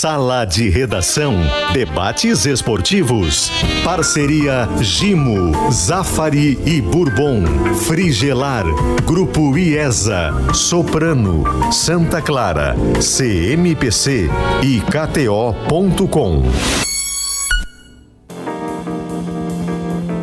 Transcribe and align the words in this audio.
Sala 0.00 0.44
de 0.44 0.68
Redação. 0.68 1.34
Debates 1.72 2.46
esportivos. 2.46 3.50
Parceria 3.82 4.68
Gimo, 4.80 5.72
Zafari 5.72 6.56
e 6.64 6.80
Bourbon. 6.80 7.42
Frigelar. 7.74 8.64
Grupo 9.04 9.58
IESA. 9.58 10.32
Soprano. 10.54 11.72
Santa 11.72 12.22
Clara. 12.22 12.76
CMPC 13.00 14.30
e 14.62 14.80
KTO.com. 14.82 16.44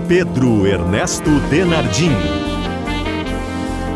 Pedro 0.07 0.65
Ernesto 0.65 1.31
Denardim. 1.49 2.44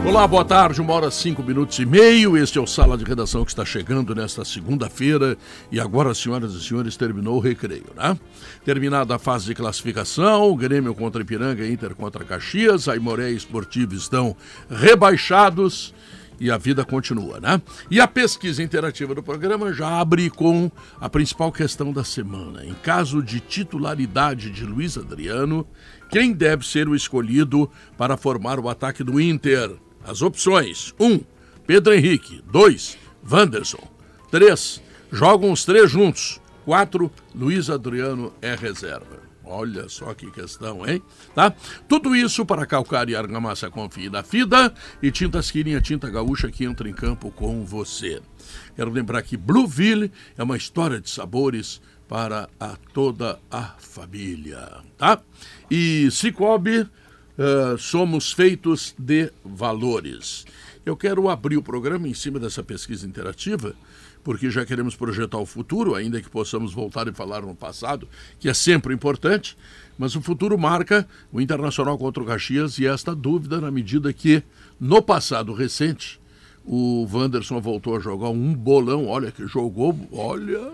Olá, 0.06 0.26
boa 0.26 0.44
tarde, 0.44 0.82
uma 0.82 0.94
hora 0.94 1.12
cinco 1.12 1.44
minutos 1.44 1.78
e 1.78 1.86
meio. 1.86 2.36
Este 2.36 2.58
é 2.58 2.62
o 2.62 2.66
Sala 2.66 2.98
de 2.98 3.04
Redação 3.04 3.44
que 3.44 3.52
está 3.52 3.64
chegando 3.64 4.16
nesta 4.16 4.44
segunda-feira. 4.44 5.38
E 5.72 5.80
agora, 5.80 6.16
senhoras 6.16 6.54
e 6.54 6.64
senhores, 6.64 6.98
terminou 6.98 7.38
o 7.38 7.40
recreio, 7.40 7.92
né? 7.96 8.18
Terminada 8.66 9.16
a 9.16 9.20
fase 9.20 9.46
de 9.46 9.54
classificação, 9.54 10.56
Grêmio 10.56 10.96
contra 10.96 11.22
Ipiranga, 11.22 11.68
Inter 11.68 11.94
contra 11.94 12.24
Caxias, 12.24 12.88
Aimoré 12.88 13.32
e 13.32 13.36
Esportivo 13.36 13.94
estão 13.94 14.36
rebaixados 14.70 15.94
e 16.40 16.50
a 16.50 16.58
vida 16.58 16.86
continua, 16.86 17.40
né? 17.40 17.62
E 17.92 18.00
a 18.00 18.08
pesquisa 18.08 18.64
interativa 18.64 19.14
do 19.14 19.22
programa 19.22 19.74
já 19.74 20.00
abre 20.00 20.30
com 20.30 20.72
a 21.00 21.10
principal 21.10 21.52
questão 21.52 21.92
da 21.92 22.04
semana. 22.04 22.66
Em 22.66 22.74
caso 22.74 23.22
de 23.22 23.40
titularidade 23.40 24.50
de 24.50 24.66
Luiz 24.66 24.98
Adriano, 24.98 25.68
quem 26.10 26.32
deve 26.32 26.66
ser 26.66 26.88
o 26.88 26.96
escolhido 26.96 27.70
para 27.98 28.16
formar 28.16 28.60
o 28.60 28.70
ataque 28.70 29.04
do 29.04 29.20
Inter? 29.20 29.78
As 30.04 30.22
opções: 30.22 30.94
1. 31.00 31.06
Um, 31.06 31.20
Pedro 31.66 31.94
Henrique. 31.94 32.44
2. 32.52 32.98
Wanderson. 33.30 33.88
3. 34.32 34.82
Jogam 35.12 35.52
os 35.52 35.66
três 35.66 35.90
juntos. 35.90 36.40
4. 36.66 37.12
Luiz 37.34 37.70
Adriano 37.70 38.34
é 38.42 38.56
reserva. 38.56 39.20
Olha 39.44 39.90
só 39.90 40.14
que 40.14 40.30
questão, 40.30 40.88
hein? 40.88 41.02
Tá? 41.34 41.52
Tudo 41.88 42.16
isso 42.16 42.46
para 42.46 42.68
calcar 42.68 43.10
e 43.10 43.16
argamassa 43.16 43.68
confie 43.70 44.08
na 44.08 44.22
FIDA 44.22 44.72
e 45.02 45.10
Tintas 45.10 45.50
Quirinha 45.50 45.82
Tinta 45.82 46.08
Gaúcha 46.08 46.52
que 46.52 46.64
entra 46.64 46.88
em 46.88 46.94
campo 46.94 47.32
com 47.32 47.66
você. 47.66 48.22
Quero 48.76 48.92
lembrar 48.92 49.24
que 49.24 49.36
Blueville 49.36 50.12
é 50.38 50.44
uma 50.44 50.56
história 50.56 51.02
de 51.02 51.10
sabores 51.10 51.82
para 52.08 52.48
a 52.60 52.76
toda 52.94 53.40
a 53.50 53.76
família, 53.80 54.68
tá? 54.98 55.20
E 55.70 56.10
Cicobi, 56.12 56.88
uh, 57.40 57.78
somos 57.78 58.34
feitos 58.34 58.94
de 59.00 59.32
valores. 59.44 60.46
Eu 60.86 60.96
quero 60.96 61.30
abrir 61.30 61.58
o 61.58 61.64
programa 61.64 62.08
em 62.08 62.14
cima 62.14 62.40
dessa 62.40 62.62
pesquisa 62.62 63.08
interativa 63.08 63.76
porque 64.24 64.50
já 64.50 64.66
queremos 64.66 64.96
projetar 64.96 65.38
o 65.38 65.46
futuro, 65.46 65.96
ainda 65.96 66.22
que 66.22 66.30
possamos 66.30 66.74
voltar 66.74 67.08
e 67.08 67.14
falar 67.14 67.42
no 67.42 67.56
passado, 67.56 68.08
que 68.40 68.50
é 68.50 68.54
sempre 68.54 68.94
importante, 68.94 69.58
mas 69.98 70.16
o 70.16 70.22
futuro 70.22 70.58
marca 70.58 71.08
o 71.32 71.40
Internacional 71.40 71.98
contra 71.98 72.22
o 72.22 72.26
Caxias 72.26 72.78
e 72.80 72.86
esta 72.86 73.16
dúvida 73.16 73.62
na 73.62 73.72
medida 73.72 74.12
que, 74.12 74.44
no 74.80 75.02
passado 75.02 75.54
recente, 75.54 76.20
o 76.66 77.08
Wanderson 77.12 77.60
voltou 77.60 77.96
a 77.96 78.00
jogar 78.00 78.30
um 78.30 78.54
bolão, 78.54 79.08
olha 79.08 79.32
que 79.32 79.48
jogou, 79.48 79.98
olha, 80.12 80.74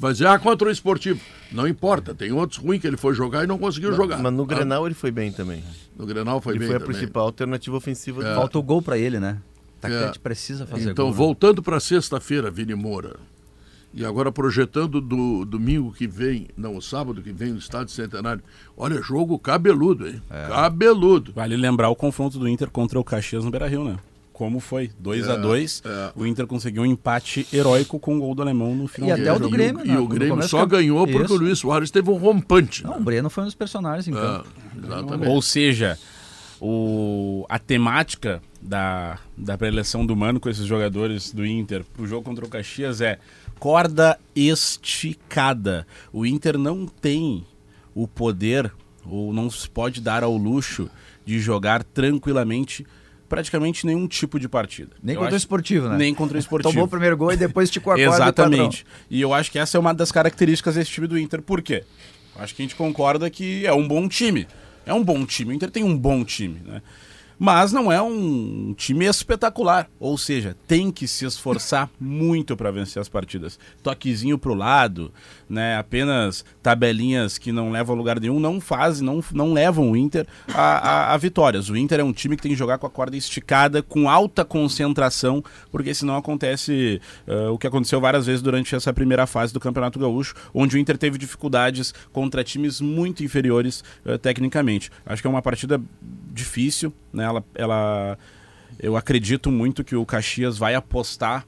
vai 0.00 0.12
dizer, 0.12 0.26
ah, 0.26 0.38
contra 0.38 0.68
o 0.68 0.70
esportivo. 0.70 1.20
Não 1.52 1.68
importa, 1.68 2.14
tem 2.14 2.32
outros 2.32 2.58
ruins 2.58 2.80
que 2.80 2.86
ele 2.86 2.96
foi 2.96 3.14
jogar 3.14 3.44
e 3.44 3.46
não 3.46 3.58
conseguiu 3.58 3.90
mas, 3.90 3.96
jogar. 3.96 4.18
Mas 4.18 4.32
no 4.32 4.42
ah. 4.42 4.46
Grenal 4.46 4.86
ele 4.86 4.94
foi 4.94 5.10
bem 5.10 5.30
também. 5.30 5.62
No 5.96 6.06
Grenal 6.06 6.40
foi 6.40 6.54
ele 6.54 6.60
bem. 6.60 6.68
Ele 6.68 6.78
foi 6.78 6.84
a 6.84 6.86
principal 6.86 7.26
alternativa 7.26 7.76
ofensiva. 7.76 8.26
É. 8.26 8.34
Falta 8.34 8.58
o 8.58 8.62
gol 8.62 8.80
para 8.80 8.98
ele, 8.98 9.20
né? 9.20 9.38
atacante 9.80 10.18
é. 10.18 10.22
precisa 10.22 10.66
fazer 10.66 10.90
Então, 10.90 11.06
gol, 11.06 11.12
né? 11.12 11.16
voltando 11.16 11.62
para 11.62 11.80
sexta-feira, 11.80 12.50
Vini 12.50 12.74
Moura, 12.74 13.16
e 13.92 14.04
agora 14.04 14.30
projetando 14.30 15.00
do 15.00 15.44
domingo 15.44 15.92
que 15.92 16.06
vem, 16.06 16.48
não, 16.56 16.76
o 16.76 16.82
sábado 16.82 17.20
que 17.22 17.32
vem 17.32 17.52
no 17.52 17.58
Estádio 17.58 17.92
Centenário. 17.92 18.42
Olha, 18.76 19.02
jogo 19.02 19.38
cabeludo, 19.38 20.06
hein? 20.06 20.22
É. 20.30 20.46
Cabeludo. 20.48 21.32
Vale 21.32 21.56
lembrar 21.56 21.88
o 21.88 21.96
confronto 21.96 22.38
do 22.38 22.48
Inter 22.48 22.70
contra 22.70 23.00
o 23.00 23.04
Caxias 23.04 23.44
no 23.44 23.50
Beira-Rio, 23.50 23.84
né? 23.84 23.96
Como 24.40 24.58
foi? 24.58 24.90
2 24.98 25.28
é, 25.28 25.32
a 25.32 25.36
2 25.36 25.82
é. 25.84 26.12
O 26.16 26.24
Inter 26.24 26.46
conseguiu 26.46 26.80
um 26.80 26.86
empate 26.86 27.46
heróico 27.52 27.98
com 27.98 28.16
o 28.16 28.20
gol 28.20 28.34
do 28.34 28.40
alemão 28.40 28.74
no 28.74 28.88
final. 28.88 29.10
E 29.10 29.12
até 29.12 29.30
o 29.30 29.38
do 29.38 29.50
Grêmio, 29.50 29.86
E, 29.86 29.90
o, 29.90 29.92
e 29.92 29.98
o 29.98 30.08
Grêmio 30.08 30.42
só 30.48 30.64
ganhou 30.64 31.06
porque 31.06 31.24
Isso. 31.24 31.34
o 31.34 31.36
Luiz 31.36 31.58
Soares 31.58 31.90
teve 31.90 32.08
um 32.08 32.16
rompante. 32.16 32.82
Não, 32.82 32.92
né? 32.92 32.96
o 32.96 33.00
Breno 33.00 33.28
foi 33.28 33.42
um 33.42 33.46
dos 33.48 33.54
personagens, 33.54 34.08
então. 34.08 34.42
exatamente. 34.82 35.28
Ou 35.30 35.42
seja, 35.42 35.98
o, 36.58 37.44
a 37.50 37.58
temática 37.58 38.40
da, 38.62 39.18
da 39.36 39.58
preleção 39.58 40.06
do 40.06 40.16
Mano 40.16 40.40
com 40.40 40.48
esses 40.48 40.64
jogadores 40.64 41.34
do 41.34 41.44
Inter 41.44 41.84
pro 41.84 42.06
jogo 42.06 42.24
contra 42.24 42.42
o 42.42 42.48
Caxias 42.48 43.02
é 43.02 43.18
corda 43.58 44.18
esticada. 44.34 45.86
O 46.10 46.24
Inter 46.24 46.56
não 46.56 46.86
tem 46.86 47.44
o 47.94 48.08
poder 48.08 48.72
ou 49.04 49.34
não 49.34 49.50
se 49.50 49.68
pode 49.68 50.00
dar 50.00 50.24
ao 50.24 50.34
luxo 50.34 50.88
de 51.26 51.38
jogar 51.38 51.84
tranquilamente 51.84 52.86
praticamente 53.30 53.86
nenhum 53.86 54.08
tipo 54.08 54.38
de 54.38 54.48
partida. 54.48 54.90
Nem 55.00 55.14
eu 55.14 55.20
contra 55.20 55.36
acho... 55.36 55.42
o 55.42 55.44
esportivo, 55.44 55.88
né? 55.88 55.96
Nem 55.96 56.12
contra 56.12 56.36
o 56.36 56.38
esportivo. 56.40 56.72
Tomou 56.72 56.86
o 56.86 56.88
primeiro 56.88 57.16
gol 57.16 57.32
e 57.32 57.36
depois 57.36 57.68
esticou 57.68 57.94
a 57.94 57.98
Exatamente. 57.98 58.84
E 59.08 59.20
eu 59.20 59.32
acho 59.32 59.50
que 59.50 59.58
essa 59.58 59.78
é 59.78 59.80
uma 59.80 59.94
das 59.94 60.12
características 60.12 60.74
desse 60.74 60.90
time 60.90 61.06
do 61.06 61.16
Inter. 61.16 61.40
Por 61.40 61.62
quê? 61.62 61.84
Acho 62.36 62.54
que 62.54 62.62
a 62.62 62.64
gente 62.64 62.74
concorda 62.74 63.30
que 63.30 63.64
é 63.64 63.72
um 63.72 63.86
bom 63.86 64.08
time. 64.08 64.46
É 64.84 64.92
um 64.92 65.04
bom 65.04 65.24
time. 65.24 65.52
O 65.52 65.54
Inter 65.54 65.70
tem 65.70 65.84
um 65.84 65.96
bom 65.96 66.24
time, 66.24 66.60
né? 66.66 66.82
Mas 67.40 67.72
não 67.72 67.90
é 67.90 68.02
um 68.02 68.74
time 68.76 69.06
espetacular. 69.06 69.88
Ou 69.98 70.18
seja, 70.18 70.54
tem 70.68 70.90
que 70.90 71.08
se 71.08 71.24
esforçar 71.24 71.88
muito 71.98 72.54
para 72.54 72.70
vencer 72.70 73.00
as 73.00 73.08
partidas. 73.08 73.58
Toquezinho 73.82 74.36
pro 74.36 74.52
lado, 74.52 75.10
né? 75.48 75.78
Apenas 75.78 76.44
tabelinhas 76.62 77.38
que 77.38 77.50
não 77.50 77.70
levam 77.70 77.94
a 77.94 77.98
lugar 77.98 78.20
nenhum, 78.20 78.38
não 78.38 78.60
fazem, 78.60 79.06
não, 79.06 79.24
não 79.32 79.54
levam 79.54 79.90
o 79.90 79.96
Inter 79.96 80.26
a, 80.52 80.60
a, 80.60 81.14
a, 81.14 81.16
vitórias. 81.16 81.70
O 81.70 81.76
Inter 81.78 82.00
é 82.00 82.04
um 82.04 82.12
time 82.12 82.36
que 82.36 82.42
tem 82.42 82.52
que 82.52 82.58
jogar 82.58 82.76
com 82.76 82.86
a 82.86 82.90
corda 82.90 83.16
esticada, 83.16 83.82
com 83.82 84.10
alta 84.10 84.44
concentração, 84.44 85.42
porque 85.72 85.94
senão 85.94 86.16
acontece 86.16 87.00
uh, 87.26 87.52
o 87.52 87.56
que 87.56 87.66
aconteceu 87.66 88.02
várias 88.02 88.26
vezes 88.26 88.42
durante 88.42 88.74
essa 88.74 88.92
primeira 88.92 89.26
fase 89.26 89.54
do 89.54 89.60
Campeonato 89.60 89.98
Gaúcho, 89.98 90.34
onde 90.52 90.76
o 90.76 90.78
Inter 90.78 90.98
teve 90.98 91.16
dificuldades 91.16 91.94
contra 92.12 92.44
times 92.44 92.82
muito 92.82 93.24
inferiores 93.24 93.82
uh, 94.04 94.18
tecnicamente. 94.18 94.90
Acho 95.06 95.22
que 95.22 95.26
é 95.26 95.30
uma 95.30 95.40
partida 95.40 95.80
difícil, 96.30 96.92
né? 97.12 97.24
Ela, 97.24 97.44
ela, 97.54 98.18
eu 98.78 98.96
acredito 98.96 99.50
muito 99.50 99.84
que 99.84 99.96
o 99.96 100.04
Caxias 100.06 100.58
vai 100.58 100.74
apostar 100.74 101.46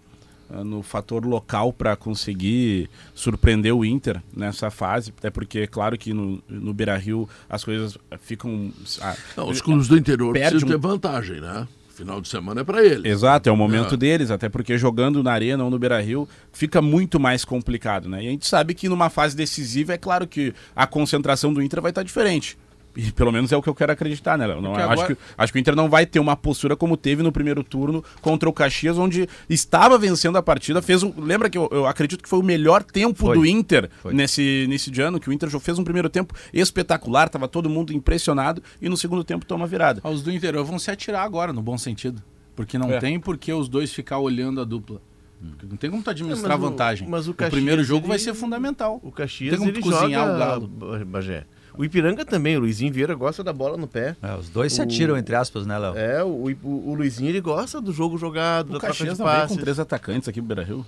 uh, 0.50 0.64
no 0.64 0.82
fator 0.82 1.24
local 1.24 1.72
para 1.72 1.96
conseguir 1.96 2.88
surpreender 3.14 3.74
o 3.74 3.84
Inter 3.84 4.22
nessa 4.34 4.70
fase, 4.70 5.12
até 5.16 5.30
porque, 5.30 5.66
claro 5.66 5.96
que 5.98 6.12
no, 6.12 6.42
no 6.48 6.72
Beira 6.74 6.96
Rio 6.96 7.28
as 7.48 7.64
coisas 7.64 7.96
ficam. 8.20 8.72
Ah, 9.00 9.16
Não, 9.36 9.48
os 9.48 9.60
clubes 9.60 9.88
do 9.88 9.96
interior 9.96 10.32
precisam 10.32 10.68
um... 10.68 10.72
ter 10.72 10.78
vantagem, 10.78 11.40
né? 11.40 11.66
Final 11.94 12.22
de 12.22 12.28
semana 12.28 12.62
é 12.62 12.64
para 12.64 12.82
eles. 12.82 13.04
Exato, 13.04 13.48
é 13.48 13.52
o 13.52 13.56
momento 13.56 13.94
é. 13.94 13.96
deles, 13.98 14.30
até 14.30 14.48
porque 14.48 14.78
jogando 14.78 15.22
na 15.22 15.30
arena 15.30 15.62
ou 15.62 15.70
no 15.70 15.78
Beira 15.78 16.00
Rio 16.00 16.26
fica 16.50 16.80
muito 16.80 17.20
mais 17.20 17.44
complicado, 17.44 18.08
né? 18.08 18.24
E 18.24 18.28
a 18.28 18.30
gente 18.30 18.46
sabe 18.46 18.72
que 18.74 18.88
numa 18.88 19.10
fase 19.10 19.36
decisiva 19.36 19.92
é 19.92 19.98
claro 19.98 20.26
que 20.26 20.54
a 20.74 20.86
concentração 20.86 21.52
do 21.52 21.62
Inter 21.62 21.82
vai 21.82 21.90
estar 21.90 22.02
diferente. 22.02 22.56
E 22.96 23.10
pelo 23.10 23.32
menos 23.32 23.50
é 23.52 23.56
o 23.56 23.62
que 23.62 23.68
eu 23.68 23.74
quero 23.74 23.92
acreditar, 23.92 24.36
né, 24.36 24.46
Léo? 24.46 24.60
Não, 24.60 24.74
agora... 24.74 24.92
acho, 24.92 25.06
que, 25.06 25.16
acho 25.36 25.52
que 25.52 25.58
o 25.58 25.60
Inter 25.60 25.74
não 25.74 25.88
vai 25.88 26.04
ter 26.04 26.20
uma 26.20 26.36
postura 26.36 26.76
como 26.76 26.96
teve 26.96 27.22
no 27.22 27.32
primeiro 27.32 27.64
turno 27.64 28.04
contra 28.20 28.48
o 28.48 28.52
Caxias, 28.52 28.98
onde 28.98 29.28
estava 29.48 29.96
vencendo 29.96 30.36
a 30.36 30.42
partida. 30.42 30.82
Fez 30.82 31.02
um. 31.02 31.12
Lembra 31.16 31.48
que 31.48 31.56
eu, 31.56 31.68
eu 31.72 31.86
acredito 31.86 32.22
que 32.22 32.28
foi 32.28 32.38
o 32.38 32.42
melhor 32.42 32.82
tempo 32.82 33.18
foi. 33.18 33.36
do 33.36 33.46
Inter 33.46 33.90
nesse 34.12 34.64
início 34.64 34.92
de 34.92 35.00
ano, 35.00 35.18
que 35.18 35.28
o 35.28 35.32
Inter 35.32 35.48
fez 35.58 35.78
um 35.78 35.84
primeiro 35.84 36.10
tempo 36.10 36.34
espetacular, 36.52 37.26
estava 37.26 37.48
todo 37.48 37.70
mundo 37.70 37.92
impressionado, 37.92 38.62
e 38.80 38.88
no 38.88 38.96
segundo 38.96 39.24
tempo 39.24 39.46
toma 39.46 39.66
virada. 39.66 40.00
Ah, 40.04 40.10
os 40.10 40.22
do 40.22 40.30
interior 40.30 40.64
vão 40.64 40.78
se 40.78 40.90
atirar 40.90 41.24
agora, 41.24 41.52
no 41.52 41.62
bom 41.62 41.78
sentido. 41.78 42.22
Porque 42.54 42.76
não 42.76 42.92
é. 42.92 42.98
tem 42.98 43.18
por 43.18 43.38
que 43.38 43.52
os 43.52 43.68
dois 43.68 43.92
ficar 43.92 44.18
olhando 44.18 44.60
a 44.60 44.64
dupla. 44.64 45.00
Não 45.40 45.76
tem 45.76 45.90
como 45.90 46.02
tu 46.02 46.10
administrar 46.10 46.56
é, 46.56 46.60
vantagem. 46.60 47.08
mas 47.08 47.26
o, 47.26 47.34
Caxias, 47.34 47.52
o 47.52 47.56
primeiro 47.56 47.82
jogo 47.82 48.02
ele... 48.02 48.08
vai 48.08 48.18
ser 48.18 48.32
fundamental. 48.32 49.00
O 49.02 49.10
Caxias 49.10 49.50
tem 49.50 49.58
como 49.58 49.70
ele 49.70 49.80
cozinhar 49.80 50.26
joga... 50.26 50.34
o 50.34 50.38
galo. 50.38 51.04
Bagé. 51.04 51.46
O 51.76 51.84
Ipiranga 51.84 52.24
também, 52.24 52.56
o 52.56 52.60
Luizinho 52.60 52.92
Vieira 52.92 53.14
gosta 53.14 53.42
da 53.42 53.52
bola 53.52 53.76
no 53.76 53.86
pé. 53.86 54.16
É, 54.22 54.34
os 54.34 54.48
dois 54.48 54.72
o... 54.72 54.76
se 54.76 54.82
atiram, 54.82 55.16
entre 55.16 55.34
aspas, 55.34 55.66
né, 55.66 55.78
Léo? 55.78 55.96
É, 55.96 56.22
o, 56.22 56.50
o, 56.62 56.90
o, 56.90 56.94
Luizinho 56.94 57.30
ele 57.30 57.40
gosta 57.40 57.80
do 57.80 57.92
jogo 57.92 58.18
jogado, 58.18 58.70
o 58.70 58.72
da 58.74 58.80
Caxias 58.80 59.16
troca 59.16 59.32
de 59.32 59.38
passes. 59.38 59.56
com 59.56 59.62
três 59.62 59.78
atacantes 59.78 60.28
aqui 60.28 60.40
no 60.40 60.46
Beira-Rio. 60.46 60.84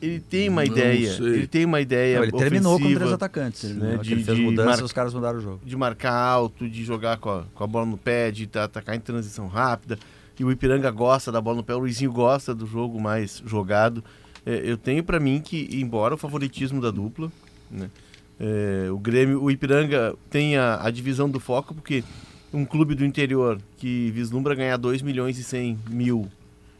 Ele 0.00 0.18
tem 0.18 0.48
uma 0.48 0.64
não 0.64 0.72
ideia, 0.72 1.12
sei. 1.12 1.26
ele 1.26 1.46
tem 1.46 1.64
uma 1.64 1.80
ideia 1.80 2.16
não, 2.16 2.24
Ele 2.24 2.32
terminou 2.32 2.78
com 2.78 2.92
três 2.92 3.12
atacantes, 3.12 3.70
né? 3.70 3.98
De, 3.98 4.12
ele 4.12 4.24
fez 4.24 4.36
mudança, 4.36 4.78
mar... 4.78 4.82
os 4.82 4.92
caras 4.92 5.14
mudaram 5.14 5.38
o 5.38 5.40
jogo. 5.40 5.60
De 5.64 5.76
marcar 5.76 6.12
alto, 6.12 6.68
de 6.68 6.84
jogar 6.84 7.18
com 7.18 7.30
a, 7.30 7.44
com 7.54 7.62
a 7.62 7.66
bola 7.68 7.86
no 7.86 7.96
pé, 7.96 8.32
de 8.32 8.50
atacar 8.58 8.96
em 8.96 9.00
transição 9.00 9.46
rápida. 9.46 9.96
E 10.38 10.44
o 10.44 10.50
Ipiranga 10.50 10.90
gosta 10.90 11.30
da 11.30 11.40
bola 11.40 11.58
no 11.58 11.62
pé, 11.62 11.72
o 11.72 11.78
Luizinho 11.78 12.10
gosta 12.10 12.52
do 12.52 12.66
jogo 12.66 13.00
mais 13.00 13.40
jogado. 13.46 14.02
É, 14.44 14.60
eu 14.64 14.76
tenho 14.76 15.04
para 15.04 15.20
mim 15.20 15.40
que, 15.40 15.68
embora 15.70 16.14
o 16.14 16.18
favoritismo 16.18 16.80
da 16.80 16.90
dupla, 16.90 17.30
né? 17.70 17.88
É, 18.44 18.90
o 18.90 18.98
Grêmio, 18.98 19.40
o 19.40 19.48
Ipiranga 19.52 20.16
tem 20.28 20.56
a, 20.56 20.84
a, 20.84 20.90
divisão 20.90 21.30
do 21.30 21.38
foco, 21.38 21.72
porque 21.72 22.02
um 22.52 22.64
clube 22.64 22.96
do 22.96 23.04
interior 23.04 23.60
que 23.76 24.10
vislumbra 24.10 24.56
ganhar 24.56 24.76
2 24.76 25.00
milhões 25.00 25.38
e 25.38 25.44
100 25.44 25.78
mil 25.88 26.28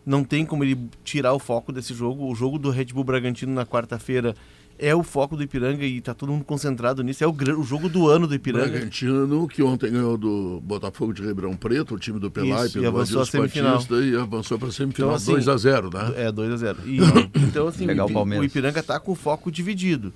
não 0.04 0.24
tem 0.24 0.44
como 0.44 0.64
ele 0.64 0.76
tirar 1.04 1.32
o 1.32 1.38
foco 1.38 1.72
desse 1.72 1.94
jogo. 1.94 2.28
O 2.28 2.34
jogo 2.34 2.58
do 2.58 2.68
Red 2.68 2.86
Bull 2.86 3.04
Bragantino 3.04 3.54
na 3.54 3.64
quarta-feira 3.64 4.34
é 4.76 4.92
o 4.92 5.04
foco 5.04 5.36
do 5.36 5.44
Ipiranga 5.44 5.84
e 5.84 6.00
tá 6.00 6.12
todo 6.12 6.32
mundo 6.32 6.44
concentrado 6.44 7.00
nisso. 7.04 7.22
É 7.22 7.28
o, 7.28 7.30
o 7.30 7.62
jogo 7.62 7.88
do 7.88 8.08
ano 8.08 8.26
do 8.26 8.34
Ipiranga. 8.34 8.68
Bragantino, 8.68 9.46
que 9.46 9.62
ontem 9.62 9.92
ganhou 9.92 10.18
do 10.18 10.60
Botafogo 10.64 11.12
de 11.12 11.22
Ribeirão 11.22 11.54
Preto, 11.54 11.94
o 11.94 11.98
time 11.98 12.18
do 12.18 12.28
Pelai, 12.28 12.64
Isso, 12.66 12.72
pelo 12.72 12.84
e 12.84 12.88
avançou 12.88 13.22
a 13.22 13.26
semifinal. 13.26 13.80
e 14.02 14.16
avançou 14.16 14.58
para 14.58 14.66
a 14.66 14.72
semifinal 14.72 15.16
então, 15.16 15.36
assim, 15.36 15.48
2x0, 15.48 15.94
né? 15.94 16.24
É, 16.24 16.32
2x0. 16.32 16.76
então, 17.48 17.68
assim, 17.68 17.86
o, 17.86 18.40
o 18.40 18.44
Ipiranga 18.44 18.82
tá 18.82 18.98
com 18.98 19.12
o 19.12 19.14
foco 19.14 19.48
dividido. 19.48 20.12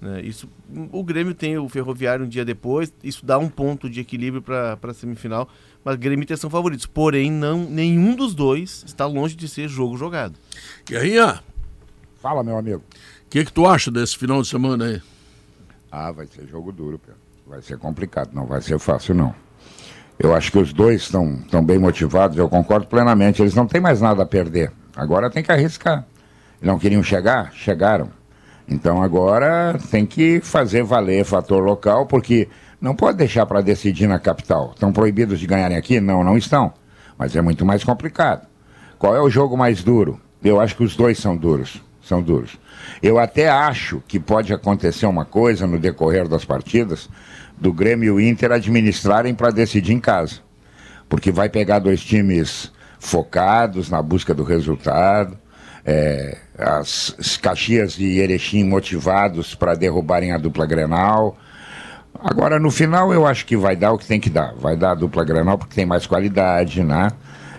Né? 0.00 0.22
Isso, 0.22 0.48
o 0.92 1.04
Grêmio 1.04 1.34
tem 1.34 1.58
o 1.58 1.68
Ferroviário 1.68 2.24
um 2.24 2.28
dia 2.28 2.44
depois, 2.44 2.92
isso 3.04 3.24
dá 3.24 3.38
um 3.38 3.48
ponto 3.48 3.88
de 3.88 4.00
equilíbrio 4.00 4.40
para 4.40 4.78
a 4.82 4.94
semifinal, 4.94 5.48
mas 5.84 5.96
Grêmio 5.96 6.22
e 6.22 6.24
Inter 6.24 6.38
são 6.38 6.48
favoritos. 6.48 6.86
Porém, 6.86 7.30
não, 7.30 7.58
nenhum 7.64 8.14
dos 8.14 8.34
dois 8.34 8.82
está 8.86 9.06
longe 9.06 9.36
de 9.36 9.48
ser 9.48 9.68
jogo 9.68 9.96
jogado. 9.96 10.34
Guerrinha! 10.86 11.42
Fala, 12.20 12.42
meu 12.42 12.56
amigo. 12.56 12.82
O 13.26 13.30
que, 13.30 13.44
que 13.44 13.52
tu 13.52 13.66
acha 13.66 13.90
desse 13.90 14.16
final 14.16 14.42
de 14.42 14.48
semana 14.48 14.86
aí? 14.86 15.02
Ah, 15.90 16.12
vai 16.12 16.26
ser 16.26 16.46
jogo 16.46 16.72
duro, 16.72 16.98
Pedro. 16.98 17.20
Vai 17.46 17.62
ser 17.62 17.78
complicado, 17.78 18.30
não 18.32 18.46
vai 18.46 18.60
ser 18.60 18.78
fácil, 18.78 19.14
não. 19.14 19.34
Eu 20.18 20.34
acho 20.34 20.52
que 20.52 20.58
os 20.58 20.72
dois 20.72 21.02
estão 21.02 21.36
tão 21.50 21.64
bem 21.64 21.78
motivados, 21.78 22.36
eu 22.36 22.48
concordo 22.48 22.86
plenamente. 22.86 23.40
Eles 23.40 23.54
não 23.54 23.66
têm 23.66 23.80
mais 23.80 24.00
nada 24.00 24.22
a 24.22 24.26
perder. 24.26 24.70
Agora 24.94 25.30
tem 25.30 25.42
que 25.42 25.50
arriscar. 25.50 26.06
Não 26.60 26.78
queriam 26.78 27.02
chegar? 27.02 27.52
Chegaram. 27.54 28.10
Então 28.70 29.02
agora 29.02 29.76
tem 29.90 30.06
que 30.06 30.40
fazer 30.40 30.84
valer 30.84 31.24
fator 31.24 31.62
local, 31.62 32.06
porque 32.06 32.48
não 32.80 32.94
pode 32.94 33.18
deixar 33.18 33.44
para 33.44 33.60
decidir 33.60 34.06
na 34.06 34.18
capital. 34.18 34.70
Estão 34.72 34.92
proibidos 34.92 35.40
de 35.40 35.46
ganharem 35.46 35.76
aqui? 35.76 36.00
Não, 36.00 36.22
não 36.22 36.38
estão. 36.38 36.72
Mas 37.18 37.34
é 37.34 37.42
muito 37.42 37.66
mais 37.66 37.82
complicado. 37.82 38.46
Qual 38.96 39.14
é 39.14 39.20
o 39.20 39.28
jogo 39.28 39.56
mais 39.56 39.82
duro? 39.82 40.20
Eu 40.42 40.60
acho 40.60 40.76
que 40.76 40.84
os 40.84 40.94
dois 40.94 41.18
são 41.18 41.36
duros. 41.36 41.82
São 42.00 42.22
duros. 42.22 42.58
Eu 43.02 43.18
até 43.18 43.48
acho 43.48 44.02
que 44.06 44.18
pode 44.18 44.52
acontecer 44.52 45.06
uma 45.06 45.24
coisa 45.24 45.66
no 45.66 45.78
decorrer 45.78 46.26
das 46.28 46.44
partidas 46.44 47.08
do 47.58 47.72
Grêmio 47.72 48.18
e 48.18 48.28
Inter 48.28 48.52
administrarem 48.52 49.34
para 49.34 49.50
decidir 49.50 49.92
em 49.92 50.00
casa. 50.00 50.36
Porque 51.08 51.30
vai 51.30 51.48
pegar 51.48 51.80
dois 51.80 52.00
times 52.02 52.72
focados 52.98 53.90
na 53.90 54.00
busca 54.00 54.32
do 54.32 54.42
resultado, 54.44 55.36
é, 55.84 56.38
as 56.60 57.38
Caxias 57.40 57.98
e 57.98 58.18
Erechim 58.18 58.64
motivados 58.64 59.54
para 59.54 59.74
derrubarem 59.74 60.32
a 60.32 60.38
dupla 60.38 60.66
Grenal. 60.66 61.36
Agora, 62.22 62.58
no 62.58 62.70
final, 62.70 63.12
eu 63.12 63.26
acho 63.26 63.46
que 63.46 63.56
vai 63.56 63.74
dar 63.74 63.92
o 63.92 63.98
que 63.98 64.06
tem 64.06 64.20
que 64.20 64.28
dar. 64.28 64.54
Vai 64.54 64.76
dar 64.76 64.92
a 64.92 64.94
dupla 64.94 65.24
Grenal 65.24 65.56
porque 65.56 65.74
tem 65.74 65.86
mais 65.86 66.06
qualidade, 66.06 66.82
né? 66.82 67.10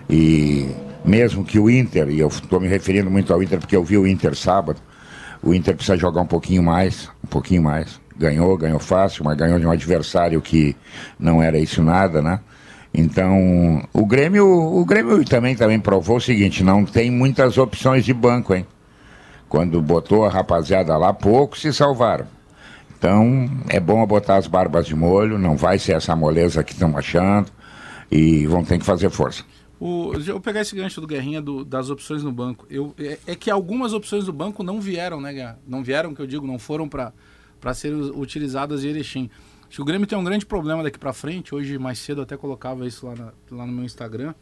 E 0.08 0.70
mesmo 1.04 1.44
que 1.44 1.58
o 1.58 1.68
Inter, 1.68 2.08
e 2.10 2.20
eu 2.20 2.28
estou 2.28 2.60
me 2.60 2.68
referindo 2.68 3.10
muito 3.10 3.32
ao 3.32 3.42
Inter 3.42 3.58
porque 3.58 3.74
eu 3.74 3.82
vi 3.82 3.98
o 3.98 4.06
Inter 4.06 4.36
sábado, 4.36 4.80
o 5.42 5.52
Inter 5.52 5.74
precisa 5.74 5.96
jogar 5.96 6.20
um 6.20 6.26
pouquinho 6.26 6.62
mais, 6.62 7.08
um 7.24 7.26
pouquinho 7.26 7.62
mais. 7.62 8.00
Ganhou, 8.16 8.56
ganhou 8.56 8.78
fácil, 8.78 9.24
mas 9.24 9.36
ganhou 9.36 9.58
de 9.58 9.66
um 9.66 9.70
adversário 9.70 10.40
que 10.40 10.76
não 11.18 11.42
era 11.42 11.58
isso 11.58 11.82
nada, 11.82 12.22
né? 12.22 12.38
Então, 12.94 13.82
o 13.92 14.04
Grêmio, 14.04 14.46
o 14.46 14.84
Grêmio 14.84 15.24
também, 15.24 15.56
também 15.56 15.80
provou 15.80 16.18
o 16.18 16.20
seguinte, 16.20 16.62
não 16.62 16.84
tem 16.84 17.10
muitas 17.10 17.56
opções 17.56 18.04
de 18.04 18.12
banco, 18.12 18.54
hein? 18.54 18.66
Quando 19.52 19.82
botou 19.82 20.24
a 20.24 20.30
rapaziada 20.30 20.96
lá, 20.96 21.12
poucos 21.12 21.60
se 21.60 21.74
salvaram. 21.74 22.26
Então, 22.96 23.50
é 23.68 23.78
bom 23.78 24.06
botar 24.06 24.36
as 24.36 24.46
barbas 24.46 24.86
de 24.86 24.96
molho, 24.96 25.38
não 25.38 25.58
vai 25.58 25.78
ser 25.78 25.92
essa 25.92 26.16
moleza 26.16 26.64
que 26.64 26.72
estão 26.72 26.96
achando 26.96 27.52
e 28.10 28.46
vão 28.46 28.64
ter 28.64 28.78
que 28.78 28.84
fazer 28.86 29.10
força. 29.10 29.44
O, 29.78 30.14
eu 30.14 30.22
vou 30.24 30.40
pegar 30.40 30.62
esse 30.62 30.74
gancho 30.74 31.02
do 31.02 31.06
Guerrinha 31.06 31.42
do, 31.42 31.66
das 31.66 31.90
opções 31.90 32.22
no 32.22 32.32
banco. 32.32 32.66
Eu, 32.70 32.94
é, 32.98 33.18
é, 33.26 33.36
que 33.36 33.50
algumas 33.50 33.92
opções 33.92 34.24
do 34.24 34.32
banco 34.32 34.62
não 34.62 34.80
vieram, 34.80 35.20
né, 35.20 35.34
Guerra? 35.34 35.58
Não 35.68 35.84
vieram, 35.84 36.14
que 36.14 36.22
eu 36.22 36.26
digo, 36.26 36.46
não 36.46 36.58
foram 36.58 36.88
para 36.88 37.12
serem 37.74 38.10
utilizadas 38.14 38.82
em 38.82 38.88
Erechim. 38.88 39.28
Acho 39.68 39.76
que 39.76 39.82
o 39.82 39.84
Grêmio 39.84 40.06
tem 40.06 40.16
um 40.16 40.24
grande 40.24 40.46
problema 40.46 40.82
daqui 40.82 40.98
para 40.98 41.12
frente. 41.12 41.54
Hoje, 41.54 41.76
mais 41.76 41.98
cedo, 41.98 42.22
até 42.22 42.38
colocava 42.38 42.86
isso 42.86 43.04
lá, 43.04 43.14
na, 43.14 43.32
lá 43.50 43.66
no 43.66 43.72
meu 43.74 43.84
Instagram. 43.84 44.32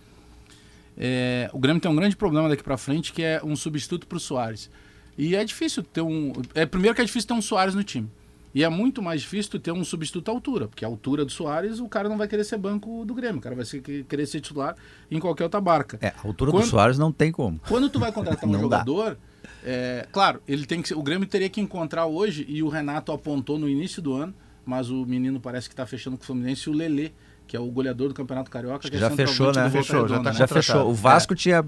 É, 0.97 1.51
o 1.53 1.59
Grêmio 1.59 1.83
tem 1.83 1.91
um 1.91 1.97
grande 1.97 2.15
problema 2.15 2.49
daqui 2.49 2.63
para 2.63 2.77
frente, 2.77 3.13
que 3.13 3.25
é 3.25 3.41
um 3.43 3.57
substituto 3.57 4.07
para 4.07 4.17
o 4.17 4.21
Soares. 4.21 4.71
E 5.17 5.35
é 5.35 5.45
difícil 5.45 5.83
ter 5.83 6.03
um. 6.03 6.33
É, 6.55 6.65
primeiro 6.67 6.95
que 6.95 7.03
é 7.03 7.05
difícil 7.05 7.29
ter 7.29 7.35
um 7.35 7.43
Soares 7.43 7.75
no 7.75 7.85
time. 7.85 8.11
E 8.55 8.65
é 8.65 8.69
muito 8.69 9.01
mais 9.01 9.21
difícil 9.21 9.61
ter 9.61 9.71
um 9.71 9.85
substituto 9.85 10.29
à 10.29 10.33
altura, 10.33 10.67
porque 10.67 10.85
a 10.85 10.89
altura 10.89 11.25
do 11.25 11.31
Soares, 11.31 11.79
o 11.79 11.89
cara 11.89 12.09
não 12.09 12.19
vai 12.19 12.27
querer 12.27 12.43
ser 12.43 12.59
banco 12.59 13.05
do 13.05 13.15
Grêmio, 13.15 13.39
o 13.39 13.41
cara 13.41 13.55
vai 13.55 13.65
ser, 13.65 13.81
querer 13.81 14.27
ser 14.27 14.41
titular 14.41 14.75
em 15.09 15.21
qualquer 15.21 15.45
outra 15.45 15.61
barca. 15.61 15.99
É, 16.03 16.09
a 16.09 16.27
altura 16.27 16.51
quando, 16.51 16.65
do 16.65 16.69
Soares 16.69 16.99
não 16.99 17.13
tem 17.13 17.31
como. 17.31 17.61
Quando 17.69 17.89
tu 17.89 18.01
vai 18.01 18.11
contratar 18.11 18.49
um 18.49 18.55
jogador, 18.59 19.17
é, 19.65 20.07
claro, 20.11 20.43
ele 20.49 20.67
tem 20.67 20.83
que 20.83 20.93
o 20.93 21.03
Grêmio 21.03 21.29
teria 21.29 21.49
que 21.49 21.61
encontrar 21.61 22.07
hoje, 22.07 22.45
e 22.49 22.61
o 22.61 22.69
Renato 22.69 23.13
apontou 23.13 23.57
no 23.57 23.69
início 23.69 24.03
do 24.03 24.15
ano, 24.15 24.35
mas 24.65 24.91
o 24.91 25.07
menino 25.07 25.39
parece 25.39 25.69
que 25.69 25.73
está 25.73 25.87
fechando 25.87 26.17
com 26.17 26.25
o 26.25 26.27
Fluminense, 26.27 26.69
o 26.69 26.73
Lelê 26.73 27.13
que 27.51 27.57
é 27.57 27.61
o 27.61 27.67
goleador 27.67 28.07
do 28.07 28.15
Campeonato 28.15 28.49
Carioca. 28.49 28.89
Que 28.89 28.97
já 28.97 29.09
é 29.09 29.11
fechou, 29.11 29.53
né? 29.53 29.69
Fechou, 29.69 30.07
já, 30.07 30.21
tá 30.21 30.31
já 30.31 30.47
fechou. 30.47 30.89
O 30.89 30.95
Vasco 30.95 31.33
é. 31.33 31.37
tinha 31.37 31.65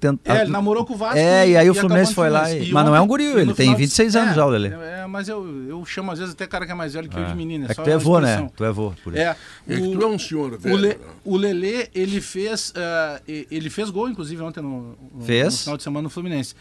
tentado. 0.00 0.38
É, 0.38 0.40
ele 0.40 0.50
namorou 0.50 0.86
com 0.86 0.94
o 0.94 0.96
Vasco. 0.96 1.18
É, 1.18 1.46
e, 1.46 1.50
e 1.50 1.56
aí 1.58 1.68
o 1.68 1.74
Fluminense 1.74 2.14
foi 2.14 2.30
lá. 2.30 2.50
E... 2.50 2.72
Mas 2.72 2.86
não 2.86 2.96
é 2.96 3.00
um 3.02 3.06
guri, 3.06 3.26
ele 3.26 3.52
tem 3.52 3.74
26 3.74 4.12
de... 4.12 4.18
anos 4.18 4.32
é, 4.32 4.34
já, 4.34 4.46
o 4.46 4.48
Lelê. 4.48 4.68
É, 4.68 5.06
mas 5.06 5.28
eu, 5.28 5.68
eu 5.68 5.84
chamo 5.84 6.12
às 6.12 6.18
vezes 6.18 6.32
até 6.32 6.46
cara 6.46 6.64
que 6.64 6.72
é 6.72 6.74
mais 6.74 6.94
velho 6.94 7.10
que 7.10 7.18
eu 7.18 7.26
de 7.26 7.34
menino. 7.34 7.66
É, 7.66 7.72
é 7.72 7.74
que 7.74 7.82
tu 7.82 7.90
é 7.90 7.98
vô, 7.98 8.18
né? 8.20 8.48
Tu 8.56 8.64
é 8.64 8.72
vô, 8.72 8.94
por 9.04 9.12
isso. 9.12 9.22
É, 9.22 9.36
o, 9.68 9.98
tu 9.98 10.02
é 10.02 10.06
um 10.06 10.18
senhor 10.18 10.56
velho. 10.56 10.74
O, 10.74 10.78
Le, 10.78 10.88
né? 10.88 10.96
o 11.26 11.36
Lelê, 11.36 11.88
ele 11.94 12.22
fez, 12.22 12.70
uh, 12.70 13.22
ele 13.28 13.68
fez 13.68 13.90
gol, 13.90 14.08
inclusive, 14.08 14.40
ontem 14.40 14.62
no, 14.62 14.96
no, 15.12 15.24
fez? 15.26 15.52
no 15.52 15.60
final 15.60 15.76
de 15.76 15.82
semana 15.82 16.02
no 16.04 16.10
Fluminense. 16.10 16.54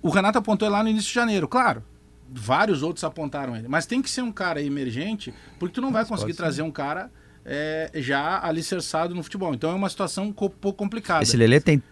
O 0.00 0.08
Renato 0.08 0.38
apontou 0.38 0.68
ele 0.68 0.76
lá 0.76 0.84
no 0.84 0.88
início 0.88 1.08
de 1.08 1.14
janeiro, 1.14 1.48
claro 1.48 1.82
vários 2.36 2.82
outros 2.82 3.04
apontaram 3.04 3.54
ele. 3.56 3.68
Mas 3.68 3.86
tem 3.86 4.02
que 4.02 4.10
ser 4.10 4.22
um 4.22 4.32
cara 4.32 4.60
emergente, 4.60 5.32
porque 5.58 5.74
tu 5.74 5.80
não 5.80 5.92
vai 5.92 6.04
conseguir 6.04 6.34
trazer 6.34 6.62
um 6.62 6.70
cara 6.70 7.10
é, 7.44 7.90
já 7.94 8.44
alicerçado 8.44 9.14
no 9.14 9.22
futebol. 9.22 9.54
Então 9.54 9.70
é 9.70 9.74
uma 9.74 9.88
situação 9.88 10.24
um 10.26 10.32
pouco 10.32 10.72
complicada. 10.72 11.22
Esse 11.22 11.36
Lelê 11.36 11.60
tem 11.60 11.82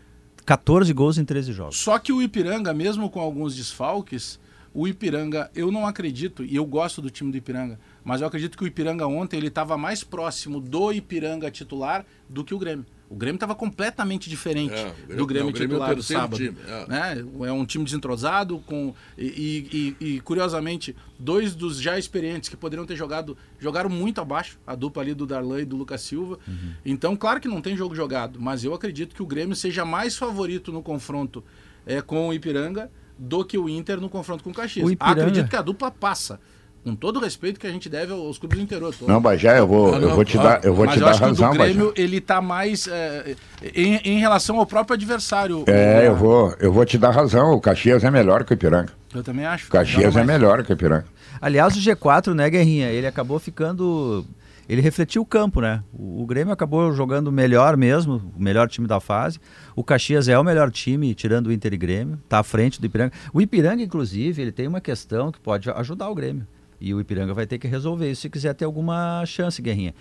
14 0.44 0.93
gols 0.93 1.19
em 1.19 1.25
13 1.25 1.52
jogos. 1.52 1.76
Só 1.76 1.99
que 1.99 2.12
o 2.12 2.22
Ipiranga, 2.22 2.72
mesmo 2.72 3.10
com 3.10 3.20
alguns 3.20 3.54
desfalques, 3.54 4.40
o 4.75 4.88
Ipiranga, 4.88 5.50
eu 5.54 5.70
não 5.70 5.87
acredito, 5.87 6.43
e 6.44 6.56
eu 6.56 6.64
gosto 6.64 7.02
do 7.02 7.10
time 7.10 7.31
do 7.31 7.37
Ipiranga, 7.37 7.78
mas 8.02 8.20
eu 8.20 8.26
acredito 8.26 8.56
que 8.56 8.64
o 8.64 8.66
Ipiranga 8.66 9.06
ontem 9.06 9.37
ele 9.37 9.49
estava 9.49 9.76
mais 9.76 10.02
próximo 10.02 10.60
do 10.60 10.93
Ipiranga 10.93 11.50
titular 11.50 12.06
do 12.28 12.43
que 12.43 12.55
o 12.55 12.58
Grêmio. 12.58 12.87
O 13.12 13.17
Grêmio 13.17 13.37
estava 13.37 13.55
completamente 13.55 14.31
diferente 14.31 14.73
é, 14.73 14.85
Grêmio, 14.85 15.17
do 15.17 15.26
Grêmio 15.26 15.47
não, 15.49 15.53
titular 15.53 15.88
Grêmio 15.88 15.93
é 15.93 15.94
do 15.94 16.03
sábado. 16.03 16.37
Time, 16.37 16.56
é. 16.67 16.87
Né? 16.88 17.25
é. 17.47 17.53
um 17.53 17.67
time 17.67 17.85
desentrosado, 17.85 18.59
com 18.61 18.94
e, 19.19 19.94
e, 20.00 20.06
e, 20.06 20.20
curiosamente, 20.20 20.96
dois 21.19 21.55
dos 21.55 21.79
já 21.79 21.98
experientes 21.98 22.48
que 22.48 22.56
poderiam 22.56 22.86
ter 22.86 22.96
jogado, 22.96 23.36
jogaram 23.58 23.91
muito 23.91 24.19
abaixo, 24.19 24.58
a 24.67 24.75
dupla 24.75 25.03
ali 25.03 25.13
do 25.13 25.27
Darlan 25.27 25.60
e 25.60 25.65
do 25.67 25.77
Lucas 25.77 26.01
Silva. 26.01 26.39
Uhum. 26.48 26.72
Então, 26.86 27.15
claro 27.15 27.39
que 27.39 27.48
não 27.48 27.60
tem 27.60 27.77
jogo 27.77 27.94
jogado, 27.94 28.41
mas 28.41 28.65
eu 28.65 28.72
acredito 28.72 29.15
que 29.15 29.22
o 29.22 29.27
Grêmio 29.27 29.55
seja 29.55 29.84
mais 29.84 30.17
favorito 30.17 30.72
no 30.72 30.82
confronto 30.82 31.44
é, 31.84 32.01
com 32.01 32.29
o 32.29 32.32
Ipiranga 32.32 32.91
do 33.19 33.44
que 33.44 33.58
o 33.58 33.69
Inter 33.69 34.01
no 34.01 34.08
confronto 34.08 34.43
com 34.43 34.51
o 34.51 34.55
Caxias. 34.55 34.86
O 34.86 34.91
Ipiranga... 34.91 35.20
Acredito 35.20 35.51
que 35.51 35.56
a 35.56 35.63
dupla 35.63 35.91
passa 35.91 36.41
com 36.84 36.94
todo 36.94 37.19
o 37.19 37.20
respeito 37.20 37.60
que 37.60 37.67
a 37.67 37.70
gente 37.70 37.89
deve 37.89 38.12
aos 38.12 38.39
clubes 38.39 38.58
do 38.58 38.65
interior. 38.65 38.94
Todo. 38.94 39.08
Não, 39.08 39.20
Bajé, 39.20 39.58
eu 39.58 39.67
vou, 39.67 39.94
eu 39.94 40.15
vou 40.15 40.24
te 40.24 40.36
dar, 40.36 40.65
eu 40.65 40.74
vou 40.74 40.86
te 40.86 40.98
dar 40.98 41.15
razão, 41.15 41.51
o 41.51 41.55
Grêmio, 41.55 41.89
Bajé. 41.91 42.03
ele 42.03 42.17
está 42.19 42.41
mais 42.41 42.89
é, 42.89 43.36
em, 43.74 43.96
em, 43.96 44.19
relação 44.19 44.58
ao 44.58 44.67
próprio 44.67 44.94
adversário. 44.94 45.65
É, 45.67 46.01
o... 46.01 46.03
eu 46.03 46.17
vou, 46.17 46.56
eu 46.58 46.72
vou 46.72 46.84
te 46.84 46.98
dar 46.98 47.10
razão. 47.10 47.53
O 47.53 47.60
Caxias 47.60 48.03
é 48.05 48.10
melhor 48.10 48.44
que 48.44 48.53
o 48.53 48.55
Ipiranga. 48.55 48.93
Eu 49.15 49.22
também 49.22 49.44
acho. 49.44 49.69
O 49.69 49.70
Caxias 49.70 50.17
é 50.17 50.24
melhor 50.24 50.65
que 50.65 50.72
o 50.72 50.74
Ipiranga. 50.74 51.06
Aliás, 51.41 51.77
o 51.77 51.81
G4, 51.81 52.34
né, 52.34 52.48
Guerrinha, 52.51 52.91
ele 52.91 53.06
acabou 53.06 53.39
ficando 53.39 54.24
ele 54.69 54.81
refletiu 54.81 55.22
o 55.22 55.27
campo, 55.27 55.60
né? 55.60 55.82
O, 55.93 56.22
o, 56.22 56.27
Grêmio 56.27 56.53
acabou 56.53 56.93
jogando 56.93 57.32
melhor 57.32 57.77
mesmo, 57.77 58.32
o 58.36 58.43
melhor 58.43 58.69
time 58.69 58.86
da 58.86 59.01
fase. 59.01 59.39
O 59.74 59.82
Caxias 59.82 60.29
é 60.29 60.39
o 60.39 60.44
melhor 60.44 60.70
time, 60.70 61.15
tirando 61.15 61.48
o 61.48 61.53
Inter 61.53 61.74
e 61.74 61.77
Grêmio, 61.77 62.19
está 62.22 62.39
à 62.39 62.43
frente 62.43 62.81
do 62.81 62.86
Ipiranga. 62.86 63.12
O 63.32 63.41
Ipiranga, 63.41 63.82
inclusive, 63.82 64.41
ele 64.41 64.53
tem 64.53 64.67
uma 64.67 64.81
questão 64.81 65.32
que 65.32 65.41
pode 65.41 65.69
ajudar 65.70 66.08
o 66.08 66.15
Grêmio. 66.15 66.46
E 66.82 66.93
o 66.93 67.01
Ipiranga 67.01 67.32
vai 67.32 67.46
ter 67.46 67.58
que 67.58 67.69
resolver 67.69 68.10
isso 68.10 68.22
se 68.22 68.29
quiser 68.29 68.55
ter 68.55 68.65
alguma 68.65 69.24
chance, 69.24 69.62
Guerrinha. 69.62 69.94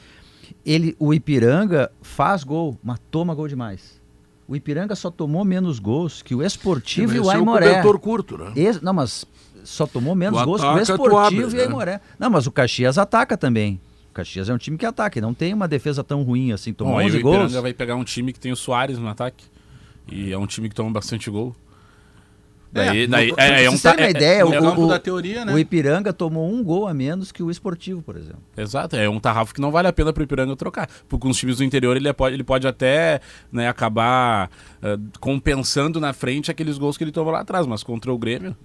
Ele, 0.66 0.96
o 0.98 1.14
Ipiranga 1.14 1.92
faz 2.02 2.44
gol, 2.44 2.76
mas 2.84 2.98
toma 3.12 3.36
gol 3.36 3.48
demais. 3.48 4.02
O 4.48 4.56
Ipiranga 4.56 4.96
só 4.96 5.12
tomou 5.12 5.46
menos 5.46 5.78
gols 5.78 6.24
que 6.24 6.34
o 6.34 6.42
Esportivo 6.42 7.16
e 7.16 7.20
o 7.20 7.30
Aimoré. 7.30 7.86
O 7.86 8.00
curto, 8.00 8.36
né? 8.36 8.52
Esse, 8.56 8.84
não, 8.84 8.94
mas 8.94 9.26
só 9.64 9.86
tomou 9.86 10.16
menos 10.16 10.42
gols 10.42 10.60
que 10.60 10.68
o 10.68 10.80
Esportivo 10.80 11.20
abre, 11.20 11.38
e 11.56 11.60
o 11.60 11.62
Aimoré. 11.62 11.94
Né? 11.94 12.02
Não, 12.18 12.32
mas 12.32 12.48
o 12.48 12.52
Caxias 12.52 12.98
ataca 12.98 13.38
também. 13.38 13.80
O 14.10 14.14
Caxias 14.14 14.50
é 14.50 14.54
um 14.54 14.58
time 14.58 14.76
que 14.76 14.86
ataca, 14.86 15.20
e 15.20 15.22
não 15.22 15.36
tem 15.36 15.54
uma 15.54 15.68
defesa 15.68 16.04
tão 16.04 16.24
ruim 16.24 16.52
assim, 16.52 16.74
tomou 16.74 16.96
Bom, 16.96 17.04
11 17.04 17.18
o 17.20 17.22
gols. 17.22 17.36
O 17.36 17.40
Ipiranga 17.42 17.62
vai 17.62 17.74
pegar 17.76 17.96
um 17.96 18.04
time 18.04 18.34
que 18.34 18.40
tem 18.40 18.52
o 18.52 18.56
Soares 18.56 18.98
no 18.98 19.08
ataque, 19.08 19.46
e 20.12 20.34
é 20.34 20.38
um 20.38 20.48
time 20.48 20.68
que 20.68 20.74
toma 20.74 20.90
bastante 20.90 21.30
gol. 21.30 21.56
Daí, 22.74 23.04
É, 23.04 23.08
daí, 23.08 23.34
é, 23.36 23.64
é 23.66 23.70
um 23.70 23.74
uma 23.74 23.92
é- 23.98 24.10
ideia, 24.12 24.40
é- 24.40 24.46
o, 24.46 24.52
campo 24.52 24.82
o- 24.84 24.88
da 24.88 24.98
teoria, 24.98 25.44
né? 25.44 25.54
o 25.54 25.60
Ipiranga 25.60 26.14
tomou 26.14 26.50
um 26.50 26.64
gol 26.64 26.88
a 26.88 26.94
menos 26.94 27.30
que 27.32 27.44
o 27.44 27.52
Esportivo, 27.52 28.02
por 28.02 28.16
exemplo. 28.16 28.40
Exato, 28.56 28.96
é 28.96 29.10
um 29.10 29.20
tarrafo 29.20 29.54
que 29.54 29.60
não 29.60 29.72
vale 29.72 29.90
a 29.90 29.94
pena 29.94 30.14
pro 30.14 30.24
Ipiranga 30.24 30.56
trocar. 30.56 30.90
Porque 31.10 31.24
com 31.24 31.30
os 31.30 31.38
times 31.38 31.58
do 31.58 31.64
interior 31.66 31.98
ele 31.98 32.12
pode, 32.14 32.36
ele 32.36 32.44
pode 32.46 32.66
até 32.66 33.20
né, 33.52 33.68
acabar 33.68 34.50
eh, 34.82 34.98
compensando 35.20 36.00
na 36.00 36.14
frente 36.14 36.50
aqueles 36.50 36.78
gols 36.78 36.98
que 36.98 37.04
ele 37.04 37.12
tomou 37.12 37.34
lá 37.34 37.42
atrás, 37.42 37.68
mas 37.68 37.84
contra 37.84 38.12
o 38.12 38.18
Grêmio. 38.18 38.56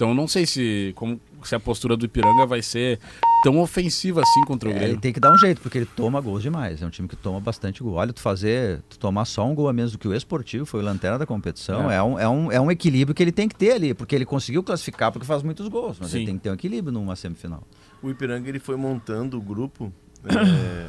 Então 0.00 0.08
eu 0.08 0.14
não 0.14 0.26
sei 0.26 0.46
se, 0.46 0.94
como, 0.96 1.20
se 1.44 1.54
a 1.54 1.60
postura 1.60 1.94
do 1.94 2.06
Ipiranga 2.06 2.46
vai 2.46 2.62
ser 2.62 2.98
tão 3.44 3.58
ofensiva 3.58 4.22
assim 4.22 4.40
contra 4.46 4.70
o 4.70 4.72
É, 4.72 4.76
ele 4.76 4.80
Grêmio. 4.84 5.00
tem 5.02 5.12
que 5.12 5.20
dar 5.20 5.30
um 5.30 5.36
jeito, 5.36 5.60
porque 5.60 5.76
ele 5.76 5.84
toma 5.84 6.18
gols 6.22 6.42
demais. 6.42 6.80
É 6.80 6.86
um 6.86 6.88
time 6.88 7.06
que 7.06 7.16
toma 7.16 7.38
bastante 7.38 7.82
gol. 7.82 7.96
Olha, 7.96 8.10
tu 8.10 8.22
fazer, 8.22 8.80
tu 8.88 8.98
tomar 8.98 9.26
só 9.26 9.46
um 9.46 9.54
gol 9.54 9.68
a 9.68 9.74
menos 9.74 9.92
do 9.92 9.98
que 9.98 10.08
o 10.08 10.14
Esportivo, 10.14 10.64
foi 10.64 10.80
o 10.80 10.82
lanterna 10.82 11.18
da 11.18 11.26
competição, 11.26 11.90
é. 11.90 12.02
um, 12.02 12.18
é, 12.18 12.26
um, 12.26 12.50
é 12.50 12.58
um 12.58 12.70
equilíbrio 12.70 13.14
que 13.14 13.22
ele 13.22 13.30
tem 13.30 13.46
que 13.46 13.54
ter 13.54 13.72
ali, 13.72 13.92
porque 13.92 14.14
ele 14.14 14.24
conseguiu 14.24 14.62
classificar 14.62 15.12
porque 15.12 15.26
faz 15.26 15.42
muitos 15.42 15.68
gols, 15.68 15.98
mas 16.00 16.14
ele 16.14 16.22
Sim. 16.22 16.26
tem 16.28 16.36
que 16.38 16.44
ter 16.44 16.50
um 16.50 16.54
equilíbrio 16.54 16.94
numa 16.94 17.14
semifinal. 17.14 17.62
O 18.02 18.08
Ipiranga 18.08 18.48
ele 18.48 18.58
foi 18.58 18.76
montando 18.76 19.36
o 19.36 19.42
grupo 19.42 19.92
é, 20.24 20.88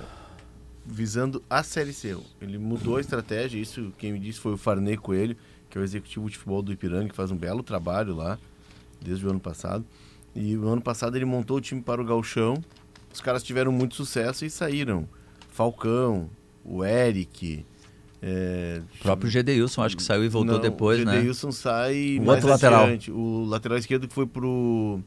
visando 0.85 1.43
a 1.49 1.63
Série 1.63 1.91
C. 1.91 2.15
Ele 2.39 2.57
mudou 2.57 2.95
a 2.95 3.01
estratégia, 3.01 3.59
isso 3.59 3.91
quem 3.97 4.13
me 4.13 4.19
disse 4.19 4.39
foi 4.39 4.53
o 4.53 4.57
Farney 4.57 4.95
Coelho, 4.95 5.35
que 5.69 5.77
é 5.77 5.81
o 5.81 5.83
executivo 5.83 6.29
de 6.29 6.37
futebol 6.37 6.61
do 6.61 6.71
Ipiranga, 6.71 7.09
que 7.09 7.15
faz 7.15 7.29
um 7.29 7.37
belo 7.37 7.61
trabalho 7.61 8.15
lá, 8.15 8.39
desde 9.03 9.25
o 9.25 9.29
ano 9.29 9.39
passado. 9.39 9.85
E 10.35 10.55
no 10.55 10.69
ano 10.69 10.81
passado 10.81 11.15
ele 11.15 11.25
montou 11.25 11.57
o 11.57 11.61
time 11.61 11.81
para 11.81 12.01
o 12.01 12.05
Galchão. 12.05 12.63
Os 13.13 13.19
caras 13.19 13.43
tiveram 13.43 13.71
muito 13.71 13.95
sucesso 13.95 14.45
e 14.45 14.49
saíram. 14.49 15.07
Falcão, 15.49 16.29
o 16.63 16.83
Eric. 16.85 17.65
É, 18.21 18.81
O 18.99 19.03
próprio 19.03 19.29
Gedeilson 19.29 19.81
acho 19.83 19.97
que 19.97 20.03
saiu 20.03 20.23
e 20.23 20.29
voltou 20.29 20.53
não, 20.55 20.61
depois, 20.61 21.01
o 21.01 21.05
né? 21.05 21.15
Gedeilson 21.15 21.51
sai 21.51 22.17
O 22.19 22.23
mais 22.25 22.37
outro 22.37 22.49
lateral. 22.49 22.83
adiante. 22.85 23.11
O 23.11 23.45
lateral 23.45 23.77
esquerdo 23.77 24.07
que 24.07 24.13
foi 24.13 24.25
pro 24.27 24.99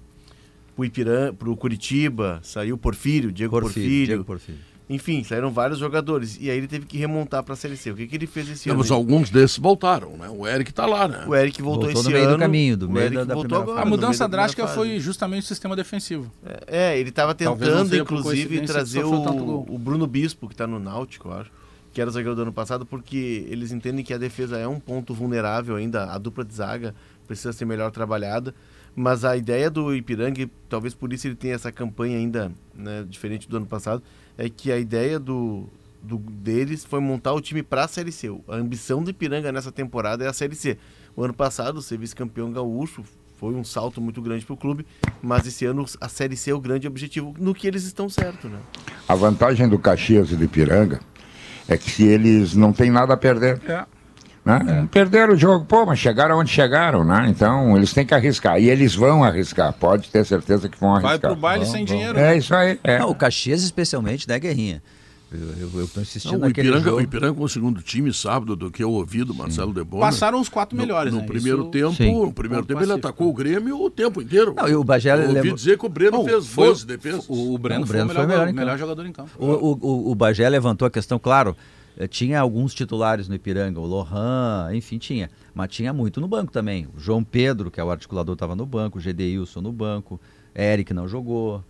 pro 0.74 0.84
Ipiranga, 0.84 1.32
pro 1.32 1.56
Curitiba, 1.56 2.40
saiu 2.42 2.74
o 2.74 2.78
Porfírio, 2.78 3.30
Diego 3.30 3.52
Porfírio, 3.52 3.74
Porfírio. 3.84 4.06
Diego 4.06 4.24
Porfírio. 4.24 4.60
Enfim, 4.88 5.24
saíram 5.24 5.50
vários 5.50 5.78
jogadores 5.78 6.36
e 6.38 6.50
aí 6.50 6.58
ele 6.58 6.68
teve 6.68 6.84
que 6.84 6.98
remontar 6.98 7.42
para 7.42 7.54
a 7.54 7.56
Série 7.56 7.74
C. 7.74 7.90
O 7.90 7.96
que 7.96 8.06
que 8.06 8.16
ele 8.16 8.26
fez 8.26 8.48
esse 8.50 8.64
Temos 8.68 8.86
ano? 8.88 8.96
alguns 8.96 9.30
desses 9.30 9.56
voltaram, 9.58 10.14
né? 10.18 10.28
O 10.28 10.46
Eric 10.46 10.74
tá 10.74 10.84
lá, 10.84 11.08
né? 11.08 11.24
O 11.26 11.34
Eric 11.34 11.62
voltou, 11.62 11.84
Voltou 11.84 12.00
esse 12.02 12.10
no 12.10 12.14
meio 12.14 12.26
do 12.26 12.34
ano. 12.34 12.38
caminho, 12.38 12.76
do 12.76 12.86
o 12.86 12.90
meio 12.92 13.10
da- 13.10 13.24
da 13.24 13.34
voltou 13.34 13.62
agora, 13.62 13.80
A 13.80 13.84
mudança 13.86 14.28
drástica 14.28 14.66
foi 14.68 15.00
justamente 15.00 15.44
o 15.44 15.46
sistema 15.46 15.74
defensivo. 15.74 16.30
É, 16.66 16.98
ele 16.98 17.08
estava 17.08 17.34
tentando, 17.34 17.96
inclusive, 17.96 18.60
trazer 18.66 19.04
o, 19.04 19.64
o 19.68 19.78
Bruno 19.78 20.06
Bispo, 20.06 20.46
que 20.48 20.52
está 20.54 20.66
no 20.66 20.78
Náutico, 20.78 21.28
eu 21.28 21.32
acho, 21.32 21.50
que 21.90 21.98
era 22.00 22.10
o 22.10 22.12
zagueiro 22.12 22.36
do 22.36 22.42
ano 22.42 22.52
passado, 22.52 22.84
porque 22.84 23.46
eles 23.48 23.72
entendem 23.72 24.04
que 24.04 24.12
a 24.12 24.18
defesa 24.18 24.58
é 24.58 24.68
um 24.68 24.78
ponto 24.78 25.14
vulnerável 25.14 25.76
ainda, 25.76 26.12
a 26.12 26.18
dupla 26.18 26.44
de 26.44 26.52
zaga 26.54 26.94
precisa 27.26 27.54
ser 27.54 27.64
melhor 27.64 27.90
trabalhada, 27.90 28.54
mas 28.94 29.24
a 29.24 29.34
ideia 29.34 29.70
do 29.70 29.94
Ipiranga, 29.94 30.46
talvez 30.68 30.92
por 30.92 31.10
isso 31.10 31.26
ele 31.26 31.34
tenha 31.36 31.54
essa 31.54 31.72
campanha 31.72 32.18
ainda 32.18 32.52
né, 32.74 33.02
diferente 33.08 33.48
do 33.48 33.56
ano 33.56 33.64
passado, 33.66 34.02
é 34.36 34.48
que 34.48 34.70
a 34.72 34.78
ideia 34.78 35.18
do, 35.18 35.64
do- 36.02 36.18
deles 36.18 36.84
foi 36.84 37.00
montar 37.00 37.32
o 37.32 37.40
time 37.40 37.62
para 37.62 37.84
a 37.84 37.88
Série 37.88 38.12
C. 38.12 38.28
A 38.48 38.56
ambição 38.56 39.02
do 39.02 39.10
Ipiranga 39.10 39.50
nessa 39.52 39.70
temporada 39.72 40.24
é 40.24 40.28
a 40.28 40.32
Série 40.32 40.54
C. 40.54 40.76
O 41.16 41.22
ano 41.22 41.34
passado, 41.34 41.80
ser 41.80 41.98
vice-campeão 41.98 42.52
gaúcho 42.52 43.04
foi 43.38 43.54
um 43.54 43.64
salto 43.64 44.00
muito 44.00 44.22
grande 44.22 44.44
para 44.44 44.54
o 44.54 44.56
clube, 44.56 44.86
mas 45.22 45.46
esse 45.46 45.64
ano 45.66 45.84
a 46.00 46.08
Série 46.08 46.36
C 46.36 46.50
é 46.50 46.54
o 46.54 46.60
grande 46.60 46.86
objetivo, 46.86 47.34
no 47.38 47.54
que 47.54 47.66
eles 47.66 47.84
estão 47.84 48.08
certo, 48.08 48.48
né? 48.48 48.58
A 49.08 49.14
vantagem 49.14 49.68
do 49.68 49.78
Caxias 49.78 50.30
e 50.30 50.36
do 50.36 50.44
Ipiranga 50.44 51.00
é 51.68 51.76
que 51.76 52.04
eles 52.04 52.54
não 52.54 52.72
têm 52.72 52.90
nada 52.90 53.14
a 53.14 53.16
perder. 53.16 53.60
É. 53.66 53.84
Né? 54.44 54.86
Perderam 54.90 55.32
o 55.32 55.36
jogo, 55.36 55.64
pô, 55.64 55.86
mas 55.86 55.98
chegaram 55.98 56.38
onde 56.38 56.50
chegaram, 56.50 57.02
né? 57.02 57.26
Então 57.30 57.74
eles 57.76 57.94
têm 57.94 58.04
que 58.04 58.12
arriscar. 58.14 58.60
E 58.60 58.68
eles 58.68 58.94
vão 58.94 59.24
arriscar, 59.24 59.72
pode 59.72 60.10
ter 60.10 60.24
certeza 60.26 60.68
que 60.68 60.78
vão 60.78 60.90
arriscar. 60.96 61.10
Vai 61.12 61.18
pro 61.18 61.36
baile 61.36 61.64
Vão, 61.64 61.72
sem 61.72 61.86
vão. 61.86 61.96
dinheiro. 61.96 62.18
É 62.18 62.36
isso 62.36 62.54
aí. 62.54 62.78
É. 62.84 62.98
Não, 62.98 63.10
o 63.10 63.14
Caxias 63.14 63.62
especialmente, 63.62 64.28
né, 64.28 64.38
Guerrinha? 64.38 64.82
Eu, 65.32 65.40
eu, 65.58 65.80
eu 65.80 65.88
tô 65.88 66.00
insistindo 66.00 66.32
Não, 66.32 66.38
o, 66.38 66.42
naquele 66.42 66.68
Ipiranga, 66.68 66.84
jogo. 66.90 66.98
o 66.98 67.02
Ipiranga 67.02 67.34
com 67.34 67.42
o 67.42 67.48
segundo 67.48 67.80
time 67.82 68.12
sábado, 68.12 68.54
do 68.54 68.70
que 68.70 68.84
eu 68.84 68.90
ouvi 68.92 69.24
do 69.24 69.34
Marcelo 69.34 69.72
Debona. 69.72 70.02
Passaram 70.04 70.38
os 70.40 70.48
quatro 70.48 70.76
melhores, 70.78 71.10
no, 71.12 71.16
no 71.18 71.22
né? 71.22 71.28
primeiro 71.28 71.62
Isso- 71.62 71.70
tempo, 71.70 71.94
Sim. 71.94 72.12
no 72.26 72.32
primeiro 72.32 72.62
Ponto 72.62 72.68
tempo 72.68 72.80
ele 72.80 72.86
pacífico. 72.88 73.08
atacou 73.08 73.30
o 73.30 73.32
Grêmio 73.32 73.82
o 73.82 73.90
tempo 73.90 74.22
inteiro. 74.22 74.54
Não, 74.56 74.68
e 74.68 74.76
o 74.76 74.84
Bagé 74.84 75.12
Eu 75.14 75.20
ouvi 75.22 75.32
levou- 75.32 75.54
dizer 75.56 75.76
que 75.78 75.86
o 75.86 75.88
Breno 75.88 76.18
Não, 76.18 76.24
fez 76.24 76.46
foi- 76.46 76.68
12 76.68 76.86
defesas. 76.86 77.24
O, 77.28 77.54
o 77.54 77.58
Breno, 77.58 77.80
Não, 77.80 77.84
o 77.84 77.86
foi, 77.88 77.96
Breno 77.96 78.10
o 78.10 78.14
foi 78.14 78.26
melhor, 78.26 78.38
melhor 78.38 78.48
em 78.48 78.52
melhor 78.52 78.70
campo. 78.72 78.78
jogador 78.80 79.06
em 79.08 79.12
campo. 79.12 79.30
O, 79.38 79.46
o, 79.46 79.78
o, 79.80 80.10
o 80.12 80.14
Bagé 80.14 80.48
levantou 80.48 80.86
a 80.86 80.90
questão, 80.90 81.18
claro, 81.18 81.56
tinha 82.10 82.40
alguns 82.40 82.74
titulares 82.74 83.28
no 83.28 83.34
Ipiranga, 83.34 83.78
o 83.80 83.86
Lohan, 83.86 84.70
enfim, 84.74 84.98
tinha. 84.98 85.30
Mas 85.54 85.68
tinha 85.70 85.92
muito 85.92 86.20
no 86.20 86.26
banco 86.28 86.50
também. 86.52 86.88
O 86.96 86.98
João 87.00 87.22
Pedro, 87.22 87.70
que 87.70 87.78
é 87.80 87.84
o 87.84 87.90
articulador, 87.90 88.32
estava 88.34 88.56
no 88.56 88.66
banco, 88.66 88.98
o 88.98 89.00
Gedeilson 89.00 89.60
no 89.60 89.72
banco, 89.72 90.20
Eric 90.56 90.92
não 90.92 91.06
jogou, 91.06 91.62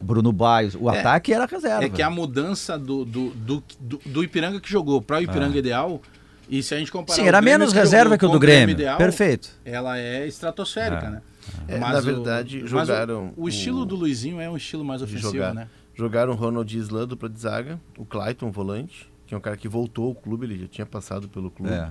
Bruno 0.00 0.32
Baios. 0.32 0.74
O 0.74 0.90
É, 0.90 0.98
ataque 1.00 1.32
era 1.32 1.46
reserva. 1.46 1.84
É 1.84 1.88
que 1.88 2.02
a 2.02 2.10
mudança 2.10 2.78
do, 2.78 3.04
do, 3.04 3.30
do, 3.30 3.62
do, 3.80 4.00
do 4.06 4.24
Ipiranga 4.24 4.60
que 4.60 4.70
jogou 4.70 5.00
para 5.02 5.18
o 5.18 5.22
Ipiranga 5.22 5.58
ideal, 5.58 6.00
e 6.48 6.62
se 6.62 6.74
a 6.74 6.78
gente 6.78 6.92
comparar 6.92 7.16
Sim, 7.16 7.22
o 7.22 7.26
era 7.28 7.40
Grêmio 7.40 7.58
menos 7.58 7.72
que 7.74 7.78
reserva 7.78 8.16
que 8.16 8.24
o 8.24 8.28
do 8.28 8.38
Grêmio. 8.38 8.72
ideal, 8.72 8.96
Perfeito. 8.98 9.50
ela 9.64 9.98
é 9.98 10.26
estratosférica, 10.26 11.06
É. 11.06 11.10
né? 11.10 11.22
É, 11.68 11.78
Mas 11.78 11.92
na 11.92 11.98
o- 11.98 12.02
verdade, 12.02 12.60
mas 12.62 12.70
jogaram 12.70 13.32
O, 13.36 13.44
o 13.44 13.48
estilo 13.48 13.82
o- 13.82 13.84
do 13.86 13.94
Luizinho 13.96 14.40
é 14.40 14.48
um 14.50 14.56
estilo 14.56 14.84
mais 14.84 15.00
de 15.00 15.04
ofensivo, 15.04 15.32
jogar. 15.32 15.54
né? 15.54 15.68
Jogaram 15.94 16.32
o 16.32 16.36
Ronald 16.36 16.76
Isla, 16.76 17.06
dupla 17.06 17.28
de 17.28 17.38
zaga, 17.40 17.80
o 17.96 18.04
Clayton, 18.04 18.50
volante, 18.50 19.08
que 19.26 19.34
é 19.34 19.36
um 19.36 19.40
cara 19.40 19.56
que 19.56 19.68
voltou 19.68 20.06
ao 20.08 20.14
clube, 20.14 20.46
ele 20.46 20.58
já 20.58 20.66
tinha 20.68 20.86
passado 20.86 21.28
pelo 21.28 21.50
clube. 21.50 21.72
É. 21.72 21.90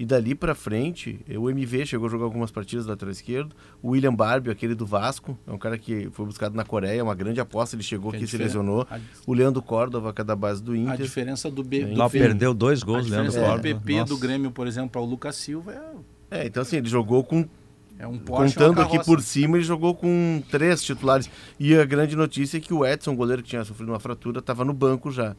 E 0.00 0.06
dali 0.06 0.32
pra 0.32 0.54
frente, 0.54 1.18
o 1.36 1.50
MV 1.50 1.84
chegou 1.84 2.06
a 2.06 2.10
jogar 2.10 2.24
algumas 2.24 2.52
partidas 2.52 2.84
do 2.86 2.90
lateral 2.90 3.10
esquerdo. 3.10 3.56
O 3.82 3.88
William 3.90 4.14
Barbie, 4.14 4.48
aquele 4.48 4.72
do 4.72 4.86
Vasco, 4.86 5.36
é 5.44 5.50
um 5.50 5.58
cara 5.58 5.76
que 5.76 6.08
foi 6.12 6.24
buscado 6.24 6.54
na 6.54 6.64
Coreia, 6.64 7.02
uma 7.02 7.16
grande 7.16 7.40
aposta, 7.40 7.74
ele 7.74 7.82
chegou 7.82 8.12
Que 8.12 8.18
aqui 8.18 8.24
a 8.24 8.28
e 8.28 8.30
se 8.30 8.36
lesionou. 8.38 8.86
a- 8.88 9.00
O 9.26 9.34
Leandro 9.34 9.60
Córdova, 9.60 10.12
que 10.12 10.20
é 10.20 10.24
da 10.24 10.36
base 10.36 10.62
do 10.62 10.70
A 10.70 10.76
Inter. 10.76 10.98
diferença 10.98 11.50
do 11.50 11.64
B. 11.64 11.84
Lá 11.96 12.04
do 12.06 12.10
P- 12.12 12.18
perdeu 12.20 12.54
dois 12.54 12.80
a 12.80 12.86
gols, 12.86 13.08
Leandro 13.08 13.32
diferença 13.32 13.40
do 13.40 13.44
Córdoba. 13.44 13.80
PP 13.80 14.04
do. 14.04 14.18
Grêmio, 14.18 14.50
por 14.52 14.68
exemplo, 14.68 14.90
para 14.90 15.00
o 15.00 15.04
Lucas 15.04 15.34
Silva 15.34 15.72
é, 16.30 16.42
É, 16.42 16.46
então 16.46 16.62
assim, 16.62 16.76
ele 16.76 16.88
jogou 16.88 17.24
com 17.24 17.44
é 17.98 18.06
um 18.06 18.16
Porsche 18.18 18.54
Contando 18.54 18.78
uma 18.78 18.84
aqui 18.86 19.04
por 19.04 19.20
cima, 19.20 19.56
ele 19.56 19.64
jogou 19.64 19.92
com 19.96 20.40
três 20.48 20.80
titulares. 20.84 21.28
E 21.58 21.74
a 21.74 21.84
grande 21.84 22.14
notícia 22.14 22.58
é 22.58 22.60
que 22.60 22.72
o 22.72 22.86
Edson, 22.86 23.16
goleiro 23.16 23.42
que 23.42 23.48
tinha 23.48 23.64
sofrido 23.64 23.88
uma 23.90 23.98
fratura, 23.98 24.38
estava 24.38 24.64
no 24.64 24.72
banco 24.72 25.10
já. 25.10 25.34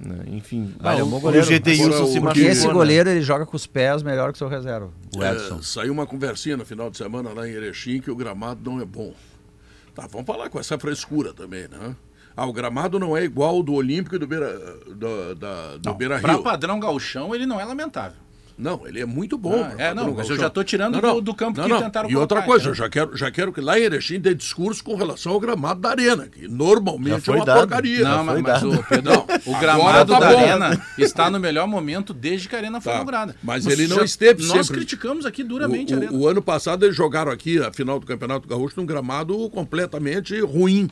Né? 0.00 0.24
Enfim, 0.28 0.74
Ah, 0.80 0.92
ele 0.92 1.02
é 1.02 1.04
um 1.04 1.08
bom 1.10 1.16
o 1.18 1.20
goleiro. 1.20 1.46
Gedeilson 1.46 1.90
se 1.90 2.18
o- 2.18 2.22
machucou. 2.22 2.22
Porque 2.22 2.40
esse 2.40 2.66
né? 2.66 2.72
goleiro, 2.72 3.10
ele 3.10 3.20
joga 3.22 3.44
com 3.46 3.56
os 3.56 3.66
pés 3.66 4.02
melhor 4.02 4.32
que 4.32 4.36
o 4.36 4.38
seu 4.38 4.48
reserva, 4.48 4.90
o 5.16 5.22
Edson. 5.24 5.58
É, 5.58 5.62
saiu 5.62 5.92
uma 5.92 6.06
conversinha 6.06 6.56
no 6.56 6.64
final 6.64 6.90
de 6.90 6.96
semana 6.96 7.30
lá 7.32 7.46
em 7.48 7.52
Erechim 7.52 8.00
que 8.00 8.10
o 8.10 8.16
gramado 8.16 8.70
não 8.70 8.80
é 8.80 8.84
bom. 8.84 9.12
Tá, 9.94 10.06
vamos 10.10 10.26
falar 10.26 10.48
com 10.48 10.58
essa 10.58 10.78
frescura 10.78 11.32
também, 11.34 11.68
né? 11.68 11.94
Ah, 12.36 12.46
o 12.46 12.52
gramado 12.52 12.98
não 12.98 13.16
é 13.16 13.24
igual 13.24 13.56
ao 13.56 13.62
do 13.62 13.74
Olímpico 13.74 14.14
e 14.14 14.18
do 14.18 14.26
Beira, 14.26 14.56
do, 14.86 15.34
da, 15.34 15.76
do 15.76 15.88
Não, 15.90 15.94
Beira 15.96 16.16
Rio. 16.16 16.42
padrão 16.42 16.78
gauchão, 16.80 17.34
ele 17.34 17.44
não 17.44 17.60
é 17.60 17.64
lamentável. 17.64 18.16
Não, 18.60 18.86
ele 18.86 19.00
é 19.00 19.06
muito 19.06 19.38
bom. 19.38 19.64
Ah, 19.64 19.72
é, 19.82 19.94
não, 19.94 20.12
mas 20.14 20.28
eu 20.28 20.36
já 20.36 20.50
tô 20.50 20.62
tirando 20.62 20.94
Não, 20.94 21.00
não, 21.00 21.14
do- 21.16 21.20
do 21.22 21.34
campo 21.34 21.58
não, 21.58 21.64
que 21.66 21.72
não. 21.72 21.82
tentaram 21.82 22.10
E 22.10 22.16
outra 22.16 22.42
coisa, 22.42 22.66
eu 22.66 22.72
entendeu? 22.72 22.84
já 22.84 22.90
quero, 22.90 23.16
já 23.16 23.30
quero 23.30 23.52
que 23.52 23.60
lá 23.60 23.78
em 23.78 23.82
Erechim 23.84 24.20
dê 24.20 24.34
discurso 24.34 24.84
com 24.84 24.94
relação 24.94 25.32
ao 25.32 25.40
gramado 25.40 25.80
da 25.80 25.90
arena, 25.90 26.26
que 26.28 26.46
normalmente 26.46 27.28
é 27.30 27.32
uma 27.32 27.44
dado. 27.44 27.60
porcaria. 27.60 28.04
Não, 28.04 28.24
mas, 28.24 28.42
mas 28.42 28.62
o 28.62 28.82
Pedro, 28.84 29.24
o 29.46 29.58
gramado 29.58 30.12
tá 30.12 30.20
da 30.20 30.30
bom. 30.32 30.38
arena 30.38 30.82
está 30.98 31.30
no 31.30 31.40
melhor 31.40 31.66
momento 31.66 32.12
desde 32.12 32.48
que 32.48 32.54
a 32.54 32.58
arena 32.58 32.80
foi 32.80 32.90
Tá, 32.92 32.96
inaugurada. 32.98 33.34
mas 33.42 33.66
ele 33.66 33.86
não 33.88 33.96
já- 33.96 34.04
esteve 34.04 34.42
Nós 34.46 34.66
sempre- 34.66 34.76
criticamos 34.82 35.24
aqui 35.24 35.42
duramente 35.42 35.94
o, 35.94 35.96
a 35.96 36.00
arena. 36.00 36.12
o, 36.16 36.20
o 36.20 36.28
ano 36.28 36.42
passado 36.42 36.84
eles 36.84 36.94
jogaram 36.96 37.32
aqui 37.32 37.58
a 37.62 37.72
final 37.72 37.98
do 37.98 38.06
Campeonato 38.06 38.46
Gaúcho 38.46 38.74
num 38.76 38.84
gramado 38.86 39.48
completamente 39.50 40.38
ruim. 40.40 40.90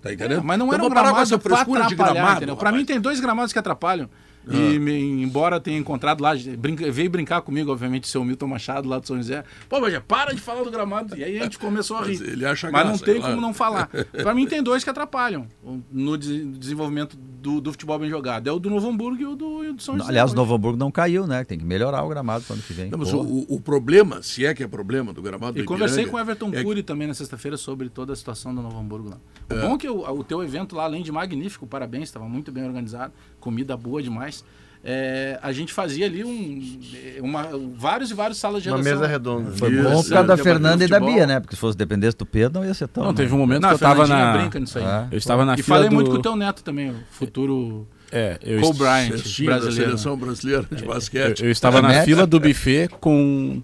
Tá 0.00 0.12
entendendo? 0.12 0.38
É, 0.38 0.42
mas 0.44 0.56
não 0.58 0.66
Então 0.66 0.74
era 0.78 0.84
um 0.84 0.88
gramado 0.90 1.38
pra 1.40 1.56
frescura 1.56 1.86
de 1.86 1.94
gramado. 1.96 2.46
rapaz. 2.46 2.74
mim 2.76 2.84
tem 2.84 3.00
dois 3.00 3.18
gramados 3.18 3.52
que 3.52 3.58
atrapalham. 3.58 4.08
Ah. 4.50 4.56
E 4.56 4.78
me- 4.78 5.22
embora 5.22 5.60
tenha 5.60 5.78
encontrado 5.78 6.20
lá, 6.22 6.32
brinca- 6.58 6.90
veio 6.90 7.10
brincar 7.10 7.42
comigo, 7.42 7.70
obviamente, 7.70 8.04
o 8.04 8.06
seu 8.06 8.24
Milton 8.24 8.46
Machado 8.48 8.88
lá 8.88 8.98
do 8.98 9.06
São 9.06 9.16
José. 9.16 9.44
Pô, 9.68 9.80
mas 9.80 9.92
já 9.92 10.00
para 10.00 10.34
de 10.34 10.40
falar 10.40 10.62
do 10.62 10.70
gramado. 10.70 11.16
E 11.16 11.24
aí 11.24 11.38
a 11.38 11.42
gente 11.44 11.58
começou 11.58 11.96
a 11.98 12.02
rir. 12.04 12.18
Mas 12.18 12.28
ele 12.28 12.46
acha 12.46 12.70
Mas 12.70 12.82
não 12.82 12.90
graça, 12.92 13.04
tem 13.04 13.14
é 13.14 13.18
claro. 13.18 13.34
como 13.34 13.46
não 13.46 13.54
falar. 13.54 13.88
Pra 14.22 14.34
mim 14.34 14.46
tem 14.46 14.62
dois 14.62 14.82
que 14.84 14.90
atrapalham 14.90 15.46
no 15.92 16.16
de- 16.16 16.44
desenvolvimento 16.44 17.16
do, 17.16 17.60
do 17.60 17.70
futebol 17.72 17.98
bem 17.98 18.10
jogado. 18.10 18.48
É 18.48 18.52
o 18.52 18.58
do 18.58 18.68
Novo 18.70 18.88
Hamburgo 18.88 19.20
e 19.22 19.26
o 19.26 19.36
do, 19.36 19.64
e 19.64 19.68
o 19.68 19.72
do 19.74 19.82
São 19.82 19.96
José. 19.96 20.08
Aliás, 20.08 20.32
o. 20.32 20.34
Novo 20.36 20.54
Hamburgo 20.54 20.78
não 20.78 20.90
caiu, 20.90 21.26
né? 21.26 21.44
Tem 21.44 21.58
que 21.58 21.64
melhorar 21.64 22.02
o 22.04 22.08
gramado 22.08 22.44
para 22.44 22.54
ano 22.54 22.62
que 22.62 22.72
vem. 22.72 22.90
Não, 22.90 22.98
mas 22.98 23.12
o, 23.12 23.46
o 23.48 23.60
problema, 23.60 24.22
se 24.22 24.44
é 24.44 24.54
que 24.54 24.62
é 24.62 24.68
problema 24.68 25.12
do 25.12 25.22
gramado 25.22 25.58
E 25.58 25.62
do 25.62 25.66
conversei 25.66 26.04
Ipiranga, 26.04 26.10
com 26.10 26.16
o 26.16 26.20
Everton 26.20 26.50
é 26.58 26.62
Cury 26.64 26.82
também 26.82 27.06
na 27.06 27.14
sexta-feira 27.14 27.56
sobre 27.56 27.88
toda 27.88 28.12
a 28.12 28.16
situação 28.16 28.54
do 28.54 28.62
Novo 28.62 28.78
Hamburgo 28.78 29.10
lá. 29.10 29.16
O 29.50 29.60
bom 29.60 29.74
é 29.74 29.78
que 29.78 29.88
o, 29.88 30.00
o 30.10 30.24
teu 30.24 30.42
evento 30.42 30.76
lá, 30.76 30.84
além 30.84 31.02
de 31.02 31.10
magnífico, 31.12 31.66
parabéns, 31.66 32.04
estava 32.04 32.28
muito 32.28 32.52
bem 32.52 32.64
organizado, 32.64 33.12
comida 33.40 33.76
boa 33.76 34.02
demais. 34.02 34.44
é, 34.84 35.38
a 35.42 35.52
gente 35.52 35.72
fazia 35.72 36.06
ali 36.06 36.24
um, 36.24 36.78
uma, 37.20 37.48
vários 37.74 38.10
e 38.10 38.14
vários 38.14 38.38
salas 38.38 38.62
de 38.62 38.68
Uma 38.70 38.78
mesa 38.78 39.06
redonda. 39.06 39.50
Foi 39.52 39.72
Isso, 39.72 39.82
bom 39.82 40.02
por 40.02 40.08
causa 40.10 40.18
é, 40.18 40.22
da 40.24 40.36
Fernanda 40.36 40.84
e 40.84 40.88
da. 40.88 41.00
Bia, 41.00 41.26
né? 41.26 41.40
Porque 41.40 41.56
se 41.56 41.60
fosse 41.60 41.76
dependesse 41.76 42.16
do 42.16 42.24
Pedro, 42.24 42.60
não 42.60 42.66
ia 42.66 42.72
ser 42.74 42.86
tão. 42.88 43.02
Não, 43.02 43.10
né? 43.10 43.16
teve 43.16 43.34
um 43.34 43.38
momento 43.38 43.62
Não, 43.62 43.68
que 43.70 43.74
eu 43.74 43.78
tava 43.78 44.06
Fernandinha 44.06 44.32
na. 44.32 44.38
brinca 44.38 44.60
nisso 44.60 44.78
aí. 44.78 44.84
É. 44.84 45.06
Eu 45.10 45.18
estava 45.18 45.44
na 45.44 45.54
E 45.54 45.62
fila 45.62 45.76
falei 45.76 45.88
do... 45.88 45.94
muito 45.94 46.10
com 46.10 46.16
o 46.16 46.22
teu 46.22 46.36
neto 46.36 46.62
também, 46.62 46.90
o 46.90 46.96
futuro 47.10 47.86
É, 48.12 48.38
eu, 48.42 48.60
Cole 48.60 48.78
Bryant 48.78 49.08
brasileiro. 49.10 49.72
seleção 49.72 50.16
brasileira 50.16 50.66
de 50.70 50.82
eu, 50.84 50.88
basquete. 50.88 51.44
eu 51.44 51.50
estava 51.50 51.82
na 51.82 52.02
fila 52.02 52.26
do 52.26 52.38
buffet 52.40 52.88
com 53.00 53.60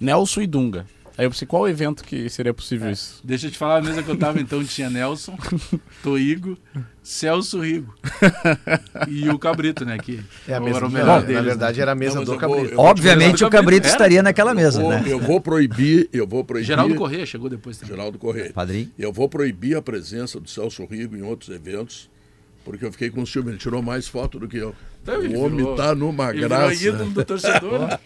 Nelson 0.00 0.40
e 0.42 0.46
Dunga. 0.46 0.84
Aí 1.18 1.24
eu 1.24 1.30
pensei, 1.30 1.48
qual 1.48 1.66
evento 1.66 2.04
que 2.04 2.28
seria 2.28 2.52
possível 2.52 2.90
isso? 2.90 3.20
Deixa 3.24 3.46
eu 3.46 3.50
te 3.50 3.56
falar, 3.56 3.78
a 3.78 3.82
mesa 3.82 4.02
que 4.02 4.08
eu 4.10 4.16
tava 4.18 4.38
então 4.38 4.62
tinha 4.62 4.90
Nelson, 4.90 5.34
Toigo, 6.02 6.58
Celso 7.02 7.60
Rigo 7.60 7.94
e 9.08 9.28
o 9.30 9.38
Cabrito, 9.38 9.84
né? 9.84 9.96
Que 9.98 10.20
É 10.46 10.52
a 10.52 10.56
era 10.56 10.64
mesa 10.64 10.78
o 10.78 10.80
do 10.82 10.90
melhor 10.90 11.06
Cabrito. 11.06 11.26
deles, 11.28 11.42
Na 11.42 11.48
verdade, 11.48 11.76
né? 11.78 11.82
era 11.82 11.92
a 11.92 11.94
mesa 11.94 12.16
Não, 12.16 12.24
do 12.24 12.36
Cabrito. 12.36 12.74
vou- 12.74 12.84
Obviamente 12.84 13.44
o 13.44 13.48
Cabrito 13.50 13.86
Era? 13.86 13.94
estaria 13.94 14.22
naquela 14.22 14.54
mesa, 14.54 14.80
Vou- 14.80 14.90
né? 14.90 15.02
Eu 15.06 15.18
vou 15.18 15.40
proibir, 15.40 16.08
eu 16.12 16.26
vou 16.26 16.44
proibir. 16.44 16.66
Geraldo 16.66 16.94
Corrêa 16.94 17.24
chegou 17.24 17.48
depois 17.48 17.78
também. 17.78 17.94
Geraldo 17.96 18.18
Correia. 18.18 18.52
Padrinho. 18.52 18.90
Eu 18.98 19.12
vou 19.12 19.28
proibir 19.28 19.76
a 19.76 19.80
presença 19.82 20.38
do 20.38 20.48
Celso 20.50 20.84
Rigo 20.84 21.16
em 21.16 21.22
outros 21.22 21.48
eventos, 21.54 22.10
porque 22.64 22.84
eu 22.84 22.92
fiquei 22.92 23.08
com 23.10 23.24
ciúme. 23.24 23.50
Ele 23.52 23.58
tirou 23.58 23.80
mais 23.82 24.06
foto 24.06 24.38
do 24.38 24.46
que 24.48 24.58
eu. 24.58 24.74
Então, 25.06 25.20
o 25.20 25.44
homem 25.44 25.56
virou- 25.58 25.76
tá 25.76 25.94
numa 25.94 26.30
Ele 26.30 26.40
virou 26.40 26.48
graça. 26.48 26.84
ídolo 26.84 27.10
do 27.10 27.24
torcedor. 27.24 27.78
né? 27.86 27.98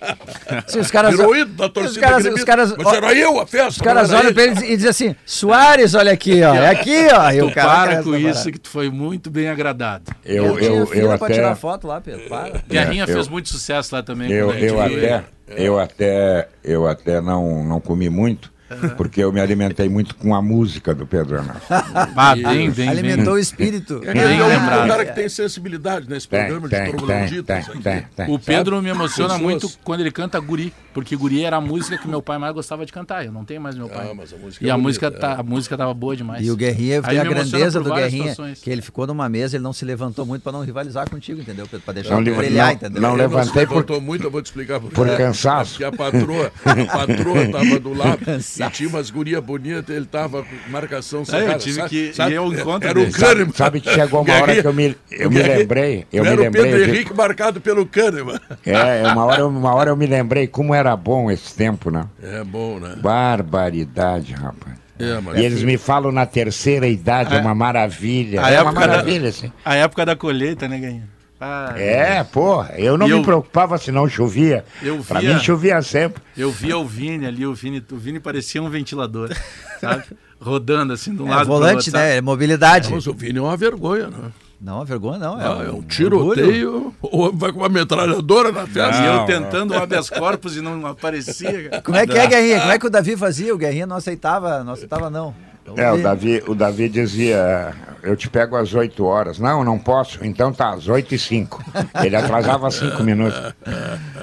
Se 0.66 0.78
os 0.78 0.90
caras, 0.90 1.10
Virou 1.16 1.34
ídolo 1.34 1.56
da 1.56 1.68
torcida. 1.70 1.90
os 1.92 1.96
caras, 1.98 2.26
os 2.26 2.44
caras, 2.44 2.74
Mas 2.76 2.92
era 2.92 3.14
eu 3.14 3.40
a 3.40 3.46
festa. 3.46 3.68
os 3.68 3.78
caras 3.78 4.12
olham 4.12 4.34
pra 4.34 4.42
ele 4.44 4.60
e 4.66 4.76
dizem 4.76 4.90
assim: 4.90 5.16
Soares, 5.24 5.94
olha 5.94 6.12
aqui, 6.12 6.42
ó. 6.42 6.54
É 6.54 6.68
aqui, 6.68 7.08
ó. 7.12 7.30
E 7.30 7.40
o 7.42 7.48
Tu 7.48 7.54
cara 7.54 7.90
para 7.92 8.02
com 8.02 8.14
isso 8.16 8.38
parar. 8.40 8.52
que 8.52 8.58
tu 8.58 8.68
foi 8.68 8.90
muito 8.90 9.30
bem 9.30 9.48
agradado. 9.48 10.04
Eu, 10.24 10.56
tinha 10.58 10.70
eu, 10.70 10.86
fila 10.86 11.14
eu 11.14 11.18
pra 11.18 11.28
tirar 11.30 11.52
até. 11.52 11.60
foto 11.60 11.86
lá, 11.86 12.00
Pedro. 12.00 12.28
Para. 12.28 12.60
Guerrinha 12.68 13.04
eu- 13.04 13.14
fez 13.14 13.28
muito 13.28 13.48
sucesso 13.48 13.94
lá 13.94 14.02
também. 14.02 14.30
Eu, 14.30 14.52
eu 14.52 14.80
até, 14.80 15.24
eu 15.56 15.78
até, 15.78 16.48
eu 16.62 16.86
até 16.86 17.20
não, 17.20 17.64
não 17.64 17.80
comi 17.80 18.10
muito, 18.10 18.52
porque 18.96 19.22
eu 19.22 19.32
me 19.32 19.40
alimentei 19.40 19.88
muito 19.88 20.14
com 20.14 20.34
a 20.34 20.40
música 20.42 20.94
do 20.94 21.06
Pedro 21.06 21.40
Renato. 21.40 21.60
Ah, 22.16 22.34
bem, 22.34 22.70
bem, 22.70 22.88
Alimentou 22.88 23.34
o 23.34 23.38
espírito. 23.38 24.00
Ele 24.04 24.12
Bem 24.12 24.40
é 24.40 24.44
um 24.84 24.88
cara 24.88 25.04
que 25.04 25.12
tem 25.14 25.28
sensibilidade 25.28 26.08
nesse 26.08 26.28
Tem, 26.28 26.40
programa 26.40 26.68
de 26.68 26.76
tem, 26.76 26.84
tem, 26.84 27.62
tem, 27.62 27.82
tem, 27.82 28.06
tem. 28.16 28.34
O 28.34 28.38
Pedro 28.38 28.80
me 28.82 28.90
emociona 28.90 29.34
Pessoas- 29.34 29.40
muito 29.42 29.70
quando 29.84 30.00
ele 30.00 30.10
canta 30.10 30.38
Guri, 30.40 30.72
porque 30.92 31.16
Guri 31.16 31.44
era 31.44 31.56
a 31.56 31.60
música 31.60 31.96
que 31.98 32.06
meu 32.08 32.20
pai 32.22 32.38
mais 32.38 32.52
gostava 32.54 32.84
de 32.84 32.92
cantar. 32.92 33.24
Eu 33.24 33.32
não 33.32 33.44
tenho 33.44 33.60
mais 33.60 33.76
meu 33.76 33.88
pai. 33.88 34.08
Ah, 34.10 34.14
mas 34.14 34.32
a 34.32 34.36
música 34.36 34.64
e 34.64 34.68
é 34.68 34.70
a 34.70 34.74
bonita, 34.74 34.88
música 34.88 35.06
é. 35.06 35.10
tá, 35.10 35.32
a 35.34 35.42
música 35.42 35.76
tava 35.76 35.94
boa 35.94 36.16
demais. 36.16 36.46
E 36.46 36.50
o 36.50 36.56
Guerrinha 36.56 36.96
Aí 37.02 37.10
tem 37.10 37.18
a 37.18 37.24
grandeza 37.24 37.80
do 37.80 37.92
Guerrinha, 37.92 38.30
situações. 38.30 38.60
que 38.60 38.70
ele 38.70 38.82
ficou 38.82 39.06
numa 39.06 39.28
mesa, 39.28 39.56
ele 39.56 39.64
não 39.64 39.72
se 39.72 39.84
levantou 39.84 40.26
muito 40.26 40.42
pra 40.42 40.52
não 40.52 40.60
rivalizar 40.62 41.08
contigo, 41.08 41.40
entendeu, 41.40 41.66
Pedro? 41.66 41.84
Pra 41.84 41.94
deixar 41.94 42.14
Não 42.20 42.22
brilhar, 42.22 42.66
não- 42.68 42.74
entendeu? 42.74 43.02
não 43.02 43.10
Ele 43.12 43.22
levantei 43.22 43.62
se 43.62 43.66
por- 43.84 44.00
muito, 44.00 44.24
eu 44.24 44.30
vou 44.30 44.42
te 44.42 44.46
explicar 44.46 44.80
por 44.80 44.90
por 44.90 45.08
cansaço. 45.16 45.72
Porque 45.72 45.84
a 45.84 45.92
patroa, 45.92 46.52
a 46.64 46.86
patroa 46.98 47.48
tava 47.50 47.78
do 47.80 47.92
lado 47.94 48.20
e 48.66 48.70
tinha 48.70 48.88
umas 48.88 49.10
gurias 49.10 49.42
bonitas, 49.42 49.94
ele 49.94 50.06
tava 50.06 50.42
com 50.42 50.70
marcação 50.70 51.20
É, 51.20 51.22
eu 51.22 51.26
cerrada, 51.26 51.58
tive 51.58 51.74
sabe? 51.76 51.88
que 51.88 52.12
Sabe? 52.14 52.36
ao 52.36 52.52
encontro 52.52 52.88
Era 52.88 53.00
o. 53.00 53.10
Kahneman. 53.12 53.52
Sabe 53.54 53.80
que 53.80 53.90
chegou 53.92 54.22
uma 54.22 54.34
hora 54.40 54.60
que 54.60 54.66
eu 54.66 54.72
me, 54.72 54.96
eu 55.10 55.30
me 55.30 55.42
lembrei, 55.42 56.06
eu 56.12 56.22
me 56.22 56.28
Era 56.30 56.40
o 56.40 56.44
lembrei. 56.44 56.64
Pedro 56.64 56.82
Henrique 56.90 57.14
marcado 57.14 57.60
pelo 57.60 57.86
Kahneman. 57.86 58.38
É, 58.64 59.02
uma 59.12 59.24
hora, 59.24 59.40
eu- 59.40 59.48
uma 59.48 59.74
hora 59.74 59.90
eu 59.90 59.96
me 59.96 60.06
lembrei 60.06 60.46
como 60.46 60.74
era 60.74 60.96
bom 60.96 61.30
esse 61.30 61.54
tempo, 61.54 61.90
né? 61.90 62.04
É 62.22 62.44
bom, 62.44 62.78
né? 62.78 62.96
Barbaridade, 63.00 64.32
rapaz. 64.34 64.76
É, 64.98 65.18
mas 65.20 65.38
E 65.38 65.44
eles 65.44 65.62
me 65.62 65.78
falam 65.78 66.12
na 66.12 66.26
terceira 66.26 66.86
idade, 66.86 67.34
é 67.34 67.40
uma 67.40 67.54
maravilha. 67.54 68.42
a 68.44 68.50
É 68.50 68.60
uma 68.60 68.70
época 68.70 68.86
da- 68.86 68.86
maravilha, 68.96 69.28
assim. 69.30 69.50
A 69.64 69.74
época 69.74 70.04
da 70.04 70.14
colheita, 70.14 70.68
né, 70.68 70.78
Guerrinha? 70.78 71.08
Ah, 71.40 71.72
É, 71.76 72.22
pô, 72.22 72.62
eu 72.76 72.98
não 72.98 73.06
E 73.08 73.12
me 73.12 73.16
eu- 73.18 73.22
preocupava 73.22 73.78
se 73.78 73.90
não 73.90 74.06
chovia. 74.08 74.64
Eu 74.82 74.98
Pra 75.02 75.20
via- 75.20 75.34
mim 75.34 75.40
chovia 75.40 75.80
sempre. 75.80 76.22
Eu 76.36 76.50
via 76.50 76.76
o 76.76 76.84
Vini 76.86 77.24
ali, 77.26 77.46
o 77.46 77.54
Vini, 77.54 77.82
o 77.90 77.96
Vini 77.96 78.20
parecia 78.20 78.62
um 78.62 78.68
ventilador, 78.68 79.30
sabe? 79.80 80.04
Rodando 80.38 80.92
assim 80.92 81.14
de 81.14 81.22
um 81.22 81.28
É, 81.28 81.36
lado 81.36 81.46
volante, 81.46 81.74
outro, 81.76 81.90
sabe? 81.92 82.04
né? 82.04 82.16
É 82.18 82.20
mobilidade. 82.20 82.90
Mas 82.92 83.06
o 83.06 83.14
Vini 83.14 83.38
é 83.38 83.42
uma 83.42 83.56
vergonha, 83.56 84.08
né? 84.08 84.30
Não, 84.60 84.84
vergonha 84.84 85.18
não. 85.18 85.40
É, 85.40 85.44
Ah, 85.46 85.64
é 85.66 85.70
um 85.70 85.80
tiroteio, 85.80 86.94
o 87.00 87.18
homem 87.20 87.38
vai 87.38 87.50
com 87.50 87.60
uma 87.60 87.68
metralhadora 87.70 88.52
na 88.52 88.64
E 88.64 88.66
festa. 88.66 89.02
eu 89.02 89.14
Não, 89.14 89.24
tentando 89.26 89.72
o 89.72 89.78
habeas 89.82 90.10
corpus 90.10 90.56
e 90.56 90.60
não 90.60 90.86
aparecia. 90.86 91.80
Como 91.82 91.96
é 91.96 92.06
que 92.06 92.18
é, 92.18 92.26
Guerrinha? 92.26 92.60
Como 92.60 92.72
é 92.72 92.78
que 92.78 92.86
o 92.86 92.90
Davi 92.90 93.16
fazia? 93.16 93.54
O 93.54 93.58
Guerrinha 93.58 93.86
não 93.86 93.96
aceitava, 93.96 94.62
não 94.62 94.74
aceitava, 94.74 95.08
não. 95.08 95.34
Então, 95.62 95.74
É, 95.76 95.90
o 95.92 95.94
ele- 95.96 96.02
Davi, 96.02 96.42
o 96.48 96.54
Davi 96.54 96.88
dizia, 96.88 97.74
eu 98.02 98.16
te 98.16 98.28
pego 98.30 98.56
às 98.56 98.72
8 98.74 99.04
horas. 99.04 99.38
Não, 99.38 99.62
não 99.62 99.78
posso. 99.78 100.24
Então 100.24 100.52
tá, 100.52 100.72
às 100.74 100.88
8 100.88 101.14
e 101.14 101.18
5. 101.18 101.62
Ele 102.02 102.16
atrasava 102.16 102.70
5 102.70 103.02
minutos. 103.04 103.38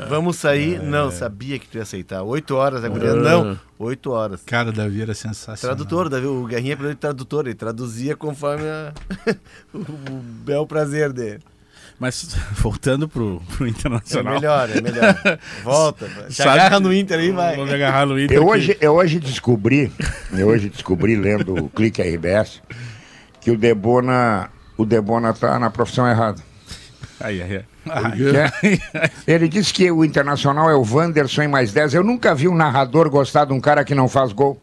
Vamos 0.10 0.38
sair? 0.38 0.82
Não, 0.82 1.12
sabia 1.12 1.58
que 1.60 1.68
tu 1.68 1.78
ia 1.78 1.84
aceitar. 1.84 2.24
Oito 2.24 2.56
horas, 2.56 2.84
a 2.84 2.90
guria. 2.90 3.14
Não, 3.14 3.58
oito 3.80 4.12
horas. 4.12 4.42
Cara, 4.46 4.72
Davi 4.72 5.02
era 5.02 5.14
sensacional. 5.14 5.76
Tradutor, 5.76 6.10
Davi, 6.10 6.26
o 6.26 6.46
Guerrinha 6.46 6.78
é 6.90 6.94
tradutor, 6.96 7.46
ele 7.46 7.56
traduzia 7.56 8.16
conforme 8.16 8.66
a- 8.68 8.92
o, 9.74 9.78
o 9.80 10.20
bel 10.44 10.66
prazer 10.66 11.14
dele. 11.14 11.40
Mas 12.00 12.36
voltando 12.54 13.08
pro, 13.10 13.42
pro 13.56 13.66
É 13.66 13.70
Internacional. 13.70 14.36
melhor, 14.36 14.70
é 14.70 14.82
melhor. 14.82 15.40
Volta, 15.64 16.06
vai. 16.08 16.30
se 16.30 16.38
Sabe 16.38 16.50
agarra 16.52 16.80
no 16.80 16.94
Inter 16.94 17.20
aí, 17.20 17.32
vai. 17.32 17.56
Vou 17.56 17.66
me 17.66 17.74
agarrar 17.74 18.06
no 18.06 18.20
Inter. 18.20 18.38
Eu 18.38 18.46
hoje, 18.48 18.78
eu 18.80 18.94
hoje 18.94 19.20
descobri, 19.20 19.92
eu 20.32 20.48
hoje 20.48 20.70
descobri, 20.70 21.16
lendo 21.16 21.56
o 21.56 21.70
Clique 21.70 22.02
RBS, 22.02 22.62
que 23.42 23.50
o 23.50 23.58
Debona, 23.58 24.50
o 24.78 24.86
Debona 24.86 25.34
tá 25.34 25.58
na 25.58 25.70
profissão 25.70 26.08
errada. 26.08 26.42
Aí, 27.20 27.42
aí, 27.42 27.66
aí. 27.90 28.30
É. 28.36 29.10
Ele 29.26 29.48
disse 29.48 29.74
que 29.74 29.90
o 29.90 30.06
Internacional 30.06 30.70
é 30.70 30.76
o 30.76 30.84
Wanderson 30.88 31.42
em 31.44 31.48
mais 31.48 31.72
10. 31.74 31.96
Eu 31.96 32.04
nunca 32.04 32.36
vi 32.36 32.48
um 32.48 32.56
narrador 32.56 33.10
gostar 33.10 33.46
de 33.46 33.54
um 33.54 33.60
cara 33.60 33.84
que 33.84 33.96
não 33.96 34.08
faz 34.08 34.32
gol. 34.32 34.62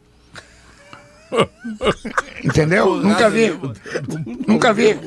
Entendeu? 2.42 2.96
nunca 2.96 3.28
vi. 3.30 3.52
Nunca 4.46 4.72
vi. 4.72 4.98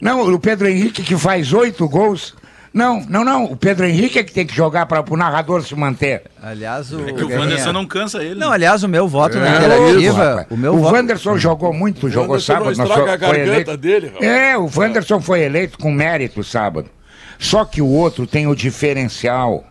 Não, 0.00 0.32
o 0.32 0.38
Pedro 0.38 0.68
Henrique 0.68 1.02
que 1.02 1.16
faz 1.16 1.52
oito 1.52 1.88
gols. 1.88 2.34
Não, 2.72 3.04
não, 3.08 3.24
não. 3.24 3.44
O 3.44 3.56
Pedro 3.56 3.86
Henrique 3.86 4.18
é 4.18 4.24
que 4.24 4.32
tem 4.32 4.44
que 4.44 4.54
jogar 4.54 4.86
para 4.86 5.04
o 5.08 5.16
narrador 5.16 5.62
se 5.62 5.74
manter. 5.76 6.24
Aliás, 6.42 6.92
o. 6.92 7.08
É 7.08 7.12
que 7.12 7.22
o 7.22 7.28
Wanderson 7.28 7.72
não 7.72 7.86
cansa 7.86 8.20
ele. 8.22 8.34
Não, 8.34 8.48
né? 8.48 8.54
aliás, 8.54 8.82
o 8.82 8.88
meu 8.88 9.06
voto 9.06 9.38
na 9.38 9.46
É, 9.46 9.56
interativa. 9.58 10.24
rapaz. 10.24 10.46
o 10.50 10.56
meu 10.56 10.74
o 10.74 10.78
voto. 10.78 10.92
Wanderson 10.94 11.38
jogou 11.38 11.72
muito, 11.72 12.10
jogou 12.10 12.30
Wanderson 12.34 12.52
não 12.52 12.58
sábado. 12.64 12.76
nós 12.76 12.88
estraga 12.90 13.14
a 13.14 13.28
foi 13.28 13.38
garganta 13.38 13.52
eleito. 13.52 13.76
dele, 13.76 14.06
rapaz. 14.08 14.24
É, 14.24 14.58
o 14.58 14.68
Wanderson 14.76 15.20
foi 15.20 15.42
eleito 15.42 15.78
com 15.78 15.92
mérito 15.92 16.42
sábado. 16.42 16.90
Só 17.38 17.64
que 17.64 17.80
o 17.80 17.86
outro 17.86 18.26
tem 18.26 18.48
o 18.48 18.56
diferencial. 18.56 19.64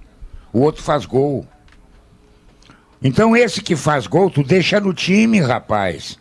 O 0.54 0.62
outro 0.62 0.82
faz 0.82 1.06
gol. 1.06 1.46
Então 3.04 3.36
esse 3.36 3.62
que 3.62 3.76
faz 3.76 4.08
gol, 4.08 4.30
tu 4.30 4.44
deixa 4.44 4.80
no 4.80 4.94
time, 4.94 5.42
rapaz. 5.42 6.18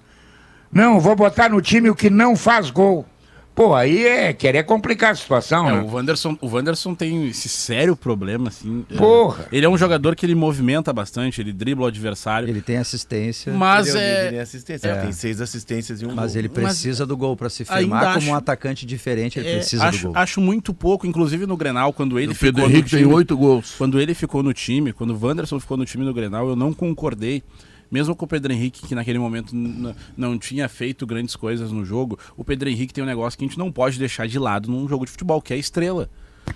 Não, 0.73 0.99
vou 0.99 1.15
botar 1.15 1.49
no 1.49 1.63
time 1.63 1.89
o 1.89 1.95
que 1.95 2.11
não 2.11 2.35
faz 2.35 2.71
gol. 2.71 3.07
Pô, 3.55 3.75
aí 3.75 4.07
é 4.07 4.33
querer 4.33 4.63
complicar 4.65 5.13
a 5.13 5.15
situação, 5.15 5.69
É, 5.69 5.73
né? 5.73 5.81
o 5.83 5.93
Wanderson, 5.95 6.39
o 6.41 6.49
Wanderson 6.49 6.95
tem 6.95 7.29
esse 7.29 7.51
sério 7.51 7.95
problema, 7.95 8.49
assim. 8.49 8.83
é, 8.91 8.97
Porra. 8.97 9.47
Ele 9.53 9.67
é 9.67 9.69
um 9.69 9.77
jogador 9.77 10.17
que 10.17 10.25
ele 10.25 10.35
movimenta 10.35 10.91
bastante, 10.91 11.39
ele 11.43 11.53
dribla 11.53 11.85
o 11.85 11.89
adversário. 11.89 12.49
Ele 12.49 12.63
tem 12.63 12.79
assistência. 12.79 13.53
Mas 13.53 13.89
ele, 13.89 13.99
é... 13.99 14.03
é. 14.03 14.21
ele 14.23 14.31
tem 14.31 14.41
assistência, 14.41 14.89
ele 14.89 15.01
tem 15.03 15.13
seis 15.13 15.41
assistências 15.43 16.01
e 16.01 16.07
um 16.07 16.15
Mas 16.15 16.33
gol. 16.33 16.39
ele 16.41 16.49
precisa 16.49 17.05
do 17.05 17.15
gol 17.15 17.37
pra 17.37 17.51
se 17.51 17.63
firmar 17.67 18.15
como 18.15 18.29
um 18.29 18.31
acho- 18.31 18.35
atacante 18.39 18.87
diferente, 18.87 19.39
ele 19.39 19.49
é, 19.51 19.55
precisa 19.57 19.85
acho, 19.85 19.99
do 19.99 20.13
gol. 20.15 20.17
acho 20.17 20.41
muito 20.41 20.73
pouco, 20.73 21.07
inclusive 21.07 21.45
no 21.45 21.57
Grenal, 21.57 21.93
quando 21.93 22.19
ele 22.19 22.33
O 22.33 22.35
Pedro 22.35 22.63
ficou 22.63 22.69
no 22.71 22.75
Henrique 22.75 22.91
tem 22.91 23.01
time. 23.01 23.13
oito 23.15 23.37
gols. 23.37 23.75
Quando 23.77 24.01
ele 24.01 24.15
ficou 24.15 24.43
no 24.43 24.55
time, 24.55 24.95
quando 24.95 25.11
o 25.15 25.27
Wanderson 25.27 25.61
ficou 25.61 25.77
no 25.77 25.85
time 25.85 26.07
do 26.07 26.15
Grenal, 26.15 26.49
eu 26.49 26.57
não 26.57 26.73
concordei. 26.73 27.43
Mesmo 27.93 28.17
com 28.17 28.25
o 28.25 28.29
Pedro 28.29 28.51
Henrique, 28.53 28.87
que 28.87 28.95
naquele 28.95 29.19
momento 29.19 29.55
não 30.17 30.39
tinha 30.39 30.67
feito 30.69 31.07
grandes 31.07 31.37
coisas 31.37 31.71
no 31.71 31.85
jogo, 31.85 32.19
o 32.37 32.43
Pedro 32.43 32.71
Henrique 32.71 32.95
tem 32.95 33.05
um 33.05 33.07
negócio 33.07 33.39
que 33.39 33.45
a 33.45 33.49
gente 33.49 33.59
não 33.59 33.71
pode 33.71 33.99
deixar 33.99 34.27
de 34.27 34.39
lado 34.39 34.71
num 34.71 34.89
jogo 34.89 35.05
de 35.05 35.11
futebol, 35.11 35.43
que 35.43 35.53
é 35.53 35.57
a 35.57 35.59
estrela. 35.59 36.09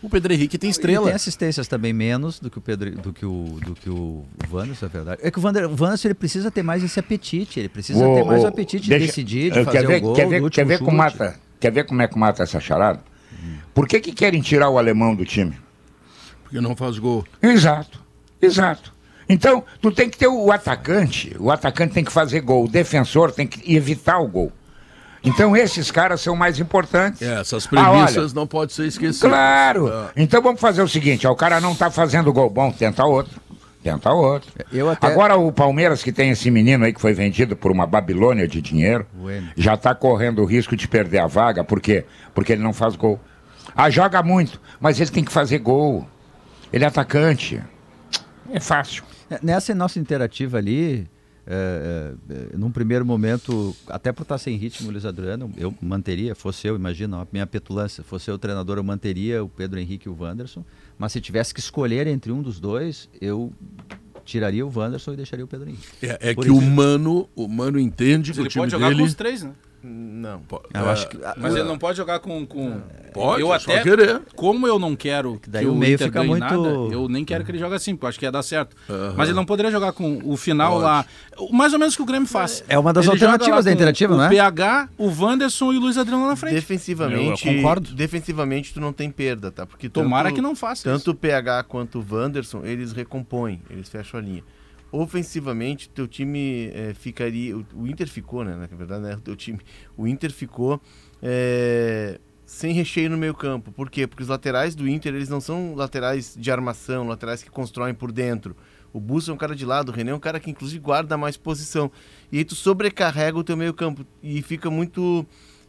O 0.03 0.09
Pedro 0.11 0.33
Henrique 0.33 0.57
tem 0.59 0.69
Ele 0.69 0.73
estrela. 0.73 1.05
tem 1.07 1.15
assistências 1.15 1.69
também 1.69 1.93
menos 1.93 2.41
do 2.41 2.51
que 2.51 2.59
o 2.59 2.61
Pedro, 2.61 2.91
do 2.91 3.13
que 3.13 3.25
o, 3.27 3.59
do 3.65 3.75
que 3.75 3.89
o 3.91 4.25
Wanderson, 4.51 4.87
é 4.87 4.89
verdade. 4.89 5.21
É 5.23 5.31
que 5.31 5.39
o 5.39 5.43
Wander- 5.43 5.67
o 5.67 5.77
Wanderson 5.81 6.09
ele 6.09 6.15
precisa 6.15 6.51
ter 6.51 6.63
mais 6.63 6.83
esse 6.83 6.99
apetite, 6.99 7.61
ele 7.61 7.69
precisa 7.69 8.05
Ô, 8.07 8.15
ter 8.17 8.25
mais 8.25 8.43
o 8.43 8.47
apetite 8.47 8.85
de 8.85 8.89
deixa- 8.91 9.07
decidir, 9.07 9.53
de 9.53 9.63
fazer 9.65 9.87
ver, 9.87 9.99
o 9.99 10.01
gol, 10.01 10.15
quer 10.15 10.27
ver, 10.29 10.51
quer 10.51 10.65
ver 10.67 10.79
como 10.81 10.97
mata, 10.97 11.39
quer 11.61 11.71
ver 11.71 11.85
como 11.85 12.03
é 12.03 12.09
que 12.09 12.19
mata 12.19 12.43
essa 12.43 12.59
charada? 12.59 13.01
Por 13.75 13.87
que 13.87 14.01
que 14.01 14.11
querem 14.13 14.41
tirar 14.41 14.71
o 14.71 14.79
alemão 14.79 15.15
do 15.15 15.25
time? 15.25 15.55
Porque 16.43 16.61
não 16.61 16.75
faz 16.75 16.99
gol. 16.99 17.25
Exato, 17.43 18.01
exato. 18.41 18.93
Então, 19.29 19.65
tu 19.81 19.91
tem 19.91 20.09
que 20.09 20.17
ter 20.17 20.29
o 20.29 20.53
atacante, 20.53 21.35
o 21.39 21.51
atacante 21.51 21.95
tem 21.95 22.05
que 22.05 22.13
fazer 22.13 22.41
gol, 22.41 22.65
o 22.65 22.69
defensor 22.69 23.33
tem 23.33 23.47
que 23.47 23.75
evitar 23.75 24.19
o 24.19 24.29
gol. 24.29 24.53
Então, 25.25 25.57
esses 25.57 25.91
caras 25.91 26.21
são 26.21 26.37
mais 26.37 26.61
importantes. 26.61 27.21
É, 27.23 27.41
essas 27.41 27.67
Ah, 27.67 27.69
premissas 27.69 28.17
olha, 28.17 28.35
não 28.35 28.47
podem 28.47 28.73
ser 28.75 28.87
esquecidas. 28.87 29.29
Claro! 29.29 29.89
É. 29.89 30.23
Então 30.23 30.41
vamos 30.41 30.61
fazer 30.61 30.81
o 30.83 30.89
seguinte: 30.89 31.27
ó, 31.27 31.33
o 31.33 31.37
cara 31.37 31.61
não 31.61 31.75
tá 31.75 31.91
fazendo 31.91 32.33
gol 32.33 32.49
bom, 32.49 32.71
tenta 32.71 33.05
outro. 33.05 33.41
Tenta 33.83 34.13
outro. 34.13 34.51
Eu 34.73 34.89
até- 34.91 35.07
Agora 35.09 35.37
o 35.37 35.51
Palmeiras, 35.53 36.03
que 36.03 36.13
tem 36.13 36.31
esse 36.31 36.49
menino 36.51 36.85
aí 36.85 36.93
que 36.93 37.01
foi 37.01 37.13
vendido 37.13 37.57
por 37.57 37.73
uma 37.73 37.87
Babilônia 37.87 38.47
de 38.47 38.61
dinheiro, 38.61 39.07
O 39.21 39.29
N. 39.31 39.49
já 39.57 39.77
tá 39.77 39.95
correndo 39.95 40.43
o 40.43 40.45
risco 40.45 40.77
de 40.77 40.87
perder 40.87 41.19
a 41.19 41.27
vaga. 41.27 41.65
Por 41.65 41.81
quê? 41.81 42.05
Porque 42.35 42.53
ele 42.53 42.63
não 42.63 42.73
faz 42.73 42.95
gol. 42.97 43.19
Ah, 43.77 43.91
joga 43.91 44.23
muito, 44.23 44.61
mas 44.81 45.01
ele 45.01 45.11
tem 45.11 45.25
que 45.25 45.33
fazer 45.33 45.59
gol. 45.59 46.07
Ele 46.73 46.85
é 46.85 46.87
atacante. 46.89 47.61
É 48.53 48.61
fácil. 48.61 49.03
É, 49.31 49.39
Nessa 49.43 49.75
nossa 49.75 49.99
interativa 49.99 50.59
ali, 50.59 51.09
é, 51.47 52.15
é, 52.29 52.35
é, 52.35 52.57
num 52.57 52.71
primeiro 52.73 53.07
momento, 53.07 53.75
até 53.87 54.11
por 54.13 54.23
estar 54.23 54.37
sem 54.37 54.57
ritmo, 54.57 54.89
o 54.89 54.91
Luiz 54.91 55.07
Adriano, 55.07 55.53
eu 55.57 55.73
manteria, 55.81 56.35
fosse 56.35 56.67
eu, 56.67 56.75
imagina, 56.75 57.23
a 57.23 57.27
minha 57.31 57.47
petulância, 57.47 58.03
fosse 58.03 58.29
eu 58.29 58.35
o 58.35 58.39
treinador, 58.39 58.79
eu 58.79 58.85
manteria 58.85 59.45
o 59.45 59.49
Pedro 59.49 59.79
Henrique 59.79 60.09
e 60.09 60.11
o 60.11 60.17
Wanderson, 60.19 60.65
mas 60.99 61.13
se 61.13 61.21
tivesse 61.21 61.55
que 61.55 61.61
escolher 61.61 62.09
entre 62.09 62.33
um 62.33 62.43
dos 62.43 62.59
dois, 62.59 63.09
eu 63.21 63.53
tiraria 64.25 64.67
o 64.67 64.73
Wanderson 64.75 65.13
e 65.13 65.17
deixaria 65.17 65.45
o 65.45 65.49
Pedro 65.49 65.69
Henrique. 65.69 65.87
É, 66.03 66.31
é 66.31 66.35
que 66.35 66.41
isso. 66.41 66.55
o 66.55 66.61
Mano, 66.61 67.29
o 67.37 67.47
Mano 67.47 67.79
entende 67.79 68.31
Mas 68.31 68.37
que 68.37 68.41
o 68.41 68.43
ele 68.43 68.51
time 68.51 68.63
pode 68.63 68.73
jogar 68.73 68.89
dele 68.89 69.01
com 69.01 69.07
os 69.07 69.15
três, 69.15 69.43
né? 69.45 69.53
Não. 69.83 70.43
Eu 70.75 70.81
é, 70.87 70.91
acho 70.91 71.09
que, 71.09 71.17
Mas 71.37 71.55
ele 71.55 71.65
não 71.65 71.79
pode 71.79 71.97
jogar 71.97 72.19
com. 72.19 72.45
com... 72.45 72.81
pode, 73.13 73.41
eu 73.41 73.55
é 73.55 73.59
só 73.59 73.71
até. 73.71 73.83
querer. 73.83 74.21
Como 74.35 74.67
eu 74.67 74.79
não 74.79 74.97
quero 74.97 75.39
que 75.39 75.49
daí 75.49 75.65
o 75.67 75.73
o 75.73 75.77
meio 75.77 75.95
Inter 75.95 76.09
fica 76.09 76.19
ganhe 76.21 76.29
muito- 76.31 76.41
nada, 76.41 76.57
eu 76.95 77.09
nem 77.09 77.25
quero 77.25 77.45
que 77.45 77.51
ele 77.53 77.59
jogue 77.59 77.75
assim, 77.77 77.95
porque 77.95 78.07
eu 78.07 78.09
acho 78.09 78.19
que 78.19 78.25
ia 78.25 78.33
dar 78.33 78.43
certo. 78.43 78.75
Aham. 78.91 79.15
Mas 79.17 79.29
ele 79.29 79.37
não 79.37 79.45
poderia 79.47 79.71
jogar 79.71 79.93
com 79.93 80.21
o 80.25 80.37
final 80.37 80.73
Pode. 80.73 80.85
lá. 80.85 81.07
o- 81.39 81.53
Mais 81.55 81.73
ou 81.73 81.79
menos 81.79 81.95
o 81.95 81.99
que 81.99 82.03
o 82.03 82.07
Grêmio 82.07 82.27
faz. 82.29 82.65
É 82.69 82.77
uma 82.79 82.93
das 82.93 83.05
Ele 83.05 83.13
alternativas 83.13 83.65
da 83.65 83.73
Interativa, 83.73 84.15
o 84.15 84.17
não 84.17 84.25
é? 84.25 84.29
PH, 84.29 84.89
o 84.99 85.07
Wanderson 85.23 85.73
e 85.73 85.77
o 85.77 85.81
Luiz 85.81 85.97
Adriano 85.99 86.23
lá 86.25 86.31
na 86.31 86.37
frente. 86.37 86.55
Defensivamente, 86.55 87.47
Eu- 87.47 87.53
eu 87.53 87.57
concordo. 87.63 87.95
defensivamente 87.95 88.73
tu 88.75 88.81
não 88.81 88.93
tem 88.93 89.11
perda, 89.11 89.51
tá? 89.51 89.65
Porque 89.67 89.89
Tomara 89.89 90.25
tanto- 90.31 90.35
que 90.37 90.41
não 90.43 90.57
faça 90.57 90.83
Tanto 90.85 91.01
isso. 91.03 91.11
o 91.13 91.15
PH 91.15 91.63
quanto 91.65 92.01
o 92.01 92.07
Wanderson, 92.15 92.63
eles 92.65 92.93
recompõem, 92.93 93.63
eles 93.71 93.89
fecham 93.89 94.19
a 94.19 94.23
linha. 94.23 94.43
Ofensivamente, 94.97 95.89
teu 95.91 96.09
time 96.09 96.71
eh, 96.73 96.95
ficaria. 96.95 97.57
O, 97.57 97.67
o 97.75 97.87
Inter 97.87 98.09
ficou, 98.09 98.45
né? 98.45 98.57
Na 98.57 98.67
verdade, 98.67 99.03
né? 99.03 99.15
O 99.15 99.21
teu 99.21 99.37
time. 99.37 99.61
O 99.97 100.07
Inter 100.07 100.33
ficou 100.33 100.81
eh, 101.23 102.19
sem 102.47 102.73
recheio 102.73 103.11
no 103.11 103.19
meio 103.19 103.35
campo. 103.35 103.71
Por 103.71 103.91
quê? 103.91 104.07
Porque 104.07 104.23
os 104.23 104.29
laterais 104.29 104.75
do 104.75 104.89
Inter, 104.89 105.15
eles 105.15 105.29
não 105.29 105.41
são 105.41 105.75
laterais 105.75 106.35
de 106.39 106.51
armação, 106.51 107.07
laterais 107.07 107.43
que 107.43 107.51
constroem 107.51 107.93
por 107.93 108.11
dentro. 108.11 108.57
O 108.93 109.01
Busso 109.01 109.31
é 109.31 109.35
um 109.35 109.37
cara 109.37 109.55
de 109.55 109.67
lado, 109.67 109.91
o 109.91 109.93
René 109.93 110.13
é 110.13 110.15
um 110.15 110.21
cara 110.21 110.41
que 110.41 110.51
inclusive 110.51 110.81
guarda 110.81 111.19
mais 111.19 111.37
posição. 111.37 111.91
E 112.33 112.39
aí 112.39 112.45
tu 112.45 112.55
sobrecarrega 112.55 113.37
o 113.37 113.45
teu 113.45 113.57
meio 113.57 113.75
campo 113.75 114.07
e 114.23 114.41
fica 114.41 114.71
muito 114.71 115.27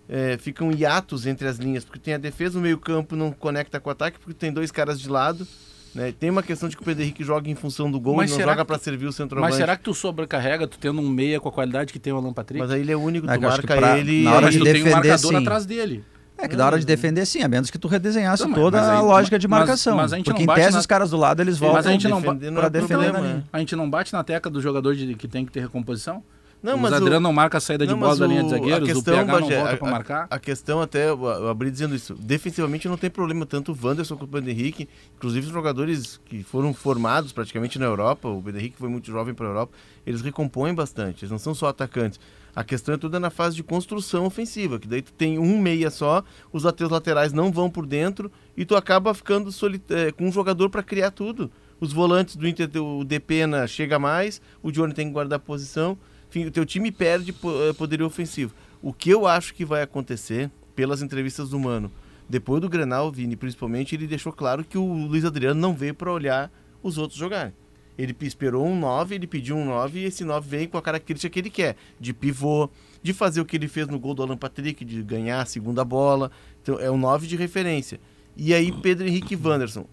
é, 0.07 0.37
ficam 0.37 0.71
hiatos 0.71 1.25
entre 1.25 1.47
as 1.47 1.57
linhas, 1.57 1.83
porque 1.83 1.99
tem 1.99 2.13
a 2.13 2.17
defesa, 2.17 2.57
o 2.57 2.61
meio-campo 2.61 3.15
não 3.15 3.31
conecta 3.31 3.79
com 3.79 3.89
o 3.89 3.91
ataque, 3.91 4.19
porque 4.19 4.33
tem 4.33 4.53
dois 4.53 4.71
caras 4.71 4.99
de 5.01 5.09
lado. 5.09 5.45
Né? 5.95 6.13
Tem 6.19 6.29
uma 6.29 6.43
questão 6.43 6.69
de 6.69 6.75
que 6.75 6.81
o 6.81 6.85
Pedro 6.85 7.03
Henrique 7.03 7.23
joga 7.23 7.49
em 7.49 7.55
função 7.55 7.89
do 7.89 7.99
gol 7.99 8.15
Mas 8.17 8.29
e 8.29 8.33
não 8.33 8.37
será 8.39 8.51
joga 8.51 8.63
que 8.63 8.67
para 8.67 8.77
tu- 8.77 8.83
servir 8.83 9.05
o 9.07 9.11
centroavante. 9.11 9.49
Mas 9.51 9.57
será 9.57 9.75
que 9.75 9.83
tu 9.83 9.93
sobrecarrega, 9.93 10.67
tu 10.67 10.77
tendo 10.77 11.01
um 11.01 11.09
meia 11.09 11.39
com 11.39 11.49
a 11.49 11.51
qualidade 11.51 11.91
que 11.91 11.99
tem 11.99 12.13
o 12.13 12.17
Alan 12.17 12.33
Patrick? 12.33 12.59
Mas 12.59 12.71
aí 12.71 12.81
ele 12.81 12.91
é 12.91 12.95
o 12.95 13.01
único, 13.01 13.27
É 13.29 13.33
tu 13.33 13.39
que 13.39 13.45
marca 13.45 13.75
pra- 13.75 13.97
ele. 13.97 14.23
na 14.23 14.31
hora 14.33 14.41
mas 14.45 14.53
de 14.53 14.59
tu 14.59 14.63
tem 14.65 14.73
um 14.73 14.75
defender, 14.75 14.93
marcador 14.95 15.31
sim. 15.31 15.37
atrás 15.37 15.65
dele. 15.65 16.03
É 16.39 16.47
que 16.47 16.55
na 16.55 16.67
hora 16.67 16.77
de 16.79 16.85
defender, 16.85 17.25
sim, 17.25 17.41
a 17.41 17.47
menos 17.47 17.71
que 17.71 17.79
tu 17.79 17.87
redesenhasse 17.87 18.43
Não, 18.43 18.51
mas- 18.51 18.59
toda 18.59 18.77
mas 18.79 18.89
aí- 18.89 18.95
a 18.97 19.01
lógica 19.01 19.39
de 19.39 19.47
mas- 19.47 19.59
marcação. 19.59 19.97
mas 19.97 20.13
a 20.13 20.17
gente 20.17 20.25
porque 20.25 20.37
não 20.39 20.43
em 20.43 20.45
bate 20.45 20.59
tese 20.61 20.73
na- 20.73 20.79
os 20.79 20.85
caras 20.85 21.09
do 21.09 21.17
lado 21.17 21.41
eles 21.41 21.57
voltam 21.57 21.77
Mas 21.77 21.87
a 21.87 21.91
gente 21.91 22.07
não 22.07 22.21
defender 22.21 22.51
para 22.51 22.61
não 22.61 22.63
é 22.63 22.69
defender 22.69 22.87
problema, 23.11 23.19
né? 23.21 23.43
A 23.51 23.57
gente 23.57 23.75
não 23.75 23.89
bate 23.89 24.13
na 24.13 24.23
tecla 24.23 24.51
do 24.51 24.61
jogador 24.61 24.95
de, 24.95 25.15
que 25.15 25.27
tem 25.27 25.43
que 25.43 25.51
ter 25.51 25.61
recomposição? 25.61 26.23
Não, 26.71 26.75
o 26.77 26.81
mas 26.81 26.93
Adriano 26.93 27.17
o- 27.17 27.19
não 27.21 27.33
marca 27.33 27.57
a 27.57 27.61
saída 27.61 27.85
de 27.85 27.91
Não, 27.93 27.99
bola 27.99 28.11
mas 28.11 28.19
da 28.19 28.27
linha 28.27 28.43
de 28.43 28.49
zagueiros, 28.49 28.79
a 28.79 28.83
o 28.83 28.85
questão, 28.95 29.13
PH 29.15 29.33
não 29.33 29.41
Bagé, 29.41 29.57
volta 29.57 29.73
a- 29.73 29.77
pra 29.77 29.91
marcar. 29.91 30.27
A 30.29 30.39
questão 30.39 30.81
até, 30.81 31.09
eu 31.09 31.47
abri 31.49 31.71
dizendo 31.71 31.95
isso, 31.95 32.13
defensivamente 32.15 32.87
não 32.87 32.97
tem 32.97 33.09
problema, 33.09 33.45
tanto 33.45 33.71
o 33.71 33.77
Wanderson 33.81 34.15
quanto 34.15 34.29
o 34.29 34.33
Pedro 34.33 34.49
Henrique, 34.49 34.87
inclusive 35.15 35.47
os 35.47 35.53
jogadores 35.53 36.19
que 36.25 36.43
foram 36.43 36.73
formados 36.73 37.31
praticamente 37.31 37.79
na 37.79 37.85
Europa, 37.85 38.27
o 38.27 38.41
Pedro 38.41 38.59
Henrique 38.59 38.77
foi 38.77 38.89
muito 38.89 39.07
jovem 39.11 39.33
para 39.33 39.45
a 39.45 39.49
Europa, 39.49 39.73
eles 40.05 40.21
recompõem 40.21 40.73
bastante, 40.73 41.23
eles 41.23 41.31
não 41.31 41.39
são 41.39 41.53
só 41.55 41.67
atacantes. 41.67 42.19
A 42.55 42.63
questão 42.63 42.95
é 42.95 42.97
toda 42.97 43.19
na 43.19 43.29
fase 43.29 43.55
de 43.55 43.61
construção 43.61 44.25
ofensiva, 44.25 44.79
que 44.79 44.87
daí 44.87 45.01
tu 45.03 45.13
tem 45.13 45.37
um 45.37 45.61
meia 45.61 45.91
só, 45.91 46.23
os 46.51 46.63
teus 46.73 46.89
laterais 46.89 47.31
não 47.31 47.51
vão 47.51 47.69
por 47.69 47.85
dentro 47.85 48.31
e 48.57 48.65
tu 48.65 48.75
acaba 48.75 49.13
ficando 49.13 49.51
eh, 49.89 50.11
com 50.11 50.25
um 50.27 50.31
jogador 50.31 50.67
para 50.69 50.81
criar 50.81 51.11
tudo. 51.11 51.51
Os 51.79 51.93
volantes 51.93 52.35
do 52.35 52.47
Inter, 52.47 52.67
o 52.81 53.03
Depena 53.05 53.67
chega 53.67 53.99
mais, 53.99 54.41
o 54.63 54.71
Johnny 54.71 54.91
tem 54.95 55.05
que 55.05 55.13
guardar 55.13 55.37
a 55.37 55.39
posição. 55.39 55.95
Enfim, 56.29 56.45
o 56.45 56.51
teu 56.51 56.65
time 56.65 56.91
perde 56.91 57.31
eh, 57.31 57.73
poderio 57.73 58.05
ofensivo. 58.05 58.53
O 58.81 58.93
que 58.93 59.09
eu 59.09 59.25
acho 59.25 59.53
que 59.53 59.65
vai 59.65 59.81
acontecer, 59.81 60.51
pelas 60.75 61.01
entrevistas 61.01 61.49
do 61.49 61.59
Mano, 61.59 61.91
depois 62.29 62.61
do 62.61 62.69
Grenal, 62.69 63.11
Vini, 63.11 63.35
principalmente, 63.35 63.95
ele 63.95 64.05
deixou 64.05 64.33
claro 64.33 64.63
que 64.63 64.77
o 64.77 64.85
Luiz 65.07 65.23
Adriano 65.23 65.59
não 65.59 65.73
veio 65.73 65.95
para 65.95 66.11
olhar 66.11 66.51
os 66.83 66.97
outros 66.97 67.17
jogarem. 67.17 67.53
Ele 67.97 68.15
esperou 68.21 68.65
um 68.67 68.77
9, 68.77 69.15
ele 69.15 69.25
pediu 69.25 69.55
um 69.55 69.65
9 69.65 69.99
e 69.99 70.03
esse 70.03 70.23
9 70.23 70.47
veio 70.47 70.69
com 70.69 70.77
a 70.77 70.81
característica 70.81 71.31
que 71.31 71.39
ele 71.39 71.49
quer, 71.49 71.75
de 71.99 72.13
pivô, 72.13 72.69
de 73.01 73.11
fazer 73.11 73.41
o 73.41 73.45
que 73.45 73.55
ele 73.55 73.67
fez 73.67 73.87
no 73.87 73.99
gol 73.99 74.13
do 74.13 74.21
Alan 74.21 74.37
Patrick, 74.37 74.85
de 74.85 75.01
ganhar 75.01 75.41
a 75.41 75.45
segunda 75.45 75.83
bola. 75.83 76.29
Então 76.61 76.79
é 76.79 76.91
um 76.91 76.97
9 76.97 77.25
de 77.25 77.35
referência. 77.35 77.99
E 78.35 78.53
aí 78.53 78.71
Pedro 78.71 79.07
Henrique 79.07 79.35
Wanderson. 79.35 79.87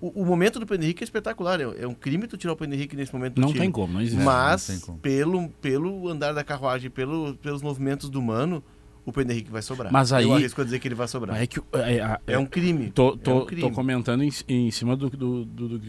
O, 0.00 0.22
o 0.22 0.24
momento 0.26 0.58
do 0.58 0.66
Pedro 0.66 0.84
Henrique 0.84 1.02
é 1.02 1.04
espetacular. 1.04 1.60
É, 1.60 1.64
é 1.82 1.86
um 1.86 1.94
crime 1.94 2.26
tu 2.26 2.36
tirar 2.36 2.52
o 2.52 2.56
Pedro 2.56 2.74
Henrique 2.74 2.96
nesse 2.96 3.12
momento 3.12 3.34
do 3.34 3.40
Não 3.40 3.48
time. 3.48 3.60
tem 3.60 3.70
como, 3.70 3.92
não 3.92 4.00
existe. 4.00 4.16
não 4.18 4.24
Mas, 4.24 4.66
tem 4.66 4.80
como. 4.80 4.98
pelo, 4.98 5.48
pelo 5.60 6.08
andar 6.08 6.32
da 6.32 6.42
carruagem, 6.42 6.90
pelo, 6.90 7.34
pelos 7.36 7.60
movimentos 7.62 8.08
do 8.08 8.20
Mano, 8.22 8.62
o 9.04 9.12
Pedro 9.12 9.32
Henrique 9.32 9.50
vai 9.50 9.62
sobrar. 9.62 9.92
Mas 9.92 10.12
aí- 10.12 10.24
Eu 10.24 10.34
arrisco 10.34 10.60
a 10.60 10.64
dizer 10.64 10.78
que 10.78 10.88
ele 10.88 10.94
vai 10.94 11.08
sobrar. 11.08 11.40
É 11.40 11.46
que 11.46 11.58
é, 11.72 11.96
é- 11.96 12.20
É 12.34 12.38
um 12.38 12.46
crime. 12.46 12.90
Tô, 12.90 13.14
é 13.14 13.16
tô, 13.16 13.42
um 13.42 13.46
crime. 13.46 13.62
tô 13.62 13.70
comentando 13.72 14.22
em, 14.22 14.30
em 14.48 14.70
cima 14.70 14.96
do, 14.96 15.10
do- 15.10 15.44
do- 15.44 15.80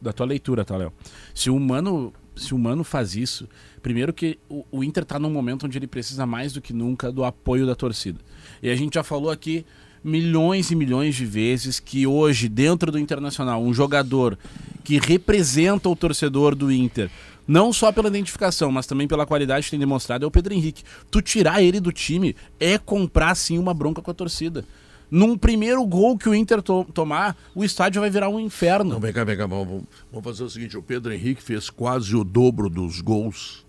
da 0.00 0.12
tua 0.12 0.26
leitura, 0.26 0.64
tá, 0.64 0.76
Léo? 0.76 0.92
Se 1.34 1.50
o 1.50 1.56
humano 1.56 2.12
se 2.34 2.54
o 2.54 2.58
Mano 2.58 2.82
faz 2.82 3.14
isso, 3.14 3.46
primeiro 3.82 4.10
que 4.10 4.38
o, 4.48 4.64
o 4.72 4.82
Inter 4.82 5.04
tá 5.04 5.18
num 5.18 5.28
momento 5.30 5.66
onde 5.66 5.76
ele 5.76 5.86
precisa 5.86 6.24
mais 6.24 6.54
do 6.54 6.62
que 6.62 6.72
nunca 6.72 7.12
do 7.12 7.24
apoio 7.24 7.66
da 7.66 7.74
torcida. 7.74 8.18
E 8.62 8.70
a 8.70 8.74
gente 8.74 8.94
já 8.94 9.02
falou 9.02 9.30
aqui 9.30 9.66
milhões 10.04 10.70
e 10.70 10.74
milhões 10.76 11.14
de 11.14 11.24
vezes 11.24 11.78
que 11.78 12.06
hoje, 12.06 12.48
dentro 12.48 12.90
do 12.90 12.98
Internacional, 12.98 13.62
um 13.62 13.72
jogador 13.72 14.38
que 14.84 14.98
representa 14.98 15.88
o 15.88 15.96
torcedor 15.96 16.54
do 16.54 16.70
Inter, 16.72 17.10
não 17.46 17.72
só 17.72 17.90
pela 17.92 18.08
identificação, 18.08 18.70
mas 18.72 18.86
também 18.86 19.06
pela 19.08 19.26
qualidade 19.26 19.64
que 19.64 19.70
tem 19.70 19.78
demonstrado, 19.78 20.24
é 20.24 20.26
o 20.28 20.30
Pedro 20.30 20.54
Henrique. 20.54 20.82
Tu 21.10 21.20
tirar 21.22 21.62
ele 21.62 21.80
do 21.80 21.92
time 21.92 22.34
é 22.58 22.78
comprar 22.78 23.34
sim 23.34 23.58
uma 23.58 23.74
bronca 23.74 24.00
com 24.02 24.10
a 24.10 24.14
torcida. 24.14 24.64
Num 25.10 25.36
primeiro 25.36 25.84
gol 25.84 26.16
que 26.16 26.28
o 26.28 26.34
Inter 26.34 26.62
to- 26.62 26.86
tomar, 26.94 27.36
o 27.54 27.62
estádio 27.62 28.00
vai 28.00 28.08
virar 28.08 28.30
um 28.30 28.40
inferno. 28.40 28.92
Não, 28.94 29.00
vem 29.00 29.12
cá, 29.12 29.24
vem 29.24 29.36
cá, 29.36 29.46
vamos, 29.46 29.82
vamos- 30.10 30.24
fazer 30.24 30.44
o 30.44 30.48
seguinte: 30.48 30.76
o 30.76 30.82
Pedro 30.82 31.12
Henrique 31.12 31.42
fez 31.42 31.68
quase 31.68 32.16
o 32.16 32.24
dobro 32.24 32.70
dos 32.70 33.00
gols 33.02 33.66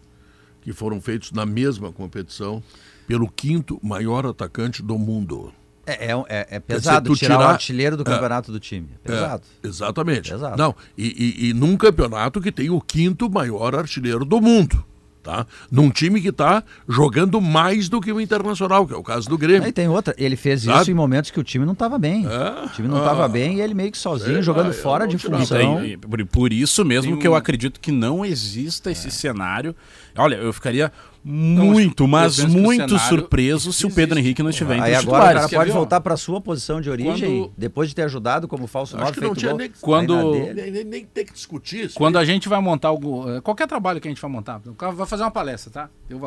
que 0.61 0.71
foram 0.71 1.01
feitos 1.01 1.31
na 1.33 1.45
mesma 1.45 1.91
competição 1.91 2.63
pelo 3.05 3.29
quinto 3.29 3.77
maior 3.83 4.25
atacante 4.25 4.81
do 4.81 4.97
mundo. 4.97 5.51
É, 5.85 6.05
é, 6.05 6.11
é- 6.11 6.15
é 6.29 6.45
dizer, 6.45 6.59
pesado 6.61 7.09
tu 7.09 7.15
tirar, 7.17 7.35
tirar- 7.35 7.47
o 7.47 7.51
artilheiro 7.51 7.97
do 7.97 8.03
é. 8.03 8.05
campeonato 8.05 8.51
do 8.51 8.59
time. 8.59 8.87
É 9.03 9.07
pesado. 9.07 9.43
É, 9.63 9.67
exatamente. 9.67 10.31
Pesado. 10.31 10.57
Não, 10.57 10.73
e, 10.97 11.07
e- 11.45 11.49
e 11.49 11.53
num 11.53 11.75
campeonato 11.75 12.39
que 12.39 12.51
tem 12.51 12.69
o 12.69 12.79
quinto 12.79 13.29
maior 13.29 13.75
artilheiro 13.75 14.23
do 14.23 14.39
mundo. 14.39 14.83
Tá? 15.21 15.47
Num 15.71 15.89
time 15.89 16.19
que 16.19 16.27
está 16.27 16.61
jogando 16.85 17.39
mais 17.39 17.87
do 17.87 18.01
que 18.01 18.11
o 18.11 18.19
Internacional, 18.19 18.85
que 18.85 18.93
é 18.93 18.97
o 18.97 19.01
caso 19.01 19.29
do 19.29 19.37
Grêmio. 19.37 19.63
Aí 19.63 19.71
tem 19.71 19.87
outra, 19.87 20.13
ele 20.17 20.35
fez 20.35 20.63
Sabe? 20.63 20.81
isso 20.81 20.91
em 20.91 20.93
momentos 20.93 21.31
que 21.31 21.39
o 21.39 21.43
time 21.45 21.65
não 21.65 21.71
estava 21.71 21.97
bem. 21.97 22.25
É? 22.27 22.65
O 22.65 22.69
time 22.71 22.89
não 22.89 22.97
estava 22.97 23.23
Ah. 23.23 23.27
bem 23.29 23.55
e 23.55 23.61
ele 23.61 23.73
meio 23.73 23.89
que 23.89 23.97
sozinho, 23.97 24.33
Sei 24.33 24.41
jogando 24.41 24.67
eu 24.67 24.73
fora 24.73 25.07
de 25.07 25.17
função. 25.17 25.77
Tem- 25.81 25.97
por, 25.97 26.25
por 26.25 26.51
isso 26.51 26.83
mesmo 26.83 27.11
Tem 27.13 27.19
que 27.21 27.25
eu 27.27 27.31
um- 27.31 27.35
acredito 27.35 27.79
que 27.79 27.89
não 27.89 28.25
exista 28.25 28.91
esse 28.91 29.09
cenário. 29.11 29.73
Olha, 30.17 30.35
eu 30.35 30.51
ficaria 30.51 30.91
muito, 31.23 32.03
eu 32.03 32.07
mas 32.07 32.39
muito 32.39 32.81
cenário 32.89 32.99
surpreso 32.99 33.71
se 33.71 33.85
o 33.85 33.91
Pedro. 33.93 34.19
Henrique 34.19 34.43
não 34.43 34.49
estiver 34.49 34.75
entre 34.77 34.89
Aí 34.89 34.93
os 34.93 34.99
agora 35.03 35.17
o 35.23 35.25
cara 35.27 35.39
titulares. 35.41 35.55
pode 35.55 35.71
voltar 35.71 36.01
para 36.01 36.17
sua 36.17 36.41
posição 36.41 36.81
de 36.81 36.89
origem, 36.89 37.43
Quando- 37.43 37.53
depois 37.57 37.89
de 37.89 37.95
ter 37.95 38.03
ajudado 38.03 38.47
como 38.47 38.67
falso 38.67 38.95
Acho 38.95 39.05
nove 39.05 39.13
que 39.15 39.21
não 39.21 39.27
feito 39.29 39.39
tinha 39.39 39.51
gol. 39.51 39.59
nem- 39.59 39.71
Quando- 39.81 40.31
Nem, 40.53 40.71
nem- 40.71 40.83
nem 40.83 41.05
tem 41.05 41.25
que 41.25 41.33
discutir 41.33 41.85
isso. 41.85 41.95
Quando 41.97 42.17
a 42.17 42.25
gente 42.25 42.49
vai 42.49 42.59
montar 42.61 42.89
algo, 42.89 43.29
eh, 43.29 43.41
qualquer 43.41 43.67
trabalho 43.67 44.01
que 44.01 44.07
a 44.07 44.11
gente 44.11 44.21
vai 44.21 44.29
montar, 44.29 44.61
o 44.65 44.73
cara 44.75 44.91
vai 44.91 45.07
fazer 45.07 45.23
uma 45.23 45.31
palestra, 45.31 45.71
tá? 45.71 45.89
Eu 46.09 46.19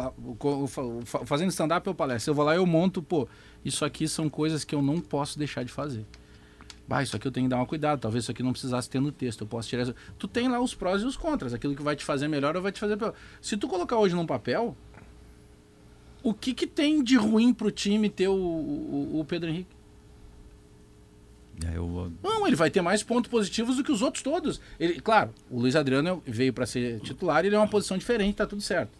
fa- 1.04 1.24
fazendo 1.24 1.50
stand-up 1.50 1.86
eu 1.86 1.94
palestra, 1.94 2.30
eu 2.30 2.34
vou 2.34 2.44
lá 2.44 2.54
e 2.54 2.58
eu 2.58 2.66
monto, 2.66 3.02
pô, 3.02 3.28
isso 3.64 3.84
aqui 3.84 4.08
são 4.08 4.28
coisas 4.28 4.64
que 4.64 4.74
eu 4.74 4.82
não 4.82 5.00
posso 5.00 5.38
deixar 5.38 5.64
de 5.64 5.72
fazer. 5.72 6.04
Bah, 6.88 7.02
isso 7.02 7.16
aqui 7.16 7.26
eu 7.26 7.32
tenho 7.32 7.46
que 7.46 7.50
dar 7.50 7.56
uma 7.56 7.66
cuidado, 7.66 7.98
talvez 7.98 8.22
isso 8.24 8.30
aqui 8.30 8.44
não 8.44 8.52
precisasse 8.52 8.88
ter 8.88 9.00
no 9.00 9.10
texto, 9.10 9.40
eu 9.40 9.46
posso 9.46 9.68
tirar 9.68 9.82
isso. 9.82 9.94
Tu 10.16 10.28
tem 10.28 10.46
lá 10.48 10.60
os 10.60 10.72
prós 10.72 11.02
e 11.02 11.04
os 11.04 11.16
contras, 11.16 11.52
aquilo 11.52 11.74
que 11.74 11.82
vai 11.82 11.96
te 11.96 12.04
fazer 12.04 12.28
melhor 12.28 12.54
ou 12.54 12.62
vai 12.62 12.70
te 12.70 12.78
fazer 12.78 12.96
pior. 12.96 13.12
Se 13.42 13.56
tu 13.56 13.66
colocar 13.66 13.96
hoje 13.98 14.14
num 14.14 14.24
papel, 14.24 14.76
o 16.30 16.34
que 16.34 16.52
que 16.54 16.66
tem 16.66 17.02
de 17.02 17.16
ruim 17.16 17.52
pro 17.54 17.70
time 17.70 18.08
ter 18.10 18.28
o, 18.28 18.34
o- 18.34 19.20
o 19.20 19.24
Pedro 19.24 19.48
Henrique? 19.50 19.74
Aí 21.66 21.74
eu- 21.74 22.12
Não, 22.22 22.46
ele 22.46 22.56
vai 22.56 22.70
ter 22.70 22.82
mais 22.82 23.02
pontos 23.02 23.30
positivos 23.30 23.76
do 23.76 23.84
que 23.84 23.90
os 23.92 24.02
outros 24.02 24.22
todos. 24.22 24.60
Ele, 24.78 25.00
claro, 25.00 25.30
o 25.50 25.58
Luiz 25.60 25.74
Adriano 25.74 26.22
veio 26.26 26.52
para 26.52 26.66
ser 26.66 27.00
titular 27.00 27.44
e 27.44 27.48
ele 27.48 27.56
é 27.56 27.58
uma 27.58 27.68
posição 27.68 27.96
diferente, 27.96 28.36
tá 28.36 28.46
tudo 28.46 28.60
certo. 28.60 28.90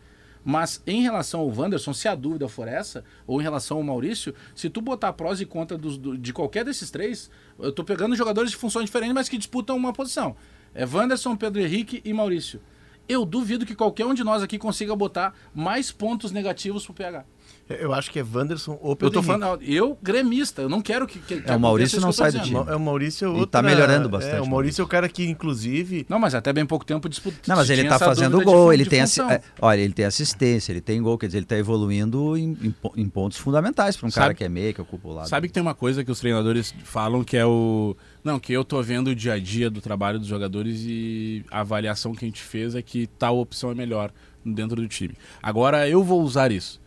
Mas 0.43 0.81
em 0.87 1.03
relação 1.03 1.41
ao 1.41 1.49
Wanderson, 1.49 1.93
se 1.93 2.07
a 2.07 2.15
dúvida 2.15 2.49
for 2.49 2.69
essa, 2.69 3.05
ou 3.27 3.41
em 3.41 3.43
relação 3.43 3.79
ao 3.79 3.83
Maurício, 3.83 4.33
se 4.55 4.71
tu 4.71 4.81
botar 4.81 5.13
prós 5.13 5.41
e 5.41 5.45
contras 5.45 5.81
do- 5.99 6.17
de 6.17 6.33
qualquer 6.33 6.65
desses 6.65 6.91
três, 6.91 7.29
eu 7.59 7.73
tô 7.73 7.83
pegando 7.85 8.15
jogadores 8.17 8.53
de 8.53 8.57
funções 8.57 8.85
diferentes, 8.87 9.15
mas 9.15 9.29
que 9.29 9.37
disputam 9.37 9.77
uma 9.77 9.93
posição. 9.93 10.37
É 10.75 10.87
Wanderson, 10.87 11.37
Pedro 11.37 11.61
Henrique 11.61 12.01
e 12.05 12.13
Maurício. 12.13 12.61
Eu 13.09 13.25
duvido 13.25 13.65
que 13.67 13.75
qualquer 13.75 14.07
um 14.07 14.15
de 14.15 14.25
nós 14.25 14.43
aqui 14.43 14.59
consiga 14.59 14.95
botar 14.97 15.35
mais 15.55 15.91
pontos 15.93 16.33
negativos 16.33 16.85
pro 16.85 16.95
PH. 16.95 17.25
Eu 17.69 17.93
acho 17.93 18.13
que 18.13 18.19
é 18.21 18.25
Wanderson 18.25 18.79
ou 18.81 18.93
Eu 18.93 18.97
Pedro 18.97 19.11
tô 19.15 19.19
Henrique. 19.21 19.41
falando, 19.41 19.63
eu 19.63 19.99
gremista, 20.01 20.63
eu 20.63 20.69
não 20.69 20.81
quero 20.81 21.05
que. 21.05 21.19
que, 21.19 21.41
que 21.41 21.51
É, 21.51 21.57
o 21.57 21.59
Maurício 21.61 22.01
não 22.01 22.11
eu 22.11 22.13
sai 22.13 22.31
tô 22.31 22.39
do 22.39 22.45
time. 22.45 22.57
É, 22.69 22.77
o 22.77 22.81
Maurício 22.81 23.25
é 23.27 23.29
E 23.29 23.33
outra... 23.33 23.47
tá 23.47 23.63
melhorando 23.63 24.09
bastante, 24.09 24.37
É, 24.37 24.41
o 24.41 24.47
Maurício 24.47 24.83
é 24.83 24.85
o 24.85 24.89
cara 24.89 25.09
que, 25.09 25.25
inclusive... 25.25 26.07
Não, 26.09 26.19
mas 26.21 26.35
até 26.37 26.53
bem 26.53 26.65
pouco 26.65 26.85
tempo 26.85 27.09
disputa. 27.09 27.37
Não, 27.47 27.57
mas 27.57 27.69
ele 27.69 27.89
tá 27.89 27.99
fazendo 27.99 28.39
de 28.39 28.45
gol, 28.45 28.67
fun- 28.69 28.73
ele 28.73 28.85
de 28.85 28.91
tem, 28.91 29.01
assi- 29.01 29.21
é, 29.21 29.41
olha, 29.61 29.81
ele 29.81 29.93
tem 29.93 30.05
assistência, 30.05 30.71
ele 30.73 30.81
tem 30.81 31.03
gol, 31.03 31.19
quer 31.19 31.27
dizer, 31.27 31.39
ele 31.39 31.47
tá 31.47 31.57
evoluindo 31.57 32.37
em, 32.37 32.57
em 32.63 32.75
em 32.97 33.09
pontos 33.09 33.37
fundamentais 33.39 33.97
para 33.97 34.07
um 34.07 34.11
cara 34.13 34.27
Sabe- 34.27 34.35
que 34.37 34.45
é 34.45 34.49
meia, 34.49 34.73
que 34.73 34.81
ocupa 34.81 35.09
o 35.09 35.13
lado. 35.13 35.29
Sabe 35.29 35.49
que 35.49 35.53
tem 35.55 35.63
uma 35.63 35.75
coisa 35.75 36.05
que 36.05 36.11
os 36.11 36.21
treinadores 36.21 36.73
falam 36.85 37.25
que 37.25 37.37
é 37.37 37.45
o. 37.45 37.97
Não, 38.27 38.41
que 38.41 38.53
eu 38.53 38.65
tô 38.65 38.83
vendo 38.83 39.07
o 39.07 39.15
dia 39.15 39.35
a 39.35 39.39
dia 39.39 39.71
do 39.71 39.81
trabalho 39.81 40.19
dos 40.19 40.27
jogadores 40.27 40.81
e 40.85 41.45
a 41.49 41.61
avaliação 41.61 42.13
que 42.13 42.25
a 42.25 42.29
gente 42.29 42.43
fez 42.43 42.75
é 42.75 42.83
que 42.83 43.07
tal 43.07 43.39
opção 43.39 43.71
é 43.71 43.75
melhor 43.77 44.11
dentro 44.45 44.83
do 44.83 44.89
time. 44.89 45.15
Agora 45.41 45.89
eu 45.89 46.03
vou 46.03 46.21
usar 46.21 46.51
isso. 46.51 46.81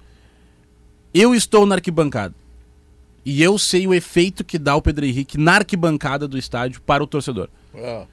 Eu 1.14 1.34
estou 1.34 1.66
na 1.66 1.76
arquibancada. 1.76 2.36
E 3.24 3.42
eu 3.42 3.58
sei 3.58 3.88
o 3.88 3.94
efeito 3.94 4.44
que 4.44 4.60
dá 4.60 4.76
o 4.76 4.82
Pedro 4.82 5.06
Henrique 5.06 5.38
na 5.38 5.54
arquibancada 5.54 6.28
do 6.28 6.38
estádio 6.38 6.82
para 6.82 7.02
o 7.02 7.08
torcedor. 7.08 7.48
Ah, 7.74 8.06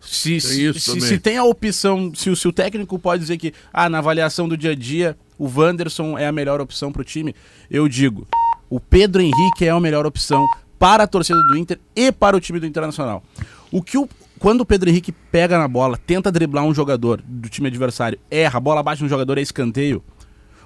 Se, 0.00 0.30
Tem 0.30 0.40
se, 0.40 0.64
isso 0.66 0.92
se, 0.92 1.00
se 1.00 1.18
tem 1.18 1.38
a 1.38 1.42
opção, 1.42 2.12
se 2.14 2.30
o, 2.30 2.36
se 2.36 2.46
o 2.46 2.52
técnico 2.52 3.00
pode 3.00 3.22
dizer 3.22 3.36
que 3.36 3.52
ah, 3.72 3.88
na 3.88 3.98
avaliação 3.98 4.48
do 4.48 4.56
dia 4.56 4.70
a 4.70 4.74
dia 4.76 5.18
o 5.36 5.48
Wanderson 5.48 6.16
é 6.16 6.28
a 6.28 6.32
melhor 6.32 6.60
opção 6.60 6.92
para 6.92 7.02
o 7.02 7.04
time, 7.04 7.34
eu 7.68 7.88
digo, 7.88 8.28
o 8.68 8.78
Pedro 8.78 9.20
Henrique 9.20 9.64
é 9.64 9.70
a 9.70 9.80
melhor 9.80 10.06
opção 10.06 10.46
para 10.80 11.04
a 11.04 11.06
torcida 11.06 11.38
do 11.44 11.56
Inter 11.58 11.78
e 11.94 12.10
para 12.10 12.34
o 12.34 12.40
time 12.40 12.58
do 12.58 12.66
Internacional. 12.66 13.22
O 13.70 13.82
que 13.82 13.98
o, 13.98 14.08
quando 14.38 14.62
o 14.62 14.66
Pedro 14.66 14.88
Henrique 14.88 15.12
pega 15.12 15.58
na 15.58 15.68
bola, 15.68 15.98
tenta 15.98 16.32
driblar 16.32 16.64
um 16.64 16.72
jogador 16.74 17.22
do 17.22 17.48
time 17.50 17.68
adversário, 17.68 18.18
erra, 18.30 18.56
a 18.56 18.60
bola 18.60 18.82
bate 18.82 19.02
no 19.02 19.08
jogador, 19.08 19.36
é 19.36 19.42
escanteio, 19.42 20.02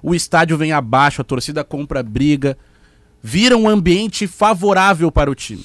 o 0.00 0.14
estádio 0.14 0.56
vem 0.56 0.70
abaixo, 0.70 1.20
a 1.20 1.24
torcida 1.24 1.64
compra 1.64 2.00
briga, 2.00 2.56
vira 3.20 3.56
um 3.56 3.68
ambiente 3.68 4.26
favorável 4.28 5.10
para 5.10 5.28
o 5.30 5.34
time. 5.34 5.64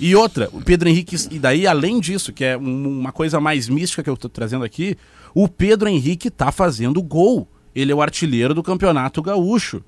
E 0.00 0.16
outra, 0.16 0.48
o 0.52 0.60
Pedro 0.60 0.88
Henrique, 0.88 1.14
e 1.30 1.38
daí 1.38 1.66
além 1.66 2.00
disso, 2.00 2.32
que 2.32 2.42
é 2.44 2.56
um- 2.58 2.88
uma 3.00 3.12
coisa 3.12 3.38
mais 3.38 3.68
mística 3.68 4.02
que 4.02 4.10
eu 4.10 4.16
tô 4.16 4.28
trazendo 4.28 4.64
aqui, 4.64 4.96
o 5.32 5.46
Pedro 5.46 5.88
Henrique 5.88 6.28
tá 6.30 6.50
fazendo 6.50 7.00
gol. 7.02 7.46
Ele 7.74 7.92
é 7.92 7.94
o 7.94 8.02
artilheiro 8.02 8.52
do 8.54 8.62
Campeonato 8.64 9.22
Gaúcho. 9.22 9.80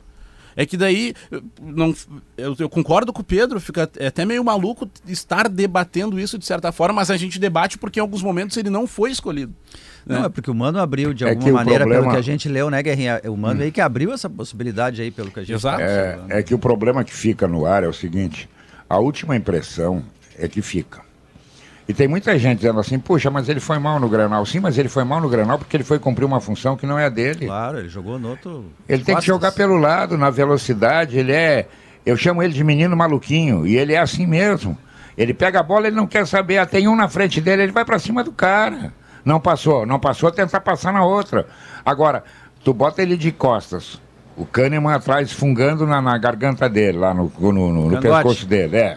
É 0.57 0.67
que 0.67 0.77
daí, 0.77 1.15
eu 1.31 1.43
não, 1.61 1.95
eu, 2.37 2.55
eu 2.59 2.69
concordo 2.69 3.12
com 3.12 3.21
o 3.21 3.25
Pedro, 3.25 3.61
fica 3.61 3.91
é 3.99 4.09
até 4.09 4.25
meio 4.25 4.45
maluco 4.45 4.88
estar 5.07 5.49
debatendo 5.49 6.19
isso 6.21 6.38
de 6.38 6.45
certa 6.45 6.71
forma, 6.73 6.95
mas 6.95 7.11
a 7.11 7.17
gente 7.17 7.38
debate 7.38 7.79
porque 7.79 7.99
em 7.99 8.03
alguns 8.03 8.23
momentos 8.23 8.57
ele 8.57 8.71
não 8.71 8.87
foi 8.87 9.11
escolhido. 9.11 9.55
Não, 10.05 10.21
né? 10.21 10.27
é 10.27 10.29
porque 10.29 10.51
o 10.51 10.55
Mano 10.55 10.81
abriu 10.81 11.15
de 11.15 11.25
É 11.25 11.31
alguma 11.31 11.53
maneira, 11.53 11.85
pelo 11.85 11.95
problema- 11.95 12.12
que 12.15 12.19
a 12.19 12.23
gente 12.23 12.49
leu, 12.49 12.69
né, 12.69 12.83
Guerrinha? 12.83 13.21
O 13.25 13.37
Mano 13.37 13.62
aí 13.62 13.71
que 13.71 13.81
abriu 13.81 14.12
essa 14.12 14.29
possibilidade 14.29 15.01
aí, 15.01 15.11
pelo 15.11 15.31
que 15.31 15.41
a 15.41 15.43
gente 15.43 15.55
Exato. 15.55 15.79
tá 15.79 15.85
É, 15.85 16.19
é 16.31 16.43
que 16.43 16.55
o 16.55 16.59
problema 16.59 17.05
que 17.05 17.15
fica 17.15 17.47
no 17.47 17.65
ar 17.67 17.85
é 17.85 17.88
o 17.88 17.93
seguinte: 17.93 18.49
a 18.88 18.99
última 18.99 19.37
impressão 19.37 20.03
é 20.37 20.49
que 20.49 20.61
fica. 20.61 21.01
E 21.92 21.94
tem 21.94 22.09
muita 22.09 22.38
gente 22.38 22.61
dizendo 22.61 22.81
assim, 22.81 22.98
puxa, 22.98 23.31
mas 23.31 23.50
ele 23.50 23.61
foi 23.61 23.78
mal 23.78 24.00
no 24.00 24.09
Granal. 24.09 24.46
Sim, 24.46 24.61
mas 24.61 24.78
ele 24.78 24.88
foi 24.88 25.05
mal 25.05 25.20
no 25.20 25.28
Granal 25.28 25.59
porque 25.59 25.76
ele 25.76 25.85
foi 25.85 25.98
cumprir 25.98 26.24
uma 26.24 26.40
função 26.40 26.74
que 26.74 26.87
não 26.87 26.98
é 26.98 27.05
a 27.05 27.09
dele. 27.11 27.44
Claro, 27.44 27.78
ele 27.78 27.88
jogou 27.90 28.18
no 28.18 28.31
outro. 28.31 28.64
Ele 28.88 29.05
tem 29.05 29.14
que 29.16 29.26
jogar 29.26 29.52
pelo 29.52 29.76
lado, 29.76 30.16
na 30.16 30.31
velocidade. 30.31 31.18
Ele 31.18 31.33
é. 31.33 31.68
Eu 32.07 32.16
chamo 32.16 32.42
ele 32.42 32.55
de 32.55 32.64
menino 32.64 32.96
maluquinho. 32.96 33.66
E 33.66 33.76
ele 33.76 33.92
é 33.92 33.98
assim 33.98 34.26
mesmo. 34.26 34.76
Ele 35.18 35.35
pega 35.35 35.61
a 35.61 35.62
bola, 35.62 35.87
ele 35.87 35.94
não 35.96 36.07
quer 36.07 36.26
saber. 36.26 36.57
Ah, 36.57 36.64
Tem 36.64 36.88
um 36.88 36.96
na 36.96 37.09
frente 37.09 37.42
dele, 37.42 37.64
ele 37.64 37.72
vai 37.72 37.85
pra 37.85 37.98
cima 37.98 38.24
do 38.24 38.33
cara. 38.33 38.90
Não 39.22 39.38
passou, 39.38 39.85
não 39.85 40.00
passou, 40.00 40.33
tentar 40.33 40.61
passar 40.61 40.94
na 40.94 41.05
outra. 41.05 41.46
Agora, 41.85 42.24
tu 42.64 42.72
bota 42.72 43.02
ele 43.02 43.18
de 43.18 43.31
costas. 43.31 44.00
O 44.35 44.46
Kahneman 44.46 44.94
atrás 44.94 45.31
fungando 45.31 45.87
na, 45.87 46.00
na 46.00 46.16
garganta 46.16 46.66
dele, 46.70 46.96
lá 46.96 47.12
no, 47.12 47.31
no, 47.38 47.52
no- 47.52 47.70
no 47.90 48.00
pescoço 48.00 48.46
dele. 48.46 48.76
É. 48.78 48.96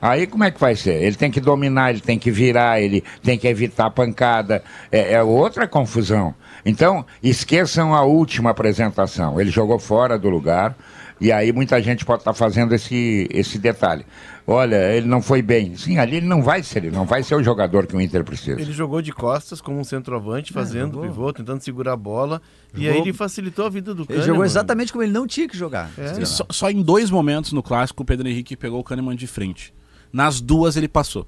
Aí 0.00 0.26
como 0.26 0.44
é 0.44 0.50
que 0.50 0.60
vai 0.60 0.76
ser? 0.76 1.02
Ele 1.02 1.16
tem 1.16 1.30
que 1.30 1.40
dominar, 1.40 1.90
ele 1.90 2.00
tem 2.00 2.18
que 2.18 2.30
virar, 2.30 2.80
ele 2.80 3.02
tem 3.22 3.38
que 3.38 3.48
evitar 3.48 3.86
a 3.86 3.90
pancada. 3.90 4.62
É, 4.92 5.14
é 5.14 5.22
outra 5.22 5.66
confusão. 5.66 6.34
Então, 6.64 7.04
esqueçam 7.22 7.94
a 7.94 8.02
última 8.02 8.50
apresentação. 8.50 9.40
Ele 9.40 9.50
jogou 9.50 9.78
fora 9.78 10.18
do 10.18 10.28
lugar. 10.28 10.76
E 11.18 11.32
aí 11.32 11.50
muita 11.50 11.80
gente 11.80 12.04
pode 12.04 12.20
estar 12.20 12.34
fazendo 12.34 12.74
esse, 12.74 13.26
esse 13.32 13.58
detalhe. 13.58 14.04
Olha, 14.46 14.92
ele 14.94 15.06
não 15.06 15.22
foi 15.22 15.40
bem. 15.40 15.74
Sim, 15.74 15.96
ali 15.98 16.16
ele 16.16 16.26
não 16.26 16.42
vai 16.42 16.62
ser, 16.62 16.84
ele 16.84 16.94
não 16.94 17.06
vai 17.06 17.22
ser 17.22 17.34
o 17.34 17.42
jogador 17.42 17.86
que 17.86 17.96
o 17.96 18.00
Inter 18.00 18.22
precisa. 18.22 18.60
Ele 18.60 18.70
jogou 18.70 19.00
de 19.00 19.12
costas 19.12 19.62
como 19.62 19.80
um 19.80 19.82
centroavante, 19.84 20.52
fazendo 20.52 20.92
jogou. 20.96 21.08
pivô, 21.08 21.32
tentando 21.32 21.62
segurar 21.62 21.94
a 21.94 21.96
bola. 21.96 22.42
E 22.74 22.82
Jogou- 22.84 22.92
aí 22.92 23.00
ele 23.00 23.12
facilitou 23.14 23.64
a 23.64 23.70
vida 23.70 23.94
do 23.94 24.02
Ele 24.02 24.08
Kahneman. 24.08 24.26
jogou 24.26 24.44
exatamente 24.44 24.92
como 24.92 25.02
ele 25.04 25.12
não 25.12 25.26
tinha 25.26 25.48
que 25.48 25.56
jogar. 25.56 25.90
É. 25.96 26.20
E 26.20 26.26
Só, 26.26 26.44
só 26.50 26.70
em 26.70 26.82
dois 26.82 27.10
momentos 27.10 27.50
no 27.52 27.62
clássico 27.62 28.02
o 28.02 28.06
Pedro 28.06 28.28
Henrique 28.28 28.54
pegou 28.54 28.78
o 28.78 28.84
Kahneman 28.84 29.16
de 29.16 29.26
frente. 29.26 29.72
Nas 30.16 30.40
duas 30.40 30.78
ele 30.78 30.88
passou. 30.88 31.26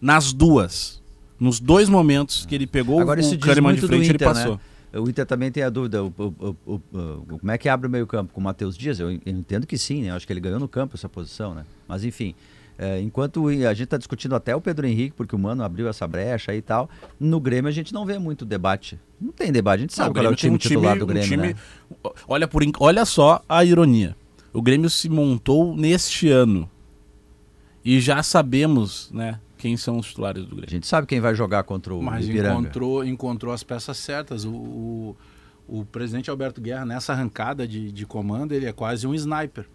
Nas 0.00 0.32
duas. 0.32 1.02
Nos 1.38 1.60
dois 1.60 1.86
momentos 1.86 2.46
que 2.46 2.54
ele 2.54 2.66
pegou 2.66 2.98
Agora 2.98 3.20
o 3.20 3.38
Kahneman 3.38 3.74
de 3.74 3.82
frente, 3.82 4.04
Inter, 4.04 4.10
ele 4.10 4.18
passou. 4.18 4.54
né? 4.54 4.98
O 5.00 5.06
Inter 5.06 5.26
também 5.26 5.52
tem 5.52 5.62
a 5.62 5.68
dúvida, 5.68 6.02
o, 6.02 6.10
o- 6.16 6.56
o- 6.66 6.80
como 7.38 7.50
é 7.52 7.58
que 7.58 7.68
abre 7.68 7.86
o 7.86 7.90
meio 7.90 8.06
campo? 8.06 8.32
Com 8.32 8.40
o 8.40 8.44
Matheus 8.44 8.74
Dias? 8.74 8.98
Eu, 9.00 9.12
entendo 9.12 9.66
que 9.66 9.76
sim, 9.76 10.00
né? 10.00 10.10
Eu 10.10 10.14
acho 10.14 10.26
que 10.26 10.32
ele 10.32 10.40
ganhou 10.40 10.58
no 10.58 10.66
campo 10.66 10.96
essa 10.96 11.10
posição, 11.10 11.54
né? 11.54 11.66
Mas 11.86 12.02
enfim, 12.02 12.34
é, 12.78 12.98
enquanto 13.02 13.46
a 13.48 13.52
gente 13.74 13.82
está 13.84 13.98
discutindo 13.98 14.34
até 14.34 14.56
o 14.56 14.62
Pedro 14.62 14.86
Henrique, 14.86 15.14
porque 15.14 15.36
o 15.36 15.38
Mano 15.38 15.62
abriu 15.62 15.86
essa 15.86 16.08
brecha 16.08 16.54
e 16.54 16.62
tal, 16.62 16.88
no 17.20 17.38
Grêmio 17.38 17.68
a 17.68 17.72
gente 17.72 17.92
não 17.92 18.06
vê 18.06 18.18
muito 18.18 18.46
debate. 18.46 18.98
Não 19.20 19.30
tem 19.30 19.52
debate, 19.52 19.80
a 19.80 19.82
gente 19.82 19.94
sabe 19.94 20.08
Não, 20.08 20.14
qual 20.14 20.24
é 20.24 20.28
o 20.30 20.34
time 20.34 20.58
tem 20.58 20.70
titular 20.70 20.98
do 20.98 21.04
um 21.04 21.08
Grêmio, 21.08 21.28
time- 21.28 21.48
né? 21.48 21.54
olha, 22.26 22.48
por, 22.48 22.62
olha 22.80 23.04
só 23.04 23.42
a 23.46 23.62
ironia. 23.62 24.16
O 24.54 24.62
Grêmio 24.62 24.88
se 24.88 25.08
montou 25.10 25.76
neste 25.76 26.30
ano. 26.30 26.68
E 27.84 28.00
já 28.00 28.22
sabemos, 28.22 29.10
né, 29.12 29.40
quem 29.56 29.76
são 29.76 29.98
os 29.98 30.06
titulares 30.08 30.42
do 30.44 30.48
A 30.52 30.56
Grêmio. 30.56 30.70
gente 30.70 30.86
sabe 30.86 31.06
quem 31.06 31.20
vai 31.20 31.34
jogar 31.34 31.62
contra 31.64 31.94
o 31.94 32.02
Mas 32.02 32.26
Ipiranga. 32.28 32.60
encontrou, 32.60 33.04
encontrou 33.04 33.52
as 33.54 33.62
peças 33.62 33.96
certas. 33.96 34.44
O, 34.44 34.50
o, 34.52 35.16
o 35.68 35.84
presidente 35.84 36.28
Alberto 36.30 36.60
Guerra, 36.60 36.84
nessa 36.84 37.12
arrancada 37.12 37.66
de, 37.66 37.90
de 37.90 38.04
comando, 38.06 38.52
ele 38.52 38.66
é 38.66 38.72
quase 38.72 39.06
um 39.06 39.14
sniper. 39.14 39.66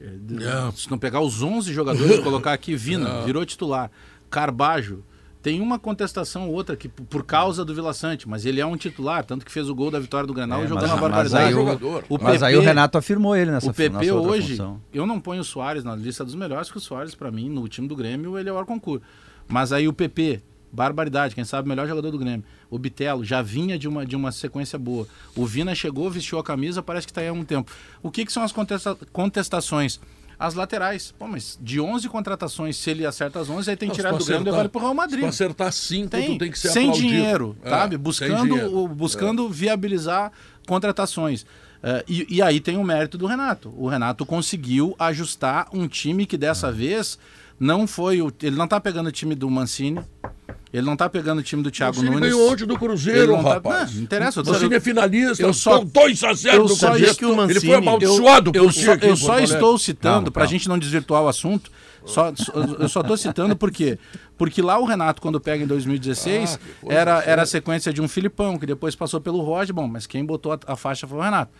É, 0.00 0.06
É. 0.06 0.72
Se 0.72 0.90
não 0.90 0.98
pegar 0.98 1.20
os 1.20 1.42
11 1.42 1.72
jogadores 1.72 2.18
e 2.18 2.22
colocar 2.22 2.52
aqui, 2.52 2.74
Vina, 2.76 3.22
virou 3.22 3.44
titular. 3.44 3.90
Carbajo. 4.30 5.04
Tem 5.42 5.60
uma 5.60 5.78
contestação 5.78 6.48
ou 6.48 6.54
outra 6.54 6.76
que 6.76 6.86
por 6.86 7.24
causa 7.24 7.64
do 7.64 7.74
Vila 7.74 7.94
Sante, 7.94 8.28
mas 8.28 8.44
ele 8.44 8.60
é 8.60 8.66
um 8.66 8.76
titular, 8.76 9.24
tanto 9.24 9.44
que 9.46 9.50
fez 9.50 9.70
o 9.70 9.74
gol 9.74 9.90
da 9.90 9.98
vitória 9.98 10.26
do 10.26 10.34
Granal 10.34 10.60
É, 10.60 10.64
e 10.64 10.68
jogou 10.68 10.82
mas- 10.82 10.90
uma 10.92 11.00
mas 11.00 11.10
barbaridade. 11.10 11.44
aí 11.46 11.54
o- 11.54 11.56
jogador. 11.56 12.04
o 12.10 12.18
Mas 12.22 12.42
aí 12.42 12.54
o 12.54 12.58
PP 12.58 12.66
Renato 12.68 12.98
afirmou 12.98 13.34
ele 13.34 13.50
nessa 13.50 13.70
o 13.70 13.74
PP 13.74 14.12
hoje, 14.12 14.50
função. 14.50 14.80
eu 14.92 15.06
não 15.06 15.18
ponho 15.18 15.40
o 15.40 15.44
Soares 15.44 15.82
na 15.82 15.96
lista 15.96 16.24
dos 16.24 16.34
melhores, 16.34 16.68
porque 16.68 16.78
o 16.78 16.82
Soares, 16.82 17.14
pra 17.14 17.30
mim, 17.30 17.48
no 17.48 17.66
time 17.68 17.88
do 17.88 17.96
Grêmio, 17.96 18.38
ele 18.38 18.50
é 18.50 18.52
o 18.52 18.58
Arconcur. 18.58 19.00
Mas 19.48 19.72
aí 19.72 19.88
o 19.88 19.94
PP, 19.94 20.42
barbaridade, 20.70 21.34
quem 21.34 21.42
sabe 21.44 21.64
o 21.66 21.68
melhor 21.70 21.88
jogador 21.88 22.10
do 22.10 22.18
Grêmio. 22.18 22.44
O 22.70 22.78
Bitelo 22.78 23.24
já 23.24 23.40
vinha 23.40 23.78
de 23.78 23.88
uma, 23.88 24.04
de 24.04 24.14
uma 24.14 24.30
sequência 24.32 24.78
boa. 24.78 25.06
O 25.34 25.46
Vina 25.46 25.74
chegou, 25.74 26.10
vestiu 26.10 26.38
a 26.38 26.44
camisa, 26.44 26.82
parece 26.82 27.06
que 27.06 27.12
tá 27.14 27.22
aí 27.22 27.28
há 27.28 27.32
um 27.32 27.44
tempo. 27.44 27.72
O 28.02 28.10
que, 28.10 28.26
que 28.26 28.32
são 28.32 28.42
as 28.42 28.52
contesta- 28.52 28.96
contestações? 29.10 29.98
As 30.42 30.54
laterais. 30.54 31.12
Pô, 31.18 31.26
mas 31.28 31.58
de 31.60 31.78
11 31.78 32.08
contratações, 32.08 32.74
se 32.78 32.88
ele 32.88 33.04
acerta 33.04 33.38
as 33.40 33.50
11, 33.50 33.68
aí 33.68 33.76
tem 33.76 33.90
que 33.90 33.94
tirar 33.94 34.12
se 34.14 34.18
do 34.20 34.24
Grêmio 34.24 34.42
e 34.42 34.44
levar 34.46 34.60
ele 34.60 34.68
pro 34.70 34.80
Real 34.80 34.92
Se 34.92 34.96
Madrid. 34.96 35.20
tu 35.20 35.26
acertar 35.26 35.70
cinco, 35.70 36.08
Tem, 36.08 36.32
tu 36.32 36.38
tem 36.38 36.50
que 36.50 36.58
ser 36.58 36.70
sem 36.70 36.84
aplaudido. 36.88 37.08
dinheiro, 37.12 37.56
É, 37.62 37.68
sabe? 37.68 37.98
Buscando, 37.98 38.42
dinheiro. 38.54 38.88
buscando 38.88 39.48
viabilizar 39.50 40.32
contratações. 40.66 41.44
Eh, 41.82 42.04
e, 42.08 42.36
e 42.36 42.42
aí 42.42 42.58
tem 42.58 42.78
o 42.78 42.82
mérito 42.84 43.18
do 43.18 43.26
Renato. 43.26 43.72
O 43.76 43.86
Renato 43.86 44.24
conseguiu 44.24 44.94
ajustar 44.98 45.68
um 45.74 45.86
time 45.86 46.24
que 46.24 46.38
dessa 46.38 46.68
Ah. 46.68 46.70
vez 46.70 47.18
não 47.58 47.86
foi 47.86 48.22
o. 48.22 48.32
Ele 48.42 48.56
não 48.56 48.66
tá 48.66 48.80
pegando 48.80 49.08
o 49.08 49.12
time 49.12 49.34
do 49.34 49.50
Mancini. 49.50 50.00
Ele 50.72 50.86
não 50.86 50.96
tá 50.96 51.08
pegando 51.08 51.40
o 51.40 51.42
time 51.42 51.62
do 51.62 51.70
Thiago 51.70 52.00
Nunes. 52.02 52.20
ganhou 52.20 52.48
ontem 52.52 52.64
do 52.64 52.74
Ele 52.74 52.78
Cruzeiro, 52.78 53.32
não 53.36 53.42
tá- 53.42 53.54
rapaz. 53.54 53.94
Não, 53.94 54.02
interessa, 54.02 54.38
eu 54.40 54.44
tô- 54.44 54.52
Mancini 54.52 54.74
é 54.76 54.80
finalista, 54.80 55.42
eu 55.42 55.52
só- 55.52 55.78
só 55.78 55.84
2x0 55.84 56.54
eu 56.54 56.62
do 56.64 56.68
só 56.76 56.86
Cruzeiro. 56.88 57.10
isso 57.10 57.18
que 57.18 57.24
o 57.26 57.28
Ele 57.30 57.36
Mancini- 57.36 57.60
foi 57.60 57.74
amaldiçoado 57.74 58.52
eu, 58.54 58.64
por 58.64 58.72
ti 58.72 58.84
só, 58.84 58.92
aqui 58.92 59.06
eu 59.08 59.16
só 59.16 59.38
estou 59.40 59.76
citando, 59.78 60.30
para 60.30 60.44
a 60.44 60.46
gente 60.46 60.68
não 60.68 60.78
desvirtuar 60.78 61.22
o 61.24 61.28
assunto, 61.28 61.70
só, 62.04 62.32
eu 62.78 62.88
só 62.88 63.00
estou 63.00 63.16
citando 63.16 63.56
por 63.56 63.70
quê? 63.72 63.98
Porque 64.38 64.62
lá 64.62 64.78
o 64.78 64.84
Renato, 64.84 65.20
quando 65.20 65.40
pega 65.40 65.62
em 65.64 65.66
2016, 65.66 66.58
Ah, 66.62 66.86
era, 66.88 67.22
era 67.24 67.42
a 67.42 67.46
sequência 67.46 67.92
de 67.92 68.00
um 68.00 68.06
Filipão, 68.08 68.56
que 68.56 68.64
depois 68.64 68.94
passou 68.94 69.20
pelo 69.20 69.40
Roger, 69.42 69.74
bom, 69.74 69.88
mas 69.88 70.06
quem 70.06 70.24
botou 70.24 70.52
a, 70.52 70.58
a 70.68 70.76
faixa 70.76 71.06
foi 71.06 71.18
o 71.18 71.20
Renato. 71.20 71.50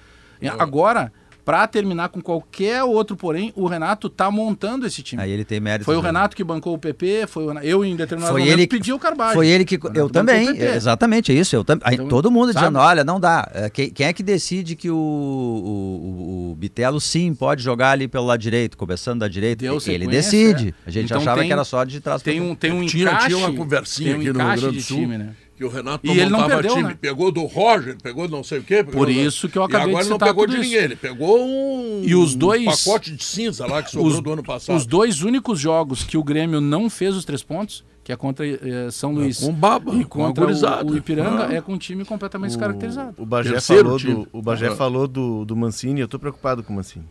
Agora, 0.59 1.13
para 1.51 1.67
terminar 1.67 2.11
com 2.11 2.21
qualquer 2.21 2.85
outro, 2.85 3.17
porém, 3.17 3.53
o 3.57 3.67
Renato 3.67 4.09
tá 4.09 4.31
montando 4.31 4.87
esse 4.87 5.03
time. 5.03 5.21
Aí 5.21 5.33
ele 5.33 5.45
tem 5.45 5.59
mérito. 5.59 5.85
Foi 5.85 5.97
o? 5.97 6.01
Renato 6.01 6.37
que 6.37 6.45
bancou 6.45 6.75
o 6.75 6.79
PP, 6.79 7.27
foi 7.27 7.43
o 7.43 7.49
Renato- 7.49 7.67
eu 7.67 7.85
em 7.85 7.97
determinado 7.97 8.31
Foi 8.33 8.41
momento 8.43 8.53
ele 8.57 8.67
que 8.69 8.77
pedi 8.77 8.93
o 8.93 8.99
Carvalho. 9.01 9.35
Foi 9.35 9.49
ele 9.49 9.65
que. 9.65 9.77
Eu 9.93 10.09
também, 10.09 10.49
exatamente, 10.57 11.33
é 11.33 11.35
isso. 11.35 11.57
Eu 11.57 11.65
tam, 11.65 11.77
aí 11.83 11.95
Então, 11.97 12.07
todo 12.07 12.31
mundo 12.31 12.53
sabe? 12.53 12.67
dizendo: 12.67 12.79
olha, 12.79 13.03
não 13.03 13.19
dá. 13.19 13.51
É, 13.53 13.69
Quem, 13.69 13.91
quem 13.91 14.07
é 14.07 14.13
que 14.13 14.23
decide 14.23 14.77
que 14.77 14.89
o, 14.89 14.95
o, 14.95 16.51
o 16.53 16.55
Bitelo 16.55 17.01
sim 17.01 17.35
pode 17.35 17.63
jogar 17.65 17.91
ali 17.91 18.07
pelo 18.07 18.27
lado 18.27 18.39
direito, 18.41 18.77
começando 18.77 19.19
da 19.21 19.29
direita? 19.29 19.65
Deu 19.65 19.79
ele 19.89 20.07
decide. 20.07 20.69
é. 20.69 20.89
A 20.89 20.91
gente 20.93 21.07
Então 21.07 21.19
achava 21.19 21.39
tem- 21.41 21.49
que 21.49 21.53
era 21.53 21.65
só 21.65 21.83
de 21.83 22.01
trás 22.01 22.23
Tem 22.23 22.41
um, 22.41 22.55
tem 22.55 22.71
um 22.73 22.83
encaixe, 22.83 23.27
tinha 23.27 23.39
uma 23.39 23.53
conversinha 23.53 24.11
tem 24.11 24.19
um 24.19 24.21
aqui 24.21 24.33
no 24.33 24.39
Rio 24.39 24.61
Grande 24.61 24.77
do 24.79 24.83
Sul. 24.83 24.97
time, 24.99 25.19
né? 25.19 25.31
Que 25.61 25.65
o 25.67 25.69
Renato 25.69 26.07
E 26.07 26.11
ele 26.19 26.31
não 26.31 26.39
montava 26.41 26.55
perdeu, 26.63 26.75
time. 26.77 26.89
né? 26.89 26.99
Pegou 26.99 27.31
do 27.31 27.45
Roger, 27.45 27.95
pegou 28.03 28.27
não 28.27 28.43
sei 28.43 28.61
o 28.61 28.63
quê. 28.63 28.83
Por 28.83 29.05
do- 29.05 29.13
isso 29.13 29.47
que 29.47 29.59
eu 29.59 29.63
E 29.63 29.67
acabei 29.67 29.89
agora 29.91 30.05
de 30.05 30.09
não 30.09 30.17
citar 30.17 30.29
pegou 30.31 30.47
de 30.47 30.55
isso. 30.55 30.63
ninguém. 30.63 30.79
Ele 30.79 30.97
pegou 30.97 31.39
um, 31.39 32.03
E 32.03 32.15
os 32.15 32.35
dois- 32.35 32.63
um 32.63 32.71
pacote 32.93 33.15
de 33.15 33.23
cinza 33.23 33.67
lá 33.67 33.83
que 33.83 33.91
sobrou 33.91 34.09
Os, 34.11 34.21
do 34.23 34.33
ano 34.33 34.43
passado. 34.43 34.75
os 34.75 34.87
dois 34.87 35.21
únicos 35.21 35.61
jogos 35.61 36.03
que 36.03 36.17
o 36.17 36.25
Grêmio 36.25 36.63
não 36.63 36.89
fez 36.89 37.15
os 37.15 37.27
três 37.27 37.43
pontos, 37.43 37.85
que 38.03 38.11
é 38.11 38.17
contra 38.17 38.47
eh, 38.49 38.89
São 38.91 39.13
Luís 39.13 39.41
com 39.41 39.53
baba, 39.53 39.95
e 39.97 40.05
contra 40.07 40.47
o, 40.47 40.91
o 40.93 40.97
Ipiranga, 40.97 41.49
Ah. 41.49 41.53
é 41.53 41.61
com 41.61 41.75
um 41.75 41.79
time 41.79 42.07
completamente 42.07 42.53
descaracterizado. 42.53 43.15
O 43.19 43.27
Bagé 43.27 43.51
Terceiro 43.51 43.83
falou, 43.85 43.99
time. 43.99 44.15
do, 44.15 44.29
o 44.33 44.41
Bagé 44.41 44.69
Ah. 44.69 44.75
falou 44.77 45.07
do, 45.07 45.45
do 45.45 45.55
Mancini, 45.55 46.01
eu 46.01 46.09
tô 46.09 46.19
preocupado 46.19 46.63
com 46.63 46.73
o 46.73 46.77
Mancini. 46.77 47.05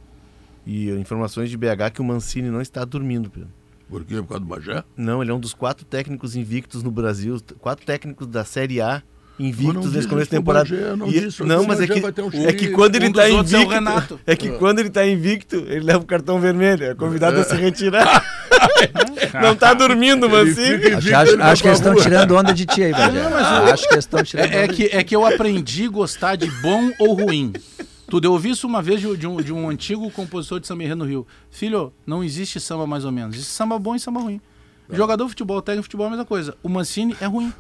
E 0.66 0.90
informações 0.94 1.52
de 1.52 1.56
BH 1.58 1.92
que 1.94 2.02
o 2.02 2.04
Mancini 2.04 2.50
não 2.50 2.62
está 2.62 2.84
dormindo, 2.84 3.30
Pedro. 3.30 3.50
Por 3.90 4.04
quê? 4.06 4.16
Por 4.18 4.28
causa 4.28 4.40
do 4.42 4.46
Bagé? 4.46 4.84
Não, 4.96 5.22
ele 5.22 5.32
é 5.32 5.34
um 5.34 5.40
dos 5.40 5.54
quatro 5.54 5.86
técnicos 5.86 6.36
invictos 6.36 6.84
no 6.84 6.92
Brasil, 6.92 7.38
quatro 7.60 7.86
técnicos 7.86 8.28
da 8.28 8.46
Série 8.46 8.80
A 8.82 9.02
invictos 9.40 9.94
nesse 9.94 10.08
começo 10.08 10.26
de 10.30 10.38
temporada. 10.38 10.70
Bagé, 10.70 10.90
eu 10.90 10.98
não 10.98 11.08
E- 11.08 11.12
disse, 11.22 11.42
não, 11.44 11.64
mas 11.64 11.80
é 11.80 11.88
que, 11.88 12.00
vai 12.02 12.12
ter 12.12 12.22
um 12.22 12.30
é 12.46 12.52
que 12.54 12.68
quando 12.72 12.96
ele 12.98 13.08
Um 13.08 13.14
tá 13.14 13.24
outros 13.24 13.54
é 13.54 13.58
invicto, 13.58 13.74
Renato. 13.74 14.20
é 14.28 14.36
que 14.36 14.50
quando 14.52 14.80
ele 14.80 14.90
tá 14.90 15.08
invicto, 15.08 15.56
ele 15.56 15.80
leva 15.80 16.00
o 16.00 16.06
cartão 16.06 16.40
vermelho, 16.42 16.84
é 16.84 16.94
convidado 16.94 17.40
a 17.40 17.44
se 17.44 17.56
retirar. 17.56 18.22
não 19.42 19.56
tá 19.56 19.74
dormindo, 19.74 20.30
Mancini. 20.30 20.94
Acho, 20.94 21.16
acho- 21.16 21.42
acho 21.42 21.62
que 21.64 21.68
eles 21.70 21.80
estão 21.80 21.96
tirando 21.96 22.36
onda 22.36 22.54
de 22.54 22.66
ti 22.66 22.84
aí, 22.84 22.92
Bagé. 22.92 23.22
Acho 23.72 23.88
que 23.88 23.94
eles 23.96 24.06
estão 24.06 24.22
tirando 24.24 24.52
É, 24.52 24.56
é 24.58 24.64
onda 24.66 24.74
que, 24.74 24.84
é 24.92 25.04
que 25.04 25.16
eu 25.16 25.26
aprendi 25.26 25.86
a 25.86 25.90
gostar 25.90 26.36
de 26.36 26.52
bom 26.62 26.92
ou 27.00 27.14
ruim. 27.14 27.54
Tudo. 28.10 28.26
Eu 28.26 28.32
ouvi 28.34 28.50
isso 28.50 28.66
uma 28.68 28.82
vez 28.82 29.00
de, 29.02 29.16
de 29.18 29.28
um, 29.28 29.42
de 29.42 29.54
um 29.54 29.70
antigo 29.70 30.10
compositor 30.12 30.60
de 30.60 30.68
samba 30.68 30.84
enredo 30.84 31.00
no 31.00 31.06
Rio. 31.06 31.28
Filho, 31.50 31.94
não 32.06 32.24
existe 32.24 32.60
samba 32.60 32.86
mais 32.88 33.06
ou 33.06 33.12
menos. 33.12 33.36
Existe 33.36 33.52
samba 33.54 33.78
bom 33.80 33.96
e 33.96 34.00
samba 34.00 34.20
ruim. 34.22 34.42
Jogador 34.92 35.26
de 35.26 35.30
futebol, 35.30 35.62
técnico 35.62 35.84
de 35.84 35.86
futebol 35.88 36.06
é 36.06 36.08
a 36.08 36.12
mesma 36.12 36.26
coisa. 36.26 36.58
O 36.64 36.70
Mancini 36.70 37.16
é 37.22 37.26
ruim. 37.26 37.54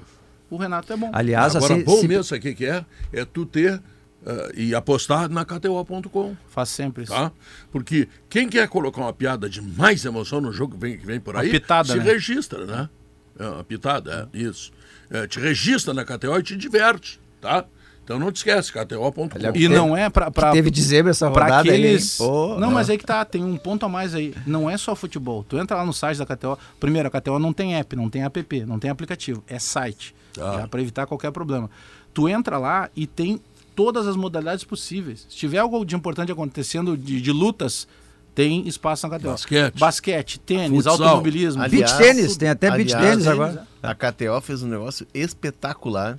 O 0.49 0.57
Renato 0.57 0.91
é 0.91 0.97
bom. 0.97 1.11
Aliás, 1.13 1.55
Agora, 1.55 1.75
assim, 1.75 1.83
bom 1.83 1.97
se- 1.97 2.07
mesmo, 2.07 2.23
sabe 2.23 2.49
o 2.49 2.55
que, 2.55 2.65
é? 2.65 2.83
É 3.13 3.23
tu 3.23 3.45
ter 3.45 3.79
ah, 4.25 4.49
e 4.55 4.73
apostar 4.73 5.29
na 5.29 5.45
KTO.com, 5.45 6.35
Faz 6.49 6.69
sempre 6.69 7.03
isso. 7.03 7.13
tá? 7.13 7.31
Porque 7.71 8.07
quem 8.27 8.49
quer 8.49 8.67
colocar 8.67 9.01
uma 9.01 9.13
piada 9.13 9.47
de 9.47 9.61
mais 9.61 10.03
emoção 10.05 10.41
no 10.41 10.51
jogo 10.51 10.73
que 10.73 10.79
vem, 10.81 10.97
que 10.97 11.05
vem 11.05 11.19
por 11.19 11.35
aí, 11.37 11.51
pitada, 11.51 11.93
se 11.93 11.97
né? 11.99 12.03
registra, 12.03 12.65
né? 12.65 12.89
É, 13.37 13.47
uma 13.47 13.63
pitada, 13.63 14.27
é, 14.33 14.37
isso. 14.37 14.71
É, 15.09 15.27
te 15.27 15.39
registra 15.39 15.93
na 15.93 16.03
KTO 16.03 16.37
e 16.39 16.43
te 16.43 16.57
diverte, 16.57 17.19
tá? 17.39 17.65
Então 18.09 18.17
não 18.17 18.31
te 18.31 18.37
esquece, 18.37 18.73
KTO.com. 18.73 19.29
E 19.53 19.69
não 19.69 19.95
é 19.95 20.09
pra. 20.09 20.31
pra 20.31 20.51
teve 20.51 20.71
de 20.71 20.81
zebra 20.81 21.11
essa 21.11 21.29
Pra 21.29 21.43
rodada 21.43 21.69
aqueles. 21.69 22.19
aí. 22.19 22.25
Pô, 22.27 22.55
não, 22.57 22.71
mas 22.71 22.89
aí 22.89 22.97
que 22.97 23.05
tá, 23.05 23.23
tem 23.23 23.43
um 23.43 23.55
ponto 23.55 23.85
a 23.85 23.89
mais 23.89 24.15
aí. 24.15 24.33
Não 24.47 24.67
é 24.67 24.75
só 24.79 24.95
futebol. 24.95 25.45
Tu 25.47 25.59
entra 25.59 25.77
lá 25.77 25.85
no 25.85 25.93
site 25.93 26.17
da 26.17 26.25
KTO. 26.25 26.57
Primeiro, 26.79 27.07
a 27.07 27.11
KTO 27.11 27.37
não 27.37 27.53
tem 27.53 27.75
app, 27.75 27.95
não 27.95 28.09
tem 28.09 28.23
app, 28.23 28.65
não 28.65 28.79
tem 28.79 28.89
aplicativo. 28.89 29.43
É 29.47 29.59
site. 29.59 30.15
Já 30.35 30.67
pra 30.67 30.81
evitar 30.81 31.05
qualquer 31.05 31.31
problema. 31.31 31.69
Tu 32.11 32.27
entra 32.27 32.57
lá 32.57 32.89
e 32.95 33.05
tem 33.05 33.39
todas 33.75 34.07
as 34.07 34.15
modalidades 34.15 34.63
possíveis. 34.63 35.27
Se 35.29 35.35
tiver 35.37 35.59
algo 35.59 35.85
de 35.85 35.95
importante 35.95 36.31
acontecendo 36.31 36.97
de, 36.97 37.21
de 37.21 37.31
lutas, 37.31 37.87
tem 38.33 38.67
espaço 38.67 39.07
na 39.07 39.19
KTO. 39.19 39.27
Basquete. 39.29 39.77
Basquete, 39.77 40.39
tênis, 40.39 40.83
Futsal. 40.83 40.93
automobilismo. 41.09 41.61
Ali- 41.61 41.77
Beach 41.77 41.93
Aliás, 41.93 42.15
tênis, 42.15 42.37
tem 42.37 42.49
até 42.49 42.71
beach 42.71 42.91
aliás, 42.95 43.11
tênis 43.11 43.27
agora. 43.27 43.67
A 43.83 43.93
KTO 43.93 44.41
fez 44.41 44.63
um 44.63 44.67
negócio 44.67 45.05
espetacular. 45.13 46.17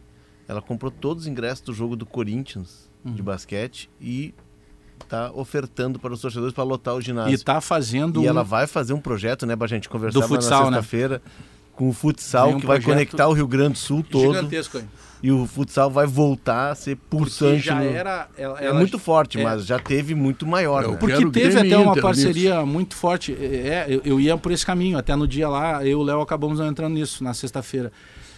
Ela 0.50 0.60
comprou 0.60 0.90
todos 0.90 1.22
os 1.24 1.28
ingressos 1.28 1.60
do 1.60 1.72
jogo 1.72 1.94
do 1.94 2.04
Corinthians 2.04 2.90
Uhum. 3.04 3.12
de 3.14 3.22
basquete 3.22 3.88
e 4.00 4.34
tá 5.08 5.30
ofertando 5.32 5.98
para 5.98 6.12
os 6.12 6.20
torcedores 6.20 6.52
para 6.52 6.64
lotar 6.64 6.94
o 6.96 7.00
ginásio. 7.00 7.32
E 7.34 7.38
tá 7.38 7.60
fazendo. 7.60 8.20
E 8.22 8.26
ela 8.26 8.42
um- 8.42 8.44
vai 8.44 8.66
fazer 8.66 8.92
um 8.92 9.00
projeto, 9.00 9.46
né, 9.46 9.54
pra 9.54 9.66
gente 9.68 9.88
conversar 9.88 10.18
Do 10.20 10.26
futsal, 10.28 10.64
na 10.64 10.70
né? 10.72 10.76
sexta-feira. 10.78 11.22
Com 11.72 11.88
o 11.88 11.92
futsal, 11.94 12.50
um 12.50 12.60
que 12.60 12.66
vai 12.66 12.80
conectar 12.82 13.26
o 13.28 13.32
Rio 13.32 13.46
Grande 13.46 13.74
do 13.74 13.78
Sul 13.78 14.02
todo. 14.02 14.34
gigantesco 14.34 14.76
aí. 14.78 14.84
E 15.22 15.30
o 15.30 15.46
futsal 15.46 15.90
vai 15.90 16.06
voltar 16.06 16.70
a 16.70 16.74
ser 16.74 16.96
Porque 16.96 17.24
pulsante. 17.24 17.60
já 17.60 17.76
no- 17.76 17.84
era. 17.84 18.28
Ela, 18.36 18.60
É 18.60 18.66
ela- 18.66 18.78
muito 18.78 18.98
forte, 18.98 19.38
é. 19.38 19.44
mas 19.44 19.64
já 19.64 19.78
teve 19.78 20.14
muito 20.14 20.46
maior. 20.46 20.84
É, 20.84 20.88
né? 20.88 20.96
Porque 20.98 21.30
teve 21.30 21.58
até 21.58 21.76
uma 21.78 21.92
Inter 21.92 22.02
parceria 22.02 22.66
muito 22.66 22.94
forte. 22.96 23.32
É, 23.32 23.86
eu, 23.88 24.02
eu 24.04 24.20
ia 24.20 24.36
por 24.36 24.50
esse 24.52 24.64
caminho. 24.66 24.98
Até 24.98 25.14
no 25.16 25.26
dia 25.28 25.48
lá, 25.48 25.82
eu 25.84 25.90
e 25.90 25.94
o 25.94 26.02
Léo 26.02 26.20
acabamos 26.20 26.58
entrando 26.60 26.94
nisso, 26.94 27.22
na 27.24 27.32
sexta-feira. 27.32 27.90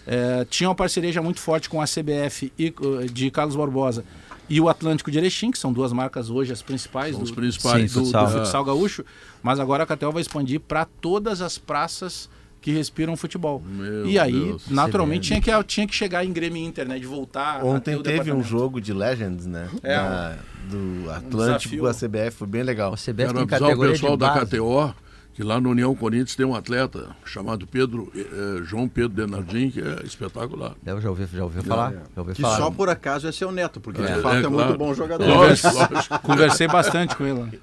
É, 0.06 0.44
tinha 0.48 0.68
uma 0.68 0.74
parceria 0.74 1.12
já 1.12 1.22
muito 1.22 1.40
forte 1.40 1.68
com 1.68 1.80
a 1.80 1.84
CBF 1.84 2.52
e, 2.58 2.74
uh, 2.80 3.06
de 3.06 3.30
Carlos 3.30 3.54
Barbosa 3.54 4.04
e 4.48 4.60
o 4.60 4.68
Atlântico 4.68 5.10
de 5.10 5.18
Erechim, 5.18 5.50
que 5.50 5.58
são 5.58 5.72
duas 5.72 5.92
marcas 5.92 6.28
hoje 6.28 6.52
as 6.52 6.60
principais, 6.60 7.16
do, 7.16 7.22
os 7.22 7.30
principais. 7.30 7.92
do, 7.92 8.00
do 8.00 8.04
futsal. 8.06 8.28
futsal, 8.28 8.64
gaúcho. 8.64 9.04
Mas 9.42 9.58
agora 9.60 9.84
a 9.84 9.86
Catel 9.86 10.12
vai 10.12 10.20
expandir 10.20 10.60
para 10.60 10.84
todas 10.84 11.40
as 11.40 11.56
praças 11.56 12.28
que 12.60 12.70
respiram 12.70 13.16
futebol. 13.16 13.60
Meu 13.64 14.06
e 14.06 14.18
aí, 14.18 14.32
Deus. 14.32 14.68
naturalmente, 14.68 15.28
tinha 15.28 15.40
que, 15.40 15.64
tinha 15.64 15.86
que 15.86 15.94
chegar 15.94 16.24
em 16.24 16.32
Grêmio 16.32 16.62
e 16.62 16.66
Inter, 16.66 16.86
né? 16.86 16.98
De 16.98 17.06
voltar. 17.06 17.56
a 17.56 17.60
ter 17.60 17.66
Ontem 17.66 18.02
teve 18.02 18.32
um 18.32 18.42
jogo 18.42 18.80
de 18.80 18.92
Legends, 18.92 19.46
né? 19.46 19.68
É, 19.82 19.96
Da- 19.96 20.36
do 20.70 21.10
Atlântico, 21.10 21.74
desafio. 21.74 21.86
a 21.86 21.92
CBF, 21.92 22.36
foi 22.38 22.46
bem 22.46 22.62
legal. 22.62 22.92
O 22.92 22.96
CBF 22.96 23.14
Quero 23.16 23.32
tem 23.34 23.42
avisar 23.42 23.58
o 23.62 23.64
categoria 23.64 23.92
pessoal 23.92 24.16
de 24.16 24.20
da. 24.20 24.46
KTO 24.46 24.94
que 25.34 25.42
lá 25.42 25.58
no 25.60 25.70
União 25.70 25.94
Corinthians 25.94 26.34
tem 26.36 26.44
um 26.44 26.54
atleta 26.54 27.16
chamado 27.24 27.66
Pedro, 27.66 28.12
eh, 28.14 28.20
eh, 28.20 28.62
João 28.64 28.86
Pedro 28.86 29.10
Denardim, 29.10 29.70
que 29.70 29.80
é 29.80 30.02
espetacular. 30.04 30.74
Eu 30.84 31.00
já 31.00 31.08
ouvi, 31.08 31.26
já 31.32 31.42
ouvi 31.44 31.62
falar. 31.62 31.92
Já 31.92 32.20
ouvi 32.20 32.34
Que 32.34 32.42
falar. 32.42 32.56
só 32.58 32.70
por 32.70 32.88
acaso 32.90 33.26
é 33.26 33.32
seu 33.32 33.50
neto, 33.50 33.80
porque 33.80 34.02
É, 34.02 34.16
de 34.16 34.20
fato 34.20 34.36
é, 34.36 34.38
é, 34.40 34.42
muito 34.42 34.56
claro. 34.56 34.78
bom 34.78 34.94
jogador. 34.94 35.26
Lógico, 35.26 35.68
lógico. 35.74 36.18
Conversei 36.20 36.68
bastante 36.68 37.16
com 37.16 37.24
ele. 37.24 37.60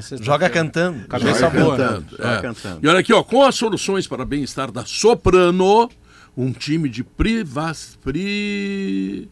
sexta-feira. 0.00 0.24
Joga 0.24 0.48
cantando. 0.50 1.06
Cabeça 1.06 1.48
Vai 1.50 1.60
boa. 1.62 1.76
né? 1.76 1.84
cantando, 1.86 2.16
é. 2.22 2.40
cantando. 2.40 2.78
E 2.82 2.88
olha 2.88 3.00
aqui, 3.00 3.12
ó, 3.12 3.22
com 3.22 3.42
as 3.42 3.54
soluções 3.54 4.06
para 4.06 4.24
bem-estar 4.24 4.72
da 4.72 4.84
Soprano, 4.86 5.90
um 6.36 6.52
time 6.52 6.88
de 6.88 7.04
privas, 7.04 7.98
pri... 8.02 9.28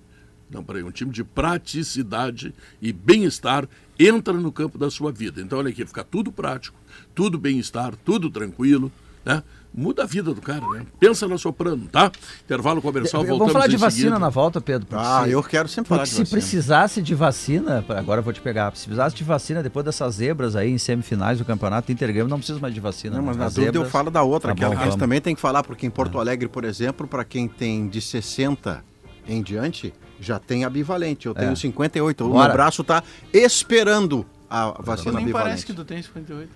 Não, 0.50 0.62
peraí, 0.62 0.82
um 0.84 0.90
time 0.90 1.10
de 1.10 1.24
praticidade 1.24 2.54
e 2.80 2.92
bem-estar 2.92 3.66
entra 3.98 4.32
no 4.34 4.50
campo 4.52 4.76
da 4.78 4.90
sua 4.90 5.12
vida. 5.12 5.40
Então, 5.40 5.58
olha 5.58 5.70
aqui, 5.70 5.84
fica 5.86 6.04
tudo 6.04 6.32
prático, 6.32 6.76
tudo 7.14 7.38
bem-estar, 7.38 7.94
tudo 8.04 8.30
tranquilo, 8.30 8.90
né? 9.24 9.42
Muda 9.76 10.04
a 10.04 10.06
vida 10.06 10.32
do 10.32 10.40
cara, 10.40 10.64
né? 10.68 10.86
Pensa 11.00 11.26
na 11.26 11.36
Soprano, 11.36 11.88
tá? 11.90 12.08
Intervalo 12.44 12.80
comercial, 12.80 13.22
voltamos 13.22 13.38
Vamos 13.40 13.52
falar 13.52 13.66
de 13.66 13.74
em 13.74 13.78
vacina 13.78 14.02
seguida. 14.02 14.18
na 14.20 14.28
volta, 14.28 14.60
Pedro. 14.60 14.86
Ah, 14.92 15.22
se- 15.24 15.30
eu 15.32 15.42
quero 15.42 15.68
sempre 15.68 15.88
falar 15.88 16.04
de 16.04 16.10
se 16.10 16.18
vacina. 16.20 16.30
precisasse 16.30 17.02
de 17.02 17.12
vacina, 17.12 17.84
agora 17.88 18.20
eu 18.20 18.22
vou 18.22 18.32
te 18.32 18.40
pegar, 18.40 18.66
se 18.76 18.84
precisasse 18.84 19.16
de 19.16 19.24
vacina 19.24 19.64
depois 19.64 19.84
dessas 19.84 20.14
zebras 20.14 20.54
aí 20.54 20.70
em 20.70 20.78
semifinais 20.78 21.38
do 21.38 21.44
campeonato 21.44 21.90
Intergrêmio, 21.90 22.28
não 22.28 22.38
precisa 22.38 22.60
mais 22.60 22.72
de 22.72 22.78
vacina. 22.78 23.16
Não, 23.16 23.22
né? 23.22 23.28
mas 23.30 23.36
na 23.36 23.48
dúvida 23.48 23.76
eu 23.76 23.84
falo 23.90 24.12
da 24.12 24.22
outra, 24.22 24.50
Tá 24.50 24.54
que 24.54 24.64
é 24.64 24.68
bom, 24.68 24.78
a 24.80 24.84
gente 24.84 24.96
também 24.96 25.20
tem 25.20 25.34
que 25.34 25.40
falar, 25.40 25.64
porque 25.64 25.84
em 25.84 25.90
Porto 25.90 26.20
Alegre, 26.20 26.46
por 26.48 26.62
exemplo, 26.64 27.08
para 27.08 27.24
quem 27.24 27.48
tem 27.48 27.88
de 27.88 28.00
60 28.00 28.84
em 29.26 29.42
diante, 29.42 29.92
já 30.20 30.38
tem 30.38 30.64
a 30.64 30.70
bivalente. 30.70 31.26
Eu 31.26 31.34
tenho 31.34 31.52
É. 31.52 31.56
58. 31.56 32.24
O 32.24 32.28
Bora. 32.30 32.44
meu 32.48 32.52
braço 32.52 32.82
está 32.82 33.02
esperando 33.32 34.24
a 34.48 34.80
vacina 34.82 35.12
nem 35.14 35.26
bivalente. 35.26 35.48
parece 35.50 35.66
que 35.66 35.72
tu 35.72 35.84
tem 35.84 36.02
58. 36.02 36.50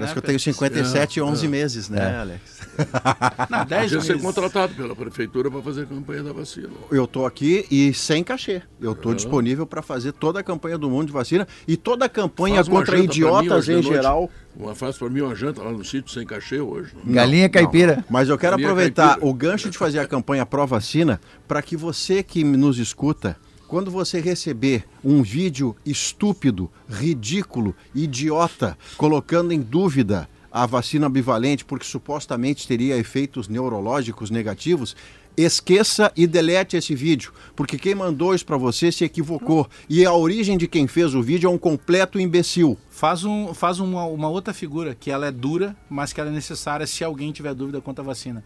Né? 0.00 0.06
Parece 0.06 0.10
É, 0.10 0.14
que 0.14 0.18
eu 0.18 0.22
tenho 0.22 0.40
57 0.40 1.16
e 1.16 1.22
11 1.22 1.48
meses, 1.48 1.88
né, 1.88 2.12
É. 2.12 2.16
Alex? 2.20 2.40
Não, 3.50 3.64
10 3.66 3.82
Podia 3.84 4.00
ser 4.00 4.12
meses. 4.14 4.22
contratado 4.22 4.74
pela 4.74 4.96
prefeitura 4.96 5.50
para 5.50 5.62
fazer 5.62 5.82
a 5.82 5.86
campanha 5.86 6.22
da 6.22 6.32
vacina. 6.32 6.68
Eu 6.90 7.06
tô 7.06 7.26
aqui 7.26 7.66
e 7.70 7.92
sem 7.94 8.24
cachê. 8.24 8.62
Eu 8.80 8.94
tô 8.94 9.12
disponível 9.14 9.66
para 9.66 9.82
fazer 9.82 10.12
toda 10.12 10.40
a 10.40 10.42
campanha 10.42 10.78
do 10.78 10.88
mundo 10.90 11.06
de 11.08 11.12
vacina 11.12 11.46
e 11.68 11.76
toda 11.76 12.06
a 12.06 12.08
campanha 12.08 12.64
contra 12.64 12.96
mim 12.96 13.04
idiotas 13.04 13.66
de 13.66 13.72
em 13.74 13.82
geral. 13.82 14.30
Uma, 14.56 14.74
faz 14.74 14.98
para 14.98 15.08
mim 15.08 15.20
uma 15.22 15.34
janta 15.34 15.62
lá 15.62 15.70
no 15.72 15.84
sítio 15.84 16.12
sem 16.12 16.26
cachê 16.26 16.60
hoje. 16.60 16.92
Galinha 17.06 17.48
caipira. 17.48 18.04
Mas 18.10 18.28
eu 18.28 18.36
quero 18.36 18.52
Galinha 18.52 18.68
aproveitar 18.68 19.08
caipira. 19.10 19.26
o 19.26 19.34
gancho 19.34 19.70
de 19.70 19.78
fazer 19.78 19.98
a 19.98 20.06
campanha 20.06 20.44
Pró 20.44 20.66
Vacina 20.66 21.20
para 21.48 21.62
que 21.62 21.76
você 21.76 22.22
que 22.22 22.44
nos 22.44 22.78
escuta, 22.78 23.36
quando 23.72 23.90
você 23.90 24.20
receber 24.20 24.84
um 25.02 25.22
vídeo 25.22 25.74
estúpido, 25.82 26.70
ridículo, 26.86 27.74
idiota, 27.94 28.76
colocando 28.98 29.50
em 29.50 29.62
dúvida 29.62 30.28
a 30.50 30.66
vacina 30.66 31.08
bivalente 31.08 31.64
porque 31.64 31.86
supostamente 31.86 32.68
teria 32.68 32.98
efeitos 32.98 33.48
neurológicos 33.48 34.28
negativos, 34.28 34.94
esqueça 35.34 36.12
e 36.14 36.26
delete 36.26 36.76
esse 36.76 36.94
vídeo, 36.94 37.32
porque 37.56 37.78
quem 37.78 37.94
mandou 37.94 38.34
isso 38.34 38.44
para 38.44 38.58
você 38.58 38.92
se 38.92 39.04
equivocou 39.04 39.66
e 39.88 40.04
a 40.04 40.12
origem 40.12 40.58
de 40.58 40.68
quem 40.68 40.86
fez 40.86 41.14
o 41.14 41.22
vídeo 41.22 41.48
é 41.48 41.50
um 41.50 41.56
completo 41.56 42.20
imbecil. 42.20 42.76
Faz, 42.90 43.24
um, 43.24 43.54
faz 43.54 43.80
uma, 43.80 44.04
uma 44.04 44.28
outra 44.28 44.52
figura, 44.52 44.94
que 44.94 45.10
ela 45.10 45.28
é 45.28 45.32
dura, 45.32 45.74
mas 45.88 46.12
que 46.12 46.20
ela 46.20 46.28
é 46.28 46.34
necessária 46.34 46.86
se 46.86 47.02
alguém 47.02 47.32
tiver 47.32 47.54
dúvida 47.54 47.80
quanto 47.80 48.00
à 48.00 48.04
vacina. 48.04 48.44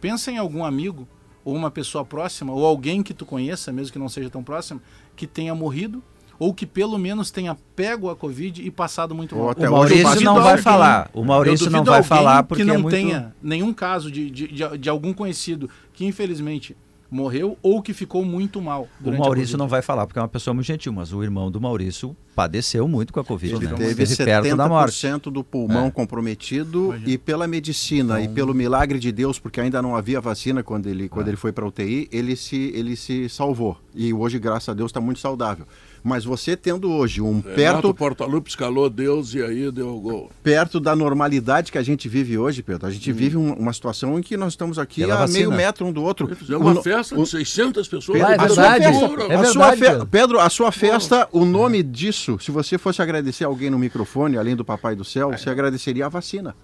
Pensa 0.00 0.30
em 0.30 0.38
algum 0.38 0.64
amigo, 0.64 1.08
ou 1.48 1.54
uma 1.56 1.70
pessoa 1.70 2.04
próxima, 2.04 2.52
ou 2.52 2.64
alguém 2.66 3.02
que 3.02 3.14
tu 3.14 3.24
conheça, 3.24 3.72
mesmo 3.72 3.90
que 3.92 3.98
não 3.98 4.08
seja 4.08 4.28
tão 4.28 4.42
próximo, 4.42 4.80
que 5.16 5.26
tenha 5.26 5.54
morrido, 5.54 6.02
ou 6.38 6.52
que 6.52 6.66
pelo 6.66 6.98
menos 6.98 7.30
tenha 7.30 7.56
pego 7.74 8.10
a 8.10 8.14
Covid 8.14 8.62
e 8.62 8.70
passado 8.70 9.14
muito 9.14 9.34
mal. 9.34 9.54
O 9.56 9.70
Maurício 9.70 10.20
não 10.20 10.34
vai 10.34 10.50
alguém- 10.50 10.62
falar. 10.62 11.10
O 11.14 11.24
Maurício 11.24 11.70
não 11.70 11.82
vai 11.82 12.02
falar 12.02 12.42
porque 12.42 12.62
que 12.62 12.68
não 12.68 12.74
é 12.74 12.78
muito... 12.78 12.94
tenha 12.94 13.34
nenhum 13.42 13.72
caso 13.72 14.10
de, 14.10 14.30
de, 14.30 14.46
de, 14.48 14.78
de 14.78 14.88
algum 14.90 15.12
conhecido 15.14 15.70
que 15.94 16.04
infelizmente 16.04 16.76
morreu 17.10 17.56
ou 17.62 17.80
que 17.82 17.92
ficou 17.92 18.24
muito 18.24 18.60
mal. 18.60 18.88
O 19.02 19.10
Maurício 19.12 19.56
não 19.56 19.68
vai 19.68 19.82
falar 19.82 20.06
porque 20.06 20.18
é 20.18 20.22
uma 20.22 20.28
pessoa 20.28 20.52
muito 20.54 20.66
gentil, 20.66 20.92
mas 20.92 21.12
o 21.12 21.22
irmão 21.22 21.50
do 21.50 21.60
Maurício 21.60 22.16
padeceu 22.34 22.86
muito 22.86 23.12
com 23.12 23.20
a 23.20 23.24
Covid. 23.24 23.54
Ele 23.54 23.66
né? 23.66 23.74
teve 23.74 24.02
Esteve 24.02 24.30
perto 24.30 24.56
da 24.56 24.68
morte. 24.68 24.94
70% 24.94 25.30
do 25.30 25.42
pulmão 25.42 25.86
É. 25.86 25.90
comprometido 25.90 26.94
e 27.06 27.16
pela 27.18 27.46
medicina 27.46 28.20
e 28.20 28.28
pelo 28.28 28.54
milagre 28.54 28.98
de 28.98 29.10
Deus, 29.10 29.38
porque 29.38 29.60
ainda 29.60 29.80
não 29.82 29.96
havia 29.96 30.20
vacina 30.20 30.62
quando 30.62 30.86
ele, 30.86 31.08
quando 31.08 31.28
ele 31.28 31.36
foi 31.36 31.52
para 31.52 31.66
UTI, 31.66 32.08
ele 32.12 32.36
se, 32.36 32.70
ele 32.74 32.94
se 32.96 33.28
salvou. 33.28 33.76
E 33.94 34.12
hoje, 34.12 34.38
graças 34.38 34.68
a 34.68 34.74
Deus, 34.74 34.90
está 34.90 35.00
muito 35.00 35.18
saudável. 35.20 35.66
Mas 36.02 36.24
você 36.24 36.56
tendo 36.56 36.90
hoje 36.92 37.20
um 37.20 37.34
Renato 37.40 37.54
perto, 37.54 37.94
Portaluppi 37.94 38.50
escalou 38.50 38.88
Deus 38.88 39.34
e 39.34 39.42
aí 39.42 39.70
deu 39.70 39.88
o 39.96 40.00
gol. 40.00 40.30
perto 40.42 40.78
da 40.80 40.94
normalidade 40.96 41.70
que 41.72 41.78
a 41.78 41.82
gente 41.82 42.08
vive 42.08 42.38
hoje, 42.38 42.62
Pedro, 42.62 42.86
a 42.86 42.90
gente 42.90 43.10
vive 43.12 43.36
um- 43.36 43.52
uma 43.54 43.72
situação 43.72 44.18
em 44.18 44.22
que 44.22 44.36
nós 44.36 44.52
estamos 44.52 44.78
aqui 44.78 45.00
Pela 45.02 45.14
a 45.14 45.18
vacina. 45.18 45.38
meio 45.38 45.52
metro 45.52 45.86
um 45.86 45.92
do 45.92 46.02
outro. 46.02 46.34
Fizemos 46.34 46.66
O 46.66 46.70
uma 46.72 46.82
festa 46.82 47.14
o- 47.18 47.22
de 47.24 47.28
600 47.30 47.88
pessoas. 47.88 48.20
É 48.20 48.22
a 48.22 48.48
sua 48.48 48.62
verdade. 48.62 48.84
festa, 48.84 49.04
É 49.04 49.04
a 49.06 49.28
verdade, 49.28 49.48
sua 49.52 49.72
fe- 49.72 49.78
Pedro. 49.78 50.06
Pedro, 50.06 50.40
a 50.40 50.48
sua 50.50 50.72
festa, 50.72 51.28
o 51.32 51.44
nome 51.44 51.82
disso, 51.82 52.38
se 52.40 52.50
você 52.50 52.78
fosse 52.78 53.02
agradecer 53.02 53.44
alguém 53.44 53.70
no 53.70 53.78
microfone, 53.78 54.36
além 54.38 54.54
do 54.56 54.64
Papai 54.64 54.94
do 54.94 55.04
Céu, 55.04 55.30
você 55.30 55.50
agradeceria 55.50 56.06
a 56.06 56.08
vacina. 56.08 56.54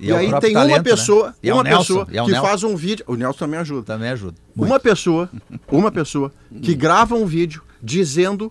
E, 0.00 0.10
é 0.10 0.14
o 0.14 0.16
aí 0.16 0.26
tem 0.40 0.50
uma 0.52 0.60
talento, 0.60 0.76
né? 0.76 0.82
pessoa, 0.82 1.34
E 1.42 1.48
é 1.50 1.54
uma 1.54 1.62
Nelson, 1.62 1.78
pessoa 1.78 2.06
e 2.10 2.16
é 2.18 2.22
o 2.22 2.24
que 2.26 2.32
Nelson. 2.32 2.46
faz 2.48 2.62
um 2.64 2.76
vídeo, 2.76 3.04
o 3.08 3.14
Nelson 3.14 3.38
também 3.38 3.60
ajuda. 3.60 3.82
Também 3.82 4.08
ajuda. 4.10 4.34
Uma 4.56 4.78
pessoa, 4.80 5.28
uma 5.70 5.90
pessoa 5.90 6.32
que 6.62 6.74
grava 6.74 7.14
um 7.14 7.26
vídeo 7.26 7.62
dizendo 7.84 8.50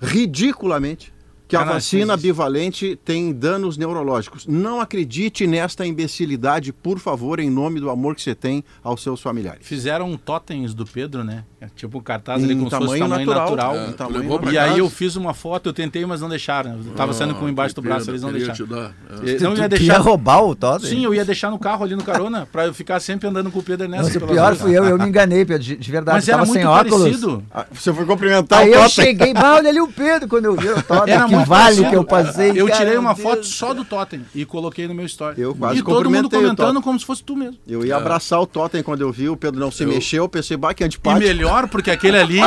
ridiculamente 0.00 1.12
que 1.48 1.56
a 1.56 1.60
Cara, 1.60 1.72
vacina 1.74 2.12
isso- 2.14 2.22
bivalente 2.22 2.98
tem 3.04 3.32
danos 3.32 3.78
neurológicos. 3.78 4.46
Não 4.46 4.80
acredite 4.82 5.46
nesta 5.46 5.86
imbecilidade, 5.86 6.74
por 6.74 6.98
favor, 6.98 7.40
em 7.40 7.48
nome 7.48 7.80
do 7.80 7.88
amor 7.88 8.14
que 8.14 8.20
você 8.22 8.34
tem 8.34 8.62
aos 8.82 9.02
seus 9.02 9.22
familiares. 9.22 9.66
Fizeram 9.66 10.14
totens 10.18 10.74
do 10.74 10.84
Pedro, 10.86 11.24
né? 11.24 11.44
Tipo 11.74 11.98
um 11.98 12.00
cartaz 12.00 12.42
ali 12.42 12.54
fosse 12.56 12.70
tamanho 12.70 12.98
tamanho 13.08 13.26
natural. 13.26 13.50
natural. 13.50 13.76
É, 13.76 13.92
tamanho 13.92 14.52
E 14.52 14.58
aí 14.58 14.78
eu 14.78 14.88
fiz 14.88 15.16
uma 15.16 15.34
foto, 15.34 15.68
eu 15.68 15.72
tentei, 15.72 16.06
mas 16.06 16.20
não 16.20 16.28
deixaram. 16.28 16.78
Eu 16.86 16.92
tava 16.94 17.12
saindo 17.12 17.34
com 17.34 17.48
embaixo 17.48 17.74
do 17.74 17.82
braço, 17.82 18.06
pena, 18.06 18.12
eles 18.12 18.22
não 18.22 18.30
deixaram. 18.32 18.54
te 18.54 18.64
dar. 18.64 18.92
É. 19.24 19.34
Eu 19.36 19.40
Não 19.40 19.54
Tu 19.54 19.60
ia 19.62 19.68
deixar. 19.68 19.98
roubar 19.98 20.42
o 20.44 20.54
Totem? 20.54 20.88
Sim, 20.88 21.04
eu 21.04 21.12
ia 21.12 21.24
deixar 21.24 21.50
no 21.50 21.58
carro 21.58 21.84
ali 21.84 21.96
no 21.96 22.02
carona, 22.04 22.46
pra 22.50 22.66
eu 22.66 22.74
ficar 22.74 23.00
sempre 23.00 23.26
andando 23.28 23.50
com 23.50 23.58
o 23.58 23.62
Pedro 23.62 23.86
Ernesto. 23.86 24.04
Nossa, 24.14 24.24
o 24.24 24.28
pior 24.28 24.54
fui 24.54 24.70
eu, 24.78 24.84
eu 24.84 24.98
me 24.98 25.08
enganei, 25.08 25.44
Pedro, 25.44 25.62
de, 25.62 25.76
de 25.76 25.90
verdade. 25.90 26.16
Mas 26.18 26.28
era 26.28 26.38
tava 26.38 26.46
muito 26.48 26.58
sem 26.60 26.66
óculos. 26.68 27.00
parecido. 27.02 27.42
Ah, 27.52 27.66
Você 27.72 27.92
foi 27.92 28.06
cumprimentar 28.06 28.60
Aí 28.60 28.70
o 28.70 28.74
eu 28.74 28.80
Totem. 28.82 28.90
cheguei, 29.04 29.34
bah, 29.34 29.54
olha 29.56 29.68
ali 29.70 29.80
o 29.80 29.88
Pedro, 29.88 30.28
quando 30.28 30.44
eu 30.44 30.56
vi 30.56 30.68
o 30.68 30.80
Totem, 30.84 31.14
Era 31.14 31.24
que 31.26 31.34
muito 31.34 31.48
vale 31.48 31.62
parecido. 31.64 31.90
que 31.90 31.96
eu 31.96 32.04
passei. 32.04 32.52
Eu 32.54 32.70
tirei 32.70 32.96
uma 32.96 33.16
foto 33.16 33.44
só 33.44 33.74
do 33.74 33.84
Totem 33.84 34.24
e 34.34 34.44
coloquei 34.44 34.86
no 34.86 34.94
meu 34.94 35.06
story. 35.06 35.40
Eu 35.40 35.54
quase 35.56 35.80
e 35.80 35.82
todo 35.82 36.08
mundo 36.08 36.30
comentando 36.30 36.80
como 36.80 36.98
se 37.00 37.04
fosse 37.04 37.22
tu 37.24 37.34
mesmo. 37.36 37.58
Eu 37.66 37.84
ia 37.84 37.96
abraçar 37.96 38.40
o 38.40 38.46
Totem 38.46 38.82
quando 38.82 39.00
eu 39.00 39.10
vi, 39.10 39.28
o 39.28 39.36
Pedro 39.36 39.58
não 39.58 39.70
se 39.72 39.84
mexeu, 39.84 40.24
eu 40.24 40.28
pensei, 40.28 40.56
bah, 40.56 40.72
que 40.72 40.84
E 40.84 40.86
antipático. 40.86 41.47
Melhor, 41.48 41.68
porque 41.68 41.90
aquele 41.90 42.18
ali. 42.18 42.38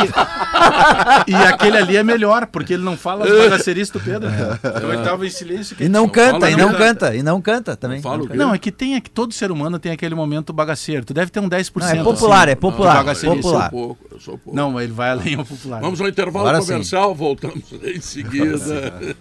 e 1.28 1.36
aquele 1.36 1.78
ali 1.78 1.97
é 1.97 2.04
melhor, 2.04 2.45
porque 2.47 2.74
ele 2.74 2.84
não 2.84 2.97
fala 2.97 3.26
as 3.26 3.32
bagacerias 3.32 3.89
do 3.89 3.99
Pedro. 3.99 4.30
Então 4.30 4.93
ele 4.93 5.04
tava 5.04 5.26
em 5.26 5.30
silêncio. 5.30 5.76
E 5.80 5.88
não 5.89 6.02
Não 6.02 6.10
canta, 6.10 6.32
fala 6.39 6.52
e 6.52 6.56
não 6.56 6.66
nada. 6.72 6.78
canta, 6.78 7.16
e 7.16 7.24
não 7.24 7.41
canta 7.41 7.76
também. 7.76 7.97
Não 7.97 8.04
fala 8.04 8.24
o 8.24 8.28
quê? 8.28 8.36
Não, 8.38 8.54
é 8.54 8.58
que 8.58 8.72
tem 8.72 8.95
é 8.95 9.02
que 9.02 9.10
todo 9.10 9.34
ser 9.34 9.52
humano 9.52 9.78
tem 9.80 9.91
aquele 9.91 10.16
momento 10.16 10.52
bagaceiro. 10.52 11.06
Tu 11.06 11.14
deve 11.14 11.30
ter 11.32 11.39
um 11.39 11.49
10%. 11.49 11.72
Não, 11.76 11.88
é 11.89 12.04
popular, 12.04 12.43
assim, 12.43 12.52
é 12.52 12.56
popular, 12.56 12.91
de 12.91 12.97
Eu 12.97 13.04
bagaceirice. 13.04 13.41
sou 13.43 13.52
popular. 13.52 13.70
pouco, 13.72 14.06
eu 14.12 14.20
sou 14.20 14.38
pouco. 14.38 14.56
Não, 14.56 14.82
ele 14.82 14.91
vai 14.91 15.12
além 15.12 15.36
ao 15.36 15.45
popular. 15.45 15.80
Vamos 15.82 16.02
ao 16.02 16.08
intervalo 16.08 16.47
Agora 16.47 16.62
sim. 16.62 16.72
comercial, 16.72 17.14
voltamos 17.16 17.64
em 17.84 18.02
seguida. 18.02 19.16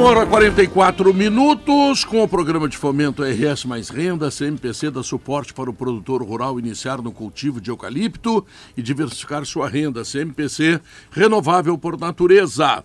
Uma 0.00 0.08
hora 0.08 0.22
e 0.24 0.28
44 0.28 1.12
minutos, 1.12 2.06
com 2.06 2.22
o 2.22 2.26
programa 2.26 2.66
de 2.66 2.74
fomento 2.74 3.22
RS 3.22 3.66
Mais 3.66 3.90
Renda, 3.90 4.30
CMPC 4.30 4.90
dá 4.90 5.02
suporte 5.02 5.52
para 5.52 5.68
o 5.68 5.74
produtor 5.74 6.22
rural 6.22 6.58
iniciar 6.58 7.02
no 7.02 7.12
cultivo 7.12 7.60
de 7.60 7.70
eucalipto 7.70 8.46
e 8.74 8.80
diversificar 8.80 9.44
sua 9.44 9.68
renda. 9.68 10.02
CMPC, 10.02 10.80
renovável 11.10 11.76
por 11.76 12.00
natureza. 12.00 12.82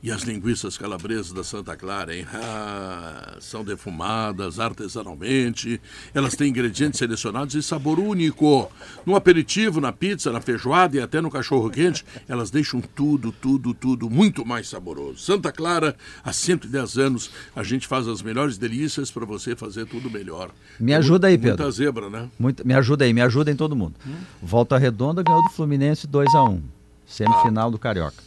E 0.00 0.12
as 0.12 0.22
linguiças 0.22 0.78
calabresas 0.78 1.32
da 1.32 1.42
Santa 1.42 1.76
Clara, 1.76 2.14
hein? 2.16 2.24
Ah, 2.32 3.36
são 3.40 3.64
defumadas 3.64 4.60
artesanalmente. 4.60 5.80
Elas 6.14 6.36
têm 6.36 6.50
ingredientes 6.50 6.98
selecionados 7.00 7.56
e 7.56 7.62
sabor 7.64 7.98
único. 7.98 8.70
No 9.04 9.16
aperitivo, 9.16 9.80
na 9.80 9.90
pizza, 9.92 10.30
na 10.30 10.40
feijoada 10.40 10.96
e 10.96 11.00
até 11.00 11.20
no 11.20 11.28
cachorro 11.28 11.68
quente, 11.68 12.04
elas 12.28 12.48
deixam 12.48 12.80
tudo, 12.80 13.32
tudo, 13.32 13.74
tudo 13.74 14.08
muito 14.08 14.46
mais 14.46 14.68
saboroso. 14.68 15.18
Santa 15.18 15.50
Clara, 15.50 15.96
há 16.22 16.32
110 16.32 16.96
anos, 16.96 17.30
a 17.56 17.64
gente 17.64 17.88
faz 17.88 18.06
as 18.06 18.22
melhores 18.22 18.56
delícias 18.56 19.10
para 19.10 19.26
você 19.26 19.56
fazer 19.56 19.84
tudo 19.86 20.08
melhor. 20.08 20.52
Me 20.78 20.94
ajuda 20.94 21.26
aí, 21.26 21.36
Muita 21.36 21.56
Pedro. 21.56 21.72
zebra, 21.72 22.08
né? 22.08 22.28
Muito- 22.38 22.64
me 22.64 22.72
ajuda 22.74 23.04
aí, 23.04 23.12
me 23.12 23.20
ajuda 23.20 23.50
em 23.50 23.56
todo 23.56 23.74
mundo. 23.74 23.94
Volta 24.40 24.78
Redonda 24.78 25.24
ganhou 25.24 25.42
do 25.42 25.50
Fluminense 25.50 26.06
2x1. 26.06 26.60
Semifinal 27.04 27.68
do 27.70 27.78
Carioca. 27.78 28.22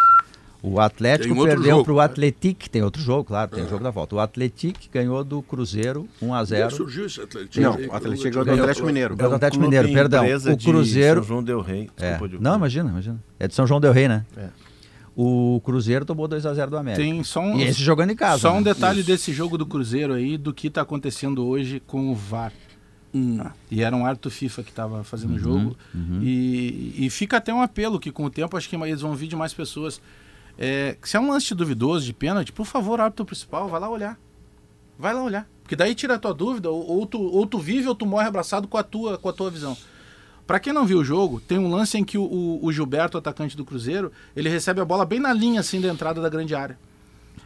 O 0.63 0.79
Atlético 0.79 1.43
perdeu 1.43 1.83
para 1.83 1.93
o 1.93 1.97
né? 1.97 2.03
Atletic, 2.03 2.67
tem 2.67 2.83
outro 2.83 3.01
jogo, 3.01 3.23
claro, 3.23 3.49
tem 3.49 3.63
o 3.63 3.69
jogo 3.69 3.83
da 3.83 3.89
volta. 3.89 4.15
O 4.15 4.19
Atletic 4.19 4.89
ganhou 4.93 5.23
do 5.23 5.41
Cruzeiro 5.41 6.07
1x0. 6.21 6.69
Surgiu 6.69 7.05
esse 7.07 7.19
Atlético. 7.19 7.59
Não, 7.59 7.71
o 7.71 7.93
Atlético 7.93 8.29
ganhou 8.29 8.45
do 8.45 8.61
Atlético 8.61 8.87
Mineiro. 8.87 9.15
Do 9.15 9.25
Atlético 9.25 9.63
clube 9.63 9.75
Mineiro, 9.75 9.93
perdão. 9.93 10.23
O 10.23 10.55
de 10.55 10.65
Cruzeiro. 10.65 11.21
São 11.21 11.27
João 11.27 11.43
Del 11.43 11.61
Rey. 11.61 11.89
É. 11.97 12.19
Não, 12.39 12.55
imagina, 12.55 12.89
imagina. 12.89 13.23
É 13.39 13.47
de 13.47 13.55
São 13.55 13.65
João 13.65 13.81
Del 13.81 13.91
Rei, 13.91 14.07
né? 14.07 14.23
É. 14.37 14.49
O 15.15 15.59
Cruzeiro 15.65 16.05
tomou 16.05 16.27
2x0 16.29 16.67
do 16.69 16.77
América. 16.77 17.03
Tem 17.03 17.23
só 17.23 17.41
um, 17.41 17.57
E 17.57 17.63
esse 17.63 17.81
jogando 17.83 18.11
em 18.11 18.15
casa. 18.15 18.39
só 18.39 18.53
um 18.53 18.61
né? 18.61 18.73
detalhe 18.73 19.03
desse 19.03 19.33
jogo 19.33 19.57
do 19.57 19.65
Cruzeiro 19.65 20.13
aí, 20.13 20.37
do 20.37 20.53
que 20.53 20.69
tá 20.69 20.81
acontecendo 20.81 21.45
hoje 21.45 21.81
com 21.85 22.11
o 22.11 22.15
VAR. 22.15 22.53
Ah, 23.39 23.51
E 23.69 23.81
era 23.81 23.93
um 23.95 24.05
árbitro 24.05 24.31
FIFA 24.31 24.63
que 24.63 24.69
estava 24.69 25.03
fazendo 25.03 25.35
o 25.35 25.39
jogo. 25.39 25.75
E, 26.21 26.95
e 26.97 27.09
fica 27.09 27.37
até 27.37 27.53
um 27.53 27.61
apelo 27.61 27.99
que 27.99 28.11
com 28.11 28.23
o 28.25 28.29
tempo 28.29 28.55
acho 28.55 28.69
que 28.69 28.75
eles 28.75 29.01
vão 29.01 29.15
vir 29.15 29.27
de 29.27 29.35
mais 29.35 29.53
pessoas. 29.53 29.99
É, 30.57 30.97
se 31.03 31.17
é 31.17 31.19
um 31.19 31.29
lance 31.31 31.53
duvidoso 31.55 32.05
de 32.05 32.13
pênalti, 32.13 32.51
por 32.51 32.65
favor, 32.65 32.99
árbitro 32.99 33.25
principal, 33.25 33.67
vai 33.67 33.79
lá 33.79 33.89
olhar. 33.89 34.19
Vai 34.97 35.13
lá 35.13 35.23
olhar. 35.23 35.47
Porque 35.63 35.75
daí 35.75 35.95
tira 35.95 36.15
a 36.15 36.19
tua 36.19 36.33
dúvida, 36.33 36.69
ou, 36.69 36.85
ou 36.85 37.05
tu, 37.05 37.19
ou 37.19 37.45
tu 37.47 37.57
vive 37.57 37.87
ou 37.87 37.95
tu 37.95 38.05
morre 38.05 38.27
abraçado 38.27 38.67
com 38.67 38.77
a 38.77 38.83
tua, 38.83 39.17
com 39.17 39.29
a 39.29 39.33
tua 39.33 39.49
visão. 39.49 39.75
Pra 40.45 40.59
quem 40.59 40.73
não 40.73 40.85
viu 40.85 40.99
o 40.99 41.03
jogo, 41.03 41.39
tem 41.39 41.57
um 41.57 41.69
lance 41.71 41.97
em 41.97 42.03
que 42.03 42.17
o, 42.17 42.23
o- 42.23 42.65
o 42.65 42.71
Gilberto, 42.73 43.17
atacante 43.17 43.55
do 43.55 43.63
Cruzeiro, 43.63 44.11
ele 44.35 44.49
recebe 44.49 44.81
a 44.81 44.85
bola 44.85 45.05
bem 45.05 45.19
na 45.19 45.31
linha 45.33 45.61
assim 45.61 45.79
da 45.79 45.87
entrada 45.87 46.21
da 46.21 46.27
grande 46.29 46.53
área. 46.53 46.77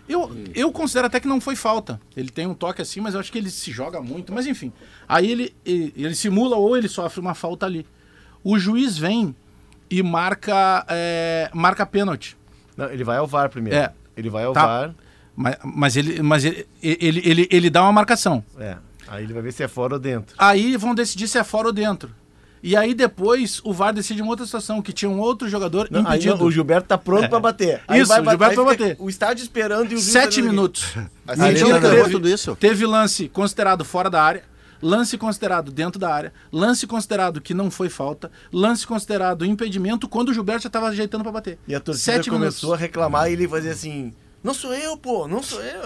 Eu, 0.10 0.32
eu 0.54 0.72
considero 0.72 1.08
até 1.08 1.20
que 1.20 1.28
não 1.28 1.40
foi 1.40 1.56
falta. 1.56 2.00
Ele 2.18 2.30
tem 2.30 2.48
um 2.48 2.54
toque 2.54 2.82
assim, 2.82 3.00
mas 3.02 3.14
eu 3.14 3.20
acho 3.20 3.32
que 3.32 3.38
ele 3.38 3.50
se 3.50 3.72
joga 3.72 4.02
muito. 4.02 4.34
Mas 4.34 4.46
enfim. 4.48 4.72
Aí 5.08 5.30
ele, 5.30 5.56
ele, 5.66 5.94
ele 5.96 6.16
simula 6.16 6.56
ou 6.58 6.76
ele 6.76 6.88
sofre 6.88 7.20
uma 7.20 7.34
falta 7.36 7.66
ali. 7.66 7.86
O 8.44 8.58
juiz 8.60 8.98
vem 8.98 9.36
e 9.90 10.02
marca, 10.04 10.86
é, 10.90 11.50
marca 11.54 11.86
pênalti. 11.86 12.36
Não, 12.78 12.90
ele 12.92 13.04
vai 13.04 13.18
ao 13.18 13.28
VAR 13.28 13.50
primeiro. 13.50 13.78
É. 13.78 13.92
Ele 14.16 14.30
vai 14.30 14.44
ao 14.46 14.54
Tá. 14.54 14.66
VAR. 14.66 14.96
Mas, 15.36 15.58
mas, 15.64 15.98
ele, 15.98 16.22
mas 16.22 16.46
ele, 16.46 16.66
ele, 16.82 17.22
ele, 17.26 17.48
ele 17.52 17.70
dá 17.70 17.82
uma 17.84 17.92
marcação. 17.92 18.44
É. 18.58 18.78
Aí 19.08 19.24
ele 19.24 19.34
vai 19.34 19.44
ver 19.44 19.52
se 19.52 19.64
é 19.64 19.68
fora 19.68 19.96
ou 19.96 20.00
dentro. 20.00 20.34
Aí 20.38 20.78
vão 20.78 20.96
decidir 20.96 21.28
se 21.28 21.38
é 21.38 21.44
fora 21.44 21.68
ou 21.68 21.74
dentro. 21.74 22.10
E 22.64 22.76
aí 22.76 22.96
depois 22.96 23.62
o 23.64 23.72
VAR 23.72 23.94
decide 23.94 24.24
uma 24.24 24.32
outra 24.32 24.44
situação, 24.46 24.82
que 24.82 24.92
tinha 24.92 25.08
um 25.08 25.20
outro 25.20 25.48
jogador 25.48 25.88
Não, 25.92 26.00
aí 26.00 26.18
impedido. 26.18 26.44
o 26.44 26.50
Gilberto 26.52 26.88
tá 26.88 26.98
pronto 26.98 27.30
pra 27.30 27.40
bater. 27.40 27.82
Aí 27.88 28.00
Isso, 28.02 28.08
vai 28.08 28.22
o 28.22 28.28
Gilberto 28.28 28.60
aí 28.60 28.66
vai 28.66 28.78
bater. 28.78 28.96
O 28.98 29.08
estádio 29.08 29.44
esperando 29.44 29.92
e 29.92 29.96
o 29.96 30.00
Sete 30.00 30.42
minutos. 30.42 30.96
Aí 31.28 31.40
Aí 31.40 32.34
isso. 32.34 32.56
Teve 32.56 32.86
lance 32.88 33.30
considerado 33.30 33.86
fora 33.86 34.10
da 34.10 34.24
área, 34.24 34.44
lance 34.82 35.18
considerado 35.18 35.72
dentro 35.72 36.00
da 36.00 36.14
área, 36.14 36.34
lance 36.52 36.86
considerado 36.88 37.42
que 37.42 37.54
não 37.54 37.70
foi 37.72 37.90
falta, 37.90 38.32
lance 38.52 38.86
considerado 38.86 39.46
impedimento 39.46 40.08
quando 40.08 40.30
o 40.30 40.34
Gilberto 40.34 40.64
já 40.64 40.68
estava 40.68 40.88
ajeitando 40.88 41.24
para 41.24 41.32
bater. 41.34 41.60
E 41.68 41.74
a 41.76 41.80
torcida 41.80 42.18
Sete 42.18 42.30
começou 42.30 42.70
minutos. 42.70 42.84
a 42.84 42.86
reclamar 42.88 43.30
e 43.30 43.34
ele 43.34 43.48
fazia 43.48 43.72
assim: 43.72 44.14
Não 44.44 44.54
sou 44.54 44.74
eu, 44.74 44.98
pô, 44.98 45.28
não 45.28 45.42
sou 45.44 45.62
eu. 45.62 45.82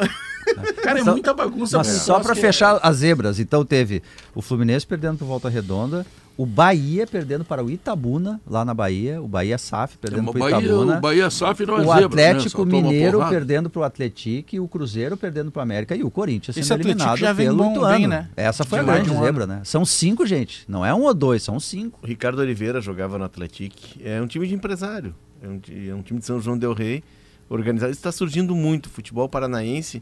Cara, 0.84 1.00
é 1.00 1.04
Só- 1.04 1.12
muita 1.12 1.34
bagunça. 1.34 1.78
Mas 1.78 1.88
pra 1.88 1.97
só 2.00 2.20
para 2.20 2.36
que- 2.36 2.41
fechar 2.41 2.80
as 2.82 2.97
zebras, 2.97 3.39
então 3.39 3.64
teve 3.66 4.02
o 4.36 4.41
Fluminense 4.41 4.86
perdendo 4.86 5.18
para 5.18 5.28
Volta 5.28 5.50
Redonda, 5.50 6.06
o 6.38 6.45
Bahia 6.45 7.06
perdendo 7.06 7.43
para 7.43 7.62
o 7.62 7.70
Itabuna, 7.70 8.39
lá 8.50 8.64
na 8.64 8.74
Bahia, 8.74 9.22
o 9.22 9.28
Bahia 9.28 9.58
SAF 9.58 9.97
perdendo 9.97 10.30
o 10.30 10.32
para 10.32 10.41
o 10.41 10.47
Itabuna. 10.50 10.97
o 10.97 11.02
Bahia 11.02 11.30
SAF 11.30 11.66
não 11.66 11.74
é 11.76 11.82
O 11.82 11.82
zebra, 11.82 12.00
né? 12.00 12.06
Atlético 12.06 12.66
toma 12.66 12.82
Mineiro 12.82 13.20
perdendo 13.28 13.70
para 13.70 13.80
o 13.82 13.84
Atlético, 13.84 14.58
o 14.64 14.68
Cruzeiro 14.70 15.18
perdendo 15.18 15.52
para 15.52 15.60
o 15.60 15.64
América 15.64 15.95
e 15.97 16.04
o 16.04 16.10
Corinthians 16.10 16.56
Esse 16.56 16.66
sendo 16.68 16.80
Atlético 16.80 16.97
eliminado 17.02 17.18
já 17.20 17.34
vem 17.34 17.47
pelo 17.47 17.58
bom, 17.58 17.72
Ituano. 17.74 17.97
bem, 17.97 18.08
né? 18.08 18.30
Essa 18.38 18.64
foi 18.64 18.80
De 18.80 18.86
a 18.89 18.93
grande 18.93 19.10
de 19.10 19.16
um 19.16 19.20
zebra, 19.22 19.45
né? 19.45 19.60
São 19.66 19.84
cinco, 19.84 20.26
gente. 20.26 20.64
Não 20.66 20.86
é 20.86 20.93
um 20.93 21.02
ou 21.04 21.14
dois, 21.14 21.43
são 21.43 21.60
cinco. 21.60 22.00
O 22.02 22.08
Ricardo 22.08 22.39
Oliveira 22.39 22.80
jogava 22.80 23.18
no 23.18 23.26
Atlético. 23.26 23.76
É 24.02 24.22
um 24.22 24.28
time 24.28 24.47
de 24.47 24.54
empresário. 24.56 25.14
É 25.43 25.47
um, 25.47 25.60
é 25.89 25.93
um 25.93 26.02
time 26.02 26.20
de 26.22 26.26
São 26.26 26.39
João 26.39 26.58
Del 26.58 26.72
Rei. 26.74 27.04
Organizado. 27.50 27.91
Está 27.91 28.12
surgindo 28.14 28.56
muito. 28.56 28.89
Futebol 28.89 29.28
paranaense 29.28 30.02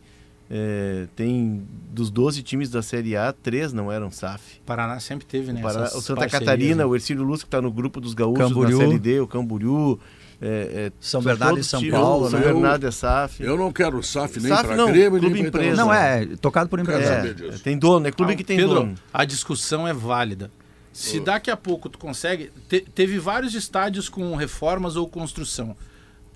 é, 0.49 1.07
tem 1.15 1.63
dos 1.91 2.09
12 2.09 2.41
times 2.43 2.69
da 2.69 2.81
Série 2.81 3.15
A, 3.17 3.33
três 3.33 3.73
não 3.73 3.91
eram 3.91 4.09
SAF. 4.11 4.59
Paraná 4.65 4.99
sempre 4.99 5.25
teve, 5.25 5.51
né? 5.51 5.59
O, 5.59 5.63
Paraná- 5.63 5.87
o 5.87 6.01
Santa 6.01 6.27
Catarina, 6.29 6.75
né? 6.77 6.85
o 6.85 6.95
Ercílio 6.95 7.23
Luz, 7.23 7.41
que 7.41 7.47
está 7.47 7.61
no 7.61 7.71
grupo 7.71 7.99
dos 7.99 8.13
gaúchos 8.13 8.47
Camboriú. 8.47 8.77
da 8.79 8.85
Série 8.85 8.99
D, 8.99 9.19
o 9.19 9.27
Camboriú. 9.27 9.99
É, 10.39 10.45
é, 10.87 10.91
São 10.99 11.19
Bernardo 11.19 11.59
e 11.59 11.63
São 11.63 11.81
Paulo, 11.89 12.29
São 12.29 12.39
né? 12.39 12.45
Bernardo 12.45 12.85
é 12.85 12.91
SAF. 12.91 13.41
Eu 13.41 13.57
não 13.57 13.71
quero 13.73 14.01
SAF 14.03 14.39
nem 14.39 14.49
SAF 14.49 14.67
para 14.67 14.75
não, 14.77 14.85
Grêmio, 14.91 15.19
clube 15.19 15.41
nem 15.41 15.49
para 15.51 15.61
empresa. 15.63 15.81
Não, 15.83 15.91
é 15.91 16.27
tocado 16.39 16.69
por 16.69 16.79
empresa. 16.79 17.11
É, 17.11 17.33
tem 17.63 17.75
dono, 17.77 18.07
é 18.07 18.11
clube 18.11 18.35
que 18.35 18.43
tem 18.43 18.57
Pedro, 18.57 18.75
dono. 18.75 18.95
a 19.11 19.25
discussão 19.25 19.87
é 19.87 19.93
válida. 19.93 20.51
Se 20.93 21.19
daqui 21.19 21.49
a 21.51 21.57
pouco 21.57 21.89
tu 21.89 21.97
consegue. 21.97 22.51
te- 22.69 22.81
teve 22.81 23.17
vários 23.19 23.53
estádios 23.55 24.09
com 24.09 24.35
reformas 24.35 24.95
ou 24.95 25.07
construção. 25.07 25.75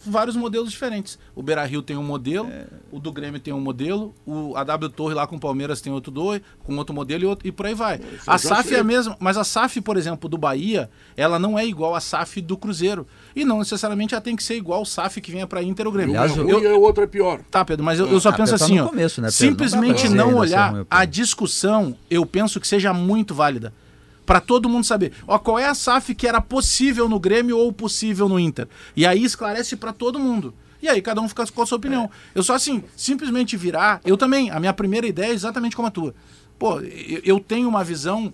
Vários 0.06 0.36
modelos 0.36 0.72
diferentes. 0.72 1.20
O 1.36 1.44
Beira 1.44 1.64
Rio 1.66 1.82
tem 1.82 1.96
um 1.96 2.04
modelo, 2.04 2.50
o 2.92 3.00
do 3.00 3.12
Grêmio 3.12 3.40
tem 3.40 3.54
um 3.54 3.60
modelo, 3.60 4.16
o 4.26 4.56
a 4.56 4.64
W 4.64 4.90
Torre 4.90 5.14
lá 5.14 5.28
com 5.28 5.36
o 5.36 5.40
Palmeiras 5.40 5.80
tem 5.82 5.94
outro 5.94 6.12
dois, 6.12 6.42
com 6.64 6.76
outro 6.76 6.94
modelo 6.94 7.24
e, 7.24 7.26
outro, 7.28 7.48
e 7.48 7.52
por 7.52 7.66
aí 7.66 7.74
vai. 7.74 8.00
A 8.26 8.38
SAF 8.38 8.70
sei. 8.70 8.78
é 8.78 8.80
a 8.80 8.84
mesma, 8.84 9.16
mas 9.20 9.38
a 9.38 9.44
SAF, 9.44 9.80
por 9.82 9.98
exemplo, 9.98 10.28
do 10.28 10.38
Bahia, 10.38 10.90
ela 11.16 11.38
não 11.38 11.58
é 11.58 11.66
igual 11.66 11.94
à 11.96 12.00
SAF 12.00 12.42
do 12.42 12.58
Cruzeiro. 12.58 13.06
E 13.36 13.46
não 13.46 13.60
necessariamente 13.60 14.14
ela 14.14 14.22
tem 14.22 14.36
que 14.36 14.44
ser 14.44 14.56
igual 14.56 14.80
ao 14.80 14.86
SAF 14.86 15.22
que 15.22 15.32
venha 15.32 15.46
para 15.46 15.62
Inter 15.62 15.86
ou 15.86 15.92
Grêmio. 15.94 16.16
É 16.16 16.18
Aliás, 16.18 16.38
ruim 16.38 16.50
e 16.64 16.68
o 16.68 16.82
outro 16.82 17.04
é 17.04 17.08
pior. 17.08 17.42
Tá, 17.50 17.64
Pedro, 17.64 17.86
mas 17.86 18.00
eu, 18.00 18.08
eu 18.08 18.20
só 18.20 18.30
Ah, 18.30 18.34
penso 18.34 18.58
tá 18.58 18.64
assim, 18.64 18.80
ó. 18.80 18.88
começo, 18.88 19.22
né? 19.22 19.28
Não 19.28 19.32
simplesmente 19.32 20.10
não, 20.10 20.26
ainda 20.28 20.38
olhar 20.38 20.86
a 20.90 21.06
discussão, 21.06 21.96
eu 22.10 22.26
penso 22.26 22.60
que 22.60 22.68
seja 22.68 22.94
muito 22.94 23.34
válida. 23.34 23.74
Pra 24.32 24.40
todo 24.40 24.70
mundo 24.70 24.86
saber, 24.86 25.12
ó, 25.28 25.38
qual 25.38 25.60
é 25.60 25.66
a 25.68 25.74
SAF 25.76 26.16
que 26.16 26.26
era 26.26 26.40
possível 26.40 27.10
no 27.10 27.20
Grêmio 27.20 27.58
ou 27.58 27.74
possível 27.74 28.30
no 28.30 28.40
Inter. 28.40 28.66
E 28.96 29.06
aí 29.06 29.26
esclarece 29.26 29.76
pra 29.76 29.92
todo 29.92 30.18
mundo. 30.18 30.54
E 30.82 30.88
aí 30.88 31.02
cada 31.02 31.20
um 31.20 31.28
fica 31.28 31.46
com 31.48 31.62
a 31.62 31.66
sua 31.66 31.78
opinião. 31.78 32.10
Eu 32.34 32.42
só 32.42 32.54
assim, 32.56 32.82
simplesmente 32.96 33.58
virar, 33.58 34.00
eu 34.06 34.16
também, 34.16 34.50
a 34.50 34.58
minha 34.58 34.72
primeira 34.72 35.06
ideia 35.06 35.32
é 35.32 35.34
exatamente 35.34 35.76
como 35.76 35.90
a 35.90 35.92
tua. 35.92 36.16
Pô, 36.58 36.80
eu, 36.80 37.42
tenho 37.42 37.68
uma 37.68 37.84
visão 37.84 38.34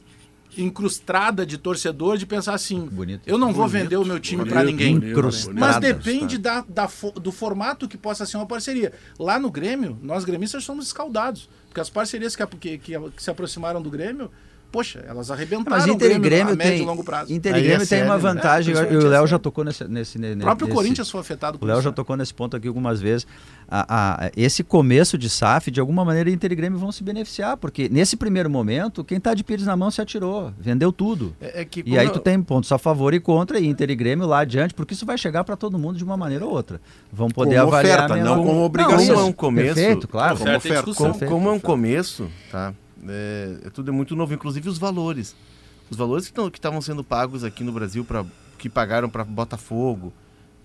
incrustada 0.56 1.46
de 1.48 1.58
torcedor 1.58 2.16
de 2.18 2.28
pensar 2.28 2.54
assim, 2.54 2.80
Bonito. 2.82 3.22
eu 3.26 3.38
não 3.40 3.52
vou 3.52 3.68
vender 3.68 3.98
o 3.98 4.06
meu 4.06 4.20
time 4.20 4.44
Bonito, 4.44 4.64
ninguém. 4.66 4.94
bonito, 5.00 5.12
Incrustado. 5.12 5.60
Mas 5.60 5.78
depende 5.80 6.38
da, 6.38 6.64
da 6.68 6.88
fo- 6.88 7.12
do 7.12 7.32
formato 7.32 7.88
que 7.88 7.98
possa 7.98 8.24
ser 8.26 8.38
uma 8.38 8.46
parceria. 8.46 8.94
Lá 9.20 9.40
no 9.40 9.50
Grêmio, 9.50 9.98
nós 10.02 10.24
gremistas 10.24 10.64
somos 10.64 10.86
escaldados. 10.86 11.50
Porque 11.68 11.82
as 11.82 11.90
parcerias 11.90 12.36
que, 12.36 12.46
que, 12.46 12.78
que 12.78 12.94
se 13.18 13.30
aproximaram 13.32 13.82
do 13.82 13.90
Grêmio, 13.90 14.32
poxa, 14.72 15.04
elas 15.08 15.32
arrebentaram 15.32 15.78
Mas 15.78 15.88
Inter 15.88 16.08
e 16.12 16.20
Grêmio, 16.20 16.22
Grêmio 16.22 16.54
a 16.54 16.56
médio 16.56 16.72
tem, 16.74 16.82
e 16.82 16.86
longo 16.86 17.04
prazo. 17.04 17.32
Inter 17.34 17.52
e 17.52 17.56
Aí 17.56 17.62
é 17.62 17.64
Grêmio 17.64 17.80
tem 17.80 17.86
sério, 17.88 18.06
uma 18.06 18.16
né? 18.16 18.22
vantagem, 18.22 18.76
É, 18.76 18.94
e 18.94 18.98
o 18.98 19.08
Léo 19.08 19.26
já 19.28 19.40
tocou 19.40 19.64
nesse, 19.64 19.88
nesse, 19.88 20.18
O 20.18 20.38
próprio 20.40 20.68
nesse- 20.68 20.76
Corinthians 20.76 21.10
foi 21.10 21.22
afetado 21.22 21.58
O 21.62 21.66
Léo 21.66 21.82
já 21.82 21.90
né? 21.90 21.96
tocou 21.96 22.16
nesse 22.18 22.34
ponto 22.34 22.56
aqui 22.58 22.68
algumas 22.68 23.00
vezes. 23.02 23.26
A- 23.70 24.26
a- 24.26 24.32
esse 24.38 24.64
começo 24.64 25.18
de 25.18 25.30
SAF, 25.30 25.70
de 25.72 25.80
alguma 25.80 26.06
maneira, 26.06 26.30
Inter 26.30 26.52
e 26.52 26.56
Grêmio 26.56 26.80
vão 26.80 26.92
se 26.92 27.04
beneficiar, 27.04 27.58
porque 27.58 27.90
nesse 27.90 28.16
primeiro 28.16 28.50
momento, 28.50 29.04
quem 29.04 29.20
tá 29.20 29.34
de 29.34 29.44
pires 29.44 29.66
na 29.66 29.76
mão 29.76 29.92
se 29.92 30.02
atirou, 30.02 30.54
vendeu 30.60 30.92
tudo. 30.92 31.36
É, 31.42 31.62
é 31.62 31.66
que 31.66 31.84
E 31.86 31.98
aí 31.98 32.08
eu- 32.08 32.14
tu 32.14 32.20
tem 32.20 32.42
pontos 32.42 32.72
a 32.72 32.78
favor 32.78 33.14
e 33.14 33.20
contra, 33.20 33.60
e 33.60 33.68
Inter 33.68 33.90
e 33.90 33.96
Grêmio 33.96 34.26
lá 34.28 34.40
adiante, 34.40 34.74
porque 34.74 34.94
isso 34.94 35.06
vai 35.06 35.18
chegar 35.18 35.44
para 35.44 35.56
todo 35.56 35.78
mundo 35.78 35.98
de 35.98 36.04
uma 36.04 36.16
maneira 36.18 36.46
ou 36.46 36.52
outra. 36.52 36.80
Vão 37.12 37.30
poder 37.30 37.56
Como 37.56 37.68
avaliar 37.68 38.06
oferta, 38.06 38.24
não 38.24 38.44
como 38.44 38.64
obrigação. 38.64 39.00
isso, 39.02 39.14
Como 39.14 39.26
é 39.26 39.30
um 39.30 39.34
começo, 39.34 39.76
Perfeito, 39.76 40.08
claro. 40.08 40.38
como 40.38 40.56
Oferta. 40.58 40.94
Como, 40.94 41.20
como 41.26 41.50
é 41.50 41.52
um 41.52 41.60
começo, 41.60 42.28
tá? 42.52 42.74
É, 43.08 43.58
é 43.66 43.70
tudo 43.70 43.90
é 43.90 43.94
muito 43.94 44.16
novo, 44.16 44.34
inclusive 44.34 44.70
os 44.70 44.78
valores. 44.78 45.36
Os 45.90 45.98
valores 45.98 46.30
que 46.30 46.40
estavam 46.58 46.82
sendo 46.82 47.04
pagos 47.04 47.44
aqui 47.44 47.64
no 47.64 47.72
Brasil, 47.72 48.04
pra, 48.04 48.26
que 48.58 48.70
pagaram 48.70 49.10
para 49.10 49.24
Botafogo, 49.24 50.12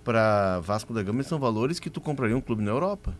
para 0.05 0.61
Vasco 0.61 0.93
da 0.93 1.03
Gama, 1.03 1.22
são 1.22 1.39
valores 1.39 1.78
que 1.78 1.89
tu 1.91 2.01
compraria 2.01 2.37
um 2.37 2.41
clube 2.41 2.62
na 2.62 2.70
Europa. 2.70 3.14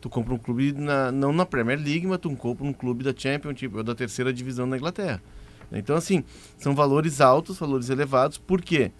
Tu 0.00 0.08
compra 0.08 0.34
um 0.34 0.38
clube, 0.38 0.72
na- 0.72 1.10
não 1.10 1.32
na 1.32 1.46
Premier 1.46 1.78
League, 1.78 2.06
mas 2.06 2.18
tu 2.18 2.30
compra 2.36 2.64
um 2.64 2.72
clube 2.72 3.02
da 3.02 3.12
Championship 3.16 3.74
ou 3.76 3.82
da 3.82 3.94
terceira 3.94 4.32
divisão 4.32 4.66
na 4.66 4.76
Inglaterra. 4.76 5.20
Então, 5.72 5.96
assim, 5.96 6.22
são 6.58 6.74
valores 6.74 7.20
altos, 7.20 7.58
valores 7.58 7.88
elevados. 7.88 8.38
Por 8.38 8.60
quê? 8.60 8.92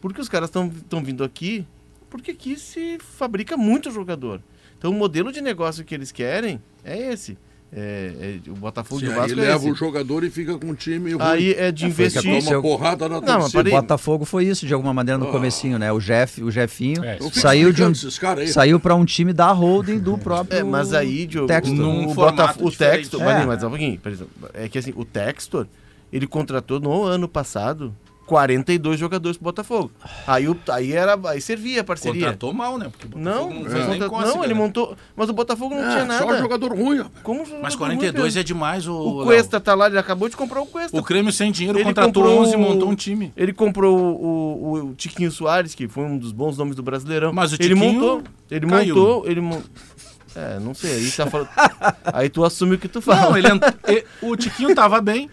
Porque 0.00 0.20
os 0.20 0.28
caras 0.28 0.48
estão 0.50 1.02
vindo 1.02 1.24
aqui, 1.24 1.66
porque 2.08 2.30
aqui 2.30 2.56
se 2.56 2.98
fabrica 3.00 3.56
muito 3.56 3.90
jogador. 3.90 4.40
Então, 4.78 4.90
o 4.90 4.94
modelo 4.94 5.32
de 5.32 5.40
negócio 5.40 5.84
que 5.84 5.94
eles 5.94 6.12
querem 6.12 6.60
é 6.84 6.96
esse. 7.12 7.36
É, 7.72 8.38
é- 8.44 8.50
o 8.50 8.54
Botafogo 8.56 9.00
Sim, 9.00 9.06
e 9.06 9.08
o 9.10 9.12
aí 9.12 9.18
Vasco 9.18 9.38
é 9.38 9.42
leva 9.42 9.56
esse. 9.58 9.70
o 9.70 9.74
jogador 9.76 10.24
e 10.24 10.30
fica 10.30 10.58
com 10.58 10.70
o 10.70 10.74
time 10.74 11.12
ruim. 11.12 11.22
Aí 11.22 11.52
é 11.54 11.70
de 11.70 11.84
É, 11.84 11.86
o 11.86 11.90
investir. 11.90 12.20
aconteceu. 12.20 12.60
Toma 12.60 12.62
porrada 12.62 13.08
na 13.08 13.14
Não, 13.20 13.20
mas 13.20 13.36
torcida. 13.36 13.58
parei- 13.58 13.72
Botafogo 13.72 14.24
foi 14.24 14.44
isso 14.46 14.66
de 14.66 14.74
alguma 14.74 14.92
maneira 14.92 15.16
no 15.18 15.28
Ah. 15.28 15.30
comecinho, 15.30 15.78
né? 15.78 15.92
O 15.92 16.00
Jeff, 16.00 16.42
o 16.42 16.50
Jefinho 16.50 17.04
É, 17.04 17.18
saiu 17.32 17.72
de 17.72 17.84
um 17.84 17.92
aí. 18.38 18.48
saiu 18.48 18.80
para 18.80 18.96
um 18.96 19.04
time 19.04 19.32
da 19.32 19.52
holding 19.52 20.00
do 20.00 20.18
próprio 20.18 20.58
É, 20.58 20.62
mas 20.64 20.92
aí, 20.92 21.26
Diogo, 21.28 21.46
Textor. 21.46 21.76
Num 21.76 22.08
o, 22.08 22.14
formato 22.14 22.36
Botaf- 22.36 22.62
o 22.64 22.70
É. 23.20 23.24
mas, 23.24 23.46
mas 23.46 23.62
um 23.62 23.68
pouquinho, 23.68 23.98
por 24.00 24.10
exemplo, 24.10 24.32
é 24.52 24.68
que 24.68 24.76
assim, 24.76 24.92
o 24.96 25.04
Textor, 25.04 25.66
ele 26.12 26.26
contratou 26.26 26.80
no 26.80 27.04
ano 27.04 27.28
passado 27.28 27.94
42 28.30 28.96
jogadores 29.00 29.36
pro 29.36 29.44
Botafogo. 29.44 29.90
Aí, 30.24 30.48
o, 30.48 30.56
aí, 30.70 30.92
era, 30.92 31.18
aí 31.24 31.40
servia 31.40 31.80
a 31.80 31.84
parceria. 31.84 32.20
Contratou 32.26 32.52
mal, 32.54 32.78
né? 32.78 32.88
Porque 32.88 33.08
o 33.12 33.18
Não, 33.20 33.50
não 33.50 33.66
é. 33.66 33.86
Contra- 33.86 34.08
cócega, 34.08 34.34
não, 34.36 34.44
ele 34.44 34.54
né? 34.54 34.60
montou, 34.60 34.96
mas 35.16 35.28
o 35.28 35.32
Botafogo 35.32 35.74
não 35.74 35.82
É, 35.84 35.90
tinha 35.90 36.04
nada. 36.04 36.24
Só 36.24 36.38
jogador 36.38 36.72
ruim. 36.72 36.98
rapaz. 36.98 37.22
Como 37.24 37.40
jogador 37.44 37.62
Mas 37.62 37.74
ruim, 37.74 37.78
42 37.96 38.24
Pedro? 38.34 38.40
é 38.40 38.42
demais, 38.44 38.86
o. 38.86 38.94
O. 38.94 39.24
Cuesta 39.24 39.60
tá 39.60 39.74
lá, 39.74 39.88
ele 39.88 39.98
acabou 39.98 40.28
de 40.28 40.36
comprar 40.36 40.60
o 40.60 40.66
Cuesta. 40.66 40.96
O 40.96 41.02
Grêmio 41.02 41.32
sem 41.32 41.50
dinheiro 41.50 41.76
Ele 41.78 41.84
contratou 41.84 42.22
comprou 42.22 42.40
11 42.40 42.54
e 42.54 42.56
montou 42.56 42.88
um 42.88 42.94
time. 42.94 43.32
Ele 43.36 43.52
comprou 43.52 43.98
o, 43.98 44.22
o- 44.22 44.84
o 44.90 44.94
Tiquinho 44.94 45.32
Soares, 45.32 45.74
que 45.74 45.88
foi 45.88 46.04
um 46.04 46.16
dos 46.16 46.30
bons 46.30 46.56
nomes 46.56 46.76
do 46.76 46.82
Brasileirão. 46.84 47.32
Mas 47.32 47.50
o 47.50 47.56
ele 47.56 47.74
Tiquinho 47.74 47.92
montou, 47.94 48.22
ele 48.48 48.66
caiu. 48.66 48.94
montou, 48.94 49.26
ele. 49.28 49.40
É, 50.36 50.60
não 50.60 50.72
sei, 50.74 50.92
aí 50.94 51.10
tá 51.10 51.26
falando. 51.26 51.48
aí 52.12 52.28
tu 52.28 52.44
assume 52.44 52.76
o 52.76 52.78
que 52.78 52.86
tu 52.86 53.02
fala. 53.02 53.22
Não, 53.30 53.36
ele, 53.36 53.48
ent- 53.48 54.04
o 54.22 54.36
Tiquinho 54.36 54.72
tava 54.76 55.00
bem, 55.00 55.28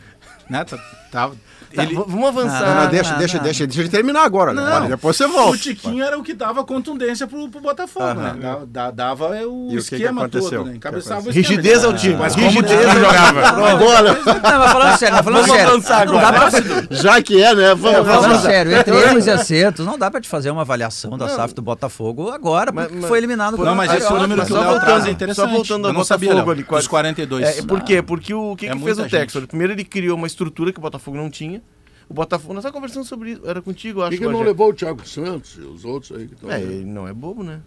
né? 0.49 0.63
Tá- 0.65 0.77
Tá, 1.11 1.83
ele, 1.83 1.95
v- 1.95 2.03
vamos 2.07 2.27
avançar. 2.29 2.61
Não, 2.75 2.83
não, 2.83 2.89
deixa, 2.89 3.11
não, 3.11 3.17
deixa, 3.19 3.37
não. 3.37 3.43
deixa, 3.43 3.65
deixa 3.67 3.81
ele 3.81 3.89
terminar 3.89 4.23
agora. 4.23 4.53
né? 4.53 4.61
Não. 4.61 4.71
Olha, 4.77 4.87
depois 4.87 5.17
você 5.17 5.25
o 5.25 5.29
volta. 5.31 5.57
Tiquinho 5.57 6.01
era 6.03 6.17
o 6.17 6.23
que 6.23 6.33
dava 6.33 6.63
contundência 6.63 7.27
pro, 7.27 7.49
pro 7.49 7.59
Botafogo, 7.59 8.05
Aham. 8.05 8.33
né? 8.33 8.39
Da- 8.39 8.65
da- 8.65 8.91
dava 8.91 9.27
o 9.29 9.33
E 9.33 9.45
o 9.45 9.67
que 9.67 9.89
que 9.89 9.95
esquema 9.95 10.21
aconteceu? 10.21 10.59
todo, 10.59 10.69
né? 10.69 10.75
Encabeçava 10.77 11.27
o 11.27 11.31
Rigidez 11.31 11.75
esquema. 11.77 11.93
ao 11.93 11.99
time. 11.99 12.15
Mas 12.15 12.35
como 12.35 12.47
como 12.47 12.59
o 12.59 12.63
Tiquinho 12.63 12.91
jogava. 12.99 13.47
Agora, 13.47 14.13
Não, 14.13 14.59
mas 14.59 14.71
falando 14.71 14.97
sério, 14.97 15.15
mas 15.15 15.25
falando 15.25 15.41
Vamos 15.41 15.55
sério. 15.57 15.71
avançar 15.71 16.01
agora. 16.01 16.33
pra, 16.33 16.49
Já 16.95 17.21
que 17.21 17.41
é, 17.43 17.55
né? 17.55 17.75
Vamos 17.75 18.07
falando 18.07 18.25
avançar. 18.25 18.41
sério, 18.49 18.75
entre 18.77 18.95
erros 18.95 19.25
e 19.27 19.31
acertos, 19.31 19.85
não 19.85 19.97
dá 19.97 20.09
pra 20.11 20.21
te 20.21 20.29
fazer 20.29 20.51
uma 20.51 20.61
avaliação 20.61 21.17
da 21.17 21.27
SAF 21.27 21.53
do 21.53 21.61
Botafogo 21.61 22.29
agora, 22.29 22.71
Mas- 22.71 22.85
porque 22.85 22.99
mas- 23.01 23.09
foi 23.09 23.17
eliminado 23.17 23.57
Não, 23.57 23.75
mas 23.75 23.91
esse 23.93 24.05
é 24.05 24.09
o 24.09 24.13
número 24.19 24.37
mas 24.37 24.47
que 24.47 24.53
o 24.53 24.55
só 24.55 24.61
Léo 24.61 24.69
voltando- 24.71 24.85
traz 24.87 25.01
é 25.01 25.05
só 25.05 25.11
interessante. 25.11 25.51
voltando 25.51 25.87
ao 25.87 25.93
Botafogo 25.93 26.51
ali, 26.51 26.63
quase- 26.63 26.83
Os 26.83 26.87
42. 26.87 27.57
É, 27.57 27.61
por 27.63 27.81
quê? 27.81 28.01
Porque 28.01 28.33
o 28.33 28.55
que, 28.55 28.67
É 28.67 28.71
que 28.75 28.79
fez 28.83 28.99
o 28.99 29.05
Textor? 29.07 29.47
Primeiro 29.47 29.73
ele 29.73 29.83
criou 29.83 30.15
uma 30.17 30.27
estrutura 30.27 30.36
que 30.45 30.79
o 30.79 30.81
Botafogo 30.81 31.17
não 31.17 31.29
tinha. 31.29 31.61
O 32.09 32.13
Botafogo, 32.13 32.53
nós 32.53 32.63
estávamos 32.63 32.89
conversando 32.91 33.05
sobre 33.05 33.31
isso, 33.31 33.41
era 33.45 33.61
contigo, 33.61 33.99
Por 33.99 34.03
acho. 34.07 34.17
que, 34.17 34.23
que 34.25 34.31
não 34.31 34.41
levou 34.41 34.69
o 34.69 34.73
Thiago 34.73 35.05
Santos 35.07 35.57
e 35.57 35.61
os 35.61 35.83
outros 35.83 36.17
aí 36.17 36.27
que 36.27 36.35
estão. 36.35 36.49
É, 36.49 36.61
ele 36.61 36.85
não 36.85 37.05
é 37.07 37.13
bobo, 37.13 37.43
né? 37.43 37.59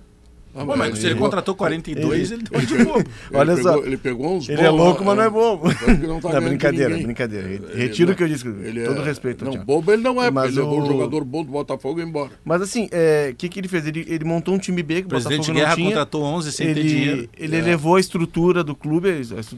Ah, 0.53 0.65
Pô, 0.65 0.75
mas 0.77 0.99
se 0.99 1.05
ele 1.07 1.13
ele- 1.13 1.21
contratou 1.21 1.55
42, 1.55 2.33
ele 2.33 2.43
deu 2.43 2.61
de 2.61 2.85
bobo. 2.85 2.99
ele 3.31 3.39
Olha 3.39 3.55
pegou- 3.55 3.73
só. 3.73 3.79
Ele 3.87 3.97
pegou 3.97 4.37
uns 4.37 4.49
Ele 4.49 4.63
é 4.63 4.69
louco, 4.71 5.05
mas 5.05 5.15
não 5.17 5.23
é 5.23 5.27
né? 5.27 5.31
bobo. 5.31 5.69
Não 6.09 6.21
tá 6.21 6.33
Não, 6.41 6.49
brincadeira, 6.49 6.97
brincadeira. 6.99 7.49
Ele 7.49 7.67
Retiro 7.73 8.09
não- 8.09 8.15
o 8.15 8.17
que 8.17 8.23
eu 8.25 8.29
disse. 8.29 8.49
ele 8.49 8.83
todo 8.85 9.01
é- 9.01 9.05
respeito. 9.05 9.45
Não, 9.45 9.57
bobo 9.65 9.93
ele 9.93 10.03
não 10.03 10.21
é, 10.21 10.29
Mas 10.29 10.47
porque 10.47 10.59
ele 10.59 10.67
levou 10.67 10.81
o- 10.81 10.83
um 10.83 10.87
jogador 10.87 11.25
bom 11.25 11.45
do 11.45 11.53
Botafogo 11.53 12.01
embora. 12.01 12.33
Mas 12.45 12.63
assim, 12.63 12.87
o 13.31 13.35
que, 13.37 13.49
que 13.49 13.61
ele 13.61 13.69
fez? 13.69 13.87
Ele, 13.87 14.05
ele 14.09 14.25
montou 14.25 14.53
um 14.55 14.59
time 14.59 14.83
B 14.83 15.03
que 15.03 15.07
o 15.07 15.09
presidente 15.11 15.37
Botafogo 15.37 15.53
não 15.59 15.61
Guerra 15.67 15.75
tinha. 15.77 15.87
contratou 15.91 16.23
11 16.25 16.51
sem 16.51 16.75
ter 16.75 16.83
dinheiro. 16.83 17.21
Ele, 17.21 17.31
ele 17.39 17.57
elevou 17.57 17.95
a 17.95 18.01
estrutura 18.01 18.65
do 18.65 18.75
clube. 18.75 19.09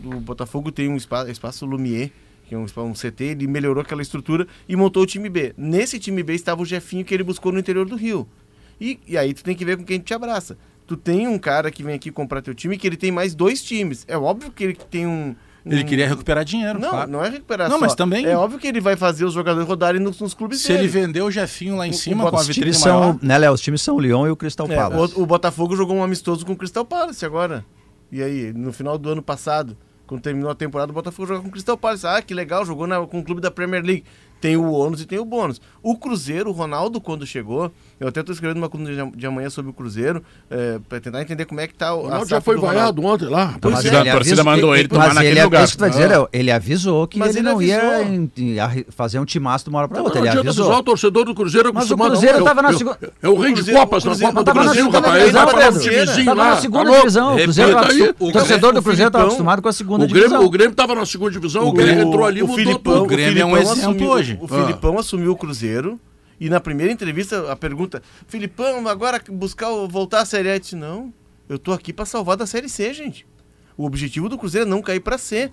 O 0.04 0.20
Botafogo 0.20 0.70
tem 0.70 0.90
um 0.90 0.96
espaço, 0.96 1.30
espaço 1.30 1.64
Lumier, 1.64 2.10
que 2.47 2.55
é 2.55 2.59
um, 2.59 2.64
um 2.64 2.93
CT. 2.93 3.24
Ele 3.24 3.47
melhorou 3.47 3.82
aquela 3.82 4.03
estrutura 4.03 4.47
e 4.68 4.76
montou 4.76 5.03
o 5.03 5.07
time 5.07 5.28
B. 5.28 5.55
Nesse 5.57 5.99
time 5.99 6.22
B 6.22 6.34
estava 6.34 6.61
o 6.62 6.64
Jefinho 6.64 7.05
que 7.05 7.12
ele 7.14 7.22
buscou 7.24 7.53
no 7.53 7.59
interior 7.59 7.86
do 7.86 7.97
Rio. 7.97 8.28
E, 8.80 8.99
e 9.07 9.16
aí 9.16 9.32
tu 9.32 9.45
tem 9.45 9.55
que 9.55 9.64
ver 9.64 9.76
com 9.76 9.84
quem 9.84 9.99
te 10.01 10.12
abraça. 10.12 10.57
Tu 10.86 10.97
tem 10.97 11.28
um 11.28 11.38
cara 11.38 11.70
que 11.70 11.82
vem 11.82 11.95
aqui 11.95 12.11
comprar 12.11 12.43
teu 12.43 12.55
time 12.55 12.76
que 12.76 12.86
ele 12.86 12.97
tem 12.97 13.11
mais 13.12 13.34
dois 13.34 13.62
times. 13.62 14.05
É 14.09 14.16
óbvio 14.18 14.51
que 14.51 14.64
ele 14.64 14.74
tem 14.90 15.07
um. 15.07 15.34
Ele 15.64 15.84
queria 15.84 16.09
recuperar 16.09 16.45
dinheiro, 16.45 16.80
Não, 16.80 16.90
claro. 16.90 17.09
não 17.09 17.24
é 17.24 17.28
recuperar 17.28 17.68
Não, 17.68 17.76
só. 17.76 17.82
mas 17.84 17.95
também- 17.95 18.26
É 18.26 18.36
óbvio 18.36 18.59
que 18.59 18.66
ele 18.66 18.80
vai 18.80 18.97
fazer 18.97 19.24
os 19.24 19.32
jogadores 19.32 19.68
rodarem 19.68 20.01
nos, 20.01 20.18
nos 20.20 20.34
clubes 20.34 20.61
Se 20.61 20.72
ele 20.72 20.78
dele. 20.78 20.88
vendeu 21.07 21.26
o 21.26 21.30
Jefinho 21.30 21.76
lá 21.76 21.86
em 21.86 21.90
O- 21.90 21.95
cima 21.95 22.26
o 22.26 22.30
com 22.30 22.36
a 22.36 22.40
Os 22.40 22.49
vitrine 22.49 22.72
times 22.72 22.84
maior... 22.84 23.12
são, 23.12 23.20
né, 23.22 23.38
Léo? 23.38 23.53
Os 23.53 23.61
times 23.61 23.80
são 23.80 23.95
o 23.95 24.01
Lyon 24.01 24.26
e 24.26 24.30
o 24.32 24.36
Crystal 24.36 24.66
É, 24.68 24.74
Palace. 24.74 25.14
o, 25.16 25.22
o 25.22 25.24
Botafogo 25.26 25.76
jogou 25.76 25.95
um 25.97 26.03
amistoso 26.03 26.45
com 26.45 26.53
o 26.53 26.57
Crystal 26.57 26.84
Palace 26.84 27.24
agora. 27.24 27.64
E 28.11 28.20
aí, 28.20 28.53
no 28.53 28.72
final 28.72 28.99
do 28.99 29.09
ano 29.09 29.22
passado, 29.22 29.76
quando 30.12 30.22
terminou 30.22 30.50
a 30.50 30.54
temporada, 30.54 30.92
o 30.92 30.94
Botafogo 30.94 31.26
jogou 31.26 31.42
com 31.44 31.48
o 31.48 31.52
Crystal 31.52 31.76
Palace. 31.76 32.06
Ah, 32.06 32.20
que 32.20 32.34
legal, 32.34 32.66
jogou 32.66 32.86
na- 32.86 33.06
com 33.06 33.18
o 33.20 33.24
clube 33.24 33.40
da 33.40 33.50
Premier 33.50 33.82
League. 33.82 34.04
Tem 34.42 34.56
o 34.58 34.70
ônus 34.70 35.00
e 35.00 35.06
tem 35.06 35.18
o 35.18 35.24
bônus. 35.24 35.58
O 35.82 35.96
Cruzeiro, 35.96 36.50
o 36.50 36.52
Ronaldo, 36.52 37.00
quando 37.00 37.26
chegou, 37.26 37.72
eu 38.03 38.09
até 38.09 38.20
estou 38.20 38.32
escrevendo 38.32 38.59
uma 38.59 38.68
coluna 38.68 38.90
de, 38.92 39.16
de 39.16 39.26
amanhã 39.26 39.48
sobre 39.48 39.70
o 39.70 39.74
Cruzeiro, 39.74 40.22
é, 40.50 40.78
para 40.88 41.00
tentar 41.00 41.22
entender 41.22 41.44
como 41.46 41.61
é 41.61 41.66
que 41.66 41.74
tá 41.74 41.94
o. 41.94 42.03
Ronaldo 42.03 42.28
já 42.28 42.40
foi 42.40 42.57
vaiado 42.57 43.03
ontem 43.05 43.26
lá. 43.28 43.55
Então, 43.57 43.70
Mas 43.70 43.86
a 43.86 44.05
torcida 44.12 44.44
mandou 44.44 44.74
ele 44.76 44.88
tomar 44.88 45.07
mas 45.07 45.14
naquele 45.14 45.34
ele, 45.38 45.44
lugar. 45.44 45.64
Isso 45.64 45.72
que 45.72 45.78
tu 45.78 45.80
vai 45.80 45.90
dizer, 45.90 46.09
Léo, 46.09 46.28
ele 46.32 46.50
avisou 46.50 47.07
que 47.07 47.18
Mas 47.18 47.36
ele, 47.36 47.38
ele 47.46 47.48
não 47.55 47.62
ia 47.62 48.03
em- 48.03 48.30
em 48.36 48.57
fazer 48.90 49.18
um 49.18 49.24
timaço 49.24 49.64
de 49.64 49.70
uma 49.70 49.78
hora 49.78 49.88
para 49.88 49.98
Não, 49.98 50.05
outra. 50.05 50.20
não 50.20 50.26
Ele 50.26 50.30
adianta 50.38 50.48
avisou. 50.50 50.74
o 50.78 50.82
torcedor 50.82 51.24
do 51.24 51.34
Cruzeiro 51.34 51.70
Mas 51.72 51.84
o 51.84 51.94
acostumado. 51.94 52.11
Cruzeiro 52.11 52.38
não, 52.38 52.44
tava 52.46 52.62
na 52.62 52.72
segunda- 52.72 52.98
É 53.22 53.28
o 53.28 53.38
rei 53.38 53.53
de 53.55 53.72
Copas 53.72 54.03
o 54.03 54.07
na 54.07 54.11
Cruzeiro 54.12 54.32
Copa 54.34 54.44
do 54.44 54.55
Brasil, 54.55 54.74
segunda 54.74 54.98
rapaz. 54.98 55.14
Ele 55.14 55.24
divisão, 55.24 55.44
vai 55.44 55.55
para 55.55 55.68
um 55.68 55.72
Pedro. 55.72 55.82
timezinho 55.90 56.24
Tava 56.26 56.42
lá. 56.42 56.48
na 56.48 56.55
tá 56.57 56.61
segunda 56.61 56.90
divisão. 56.98 57.34
O, 58.18 58.32
torcedor 58.32 58.72
do 58.74 58.82
Cruzeiro 58.82 59.09
estava 59.09 59.24
acostumado 59.26 59.62
com 59.62 59.68
a 59.68 59.72
segunda 59.72 60.07
divisão. 60.07 60.44
o 60.44 60.50
Grêmio 60.50 60.74
tava 60.74 60.94
na 60.94 61.07
segunda 61.07 61.30
divisão, 61.30 61.68
o, 61.68 61.72
Grêmio 61.72 62.03
entrou 62.09 62.24
ali 62.26 62.40
e 62.40 62.42
o 62.42 62.46
mudou 62.48 62.59
Filipão, 62.64 62.92
tudo. 62.94 63.05
O 63.05 63.07
Grêmio 63.07 63.42
é 63.42 63.44
um 63.46 63.57
exemplo 63.57 64.09
hoje. 64.09 64.38
O 64.40 64.46
Ah. 64.46 64.48
Filipão 64.48 64.98
assumiu 64.98 65.32
o 65.32 65.36
Cruzeiro 65.36 66.00
E 66.41 66.49
na 66.49 66.61
primeira 66.61 66.93
entrevista, 66.93 67.51
a 67.53 67.57
pergunta, 67.57 68.03
Filipão, 68.26 68.87
agora 68.89 69.20
buscar 69.30 69.70
o- 69.70 69.89
voltar 69.89 70.20
à 70.20 70.24
Série 70.24 70.49
A, 70.51 70.57
eu 70.57 70.61
disse, 70.61 70.74
não, 70.76 71.12
eu 71.49 71.59
tô 71.59 71.72
aqui 71.72 71.93
pra 71.93 72.05
salvar 72.05 72.37
da 72.37 72.47
Série 72.47 72.68
C, 72.68 72.93
gente. 72.93 73.26
O 73.76 73.85
objetivo 73.87 74.28
do 74.28 74.37
Cruzeiro 74.37 74.66
é 74.66 74.70
não 74.70 74.83
cair 74.83 75.01
pra 75.01 75.16
C. 75.18 75.51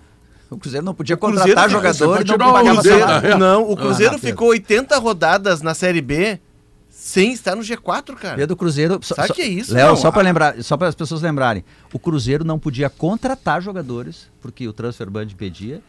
O 0.50 0.56
Cruzeiro 0.58 0.84
não 0.84 0.94
podia 0.94 1.14
O 1.14 1.18
Cruzeiro 1.18 1.42
contratar 1.48 1.68
fica- 1.68 1.92
jogador 1.92 2.04
e 2.04 2.08
não 2.08 2.16
pode 2.16 2.32
tirar 2.32 2.48
o 2.48 2.52
pagava 2.52 2.74
Cruzeiro 2.74 2.98
salário. 3.00 3.38
Não, 3.38 3.70
o 3.70 3.76
Cruzeiro 3.76 4.14
Ah, 4.16 4.18
ficou 4.18 4.48
80 4.48 4.98
rodadas 4.98 5.62
na 5.62 5.74
Série 5.74 6.00
B 6.00 6.40
sem 6.88 7.32
estar 7.32 7.54
no 7.54 7.62
G4, 7.62 8.14
cara. 8.16 8.36
Pedro 8.36 8.56
Cruzeiro. 8.56 8.98
só- 9.00 9.14
Sabe 9.14 9.28
só- 9.28 9.34
que 9.34 9.42
é 9.42 9.46
isso? 9.46 9.72
Léo, 9.72 9.88
Não, 9.90 9.96
só 9.96 10.10
para 10.10 10.22
lembrar, 10.22 10.60
só 10.62 10.76
para 10.76 10.88
as 10.88 10.94
pessoas 10.94 11.22
lembrarem, 11.22 11.64
o 11.92 11.98
Cruzeiro 12.00 12.44
não 12.44 12.58
podia 12.58 12.90
contratar 12.90 13.62
jogadores 13.62 14.28
porque 14.40 14.66
o 14.66 14.72
transfer 14.72 15.08
ban 15.08 15.26
pedia 15.28 15.80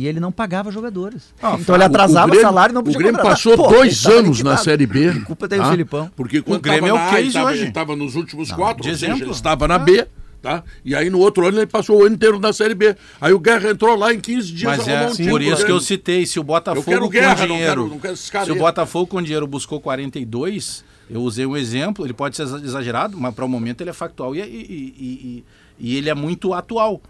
e 0.00 0.06
ele 0.06 0.18
não 0.20 0.32
pagava 0.32 0.70
jogadores. 0.70 1.34
então 1.60 1.74
ele 1.74 1.84
O- 1.84 1.86
atrasava 1.86 2.26
o, 2.26 2.30
Grêmio- 2.30 2.46
salário 2.46 2.72
e 2.72 2.74
não 2.74 2.82
podia 2.82 2.96
O 2.96 2.98
Grêmio 3.02 3.18
contratar. 3.20 3.36
passou 3.36 3.56
Pô, 3.56 3.68
dois 3.68 4.06
anos 4.06 4.42
na. 4.42 4.56
Série 4.56 4.86
B. 4.86 5.08
A 5.08 5.20
culpa 5.20 5.48
tem 5.48 5.58
o 5.58 5.62
tá? 5.62 5.70
Filipão. 5.70 6.10
Porque 6.16 6.42
quando 6.42 6.58
O 6.58 6.62
Grêmio 6.62 6.88
é 6.88 6.92
o 6.92 6.96
A, 6.96 7.20
ele 7.20 7.38
hoje. 7.38 7.68
Estava 7.68 7.94
nos 7.96 8.14
últimos 8.16 8.50
quatro, 8.52 8.82
de 8.82 8.88
ou 8.90 8.94
seja, 8.94 9.06
exemplo. 9.06 9.24
ele 9.24 9.30
estava 9.32 9.66
na 9.68 9.78
B. 9.78 10.06
Tá? 10.42 10.64
E 10.82 10.94
aí 10.94 11.10
no 11.10 11.18
outro 11.18 11.46
ano 11.46 11.58
ele 11.58 11.66
passou 11.66 12.00
o 12.00 12.04
ano 12.06 12.14
inteiro 12.14 12.38
na 12.40 12.50
Série 12.50 12.74
B. 12.74 12.96
Aí 13.20 13.30
o 13.30 13.38
Guerra 13.38 13.68
entrou 13.72 13.94
lá 13.94 14.14
em 14.14 14.18
15 14.18 14.50
dias 14.52 14.74
Mas 14.78 14.88
é 14.88 15.06
um 15.06 15.12
time 15.12 15.28
por 15.30 15.42
isso 15.42 15.66
que 15.66 15.70
eu 15.70 15.78
citei, 15.80 16.24
se 16.24 16.40
o 16.40 16.42
Botafogo 16.42 16.82
quero 16.86 17.02
com 17.02 17.08
guerra, 17.10 17.46
não 17.46 17.56
dinheiro, 17.56 17.66
quero- 17.82 17.88
não 17.88 17.98
quero 17.98 18.16
se 18.16 18.50
o. 18.50 18.54
Botafogo 18.54 19.06
com 19.06 19.20
dinheiro 19.20 19.46
buscou 19.46 19.78
42, 19.82 20.82
eu 21.10 21.20
usei 21.20 21.44
um 21.44 21.54
exemplo, 21.56 22.06
ele 22.06 22.14
pode 22.14 22.36
ser 22.36 22.44
exa- 22.44 22.58
exagerado, 22.58 23.18
mas 23.18 23.34
para 23.34 23.44
o 23.44 23.48
momento 23.50 23.82
ele 23.82 23.90
é 23.90 23.92
factual 23.92 24.34
e, 24.34 24.40
e- 24.40 24.44
e- 24.44 24.94
e- 24.98 25.44
e 25.78 25.96
ele 25.96 26.08
é 26.08 26.14
muito 26.14 26.54
atual. 26.54 27.02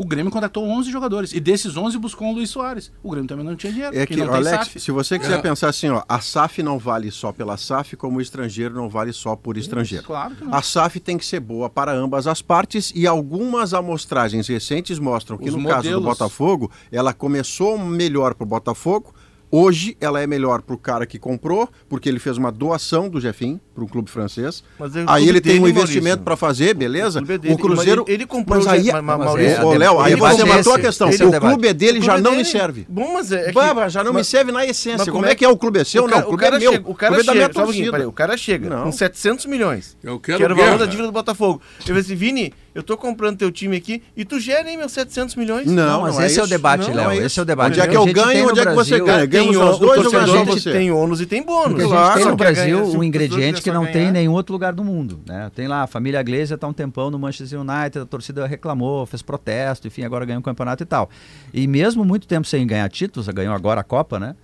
O 0.00 0.04
Grêmio 0.04 0.30
contratou 0.30 0.64
11 0.64 0.92
jogadores 0.92 1.32
e 1.32 1.40
desses 1.40 1.76
11 1.76 1.98
buscou 1.98 2.28
o 2.28 2.32
Luiz 2.32 2.50
Soares. 2.50 2.92
O 3.02 3.10
Grêmio 3.10 3.26
também 3.28 3.44
não 3.44 3.56
tinha 3.56 3.72
dinheiro, 3.72 3.98
É 3.98 4.06
que, 4.06 4.14
não 4.14 4.26
tem 4.28 4.36
Alex, 4.36 4.66
SAF. 4.68 4.78
se 4.80 4.92
você 4.92 5.18
quiser 5.18 5.40
É. 5.40 5.42
pensar 5.42 5.68
assim, 5.70 5.88
ó, 5.88 6.04
a 6.08 6.20
SAF 6.20 6.62
não 6.62 6.78
vale 6.78 7.10
só 7.10 7.32
pela 7.32 7.56
SAF, 7.56 7.96
como 7.96 8.18
o 8.18 8.20
estrangeiro 8.20 8.74
não 8.76 8.88
vale 8.88 9.12
só 9.12 9.34
por 9.34 9.56
estrangeiro. 9.58 10.04
Claro 10.04 10.36
que 10.36 10.44
não. 10.44 10.54
A 10.54 10.62
SAF 10.62 11.00
tem 11.00 11.18
que 11.18 11.26
ser 11.26 11.40
boa 11.40 11.68
para 11.68 11.92
ambas 11.92 12.28
as 12.28 12.40
partes 12.40 12.92
e 12.94 13.08
algumas 13.08 13.74
amostragens 13.74 14.46
recentes 14.46 15.00
mostram 15.00 15.36
que 15.36 15.48
Os 15.48 15.54
no 15.56 15.64
caso 15.64 15.82
do 15.88 15.94
modelos- 15.96 16.04
Botafogo, 16.04 16.70
ela 16.92 17.12
começou 17.12 17.76
melhor 17.76 18.34
para 18.34 18.44
o 18.44 18.46
Botafogo, 18.46 19.12
hoje 19.50 19.96
ela 20.00 20.20
é 20.20 20.26
melhor 20.28 20.62
para 20.62 20.74
o 20.74 20.78
cara 20.78 21.06
que 21.06 21.18
comprou, 21.18 21.68
porque 21.88 22.08
ele 22.08 22.20
fez 22.20 22.36
uma 22.38 22.52
doação 22.52 23.08
do 23.08 23.20
Jefim 23.20 23.58
para 23.78 23.84
um 23.84 23.88
clube 23.88 24.10
francês. 24.10 24.62
Mas 24.78 24.94
é 24.96 25.04
o 25.04 25.08
aí 25.08 25.22
clube 25.24 25.28
ele 25.28 25.40
tem 25.40 25.60
um 25.60 25.68
investimento 25.68 26.22
para 26.22 26.36
fazer, 26.36 26.74
beleza? 26.74 27.20
O 27.20 27.22
clube 27.22 27.34
é 27.34 27.38
dele, 27.38 27.54
O 27.54 27.58
Cruzeiro... 27.58 28.04
ele- 28.06 28.14
ele 28.14 28.26
comprou 28.26 28.58
Mas 28.58 28.66
o 28.66 28.70
aí, 28.70 28.92
mas- 28.92 29.04
mas 29.04 29.18
Maurício, 29.18 29.56
é- 29.60 29.64
Ô, 29.64 29.72
Léo, 29.74 30.00
aí 30.00 30.14
o 30.14 30.18
você 30.18 30.44
matou 30.44 30.74
a 30.74 30.78
questão. 30.78 31.08
esse 31.08 31.22
é 31.22 31.24
o 31.24 31.28
o 31.28 31.30
debate. 31.30 31.50
clube 31.52 31.68
é 31.68 31.72
dele 31.74 31.98
O 32.00 32.02
já 32.02 32.12
clube 32.14 32.24
não 32.24 32.30
dele- 32.32 32.42
me 32.42 32.48
serve. 32.48 32.86
Bom, 32.88 33.12
mas 33.14 33.32
é, 33.32 33.44
que- 33.46 33.52
Bah, 33.52 33.88
já 33.88 34.02
não 34.02 34.12
me 34.12 34.24
serve 34.24 34.50
na 34.52 34.64
essência. 34.66 34.98
mas 34.98 35.04
Como, 35.06 35.18
como 35.18 35.26
é 35.26 35.34
que 35.34 35.44
é 35.44 35.48
o 35.48 35.56
clube? 35.56 35.78
É 35.78 35.84
seu? 35.84 36.02
o 36.02 36.06
não, 36.06 36.12
cara, 36.14 36.24
o 36.24 36.28
clube 36.28 36.42
cara 36.42 36.56
é 36.56 36.58
meu. 36.58 36.72
chega, 36.72 36.90
o 36.90 36.94
cara 36.94 37.12
clube 37.14 37.72
chega, 37.72 38.08
o 38.08 38.12
cara 38.12 38.36
chega 38.36 38.76
com 38.82 38.92
700 38.92 39.46
milhões. 39.46 39.96
Eu 40.02 40.18
quero 40.18 40.38
que 40.38 40.44
era 40.44 40.54
o 40.54 40.56
valor 40.56 40.78
da 40.78 40.86
dívida 40.86 41.06
do 41.08 41.12
Botafogo. 41.12 41.60
Eu 41.80 41.86
falei 41.86 42.00
assim, 42.02 42.14
Vini, 42.14 42.52
eu 42.74 42.82
tô 42.82 42.96
comprando 42.96 43.36
teu 43.38 43.50
time 43.50 43.76
aqui 43.76 44.02
e 44.16 44.24
tu 44.24 44.38
gera 44.40 44.68
aí 44.68 44.76
meus 44.76 44.92
700 44.92 45.34
milhões. 45.36 45.66
Não, 45.66 45.74
Não, 45.74 46.00
mas 46.02 46.14
não 46.16 46.22
esse 46.24 46.38
é 46.40 46.42
o 46.42 46.46
debate, 46.46 46.90
Léo. 46.90 47.10
é 47.10 47.16
esse 47.18 47.38
é 47.38 47.42
o 47.42 47.44
debate. 47.44 47.70
Onde 47.72 47.80
é 47.80 47.86
que 47.86 47.96
eu 47.96 48.06
ganho, 48.06 48.48
onde 48.48 48.60
é 48.60 48.66
que 48.66 48.74
você 48.74 48.98
ganha? 49.00 49.26
Ganha 49.26 49.44
Tem 49.44 49.50
os 49.50 49.56
o- 49.76 49.78
dois 49.78 50.00
o 50.02 50.04
ou 50.06 50.10
ganha 50.12 50.24
torcedor 50.26 50.36
só 50.36 50.44
você? 50.44 50.72
tem 50.72 50.90
ônus 50.90 51.20
e 51.20 51.26
tem 51.26 51.42
bônus. 51.42 51.68
Porque 51.68 51.82
a 51.82 51.84
gente 51.86 51.94
Claro. 51.94 52.14
tem 52.20 52.24
no 52.28 52.36
Brasil 52.36 52.78
o 52.84 52.98
um 52.98 53.04
ingrediente 53.04 53.62
que 53.70 53.74
não 53.74 53.84
tem 53.84 53.92
em 53.94 53.98
ganhar- 54.06 54.12
nenhum 54.12 54.32
outro 54.32 54.52
lugar 54.52 54.72
do 54.72 54.82
mundo. 54.84 55.20
Né? 55.26 55.50
Tem 55.54 55.66
lá, 55.68 55.82
a 55.82 55.86
família 55.86 56.22
Glazer 56.22 56.54
está 56.56 56.66
um 56.66 56.72
tempão 56.72 57.10
no 57.10 57.18
Manchester 57.18 57.60
United, 57.60 57.98
a 58.00 58.06
torcida 58.06 58.46
reclamou, 58.46 59.04
fez 59.06 59.22
protesto, 59.22 59.86
enfim, 59.86 60.02
agora 60.02 60.24
ganhou 60.24 60.40
o 60.40 60.42
campeonato 60.44 60.82
e 60.82 60.86
tal. 60.86 61.08
E 61.52 61.66
mesmo 61.66 62.04
muito 62.04 62.26
tempo 62.26 62.46
sem 62.46 62.66
ganhar 62.66 62.88
títulos, 62.88 63.28
ganhou 63.28 63.54
agora 63.54 63.80
a 63.80 63.84
Copa, 63.84 64.18
né? 64.18 64.34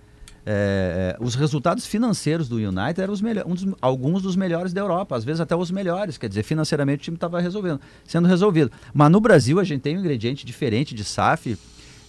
É, 0.47 1.15
é, 1.19 1.23
os 1.23 1.33
resultados 1.33 1.87
financeiros 1.87 2.47
do 2.47 2.57
United 2.57 3.01
eram 3.01 3.11
os 3.13 3.21
um 3.23 3.53
dos- 3.55 3.75
alguns 3.81 4.21
dos 4.21 4.35
melhores 4.35 4.71
da 4.73 4.79
Europa, 4.79 5.15
às 5.15 5.23
vezes 5.23 5.41
até 5.41 5.55
os 5.55 5.71
melhores, 5.71 6.19
quer 6.19 6.29
dizer, 6.29 6.43
financeiramente 6.43 6.99
o 6.99 7.03
time 7.05 7.17
estava 7.17 7.39
resolvendo, 7.41 7.81
sendo 8.05 8.27
resolvido. 8.27 8.71
Mas 8.93 9.09
no 9.09 9.19
Brasil 9.19 9.59
a 9.59 9.63
gente 9.63 9.81
tem 9.81 9.97
um 9.97 10.01
ingrediente 10.01 10.45
diferente 10.45 10.93
de 10.93 11.03
SAF, 11.03 11.57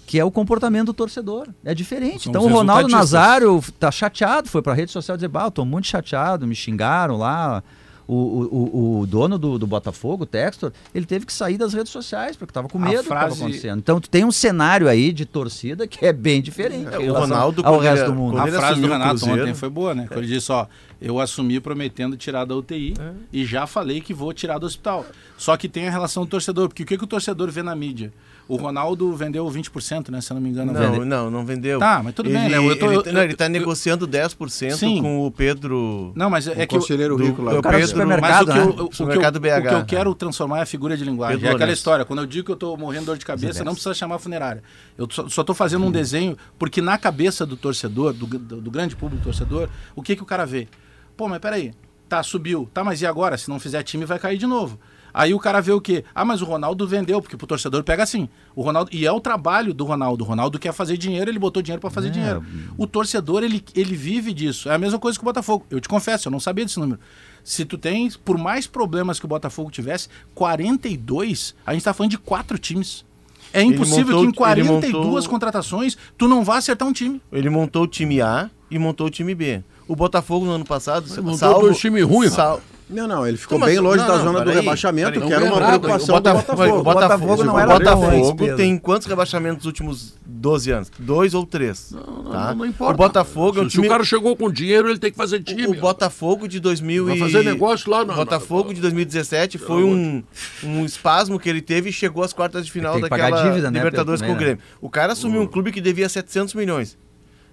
que 0.07 0.19
é 0.21 0.25
o 0.25 0.31
comportamento 0.31 0.87
do 0.87 0.95
torcedor. 0.95 1.49
É 1.65 1.75
diferente. 1.75 2.29
Então 2.29 2.45
o 2.45 2.49
Ronaldo. 2.49 2.89
Nazário 2.89 3.63
tá 3.79 3.91
chateado, 3.91 4.49
foi 4.49 4.63
pra 4.63 4.73
rede 4.73 4.93
social 4.93 5.17
dizer, 5.17 5.29
bah, 5.29 5.45
eu 5.47 5.51
tô 5.51 5.65
muito 5.65 5.87
chateado, 5.89 6.47
me 6.47 6.55
xingaram 6.55 7.17
lá. 7.17 7.63
O, 8.09 8.15
o, 8.15 9.01
o- 9.01 9.07
dono 9.09 9.37
do, 9.37 9.59
do 9.59 9.67
Botafogo, 9.67 10.23
o 10.23 10.27
Textor, 10.27 10.71
ele 10.95 11.05
teve 11.05 11.27
que 11.27 11.33
sair 11.33 11.59
das 11.59 11.73
redes 11.75 11.91
sociais, 11.91 12.37
porque 12.37 12.53
tava 12.53 12.69
com 12.69 12.79
A 12.79 12.83
medo 12.83 12.99
do 12.99 13.03
que 13.03 13.09
frase- 13.09 13.33
estava 13.33 13.47
acontecendo. 13.47 13.79
Então 13.81 14.01
tu 14.01 14.09
tem 14.09 14.25
um 14.25 14.31
cenário 14.31 14.87
aí 14.89 15.11
de 15.13 15.27
torcida 15.27 15.89
que 15.89 16.07
é 16.07 16.13
bem 16.13 16.41
diferente 16.41 16.87
É, 16.95 16.99
o 17.11 17.13
Ronaldo, 17.13 17.63
ao 17.67 17.81
resto 17.81 18.05
ele- 18.05 18.13
do 18.13 18.15
mundo. 18.15 18.39
A 18.39 18.47
frase 18.47 18.81
do 18.81 18.87
Renato 18.87 19.11
Cruzeiro- 19.19 19.43
ontem 19.43 19.55
foi 19.55 19.69
boa, 19.69 19.93
né? 19.93 20.05
Quando 20.07 20.21
ele 20.23 20.33
disse, 20.33 20.53
ó, 20.53 20.69
eu 21.03 21.19
assumi 21.19 21.59
prometendo 21.59 22.17
tirar 22.17 22.45
da 22.45 22.55
UTI 22.55 22.95
É. 22.97 23.11
e 23.33 23.45
já 23.45 23.67
falei 23.67 24.01
que 24.01 24.15
vou 24.15 24.33
tirar 24.33 24.59
do 24.59 24.67
hospital. 24.67 25.05
Só 25.37 25.57
que 25.57 25.69
tem 25.69 25.89
a 25.89 25.91
relação 25.91 26.23
do 26.25 26.29
torcedor, 26.31 26.69
porque 26.69 26.85
o 26.85 26.87
que, 26.87 26.97
que 26.97 27.03
o 27.03 27.09
torcedor 27.09 27.51
vê 27.51 27.65
na 27.65 27.75
mídia? 27.75 28.13
O 28.49 28.55
Ronaldo 28.57 29.13
vendeu 29.15 29.45
20%, 29.51 30.09
né? 30.11 30.21
Se 30.21 30.31
eu 30.31 30.37
não 30.37 30.41
me 30.41 30.51
engano. 30.51 30.73
Não, 30.73 30.81
Vendeu. 30.93 31.05
não, 31.05 31.31
não 31.31 31.45
vendeu. 31.45 31.79
Tá, 31.81 32.01
mas 32.03 32.15
tudo 32.15 32.31
bem, 32.31 32.45
Ele- 32.47 32.57
né? 32.59 32.59
Eu 32.71 32.79
tô- 32.79 32.87
ele, 32.87 32.95
eu- 32.97 33.03
tá- 33.03 33.13
não, 33.13 33.23
ele 33.23 33.35
tá 33.35 33.47
eu- 33.47 33.51
negociando 33.51 34.07
10% 34.07 34.77
Sim. 34.77 35.03
com 35.03 35.27
o 35.27 35.31
Pedro. 35.33 36.13
Não, 36.15 36.31
mas 36.31 36.47
é, 36.47 36.53
é 36.53 36.65
O 36.65 36.69
que... 36.69 36.77
o- 36.77 36.79
conselheiro 36.81 37.17
do- 37.17 37.25
rico 37.25 37.43
lá. 37.43 37.53
do 37.55 37.59
O 37.59 37.63
cara 37.63 37.77
do 37.77 37.81
Pedro- 37.81 37.89
supermercado, 37.91 38.31
Mas 38.31 38.41
o 38.43 38.47
que, 38.47 38.59
né? 38.59 38.65
eu, 38.65 38.85
o, 38.85 38.89
que 38.89 39.03
o 39.03 39.41
BH. 39.41 39.69
que 39.69 39.75
eu 39.75 39.85
quero 39.85 40.15
transformar 40.15 40.59
é 40.59 40.63
a 40.63 40.67
figura 40.67 40.97
de 40.97 41.05
linguagem. 41.05 41.39
Pedro 41.39 41.53
é 41.53 41.55
aquela 41.57 41.73
história. 41.73 42.05
Quando 42.05 42.21
eu 42.21 42.27
digo 42.27 42.47
que 42.47 42.53
eu 42.53 42.57
tô 42.57 42.77
morrendo 42.77 43.01
de 43.01 43.07
dor 43.07 43.19
de 43.19 43.25
cabeça, 43.27 43.65
não 43.65 43.73
precisa 43.73 43.95
chamar 43.95 44.15
a 44.15 44.19
funerária. 44.21 44.63
Eu 44.97 45.09
só, 45.11 45.29
só 45.29 45.43
tô 45.43 45.53
fazendo 45.53 45.85
um 45.85 45.91
desenho, 45.91 46.37
porque 46.59 46.81
na 46.81 46.97
cabeça 46.97 47.45
do 47.45 47.57
torcedor, 47.57 48.13
do, 48.13 48.27
do- 48.27 48.61
do 48.61 48.71
grande 48.71 48.95
público 48.95 49.25
torcedor, 49.25 49.69
o 49.97 50.03
que, 50.03 50.15
que 50.15 50.23
o 50.23 50.27
cara 50.27 50.47
vê? 50.47 50.69
Pô, 51.17 51.27
mas 51.29 51.39
peraí, 51.41 51.73
tá, 52.09 52.23
subiu. 52.23 52.69
Tá, 52.73 52.85
mas 52.85 53.03
e 53.03 53.07
agora? 53.07 53.37
Se 53.37 53.49
não 53.49 53.59
fizer 53.59 53.83
time, 53.83 54.05
vai 54.05 54.19
cair 54.21 54.39
de 54.39 54.47
novo. 54.47 54.79
Aí 55.19 55.33
o 55.33 55.39
cara 55.39 55.63
vê 55.63 55.73
o 55.73 55.81
quê? 55.81 56.05
Ah, 56.15 56.27
mas 56.27 56.43
o 56.43 56.45
Ronaldo 56.45 56.87
vendeu, 56.87 57.23
porque 57.23 57.39
pro 57.39 57.47
torcedor 57.47 57.83
pega 57.83 58.03
assim. 58.03 58.29
O 58.55 58.61
Ronaldo, 58.61 58.91
e 58.93 59.07
é 59.07 59.11
o 59.11 59.19
trabalho 59.19 59.73
do 59.73 59.83
Ronaldo. 59.83 60.23
O 60.23 60.27
Ronaldo 60.27 60.59
quer 60.59 60.75
fazer 60.75 60.99
dinheiro, 60.99 61.31
ele 61.31 61.39
botou 61.39 61.63
dinheiro 61.63 61.81
para 61.81 61.89
fazer 61.89 62.09
É. 62.09 62.11
dinheiro. 62.11 62.45
O 62.77 62.87
torcedor, 62.87 63.43
ele, 63.43 63.65
ele 63.75 63.97
vive 63.97 64.35
disso. 64.35 64.69
É 64.69 64.75
a 64.75 64.79
mesma 64.79 64.99
coisa 64.99 65.19
que 65.19 65.25
o 65.25 65.27
Botafogo. 65.27 65.65
Eu 65.71 65.81
te 65.81 65.89
confesso, 65.89 66.29
eu 66.29 66.31
não 66.33 66.39
sabia 66.39 66.67
desse 66.67 66.79
número. 66.79 67.01
Se 67.43 67.65
tu 67.65 67.79
tem, 67.79 68.11
por 68.25 68.37
mais 68.37 68.67
problemas 68.67 69.19
que 69.19 69.25
o 69.25 69.29
Botafogo 69.29 69.71
tivesse, 69.71 70.09
42, 70.35 71.55
a 71.65 71.73
gente 71.73 71.83
tá 71.85 71.95
falando 71.95 72.11
de 72.11 72.19
quatro 72.19 72.59
times. 72.59 73.05
É 73.53 73.63
impossível 73.63 74.17
montou- 74.17 74.19
que 74.21 74.25
em 74.27 74.29
ele 74.29 74.37
42 74.69 75.05
montou- 75.07 75.31
contratações 75.31 75.97
tu 76.19 76.29
não 76.29 76.45
vá 76.45 76.59
acertar 76.59 76.87
um 76.87 76.93
time. 76.93 77.23
Ele 77.33 77.49
montou 77.49 77.85
o 77.85 77.87
time 77.87 78.21
A 78.21 78.51
e 78.71 78.79
montou 78.79 79.07
o 79.07 79.11
time 79.11 79.35
B. 79.35 79.63
O 79.89 79.95
Botafogo 79.97 80.45
no 80.45 80.51
ano 80.53 80.65
passado, 80.65 81.09
montou 81.23 81.35
salvo, 81.39 81.61
dois 81.63 81.79
times 81.79 82.05
ruins, 82.05 82.33
sal- 82.33 82.61
Não, 82.89 83.09
não, 83.09 83.27
ele 83.27 83.37
ficou 83.37 83.59
Não, 83.59 83.67
bem 83.67 83.81
longe 83.81 83.99
não, 83.99 84.07
da 84.07 84.17
não, 84.19 84.25
zona 84.25 84.39
do 84.39 84.45
peraí, 84.45 84.61
rebaixamento, 84.61 85.13
peraí, 85.15 85.27
que 85.27 85.35
era 85.35 85.45
não 85.45 85.53
uma 85.55 85.61
nada. 85.61 85.79
preocupação 85.81 86.15
o 86.15 86.21
do 86.21 86.23
Botafogo, 86.33 86.57
Botafogo. 86.57 86.79
o 86.79 86.83
Botafogo, 86.85 87.09
Botafogo 87.27 87.45
não 87.45 87.55
o 87.55 87.59
era 87.59 87.75
ruim, 87.95 88.21
Botafogo 88.21 88.57
tem 88.57 88.79
quantos 88.79 89.07
rebaixamentos 89.09 89.57
nos 89.59 89.67
últimos 89.67 90.15
12 90.25 90.71
anos? 90.71 90.93
Dois 90.97 91.35
ou 91.35 91.45
três. 91.45 91.91
Não, 91.91 92.31
tá? 92.31 92.55
não 92.55 92.65
importa. 92.65 92.95
O 92.95 92.97
Botafogo 92.97 93.59
é 93.59 93.63
um 93.63 93.65
se, 93.65 93.71
se 93.71 93.75
time... 93.77 93.89
o 93.89 93.91
cara 93.91 94.05
chegou 94.05 94.37
com 94.37 94.49
dinheiro, 94.51 94.89
ele 94.89 95.01
tem 95.01 95.11
que 95.11 95.17
fazer 95.17 95.37
o- 95.37 95.43
time. 95.43 95.67
O 95.67 95.81
Botafogo 95.81 96.47
de 96.47 96.61
2000 96.61 97.07
Vai 97.07 97.17
e... 97.17 97.19
fazer 97.19 97.43
negócio 97.43 97.91
lá 97.91 98.03
O 98.03 98.05
na- 98.05 98.15
Botafogo 98.15 98.73
de 98.73 98.81
2017 98.81 99.59
foi 99.59 99.83
um, 99.83 100.23
um 100.63 100.85
espasmo 100.85 101.41
que 101.41 101.49
ele 101.49 101.61
teve 101.61 101.91
e 101.91 101.93
chegou 101.93 102.23
às 102.23 102.33
quartas 102.33 102.65
de 102.65 102.71
final 102.71 103.01
daquela 103.01 103.43
dívida, 103.43 103.69
né, 103.69 103.79
Libertadores 103.81 104.21
com 104.21 104.29
o 104.29 104.31
também, 104.31 104.45
Grêmio. 104.47 104.63
O 104.81 104.89
cara 104.89 105.13
assumiu 105.13 105.43
um 105.43 105.47
clube 105.47 105.73
que 105.73 105.81
devia 105.81 106.09
700 106.09 106.55
milhões. 106.55 106.97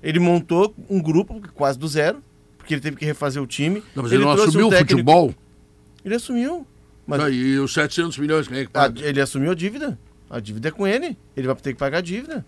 Ele 0.04 0.20
montou 0.20 0.76
um 0.90 1.02
grupo 1.02 1.42
quase 1.56 1.80
do 1.80 1.88
zero, 1.88 2.20
porque 2.64 2.74
ele 2.74 2.82
teve 2.82 2.96
que 2.98 3.06
refazer 3.06 3.42
o 3.42 3.46
time. 3.48 3.84
Não, 3.96 4.04
mas 4.04 4.12
ele, 4.12 4.24
não 4.24 4.32
trouxe 4.34 4.46
um 4.48 4.50
assumiu 4.50 4.68
o 4.68 4.70
técnico- 4.72 4.92
futebol. 4.92 5.36
Ele 6.04 6.16
assumiu. 6.16 6.68
Mas 7.06 7.20
Tá, 7.20 7.30
e 7.30 7.60
os 7.60 7.74
700 7.74 8.18
milhões, 8.18 8.48
quem 8.48 8.58
é 8.60 8.66
que 8.66 8.72
paga? 8.72 9.02
ele 9.06 9.20
assumiu 9.22 9.52
a 9.52 9.56
dívida. 9.56 10.00
A 10.30 10.40
dívida 10.40 10.70
é 10.70 10.72
com 10.72 10.88
ele. 10.88 11.18
Ele 11.38 11.48
vai 11.48 11.56
ter 11.58 11.74
que 11.74 11.80
pagar 11.80 12.00
a 12.00 12.02
dívida. 12.02 12.46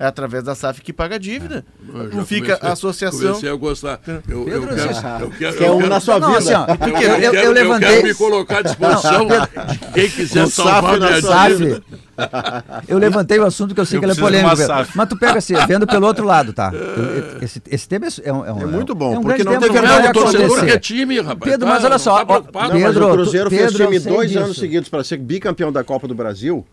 É 0.00 0.06
através 0.06 0.44
da 0.44 0.54
SAF 0.54 0.80
que 0.80 0.92
paga 0.92 1.16
a 1.16 1.18
dívida. 1.18 1.64
Eu 1.92 2.08
já 2.10 2.16
Não 2.16 2.24
fica 2.24 2.46
comecei- 2.54 2.68
a 2.68 2.72
associação. 2.72 3.20
Comecei 3.30 3.50
a 3.50 3.54
gostar. 3.56 4.00
Eu, 4.06 4.20
eu 4.28 4.44
Pedro, 4.44 4.60
quero, 4.76 4.94
você- 4.94 5.06
eu 5.24 5.30
quero, 5.30 5.56
Que 5.56 5.64
é 5.64 5.68
eu 5.68 5.72
um 5.74 5.78
quero- 5.78 5.88
na 5.90 6.00
sua 6.00 6.20
Não, 6.20 6.28
vida. 6.28 6.38
assim, 6.38 6.54
ó, 6.54 6.66
Eu, 6.66 6.68
eu, 6.68 6.76
quero, 6.78 7.14
eu- 7.14 7.20
eu 7.22 7.30
quero 7.32 7.52
levantei. 7.52 8.02
me 8.04 8.14
colocar 8.14 8.58
à 8.58 8.62
disposição 8.62 9.26
de 9.26 9.78
quem 9.94 10.08
quiser 10.08 10.44
Um 10.44 10.50
salvar 10.50 10.82
SAF 10.82 10.98
na 11.00 11.06
minha 11.08 11.20
sua 11.20 11.48
dívida. 11.48 11.74
SAF. 11.74 12.84
Eu 12.88 12.98
levantei 12.98 13.38
o 13.40 13.44
assunto 13.44 13.74
que 13.74 13.80
eu 13.80 13.86
sei 13.86 13.96
Eu 13.96 14.00
que 14.00 14.06
ele 14.06 14.12
é 14.12 14.16
polêmico. 14.16 14.56
SAF. 14.56 14.92
Mas 14.96 15.08
tu 15.08 15.16
pega 15.16 15.38
assim, 15.38 15.54
vendo 15.66 15.84
pelo 15.86 16.06
outro 16.06 16.24
lado, 16.24 16.52
tá? 16.52 16.70
Eu- 16.72 17.42
Esse, 17.42 17.60
esse 17.68 17.88
tema 17.88 18.06
é, 18.22 18.32
um, 18.32 18.46
é, 18.46 18.52
um, 18.52 18.62
É 18.62 18.66
muito 18.66 18.94
bom, 18.94 19.14
é 19.14 19.18
um 19.18 19.22
porque 19.22 19.42
não 19.42 19.58
teve 19.58 19.68
que 19.72 19.78
o 19.78 20.12
torcedor 20.12 20.46
acontecer. 20.46 20.66
quer 20.66 20.78
time, 20.78 21.20
rapaz. 21.20 21.38
Pedro, 21.52 21.66
Tá, 21.66 21.74
mas 21.74 21.84
olha 21.84 21.98
só, 21.98 22.16
tá 22.16 22.22
ó, 22.22 22.24
preocupado. 22.24 22.68
Não, 22.72 22.80
mas 22.80 22.84
Pedro, 22.92 23.04
o 23.04 23.08
tu- 23.08 23.14
Cruzeiro 23.14 23.50
fez 23.50 23.62
Pedro, 23.72 23.82
eu 23.82 23.86
time 23.88 23.98
dois 24.14 24.30
disso. 24.30 24.44
anos 24.44 24.56
seguidos 24.58 24.88
para 24.88 25.02
ser 25.02 25.16
bicampeão 25.16 25.72
da 25.72 25.82
Copa 25.82 26.06
do 26.06 26.14
Brasil 26.14 26.64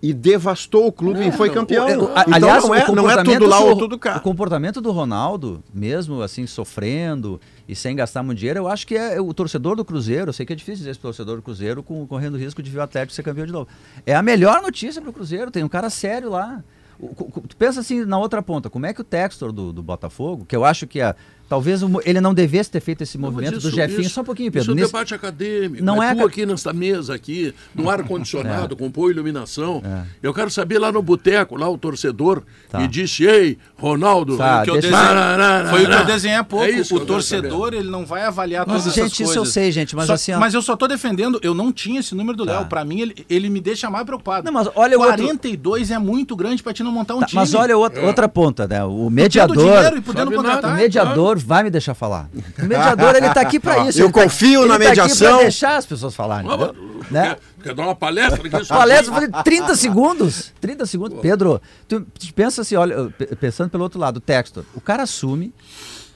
e 0.00 0.12
devastou 0.12 0.86
o 0.86 0.92
clube 0.92 1.26
e 1.26 1.32
foi 1.32 1.50
campeão. 1.50 1.86
O- 1.86 1.90
o- 1.90 1.92
então 2.10 2.12
aliás, 2.34 2.62
não, 2.62 2.70
o 2.70 2.74
é, 2.74 2.86
não 2.92 3.10
é 3.10 3.22
tudo 3.24 3.46
lá 3.46 3.58
ou 3.60 3.74
do- 3.74 3.78
tudo 3.80 3.98
cá. 3.98 4.16
O 4.16 4.20
comportamento 4.20 4.80
do 4.80 4.92
Ronaldo, 4.92 5.62
mesmo 5.74 6.22
assim, 6.22 6.46
sofrendo 6.46 7.40
e 7.68 7.74
sem 7.74 7.96
gastar 7.96 8.22
muito 8.22 8.38
dinheiro, 8.38 8.60
eu 8.60 8.68
acho 8.68 8.86
que 8.86 8.94
é 8.96 9.20
o 9.20 9.34
torcedor 9.34 9.74
do 9.74 9.84
Cruzeiro, 9.84 10.28
eu 10.28 10.32
sei 10.32 10.46
que 10.46 10.52
é 10.52 10.56
difícil 10.56 10.78
dizer 10.78 10.90
esse 10.90 11.00
torcedor 11.00 11.36
do 11.36 11.42
Cruzeiro 11.42 11.82
com, 11.82 12.06
correndo 12.06 12.34
o 12.34 12.38
risco 12.38 12.62
de 12.62 12.70
ver 12.70 12.78
o 12.78 12.82
Atlético 12.82 13.12
ser 13.12 13.22
campeão 13.24 13.44
de 13.46 13.52
novo. 13.52 13.68
É 14.06 14.14
a 14.14 14.22
melhor 14.22 14.62
notícia 14.62 15.02
pro 15.02 15.12
Cruzeiro, 15.12 15.50
tem 15.50 15.64
um 15.64 15.68
cara 15.68 15.90
sério 15.90 16.30
lá. 16.30 16.62
O- 17.00 17.06
o- 17.06 17.40
tu 17.46 17.56
pensa 17.56 17.80
assim 17.80 18.04
na 18.04 18.18
outra 18.18 18.42
ponta, 18.42 18.68
como 18.68 18.84
é 18.86 18.92
que 18.92 19.00
o 19.00 19.04
Textor 19.04 19.52
do, 19.52 19.72
do 19.72 19.82
Botafogo, 19.82 20.44
que 20.44 20.54
eu 20.56 20.64
acho 20.64 20.86
que 20.86 21.00
a, 21.00 21.14
Talvez 21.48 21.82
o 21.82 21.88
ele 22.04 22.20
não 22.20 22.34
devesse 22.34 22.70
ter 22.70 22.80
feito 22.80 23.02
esse 23.02 23.16
Não, 23.16 23.30
movimento 23.30 23.52
do 23.54 23.58
isso- 23.68 23.70
Jefinho. 23.70 24.00
isso- 24.02 24.10
Só 24.10 24.20
um 24.20 24.24
pouquinho, 24.24 24.48
Isso 24.48 24.52
Pedro. 24.58 24.70
é 24.70 24.72
um 24.72 24.76
Nesse- 24.76 24.88
debate 24.92 25.14
acadêmico. 25.14 25.82
Não 25.84 26.02
é 26.02 26.10
é 26.10 26.14
tu 26.14 26.24
aqui 26.26 26.44
nessa 26.46 26.72
mesa 26.72 27.14
aqui, 27.14 27.54
no 27.74 27.88
ar-condicionado, 27.90 28.74
É. 28.74 28.76
com 28.78 28.90
boa 28.90 29.10
iluminação. 29.10 29.82
Eu 30.22 30.32
quero 30.34 30.50
saber 30.50 30.78
lá 30.78 30.90
no 30.92 31.00
boteco, 31.02 31.56
lá 31.56 31.68
o 31.68 31.78
torcedor 31.78 32.42
Tá. 32.70 32.78
me 32.78 32.86
disse, 32.88 33.24
ei, 33.24 33.56
Ronaldo... 33.76 34.36
Tá, 34.36 34.60
O 34.60 34.64
que 34.64 34.70
eu 34.70 34.80
deixa- 34.80 34.88
desenhei- 34.90 35.70
Foi 35.70 35.84
o 35.84 35.88
que 35.88 35.94
eu 35.94 36.04
desenhei 36.04 36.36
há 36.38 36.44
pouco. 36.44 36.64
É 36.66 36.70
isso 36.70 36.96
o 36.96 37.00
torcedor, 37.06 37.72
ele 37.74 37.88
não 37.90 38.04
vai 38.04 38.22
avaliar 38.24 38.66
Mas, 38.66 38.82
todas 38.82 38.94
gente, 38.94 39.04
essas 39.04 39.12
isso 39.14 39.24
coisas. 39.24 39.36
eu 39.36 39.44
sei, 39.46 39.72
gente, 39.72 39.94
mas 39.96 40.06
Só- 40.06 40.12
assim, 40.14 40.32
ó- 40.32 40.38
Mas 40.38 40.54
eu 40.54 40.62
só 40.62 40.76
tô 40.76 40.86
defendendo, 40.86 41.38
eu 41.42 41.54
não 41.54 41.72
tinha 41.72 42.00
esse 42.00 42.14
número 42.14 42.36
do 42.36 42.44
Tá. 42.46 42.58
Léo. 42.60 42.66
Pra 42.66 42.84
mim, 42.84 43.00
ele, 43.00 43.26
ele 43.28 43.48
me 43.48 43.60
deixa 43.60 43.88
mais 43.90 44.04
preocupado. 44.04 44.44
Não, 44.44 44.52
mas 44.52 44.68
olha 44.74 44.98
o 44.98 45.00
outro- 45.02 45.16
42 45.16 45.90
é 45.90 45.98
muito 45.98 46.34
grande 46.36 46.62
pra 46.62 46.72
ti 46.72 46.82
não 46.82 46.92
montar 46.92 47.14
um 47.16 47.20
Tá, 47.20 47.26
time. 47.26 47.40
mas 47.40 47.54
olha 47.54 47.76
outra, 47.76 48.04
outra 48.04 48.28
ponta, 48.28 48.66
né? 48.66 48.84
O 48.84 49.08
mediador. 49.10 49.56
dinheiro 49.56 49.96
e 49.98 50.00
podendo 50.00 50.24
Sabe 50.24 50.36
contratar. 50.36 50.62
nada. 50.62 50.74
O 50.74 50.76
mediador 50.76 51.37
vai 51.38 51.62
me 51.62 51.70
deixar 51.70 51.94
falar. 51.94 52.28
O 52.58 52.62
mediador, 52.62 53.14
ele 53.16 53.28
tá 53.32 53.40
aqui 53.40 53.58
pra 53.60 53.78
isso. 53.88 53.98
Eu 54.00 54.06
ele 54.06 54.12
tá- 54.12 54.22
confio 54.22 54.60
ele 54.62 54.68
na 54.68 54.78
tá 54.78 54.84
aqui 54.86 54.88
mediação. 55.00 55.34
pra 55.34 55.42
deixar 55.42 55.76
as 55.76 55.86
pessoas 55.86 56.14
falarem. 56.14 56.50
Ah, 56.50 56.72
Né? 57.10 57.28
quer, 57.28 57.38
quer 57.62 57.74
dar 57.74 57.82
uma 57.84 57.94
palestra 57.94 58.36
aqui? 58.40 58.50
Palestra, 58.68 59.12
falei 59.14 59.28
30 59.44 59.74
segundos. 59.76 60.52
30 60.60 60.86
segundos. 60.86 61.18
Pedro, 61.20 61.60
tu, 61.88 62.00
tu 62.00 62.34
pensa 62.34 62.62
assim, 62.62 62.76
olha, 62.76 63.10
pe- 63.16 63.34
pensando 63.36 63.70
pelo 63.70 63.82
outro 63.82 63.98
lado, 63.98 64.16
o 64.18 64.20
Textor, 64.20 64.64
o 64.74 64.80
cara 64.80 65.02
assume, 65.04 65.52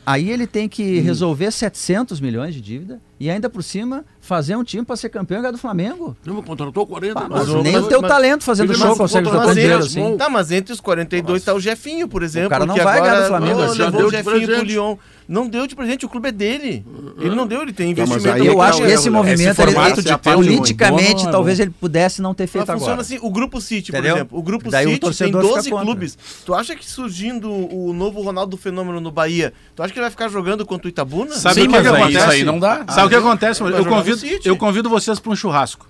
aí 0.05 0.31
ele 0.31 0.47
tem 0.47 0.69
que 0.69 1.01
Hum. 1.01 1.03
resolver 1.05 1.51
700 1.51 2.21
milhões 2.21 2.55
de 2.55 2.61
dívida 2.61 3.01
e 3.25 3.31
ainda 3.31 3.49
por 3.49 3.63
cima 3.63 4.05
fazer 4.21 4.57
um 4.57 4.65
time 4.65 4.85
pra 4.85 4.97
ser 4.97 5.09
campeão 5.09 5.39
e 5.39 5.43
ganhar 5.43 5.53
do 5.53 5.59
Flamengo. 5.59 6.17
Não, 6.27 6.43
contratou 6.43 6.87
40. 6.87 7.19
Ah, 7.21 7.27
mas 7.29 7.39
mas 7.41 7.49
o- 7.51 7.63
nem 7.63 7.73
mas- 7.75 7.85
o 7.85 7.89
teu 7.89 8.01
mas- 8.03 8.11
talento 8.11 8.43
fazendo 8.45 8.75
show 8.75 8.97
consegue 8.97 9.29
jogar 9.29 9.53
dinheiro 9.55 9.79
assim. 9.79 10.17
Tá, 10.17 10.29
mas 10.29 10.51
entre 10.51 10.73
os 10.73 10.81
42 10.81 11.45
tá 11.45 11.55
o 11.55 11.61
Jefinho, 11.61 12.09
por 12.09 12.23
exemplo. 12.23 12.51
cara 12.51 12.67
não 12.67 12.75
vai 12.77 12.85
agora, 12.99 13.01
ganhar 13.13 13.21
do 13.23 13.29
Flamengo, 13.29 13.57
Pô, 13.59 13.63
assim. 13.65 13.79
Levou 13.83 14.05
o 14.07 14.11
Jefinho 14.11 14.47
pro. 14.49 14.63
Lyon. 14.65 14.97
Não 15.29 15.49
deu 15.49 15.67
de 15.69 15.75
presente, 15.77 16.05
o 16.05 16.09
clube 16.09 16.29
é 16.29 16.33
dele. 16.33 16.85
Ele 17.19 17.35
não 17.35 17.47
deu, 17.47 17.63
ele 17.63 17.73
tem 17.73 17.95
Tá, 17.95 18.01
mas 18.03 18.11
investimento. 18.11 18.43
aí 18.43 18.47
Eu 18.49 18.63
é 18.63 18.67
acho 18.69 18.79
que 18.83 18.85
é, 18.85 18.91
esse 18.93 19.07
é, 19.09 19.11
movimento, 19.11 19.41
esse 19.41 19.63
ele- 19.63 19.71
ele- 19.79 20.03
de 20.03 20.19
politicamente, 20.19 21.27
é 21.27 21.31
talvez 21.31 21.61
ele 21.61 21.71
pudesse 21.71 22.21
não 22.21 22.35
ter 22.35 22.47
feito 22.47 22.67
Mas 22.67 22.75
funciona 22.75 22.95
agora. 22.95 23.03
assim, 23.03 23.19
o 23.23 23.31
Grupo 23.31 23.61
City, 23.61 23.93
por 23.93 23.99
Entendeu? 23.99 24.17
exemplo. 24.17 24.39
O 24.39 24.43
Grupo 24.43 24.69
Daí 24.71 24.85
o 24.85 24.89
City 24.91 25.01
tem 25.01 25.09
torcedor 25.09 25.43
fica 25.43 25.55
12 25.55 25.71
contra. 25.71 25.85
clubes. 25.87 26.19
Tu 26.45 26.53
acha 26.55 26.75
que 26.75 26.89
surgindo 26.89 27.51
o 27.51 27.93
novo 27.93 28.21
Ronaldo 28.21 28.57
Fenômeno 28.57 29.01
no 29.01 29.11
Bahia, 29.11 29.53
tu 29.75 29.83
acha 29.83 29.93
que 29.93 29.99
ele 29.99 30.05
vai 30.05 30.11
ficar 30.11 30.29
jogando 30.29 30.67
contra 30.67 30.87
o 30.87 30.91
Itabuna? 30.91 31.35
Sabe 31.35 31.55
Sim, 31.55 31.61
o 31.61 31.65
que, 31.65 31.69
mas 31.71 31.83
que 31.83 31.89
aí 31.89 31.95
acontece? 31.95 32.19
isso 32.19 32.31
aí 32.31 32.45
não 32.45 32.59
dá. 32.59 32.85
Sabe 32.89 33.07
o 33.07 33.11
que 33.21 33.27
acontece? 33.27 33.63
Eu 33.63 33.87
convido, 33.87 34.21
eu 34.45 34.57
convido 34.57 34.89
vocês 34.89 35.19
para 35.19 35.33
um 35.33 35.37
churrasco, 35.37 35.87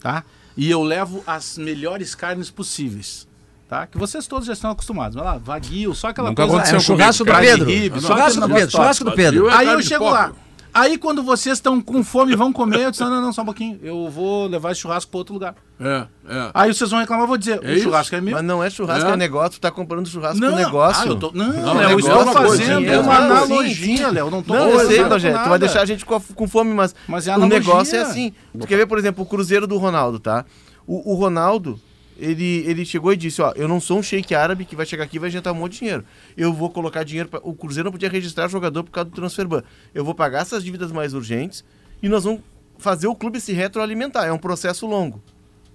tá? 0.00 0.24
E 0.56 0.70
eu 0.70 0.82
levo 0.82 1.22
as 1.26 1.58
melhores 1.58 2.14
carnes 2.14 2.50
possíveis. 2.50 3.26
Tá? 3.68 3.84
Que 3.84 3.98
vocês 3.98 4.26
todos 4.28 4.46
já 4.46 4.52
estão 4.52 4.70
acostumados. 4.70 5.16
Vai 5.16 5.24
lá, 5.24 5.38
vaguio, 5.38 5.92
só 5.92 6.08
aquela 6.08 6.28
Nunca 6.28 6.42
coisa. 6.46 6.56
aconteceu 6.56 6.76
É 6.76 6.80
o 6.80 6.82
churrasco 6.82 7.24
do 7.24 7.34
Pedro. 7.34 7.66
ribe, 7.66 8.00
Churrasco 8.00 8.40
do 8.40 8.48
Pedro. 8.48 8.70
Churrasco 8.70 9.04
do. 9.04 9.12
Pedro. 9.12 9.48
É 9.48 9.54
Aí 9.54 9.66
eu 9.66 9.80
de 9.80 9.86
chego 9.86 10.08
lá. 10.08 10.32
Aí 10.76 10.98
quando 10.98 11.22
vocês 11.22 11.56
estão 11.56 11.80
com 11.80 12.04
fome 12.04 12.34
e 12.34 12.36
vão 12.36 12.52
comer, 12.52 12.80
eu 12.80 12.90
disse, 12.90 13.02
não, 13.02 13.08
não, 13.08 13.22
não, 13.22 13.32
só 13.32 13.40
um 13.40 13.46
pouquinho. 13.46 13.78
Eu 13.82 14.10
vou 14.10 14.46
levar 14.46 14.72
esse 14.72 14.82
churrasco 14.82 15.10
para 15.10 15.16
outro 15.16 15.32
lugar. 15.32 15.54
É, 15.80 16.06
é. 16.28 16.50
Aí 16.52 16.74
vocês 16.74 16.90
vão 16.90 17.00
reclamar, 17.00 17.24
eu 17.24 17.28
vou 17.28 17.38
dizer, 17.38 17.58
É 17.62 17.66
o 17.66 17.72
isso? 17.72 17.84
churrasco 17.84 18.14
é 18.14 18.20
meu. 18.20 18.34
Mas 18.34 18.44
não 18.44 18.62
é 18.62 18.68
churrasco, 18.68 19.08
É. 19.08 19.12
é, 19.14 19.16
negócio. 19.16 19.52
Tu 19.52 19.60
tá 19.60 19.70
comprando 19.70 20.06
churrasco 20.06 20.38
não, 20.38 20.50
com 20.50 20.56
negócio. 20.56 21.02
Ah, 21.02 21.06
eu 21.06 21.16
tô, 21.16 21.32
não, 21.32 21.50
Não, 21.50 21.74
Léo, 21.74 21.90
eu 21.92 21.98
estou 21.98 22.20
é 22.20 22.24
uma 22.24 22.32
coisa, 22.34 22.48
fazendo 22.48 22.78
dinheiro, 22.80 23.00
uma 23.00 23.16
sim, 23.16 23.22
analogia. 23.22 24.08
Léo. 24.10 24.30
Não 24.30 24.42
tô 24.42 24.52
Não, 24.52 24.68
eu 24.68 24.86
sei, 24.86 25.02
Rogério. 25.02 25.42
Tu 25.42 25.48
vai 25.48 25.58
deixar 25.58 25.80
a 25.80 25.86
gente 25.86 26.04
com, 26.04 26.46
fome, 26.46 26.74
mas, 26.74 26.94
Mas 27.08 27.26
é 27.26 27.34
o 27.34 27.46
negócio 27.46 27.96
é 27.96 28.02
assim. 28.02 28.34
Tu 28.58 28.66
quer 28.66 28.76
ver, 28.76 28.86
por 28.86 28.98
exemplo, 28.98 29.24
o 29.24 29.26
Cruzeiro 29.26 29.66
do 29.66 29.78
Ronaldo, 29.78 30.18
tá? 30.18 30.44
O, 30.86 31.12
o 31.12 31.14
Ronaldo, 31.14 31.80
ele, 32.18 32.64
ele 32.66 32.84
chegou 32.84 33.12
e 33.12 33.16
disse, 33.16 33.42
ó, 33.42 33.52
eu 33.56 33.68
não 33.68 33.80
sou 33.80 33.98
um 33.98 34.02
shake 34.02 34.34
árabe 34.34 34.64
que 34.64 34.74
vai 34.74 34.86
chegar 34.86 35.04
aqui 35.04 35.16
e 35.16 35.18
vai 35.18 35.28
injetar 35.28 35.52
um 35.52 35.56
monte 35.56 35.72
de 35.72 35.78
dinheiro. 35.80 36.04
Eu 36.36 36.52
vou 36.52 36.70
colocar 36.70 37.04
dinheiro... 37.04 37.28
Pra... 37.28 37.40
O 37.42 37.54
Cruzeiro 37.54 37.86
não 37.86 37.92
podia 37.92 38.08
registrar 38.08 38.48
jogador 38.48 38.84
por 38.84 38.90
causa 38.90 39.10
do 39.10 39.14
transferban. 39.14 39.62
Eu 39.94 40.04
vou 40.04 40.14
pagar 40.14 40.42
essas 40.42 40.64
dívidas 40.64 40.90
mais 40.92 41.14
urgentes 41.14 41.64
e 42.02 42.08
nós 42.08 42.24
vamos 42.24 42.40
fazer 42.78 43.06
o 43.06 43.14
clube 43.14 43.40
se 43.40 43.52
retroalimentar. 43.52 44.26
É 44.26 44.32
um 44.32 44.38
processo 44.38 44.86
longo. 44.86 45.22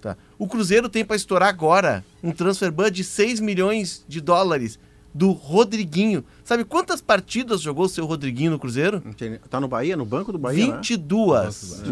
Tá? 0.00 0.16
O 0.38 0.48
Cruzeiro 0.48 0.88
tem 0.88 1.04
para 1.04 1.16
estourar 1.16 1.48
agora 1.48 2.04
um 2.22 2.32
transferban 2.32 2.90
de 2.90 3.04
6 3.04 3.38
milhões 3.38 4.04
de 4.08 4.20
dólares 4.20 4.78
do 5.14 5.30
Rodriguinho. 5.32 6.24
Sabe 6.44 6.64
quantas 6.64 7.00
partidas 7.00 7.60
jogou 7.60 7.84
o 7.84 7.88
seu 7.88 8.06
Rodriguinho 8.06 8.50
no 8.52 8.58
Cruzeiro? 8.58 9.02
Tá 9.50 9.60
no 9.60 9.68
Bahia, 9.68 9.96
no 9.96 10.04
banco 10.06 10.32
do 10.32 10.38
Bahia, 10.38 10.66
né? 10.68 10.72
22. 10.76 11.82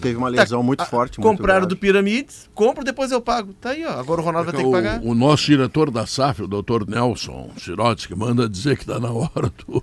Teve 0.00 0.16
uma 0.16 0.28
lesão 0.28 0.62
muito 0.62 0.82
Ah, 0.82 0.86
forte. 0.86 1.18
muito 1.18 1.28
Compraram 1.30 1.60
grave. 1.62 1.74
do 1.74 1.76
Piramides, 1.76 2.50
compro, 2.54 2.84
depois 2.84 3.10
eu 3.10 3.20
pago. 3.20 3.54
Tá 3.54 3.70
aí, 3.70 3.84
ó. 3.84 3.98
Agora 3.98 4.20
o 4.20 4.24
Ronaldo 4.24 4.50
vai 4.52 4.60
ter 4.60 4.66
que 4.66 4.70
pagar. 4.72 5.00
O, 5.00 5.10
o 5.10 5.14
nosso 5.14 5.46
diretor 5.46 5.90
da 5.90 6.06
SAF, 6.06 6.42
o 6.42 6.46
doutor 6.46 6.86
Nelson 6.86 7.50
Sirotsky, 7.56 8.14
manda 8.14 8.48
dizer 8.48 8.76
que 8.76 8.82
está 8.82 8.98
na 9.00 9.10
hora 9.10 9.50
do. 9.66 9.82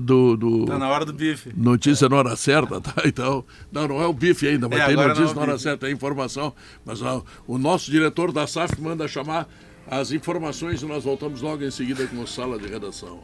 do, 0.00 0.36
do- 0.36 0.64
Tá 0.66 0.78
na 0.78 0.88
hora 0.88 1.04
do 1.04 1.12
bife. 1.12 1.52
Notícia 1.56 2.08
na 2.08 2.16
hora 2.16 2.36
certa, 2.36 2.80
tá? 2.80 2.94
Então, 3.04 3.44
não, 3.72 3.88
não 3.88 4.02
é 4.02 4.06
o 4.06 4.12
bife 4.12 4.46
ainda, 4.46 4.68
mas 4.68 4.80
É, 4.80 4.86
tem 4.86 4.94
é 4.94 5.06
notícia 5.08 5.34
na 5.34 5.40
hora 5.40 5.52
bife. 5.52 5.62
certa, 5.62 5.88
é 5.88 5.90
informação. 5.90 6.52
Mas 6.84 7.00
ó, 7.02 7.22
o 7.46 7.56
nosso 7.58 7.90
diretor 7.90 8.30
da 8.32 8.46
SAF 8.46 8.80
manda 8.80 9.08
chamar 9.08 9.48
as 9.90 10.12
informações 10.12 10.82
e 10.82 10.86
nós 10.86 11.04
voltamos 11.04 11.40
logo 11.40 11.64
em 11.64 11.70
seguida 11.70 12.06
com 12.06 12.22
a 12.22 12.26
sala 12.26 12.58
de 12.58 12.68
redação. 12.68 13.20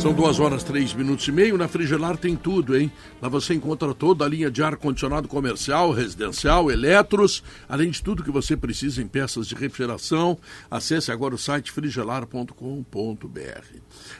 São 0.00 0.14
duas 0.14 0.40
horas, 0.40 0.64
três 0.64 0.94
minutos 0.94 1.28
e 1.28 1.32
meio. 1.32 1.58
Na 1.58 1.68
Frigelar 1.68 2.16
tem 2.16 2.34
tudo, 2.34 2.74
hein? 2.74 2.90
Lá 3.20 3.28
você 3.28 3.52
encontra 3.52 3.92
toda 3.92 4.24
a 4.24 4.28
linha 4.28 4.50
de 4.50 4.62
ar-condicionado 4.62 5.28
comercial, 5.28 5.92
residencial, 5.92 6.70
eletros, 6.70 7.44
além 7.68 7.90
de 7.90 8.02
tudo 8.02 8.22
que 8.22 8.30
você 8.30 8.56
precisa 8.56 9.02
em 9.02 9.06
peças 9.06 9.46
de 9.46 9.54
refrigeração. 9.54 10.38
Acesse 10.70 11.12
agora 11.12 11.34
o 11.34 11.38
site 11.38 11.70
frigelar.com.br. 11.70 12.54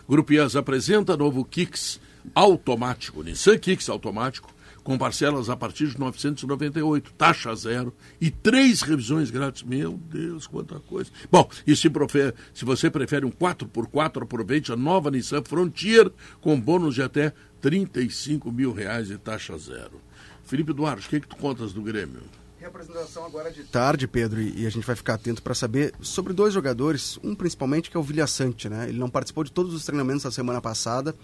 Grupo 0.07 0.33
IAS 0.35 0.55
apresenta 0.55 1.17
novo 1.17 1.43
Kicks 1.47 1.99
automático, 2.35 3.23
Nissan 3.23 3.57
Kicks 3.57 3.89
automático, 3.89 4.53
com 4.91 4.99
parcelas 4.99 5.49
a 5.49 5.55
partir 5.57 5.87
de 5.87 6.01
998, 6.01 7.13
taxa 7.13 7.55
zero 7.55 7.95
e 8.21 8.29
três 8.29 8.83
revisões 8.83 9.31
grátis. 9.31 9.63
Meu 9.63 9.93
Deus, 9.93 10.49
quanta 10.49 10.81
coisa. 10.81 11.13
Bom, 11.31 11.49
e 11.65 11.77
se, 11.77 11.89
profe- 11.89 12.35
se 12.53 12.65
você 12.65 12.91
prefere 12.91 13.25
um 13.25 13.31
4x4, 13.31 14.25
aproveite 14.25 14.73
a 14.73 14.77
nova 14.77 15.09
Nissan 15.09 15.45
Frontier 15.45 16.11
com 16.41 16.61
bônus 16.61 16.97
de 16.97 17.03
até 17.03 17.33
35 17.61 18.51
mil 18.51 18.73
reais 18.73 19.11
e 19.13 19.17
taxa 19.17 19.57
zero. 19.59 20.01
Felipe 20.43 20.73
Duarte, 20.73 21.07
o 21.07 21.11
que, 21.11 21.21
que 21.21 21.29
tu 21.29 21.37
contas 21.37 21.73
do 21.73 21.83
Grêmio? 21.83 22.23
Reapresentação 22.59 23.25
agora 23.25 23.49
de 23.53 23.63
tarde, 23.63 24.09
Pedro, 24.09 24.41
e 24.41 24.63
e 24.63 24.67
a 24.67 24.71
gente 24.71 24.85
vai 24.85 24.97
ficar 24.97 25.15
atento 25.15 25.41
para 25.41 25.55
saber 25.55 25.95
sobre 26.01 26.33
dois 26.33 26.53
jogadores, 26.53 27.17
um 27.23 27.33
principalmente 27.37 27.89
que 27.89 27.97
é 27.97 28.01
o 28.01 28.03
Vilha 28.03 28.27
Sante, 28.27 28.69
né? 28.69 28.89
Ele 28.89 28.99
não 28.99 29.09
participou 29.09 29.45
de 29.45 29.53
todos 29.53 29.73
os 29.73 29.85
treinamentos 29.85 30.25
da 30.25 30.33
semana 30.33 30.61
passada. 30.61 31.15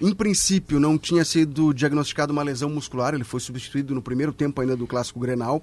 Em 0.00 0.12
princípio, 0.14 0.80
não 0.80 0.98
tinha 0.98 1.24
sido 1.24 1.72
diagnosticado 1.72 2.32
uma 2.32 2.42
lesão 2.42 2.68
muscular, 2.70 3.14
ele 3.14 3.24
foi 3.24 3.38
substituído 3.40 3.94
no 3.94 4.02
primeiro 4.02 4.32
tempo 4.32 4.60
ainda 4.60 4.76
do 4.76 4.86
clássico 4.86 5.20
Grenal. 5.20 5.62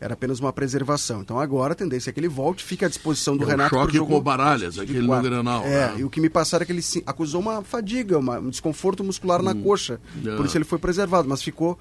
Era 0.00 0.14
apenas 0.14 0.38
uma 0.40 0.52
preservação. 0.52 1.20
Então 1.20 1.38
agora 1.38 1.72
a 1.72 1.76
tendência 1.76 2.10
é 2.10 2.12
que 2.12 2.20
ele 2.20 2.28
volte, 2.28 2.62
fique 2.64 2.84
à 2.84 2.88
disposição 2.88 3.36
do 3.36 3.44
É 3.44 3.48
Renato. 3.48 3.70
pro 3.70 3.78
choque 3.80 3.96
jogo 3.96 4.12
com 4.14 4.20
Baralhas, 4.20 4.78
aquele 4.78 5.00
no. 5.00 5.22
Grenal, 5.22 5.62
É, 5.64 5.68
né? 5.92 5.94
e 5.98 6.04
o 6.04 6.10
que 6.10 6.20
me 6.20 6.28
passaram 6.28 6.62
é 6.62 6.66
que 6.66 6.72
ele 6.72 6.82
acusou 7.06 7.40
uma 7.40 7.62
fadiga, 7.62 8.18
uma- 8.18 8.38
um 8.38 8.50
desconforto 8.50 9.02
muscular 9.04 9.40
na 9.42 9.54
coxa. 9.54 10.00
É. 10.26 10.36
Por 10.36 10.44
isso 10.46 10.58
ele 10.58 10.64
foi 10.64 10.78
preservado, 10.78 11.28
mas 11.28 11.42
ficou 11.42 11.78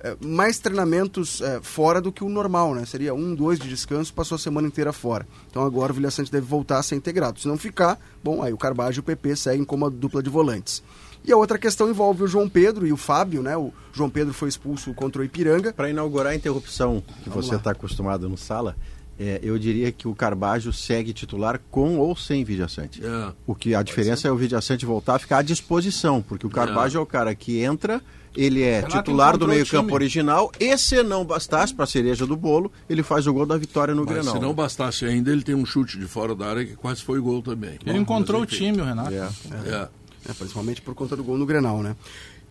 é, 0.00 0.14
mais 0.20 0.58
treinamentos 0.58 1.40
é, 1.40 1.60
fora 1.62 1.98
do 1.98 2.12
que 2.12 2.22
o 2.22 2.28
normal, 2.28 2.74
né? 2.74 2.84
Seria 2.84 3.14
um, 3.14 3.34
dois 3.34 3.58
de 3.58 3.66
descanso, 3.66 4.12
passou 4.12 4.36
a 4.36 4.38
semana 4.38 4.66
inteira 4.68 4.92
fora. 4.92 5.26
Então 5.50 5.64
agora 5.64 5.92
o 5.92 5.94
Vilha 5.94 6.10
Sante 6.10 6.30
deve 6.30 6.44
voltar 6.46 6.78
a 6.78 6.82
ser 6.82 6.96
integrado. 6.96 7.40
Se 7.40 7.48
não 7.48 7.56
ficar, 7.56 7.98
bom, 8.22 8.42
aí 8.42 8.52
o 8.52 8.58
Carbajo 8.58 8.98
e 8.98 9.00
o 9.00 9.02
PP 9.02 9.34
seguem 9.36 9.64
como 9.64 9.86
a 9.86 9.88
dupla 9.88 10.22
de 10.22 10.28
volantes. 10.28 10.82
E 11.24 11.32
a 11.32 11.36
outra 11.36 11.58
questão 11.58 11.88
envolve 11.88 12.22
o 12.22 12.26
João 12.26 12.48
Pedro 12.48 12.86
e 12.86 12.92
o 12.92 12.96
Fábio, 12.96 13.42
né? 13.42 13.56
O 13.56 13.72
João 13.92 14.10
Pedro 14.10 14.34
foi 14.34 14.48
expulso 14.48 14.92
contra 14.92 15.22
o 15.22 15.24
Ipiranga. 15.24 15.72
Para 15.72 15.88
inaugurar 15.88 16.32
a 16.32 16.34
interrupção 16.34 17.02
que 17.22 17.30
Vamos 17.30 17.46
você 17.46 17.56
está 17.56 17.70
acostumado 17.70 18.28
no 18.28 18.36
sala, 18.36 18.76
é, 19.18 19.40
eu 19.42 19.58
diria 19.58 19.90
que 19.92 20.08
o 20.08 20.14
Carbajo 20.14 20.72
segue 20.72 21.12
titular 21.12 21.60
com 21.70 21.98
ou 21.98 22.16
sem 22.16 22.44
Vidia 22.44 22.68
Sante. 22.68 23.04
É. 23.04 23.32
O 23.46 23.54
que 23.54 23.74
a 23.74 23.82
diferença 23.82 24.28
é 24.28 24.30
o 24.30 24.36
Vidia 24.36 24.60
Sante 24.60 24.84
voltar 24.84 25.14
a 25.14 25.18
ficar 25.18 25.38
à 25.38 25.42
disposição, 25.42 26.20
porque 26.20 26.46
o 26.46 26.50
Carbajo 26.50 26.98
é, 26.98 27.00
o 27.00 27.06
cara 27.06 27.34
que 27.34 27.60
entra, 27.60 28.02
ele 28.36 28.62
é 28.62 28.76
Renato 28.76 28.96
titular 28.96 29.38
do 29.38 29.46
meio-campo 29.46 29.94
original, 29.94 30.50
e 30.58 30.76
se 30.76 31.02
não 31.02 31.24
bastasse 31.24 31.72
para 31.72 31.84
a 31.84 31.86
cereja 31.86 32.26
do 32.26 32.36
bolo, 32.36 32.72
ele 32.90 33.02
faz 33.02 33.26
o 33.26 33.32
gol 33.32 33.46
da 33.46 33.56
vitória 33.56 33.94
no 33.94 34.04
Mas 34.04 34.14
Grenal. 34.14 34.34
se 34.34 34.40
não 34.40 34.52
bastasse 34.52 35.04
ainda, 35.04 35.30
ele 35.30 35.42
tem 35.42 35.54
um 35.54 35.64
chute 35.64 35.98
de 35.98 36.06
fora 36.06 36.34
da 36.34 36.46
área 36.46 36.66
que 36.66 36.74
quase 36.74 37.02
foi 37.02 37.20
gol 37.20 37.40
também. 37.40 37.78
Ele 37.86 37.92
Bom, 37.94 38.00
encontrou 38.00 38.42
o 38.42 38.46
time, 38.46 38.80
o 38.80 38.84
Renato. 38.84 39.14
É. 39.14 39.28
É. 39.66 39.88
né, 40.26 40.34
principalmente 40.38 40.80
por 40.82 40.94
conta 40.94 41.16
do 41.16 41.22
gol 41.24 41.36
no 41.38 41.46
Grenal, 41.46 41.82
né? 41.82 41.94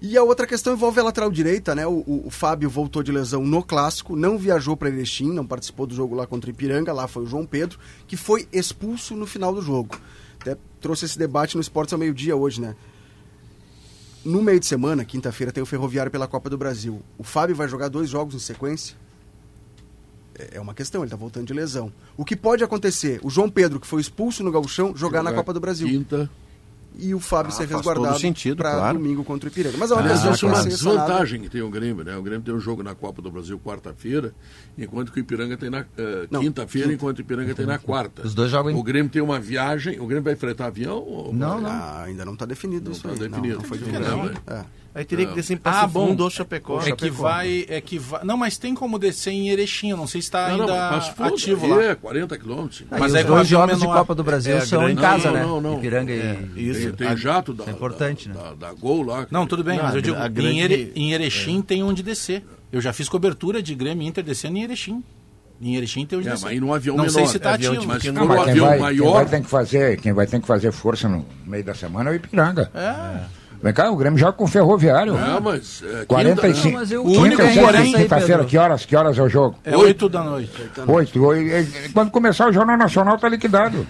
E 0.01 0.17
a 0.17 0.23
outra 0.23 0.45
questão 0.45 0.73
envolve 0.73 0.99
a 0.99 1.03
lateral 1.03 1.31
direita, 1.31 1.73
né? 1.73 1.87
O, 1.87 2.03
o- 2.05 2.23
o 2.27 2.29
Fábio 2.29 2.69
voltou 2.69 3.01
de 3.01 3.11
lesão 3.11 3.45
no 3.45 3.63
clássico, 3.63 4.15
não 4.15 4.37
viajou 4.37 4.75
para 4.75 4.89
Erechim, 4.89 5.31
não 5.31 5.45
participou 5.47 5.87
do 5.87 5.95
jogo 5.95 6.13
lá 6.13 6.27
contra 6.27 6.49
o 6.49 6.51
Ipiranga, 6.51 6.91
lá 6.91 7.07
foi 7.07 7.23
o 7.23 7.27
João 7.27 7.45
Pedro, 7.45 7.79
que 8.05 8.17
foi 8.17 8.47
expulso 8.51 9.15
no 9.15 9.25
final 9.25 9.53
do 9.53 9.61
jogo. 9.61 9.97
Até 10.41 10.57
trouxe 10.81 11.05
esse 11.05 11.17
debate 11.17 11.55
no 11.55 11.61
Esportes 11.61 11.93
ao 11.93 11.99
meio-dia 11.99 12.35
hoje, 12.35 12.59
né? 12.59 12.75
No 14.25 14.41
meio 14.41 14.59
de 14.59 14.65
semana, 14.65 15.03
quinta-feira, 15.05 15.51
tem 15.51 15.63
o 15.63 15.65
Ferroviário 15.65 16.11
pela 16.11 16.27
Copa 16.27 16.49
do 16.49 16.57
Brasil. 16.57 17.01
O 17.17 17.23
Fábio 17.23 17.55
vai 17.55 17.67
jogar 17.69 17.87
dois 17.89 18.09
jogos 18.09 18.35
em 18.35 18.39
sequência? 18.39 18.95
é 20.51 20.59
uma 20.59 20.73
questão, 20.73 21.01
ele 21.01 21.07
está 21.07 21.15
voltando 21.15 21.45
de 21.45 21.53
lesão. 21.53 21.93
O 22.17 22.25
que 22.25 22.35
pode 22.35 22.63
acontecer? 22.63 23.19
O 23.23 23.29
João 23.29 23.49
Pedro, 23.49 23.79
que 23.79 23.85
foi 23.85 24.01
expulso 24.01 24.43
no 24.43 24.51
Gauchão, 24.51 24.95
jogar, 24.97 25.21
na 25.21 25.29
Copa 25.31 25.53
do 25.53 25.59
Brasil. 25.59 25.87
Quinta. 25.87 26.27
E 26.97 27.13
o 27.15 27.19
Fábio 27.19 27.51
ser 27.51 27.67
faz 27.67 27.69
todo 27.69 27.77
resguardado 27.93 28.19
sentido, 28.19 28.57
para 28.57 28.71
claro. 28.71 28.97
domingo 28.97 29.23
contra 29.23 29.49
o 29.49 29.51
Ipiranga. 29.51 29.77
Mas 29.77 29.89
é 29.91 29.93
uma 29.95 30.03
questão 30.07 30.33
que 30.33 30.45
vai 30.45 30.49
uma 30.53 30.61
ser 30.63 30.71
sanada. 30.77 30.97
desvantagem 31.01 31.41
que 31.41 31.49
tem 31.49 31.61
o 31.61 31.69
Grêmio, 31.69 32.03
né? 32.03 32.15
O 32.15 32.21
Grêmio 32.21 32.41
tem 32.43 32.53
um 32.53 32.59
jogo 32.59 32.83
na 32.83 32.93
Copa 32.93 33.21
do 33.21 33.31
Brasil 33.31 33.59
quarta-feira, 33.59 34.33
enquanto 34.77 35.11
que 35.11 35.19
o 35.19 35.21
Ipiranga 35.21 35.57
tem 35.57 35.69
na 35.69 35.85
Não, 36.29 36.41
quinta-feira, 36.41 36.93
enquanto 36.93 37.17
o 37.17 37.21
Ipiranga 37.21 37.53
tem 37.55 37.65
na 37.65 37.77
quarta. 37.79 38.21
Os 38.25 38.33
dois 38.35 38.51
jogam 38.51 38.71
em- 38.71 38.75
O 38.75 38.83
Grêmio 38.83 39.11
tem 39.11 39.21
uma 39.21 39.39
viagem, 39.39 39.99
o 39.99 40.05
Grêmio 40.05 40.23
vai 40.23 40.35
fretar 40.35 40.67
avião? 40.67 40.97
Ou 40.99 41.33
Não, 41.33 41.59
não. 41.59 41.69
Ah, 41.69 42.03
ainda 42.03 42.23
não 42.25 42.33
está 42.33 42.45
definido 42.45 42.91
isso 42.91 43.01
tá 43.03 43.09
aí. 43.09 43.15
definido. 43.17 43.47
Não, 43.55 43.61
não 43.61 43.63
foi 43.63 43.77
Não, 43.79 43.85
definido. 43.87 44.09
não, 44.17 44.25
né? 44.25 44.33
É. 44.47 44.63
Aí 44.95 45.03
teria 45.03 45.25
que 45.25 45.33
descer 45.33 45.53
em 45.53 45.55
Ah, 45.55 45.59
Passo 45.71 45.87
bom. 45.87 46.07
Fundo 46.09 46.23
ou 46.23 46.29
Chapecó. 46.29 46.79
É 46.85 46.91
que 46.91 47.09
vai, 47.09 47.65
é 47.67 47.81
que 47.81 47.97
vai. 47.97 48.23
Não, 48.23 48.37
mas 48.37 48.57
tem 48.59 48.75
como 48.75 48.99
descer 48.99 49.31
em 49.31 49.49
Erechim, 49.49 49.89
eu 49.89 49.97
não 49.97 50.05
sei 50.05 50.21
se 50.21 50.27
está 50.27 50.49
Não, 50.49 50.57
não, 50.59 50.63
ainda 50.69 50.91
mas 50.91 51.07
Fundo 51.07 51.33
ativo 51.33 51.65
aí 51.65 51.71
lá. 51.71 51.83
É 51.83 51.95
40 51.95 52.37
quilômetros. 52.37 52.83
Mas 52.91 53.11
os 53.11 53.15
é 53.17 53.23
dois 53.23 53.47
jogos 53.47 53.75
de 53.77 53.81
menor. 53.81 53.97
Copa 53.97 54.13
do 54.13 54.23
Brasil 54.23 54.55
É, 54.55 54.61
são 54.61 54.81
grande- 54.83 54.99
em 54.99 55.01
casa, 55.01 55.27
Não, 55.31 55.33
né? 55.33 55.41
não, 55.43 55.61
não. 55.61 55.77
Ipiranga 55.79 56.13
e... 56.13 56.19
É, 56.19 56.39
isso. 56.55 56.93
Tem, 56.93 57.07
tem 57.07 57.17
jato 57.17 57.53
da, 57.53 57.65
é 57.65 57.69
importante, 57.71 58.29
da, 58.29 58.35
né? 58.35 58.41
da, 58.59 58.67
da 58.67 58.73
Gol 58.73 59.01
lá. 59.03 59.25
Não, 59.31 59.47
tudo 59.47 59.63
bem, 59.63 59.77
Não, 59.77 59.85
mas 59.85 59.95
eu 59.95 60.01
digo, 60.01 60.15
gra- 60.15 60.25
a 60.25 60.27
em, 60.27 60.31
grande- 60.31 60.59
Ere- 60.61 60.91
em 60.95 61.11
Erechim 61.13 61.61
tem 61.63 61.81
onde 61.81 62.03
descer. 62.03 62.43
Eu 62.71 62.79
já 62.79 62.93
fiz 62.93 63.09
cobertura 63.09 63.63
de 63.63 63.73
Grêmio 63.73 64.03
e 64.03 64.07
Inter 64.07 64.23
descendo 64.23 64.57
em 64.57 64.63
Erechim. 64.63 65.03
Em 65.59 65.75
Erechim 65.75 66.05
tem 66.05 66.19
onde 66.19 66.27
É, 66.27 66.31
descer. 66.33 66.43
mas 66.45 66.53
aí 66.53 66.59
num 66.59 66.71
avião 66.71 66.95
não 66.97 67.05
sei 67.09 67.21
menor. 67.21 67.31
se 67.31 67.37
está 67.37 67.53
Avião 67.55 67.73
ativo. 67.73 67.81
de 67.81 67.87
mas- 67.87 68.03
Não, 68.15 68.23
um 68.23 68.27
mas 68.27 68.41
quem 68.43 68.51
avião 68.51 68.69
quem 68.69 68.79
maior- 68.79 69.13
vai 69.13 69.25
ter 69.25 69.41
que 69.41 69.49
fazer, 69.49 69.99
quem 70.01 70.13
vai 70.13 70.27
ter 70.27 70.39
que 70.39 70.45
fazer 70.45 70.71
força 70.71 71.09
no 71.09 71.25
meio 71.47 71.63
da 71.63 71.73
semana 71.73 72.11
é 72.11 72.13
o 72.13 72.15
Ipiranga. 72.15 72.69
É. 72.75 73.42
Vem 73.63 73.71
cá, 73.73 73.89
o 73.89 73.95
Grêmio 73.95 74.19
joga 74.19 74.33
com 74.33 74.43
o 74.43 74.47
Ferroviário. 74.47 75.17
É, 75.17 75.39
mas. 75.39 75.81
É, 76.01 76.05
45. 76.05 76.67
Não, 76.73 76.79
mas 76.81 76.91
eu- 76.91 77.01
O 77.05 77.17
único 77.17 77.41
porém- 77.41 77.93
quinta-feira, 77.93 78.43
que 78.43 78.57
horas, 78.57 78.83
que 78.85 78.93
horas 78.93 79.17
é 79.17 79.21
o 79.21 79.29
jogo? 79.29 79.55
É 79.63 79.77
8 79.77 80.09
da 80.09 80.21
noite. 80.21 80.51
Oito. 80.85 81.23
Oi, 81.25 81.39
e- 81.39 81.85
e- 81.85 81.89
Quando 81.93 82.11
começar 82.11 82.49
o 82.49 82.51
Jornal 82.51 82.75
Nacional 82.77 83.17
tá 83.17 83.29
liquidado. 83.29 83.87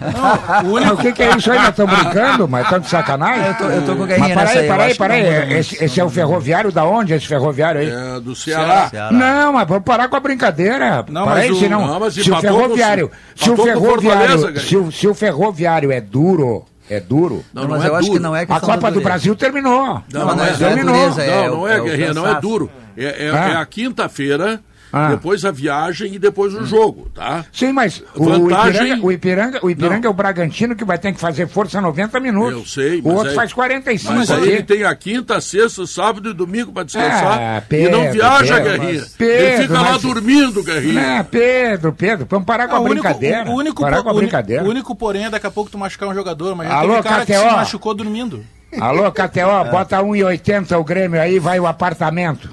Não, 0.62 0.70
o 0.70 0.74
único, 0.74 0.94
o 0.94 0.96
que, 0.98 1.12
que 1.12 1.22
é 1.24 1.36
isso 1.36 1.50
aí? 1.50 1.58
Nós 1.58 1.70
estamos 1.70 1.98
brincando, 1.98 2.46
mas 2.48 2.62
estão 2.64 2.78
de 2.78 2.88
sacanagem? 2.88 3.46
Eu 3.48 3.54
tô- 3.54 3.64
eu 3.64 3.82
tô 3.84 3.96
com 3.96 4.02
o 4.04 4.06
Guerrinha 4.06 4.28
Mas 4.28 4.36
nessa 4.36 4.52
peraí, 4.60 4.94
peraí, 4.94 4.94
peraí. 5.24 5.48
não. 5.50 5.56
Esse, 5.58 5.84
esse 5.84 6.00
é 6.00 6.04
o 6.04 6.08
ferroviário 6.10 6.70
da 6.70 6.84
onde, 6.84 7.12
esse 7.12 7.26
ferroviário 7.26 7.80
aí? 7.80 7.88
É 7.90 8.20
do 8.20 8.34
Ceará. 8.36 8.88
Ceará. 8.88 9.10
Não, 9.12 9.52
mas 9.54 9.66
vamos 9.66 9.82
parar 9.84 10.06
com 10.08 10.14
a 10.14 10.20
brincadeira. 10.20 11.04
Não, 11.08 11.24
Peraí, 11.26 11.48
mas 11.48 11.56
o- 11.56 11.60
senão, 11.60 11.84
não, 11.86 11.98
mas 11.98 12.14
se 12.14 12.30
o 12.30 12.36
ferroviário, 12.40 13.10
se 13.34 13.50
o 13.50 13.56
ferroviário, 13.56 14.92
se 14.92 15.08
o 15.08 15.14
ferroviário 15.14 15.90
é 15.90 16.00
duro, 16.00 16.64
é 16.90 17.00
duro. 17.00 17.44
Não, 17.52 17.66
mas 17.68 17.84
eu 17.84 17.94
acho 17.96 18.10
que 18.12 18.18
não 18.18 18.34
é 18.36 18.42
A 18.42 18.46
questão 18.46 18.68
Copa 18.74 18.90
do. 18.90 19.00
Brasil 19.00 19.34
terminou. 19.34 19.72
Não, 19.84 20.02
Não, 20.12 20.26
não, 20.26 20.36
não 20.36 20.44
é, 20.44 20.50
é 20.50 20.54
terminou. 20.54 20.94
dureza, 20.94 21.22
é 21.22 21.48
não, 21.48 21.56
não 21.56 21.68
é, 21.68 21.76
é 21.76 21.80
o 21.80 21.84
Guerrinha, 21.84 22.14
não 22.14 22.26
é 22.28 22.40
duro. 22.40 22.70
É, 22.96 23.26
é- 23.26 23.30
Ah. 23.30 23.48
é 23.50 23.56
a 23.56 23.66
quinta-feira, 23.66 24.60
Ah. 24.96 25.08
depois 25.10 25.44
a 25.44 25.50
viagem 25.50 26.14
e 26.14 26.18
depois 26.18 26.54
o 26.54 26.64
jogo, 26.64 27.10
tá? 27.14 27.44
Sim, 27.52 27.72
mas 27.72 28.02
o 28.14 28.24
Vantagem- 28.24 28.82
Ipiranga, 28.82 29.06
o 29.06 29.12
Ipiranga, 29.12 29.58
o 29.62 29.70
Ipiranga 29.70 30.06
é 30.06 30.10
o 30.10 30.14
Bragantino 30.14 30.76
que 30.76 30.84
vai 30.84 30.98
ter 30.98 31.12
que 31.12 31.18
fazer 31.20 31.48
força 31.48 31.80
90 31.80 32.20
minutos. 32.20 32.52
Eu 32.60 32.64
sei, 32.66 33.00
O 33.00 33.04
mas 33.08 33.14
outro 33.14 33.30
aí- 33.30 33.34
faz 33.34 33.52
45 33.52 34.14
Mas 34.14 34.30
aí 34.30 34.48
ele 34.48 34.62
tem 34.62 34.84
a 34.84 34.94
quinta, 34.94 35.40
sexta, 35.40 35.86
sábado 35.86 36.30
e 36.30 36.32
domingo 36.32 36.72
pra 36.72 36.84
descansar. 36.84 37.38
Ah, 37.40 37.58
e 37.58 37.60
Pedro, 37.62 37.98
não 37.98 38.12
viaja, 38.12 38.54
Pedro, 38.60 38.70
Guerrinha. 38.80 39.00
mas- 39.00 39.20
ele 39.20 39.62
fica 39.62 39.74
lá 39.80 39.92
mas- 39.92 40.02
dormindo, 40.02 40.62
Guerrinha. 40.62 41.20
Ah, 41.20 41.24
Pedro, 41.24 41.92
Pedro, 41.92 42.26
vamos 42.30 42.46
parar 42.46 42.68
com 42.68 42.76
a 42.76 42.78
o 42.80 42.82
único, 42.84 43.02
brincadeira. 43.02 43.50
o 43.50 43.54
único, 43.54 43.82
parar 43.82 44.02
com 44.02 44.08
a 44.08 44.12
o 44.12 44.16
brincadeira. 44.16 44.62
o 44.64 44.68
único 44.68 44.94
porém 44.94 45.24
é 45.24 45.30
daqui 45.30 45.46
a 45.46 45.50
pouco 45.50 45.70
tu 45.70 45.76
machucar 45.78 46.08
um 46.08 46.14
jogador, 46.14 46.54
mas 46.54 46.68
já 46.68 46.74
Alô, 46.76 47.02
cara 47.02 47.26
que 47.26 47.32
se 47.34 47.38
KTO. 47.40 47.52
machucou 47.56 47.94
dormindo. 47.94 48.44
Alô, 48.80 49.10
KTO, 49.12 49.64
bota 49.70 50.02
1,80 50.02 50.76
o 50.78 50.84
Grêmio 50.84 51.20
aí, 51.20 51.38
vai 51.38 51.58
o 51.60 51.66
apartamento. 51.66 52.50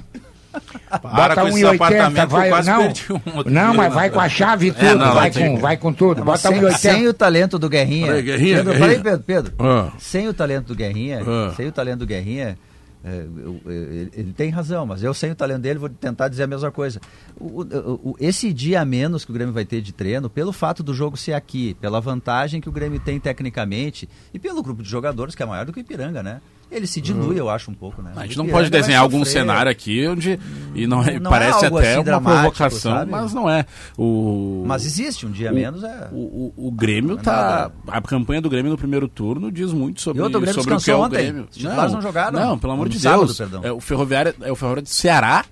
Para 0.90 0.98
Bota 1.34 1.40
com 1.42 1.48
esse 1.48 1.60
1,80, 1.62 1.74
apartamento, 1.74 2.28
vai. 2.28 2.46
eu 2.48 2.52
quase 2.52 2.70
Não, 2.70 2.82
perdi 2.82 3.06
um 3.12 3.36
outro 3.36 3.52
não 3.52 3.70
dia 3.70 3.72
mas 3.74 3.94
vai 3.94 4.10
com 4.10 4.20
a 4.20 4.28
chave 4.28 4.66
e 4.68 4.72
tudo, 4.72 4.84
É, 4.86 4.94
não, 4.94 5.14
vai, 5.14 5.30
com, 5.32 5.56
vai 5.58 5.76
com 5.76 5.92
tudo. 5.92 6.24
Bota 6.24 6.38
sem, 6.38 6.60
1,80. 6.60 6.76
sem 6.78 7.08
o 7.08 7.14
talento 7.14 7.58
do 7.58 7.68
Guerrinha. 7.68 8.06
Peraí, 8.08 8.22
Guerrinha, 8.22 8.56
Pedro, 8.56 8.72
Guerrinha. 8.72 8.88
peraí, 9.02 9.02
Pedro, 9.02 9.24
Pedro. 9.26 9.54
Ah. 9.58 9.92
Sem 9.98 10.28
o 10.28 10.34
talento 10.34 10.66
do 10.66 10.74
Guerrinha, 10.74 11.22
Ah. 11.26 11.52
sem 11.56 11.66
o 11.66 11.72
talento 11.72 11.98
do 12.00 12.06
Guerrinha, 12.06 12.58
é, 13.04 13.24
eu- 13.38 13.60
ele, 13.66 14.10
ele 14.14 14.32
tem 14.32 14.50
razão, 14.50 14.84
mas 14.86 15.02
eu 15.02 15.12
sem 15.14 15.30
o 15.30 15.34
talento 15.34 15.62
dele 15.62 15.78
vou 15.78 15.88
tentar 15.88 16.28
dizer 16.28 16.44
a 16.44 16.46
mesma 16.46 16.70
coisa. 16.70 17.00
O- 17.40 17.62
o- 17.62 18.00
o- 18.10 18.16
esse 18.20 18.52
dia 18.52 18.80
a 18.80 18.84
menos 18.84 19.24
que 19.24 19.30
o 19.30 19.34
Grêmio 19.34 19.52
vai 19.54 19.64
ter 19.64 19.80
de 19.80 19.92
treino, 19.92 20.28
pelo 20.30 20.52
fato 20.52 20.82
do 20.82 20.92
jogo 20.94 21.16
ser 21.16 21.32
aqui, 21.32 21.74
pela 21.80 22.00
vantagem 22.00 22.60
que 22.60 22.68
o 22.68 22.72
Grêmio 22.72 23.00
tem 23.00 23.18
tecnicamente 23.18 24.08
e 24.32 24.38
pelo 24.38 24.62
grupo 24.62 24.82
de 24.82 24.88
jogadores 24.88 25.34
que 25.34 25.42
é 25.42 25.46
maior 25.46 25.64
do 25.66 25.72
que 25.72 25.78
o 25.78 25.82
Ipiranga, 25.82 26.22
né? 26.22 26.40
Ele 26.72 26.86
se 26.86 27.00
dilui, 27.02 27.38
eu 27.38 27.50
acho, 27.50 27.70
um 27.70 27.74
pouco, 27.74 28.00
né? 28.00 28.12
A 28.16 28.22
gente 28.24 28.38
não 28.38 28.48
pode 28.48 28.70
desenhar 28.70 29.02
algum 29.02 29.24
cenário 29.26 29.70
aqui 29.70 30.06
onde. 30.08 30.40
E 30.74 30.86
não, 30.86 31.02
é- 31.02 31.20
Não 31.20 31.30
é 31.30 31.34
parece 31.34 31.66
algo 31.66 31.76
até 31.78 31.96
assim 31.96 32.10
uma 32.10 32.20
provocação, 32.20 32.92
sabe? 32.92 33.10
mas 33.10 33.34
não 33.34 33.48
é. 33.50 33.66
O, 33.98 34.64
Mas 34.66 34.86
existe, 34.86 35.26
um 35.26 35.30
dia 35.30 35.50
a 35.50 35.52
o- 35.52 35.54
menos 35.54 35.84
é. 35.84 36.08
O, 36.10 36.52
o, 36.56 36.68
o 36.68 36.70
Grêmio 36.72 37.10
Não 37.14 37.20
é 37.20 37.22
tá. 37.22 37.70
A 37.88 38.00
campanha 38.00 38.40
do 38.40 38.48
Grêmio 38.48 38.70
no 38.72 38.78
primeiro 38.78 39.06
turno 39.06 39.52
diz 39.52 39.70
muito 39.72 40.00
sobre, 40.00 40.22
outro, 40.22 40.38
o 40.38 40.40
Grêmio 40.40 40.54
sobre 40.62 40.74
o 40.74 40.80
que 40.80 40.90
é 40.90 40.94
o 40.94 41.00
ontem. 41.00 41.16
Grêmio. 41.16 41.46
Os 41.50 41.56
titulares 41.56 41.92
não 41.92 42.00
jogaram. 42.00 42.40
Não, 42.40 42.58
pelo 42.58 42.72
amor 42.72 42.88
de 42.88 42.98
Deus. 42.98 43.36
perdão. 43.36 43.60
É 43.62 43.70
o 43.70 43.78
Ferroviário 43.80 44.34
é 44.40 44.50
o 44.50 44.56
Ferroviário 44.56 44.82
do 44.82 44.88
Ceará. 44.88 45.44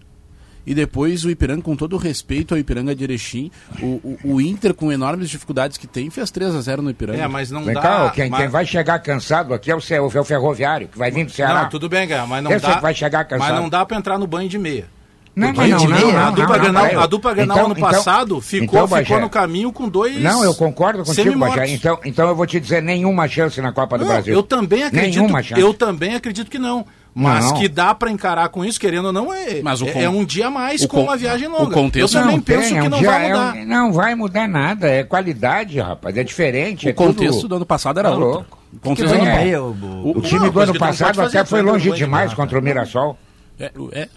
E 0.67 0.75
depois 0.75 1.25
o 1.25 1.31
Ipiranga, 1.31 1.63
com 1.63 1.75
todo 1.75 1.95
o 1.95 1.99
respeito 1.99 2.53
ao 2.55 2.59
Ipiranga 2.61 2.95
de 2.95 3.03
Erechim, 3.03 3.51
o, 3.83 3.87
o, 3.87 4.19
o 4.35 4.41
Inter, 4.41 4.75
com 4.75 4.93
enormes 4.93 5.31
dificuldades 5.31 5.77
que 5.79 5.87
tem, 5.87 6.11
fez 6.11 6.31
3 6.31 6.55
a 6.55 6.61
0 6.61 6.83
no 6.83 6.91
Ipiranga. 6.91 7.23
É, 7.23 7.27
mas 7.27 7.51
não 7.51 7.65
Vem 7.65 7.75
dá. 7.75 7.81
cá, 7.81 8.11
quem, 8.11 8.29
mas- 8.31 8.41
quem 8.41 8.49
vai 8.49 8.67
chegar 8.67 8.99
cansado 8.99 9.55
aqui 9.55 9.71
é 9.71 9.75
o, 9.75 9.81
é 9.91 10.01
o 10.21 10.25
ferroviário, 10.25 10.89
que 10.89 10.99
vai 10.99 11.11
vir 11.11 11.25
do 11.25 11.33
Ceará. 11.33 11.63
Não, 11.63 11.69
tudo 11.71 11.89
bem, 11.89 12.07
Guerra, 12.07 12.27
mas 12.27 12.45
não 12.45 12.53
Esse 12.53 12.67
dá. 12.67 12.79
vai 12.79 12.95
chegar 12.95 13.25
cansado. 13.25 13.51
Mas 13.53 13.61
não 13.61 13.69
dá 13.69 13.85
pra 13.87 13.97
entrar 13.97 14.19
no 14.19 14.27
banho 14.27 14.49
de 14.49 14.59
meia. 14.59 14.87
Não, 15.35 15.53
não, 15.53 15.63
de 15.65 15.71
não, 15.71 15.87
meia, 15.87 16.13
não, 16.13 16.27
a 16.27 16.31
dupla 16.31 16.59
não, 16.59 17.01
a 17.03 17.07
dupla 17.07 17.33
Então- 17.33 17.65
ano 17.67 17.75
então- 17.77 17.89
passado 17.91 18.41
ficou, 18.41 18.85
então, 18.85 18.99
ficou 18.99 19.21
no 19.21 19.31
caminho 19.31 19.73
com 19.73 19.89
dois. 19.89 20.21
Não, 20.21 20.43
eu 20.45 20.53
concordo 20.55 21.05
contigo. 21.05 21.39
Bajé. 21.39 21.69
Então, 21.69 21.99
então 22.05 22.29
eu 22.29 22.35
vou 22.35 22.45
te 22.47 22.59
dizer 22.61 22.83
nenhuma 22.83 23.27
chance 23.29 23.61
na 23.63 23.73
Copa 23.73 23.97
do 23.97 24.05
Não, 24.05 24.13
Brasil. 24.13 24.35
Eu 24.35 24.43
também 24.43 24.83
acredito. 24.83 25.21
Nenhuma 25.21 25.41
chance. 25.43 25.61
Eu 25.61 25.73
também 25.73 26.15
acredito 26.17 26.51
que 26.51 26.59
não. 26.59 26.85
Mas 27.13 27.45
Não. 27.47 27.55
que 27.59 27.69
dá 27.69 27.93
pra 27.95 28.09
encarar 28.11 28.49
com 28.51 28.65
isso, 28.65 28.79
querendo 28.79 29.07
ou 29.07 29.13
não, 29.13 29.35
é, 29.35 29.61
Mas 29.63 29.83
o 29.83 29.87
é, 29.89 29.93
con- 29.93 30.01
é 30.01 30.09
um 30.09 30.25
dia 30.25 30.47
a 30.47 30.51
mais 30.51 30.83
o 30.83 30.89
com 30.89 31.03
uma 31.03 31.17
viagem 31.17 31.49
o 31.49 31.51
longa. 31.51 31.73
contexto- 31.75 32.17
eu 32.17 32.21
também 32.23 32.37
Não 32.37 32.43
penso 32.43 32.69
tem, 32.69 32.79
é 32.79 32.81
que 32.81 32.87
um 32.87 32.91
não 32.91 32.99
dia- 33.01 33.11
vai 33.11 33.25
é 33.27 33.29
mudar. 33.31 33.55
um- 33.57 33.67
não 33.67 33.93
vai 33.93 34.15
mudar 34.15 34.49
nada, 34.49 34.87
é 34.89 35.03
qualidade, 35.03 35.81
rapaz, 35.81 36.17
é 36.17 36.23
diferente. 36.23 36.87
O 36.87 36.91
é 36.91 36.93
contexto 36.93 37.41
tudo... 37.41 37.49
do 37.49 37.57
ano 37.57 37.67
passado 37.67 37.99
era 37.99 38.11
Tá 38.11 38.15
outro. 38.15 38.31
louco. 38.33 38.59
O 38.73 38.77
Que 38.77 38.89
contexto 38.89 39.17
do 39.19 39.25
é. 39.27 39.37
meia, 39.45 39.61
o- 39.63 39.71
O- 40.05 40.19
O 40.19 40.23
time 40.23 40.41
Não, 40.41 40.51
do 40.51 40.61
ano 40.61 40.73
que 40.73 40.79
passado 40.79 41.21
até 41.21 41.45
foi 41.45 41.63
longe 41.63 41.91
demais 41.91 42.31
né? 42.31 42.37
contra 42.37 42.57
o 42.59 42.63
Mirassol. 42.63 43.19
É, 43.59 43.71
o- 43.77 43.91
é. 43.93 44.09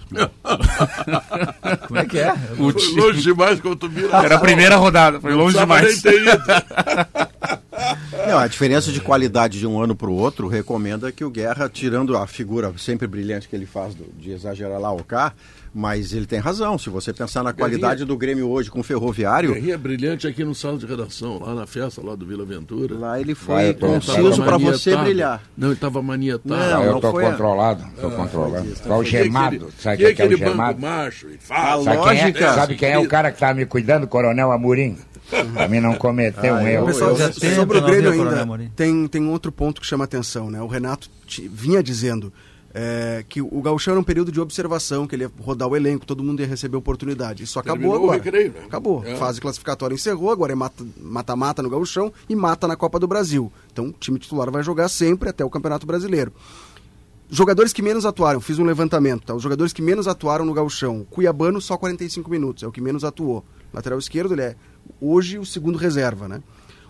Como 1.87 1.99
é 1.99 2.05
que 2.05 2.19
é? 2.19 2.31
O 2.59 2.71
Foi 2.71 2.73
time- 2.73 3.01
longe 3.01 3.21
demais 3.23 3.59
quanto 3.59 3.89
Mirassol. 3.89 4.23
Era 4.23 4.35
a 4.35 4.39
primeira 4.39 4.75
rodada, 4.77 5.19
foi 5.19 5.33
longe 5.33 5.57
demais. 5.57 6.01
nem 6.03 6.13
ter 6.13 6.21
ido. 6.21 6.31
Não, 8.27 8.37
a 8.37 8.47
diferença 8.47 8.91
de 8.91 9.01
qualidade 9.01 9.59
de 9.59 9.67
um 9.67 9.81
ano 9.81 9.95
para 9.95 10.09
o 10.09 10.13
outro 10.15 10.47
recomenda 10.47 11.11
que 11.11 11.23
o 11.25 11.29
Guerra, 11.29 11.69
tirando 11.69 12.15
a 12.17 12.25
figura 12.25 12.73
sempre 12.77 13.07
brilhante 13.07 13.47
que 13.49 13.55
ele 13.55 13.65
faz 13.65 13.93
do- 13.93 14.05
de 14.17 14.31
exagerar 14.31 14.79
lá 14.79 14.91
ou 14.91 15.03
cá, 15.03 15.33
mas 15.73 16.13
ele 16.13 16.25
tem 16.25 16.39
razão. 16.39 16.77
Se 16.77 16.89
você 16.89 17.11
pensar 17.11 17.43
na 17.43 17.51
qualidade 17.51 18.05
do 18.05 18.15
Grêmio 18.15 18.47
hoje 18.49 18.69
com 18.71 18.79
o 18.79 18.83
Ferroviário, 18.83 19.53
Guerrinha 19.53 19.77
brilhante 19.77 20.25
aqui 20.27 20.43
no 20.43 20.55
sala 20.55 20.77
de 20.77 20.85
redação, 20.85 21.39
lá 21.39 21.53
na 21.53 21.65
festa 21.67 22.01
lá 22.01 22.15
do 22.15 22.25
Vila 22.25 22.45
Ventura. 22.45 22.95
lá 22.97 23.19
ele 23.19 23.35
foi 23.35 23.73
conciso 23.73 24.43
para 24.43 24.57
você 24.57 24.95
brilhar. 24.95 25.43
Não, 25.57 25.67
ele 25.69 25.75
estava 25.75 26.01
manietado. 26.01 26.55
Não, 26.55 26.83
eu 26.83 27.01
foi 27.01 27.25
a- 27.25 27.31
controlado, 27.31 27.83
tô 27.99 28.09
controlando. 28.11 28.73
Qual 28.85 28.99
o 28.99 29.03
Que 29.03 29.09
aquele- 29.09 29.23
gemado? 29.25 29.73
Sabe 29.79 29.97
que 29.97 30.03
quem 30.03 30.11
é, 30.11 30.15
que 30.15 30.21
é 30.21 30.25
o 30.25 30.27
aquele 30.27 30.39
banco 30.45 30.51
gemado? 30.57 30.81
macho 30.81 31.27
e 31.29 31.35
A 31.35 31.37
fala. 31.39 31.83
Sabe 31.83 31.97
quem, 31.97 32.05
é, 32.19 32.21
lógica- 32.23 32.53
sabe 32.53 32.75
quem 32.75 32.89
é 32.91 32.99
o 32.99 33.07
cara 33.07 33.31
que 33.31 33.39
tá 33.39 33.53
me 33.53 33.65
cuidando? 33.65 34.07
Coronel 34.07 34.51
Amorim. 34.51 34.97
Pra 35.53 35.67
mim 35.67 35.79
não 35.79 35.95
cometer 35.95 36.51
um 36.51 36.55
Ah, 36.55 36.71
erro. 36.71 36.81
eu- 36.83 36.85
Pessoal, 36.87 37.09
eu- 37.11 37.17
já 37.17 37.29
tenho 37.29 37.55
sobre 37.55 37.77
o 37.77 37.81
Grêmio 37.81 38.11
ainda, 38.11 38.41
Amorim. 38.41 38.69
tem, 38.75 39.07
tem 39.07 39.21
um 39.21 39.31
outro 39.31 39.51
ponto 39.51 39.79
que 39.81 39.87
chama 39.87 40.03
atenção, 40.03 40.49
né? 40.49 40.61
O 40.61 40.67
Renato 40.67 41.09
vinha 41.51 41.81
dizendo 41.83 42.31
é, 42.75 43.23
que 43.29 43.39
o 43.39 43.61
Gauchão 43.61 43.91
era 43.91 44.01
um 44.01 44.03
período 44.03 44.31
de 44.31 44.41
observação, 44.41 45.05
que 45.05 45.15
ele 45.15 45.25
ia 45.25 45.31
rodar 45.41 45.67
o 45.67 45.75
elenco, 45.75 46.07
todo 46.07 46.23
mundo 46.23 46.39
ia 46.39 46.47
receber 46.47 46.75
oportunidade. 46.75 47.43
Isso 47.43 47.59
acabou 47.59 47.77
Terminou 47.77 47.99
o 48.01 48.03
agora. 48.05 48.17
recreio, 48.23 48.51
né? 48.51 48.61
Acabou. 48.65 49.03
É. 49.05 49.15
Fase 49.15 49.39
classificatória 49.39 49.93
encerrou, 49.93 50.31
agora 50.31 50.53
é 50.53 50.55
mata- 50.55 50.83
mata-mata 50.99 51.61
no 51.61 51.69
Gauchão 51.69 52.11
e 52.27 52.35
mata 52.35 52.67
na 52.67 52.75
Copa 52.75 52.97
do 52.99 53.05
Brasil. 53.07 53.53
Então 53.71 53.89
o 53.89 53.91
time 53.91 54.17
titular 54.17 54.49
vai 54.49 54.63
jogar 54.63 54.89
sempre 54.89 55.29
até 55.29 55.45
o 55.45 55.51
Campeonato 55.51 55.85
Brasileiro. 55.85 56.33
Jogadores 57.29 57.73
que 57.73 57.81
menos 57.81 58.05
atuaram, 58.05 58.39
fiz 58.39 58.59
um 58.59 58.63
levantamento, 58.65 59.23
tá? 59.25 59.33
Os 59.33 59.41
jogadores 59.41 59.73
que 59.73 59.81
menos 59.81 60.07
atuaram 60.07 60.45
no 60.45 60.53
Gauchão, 60.53 61.05
Cuiabano 61.09 61.59
só 61.59 61.77
45 61.77 62.29
minutos, 62.29 62.63
é 62.63 62.67
o 62.67 62.71
que 62.71 62.81
menos 62.81 63.03
atuou. 63.03 63.43
Lateral 63.73 63.97
esquerdo, 63.97 64.33
ele 64.33 64.41
é 64.43 64.55
hoje 64.99 65.37
o 65.37 65.45
segundo 65.45 65.77
reserva, 65.77 66.27
né? 66.27 66.41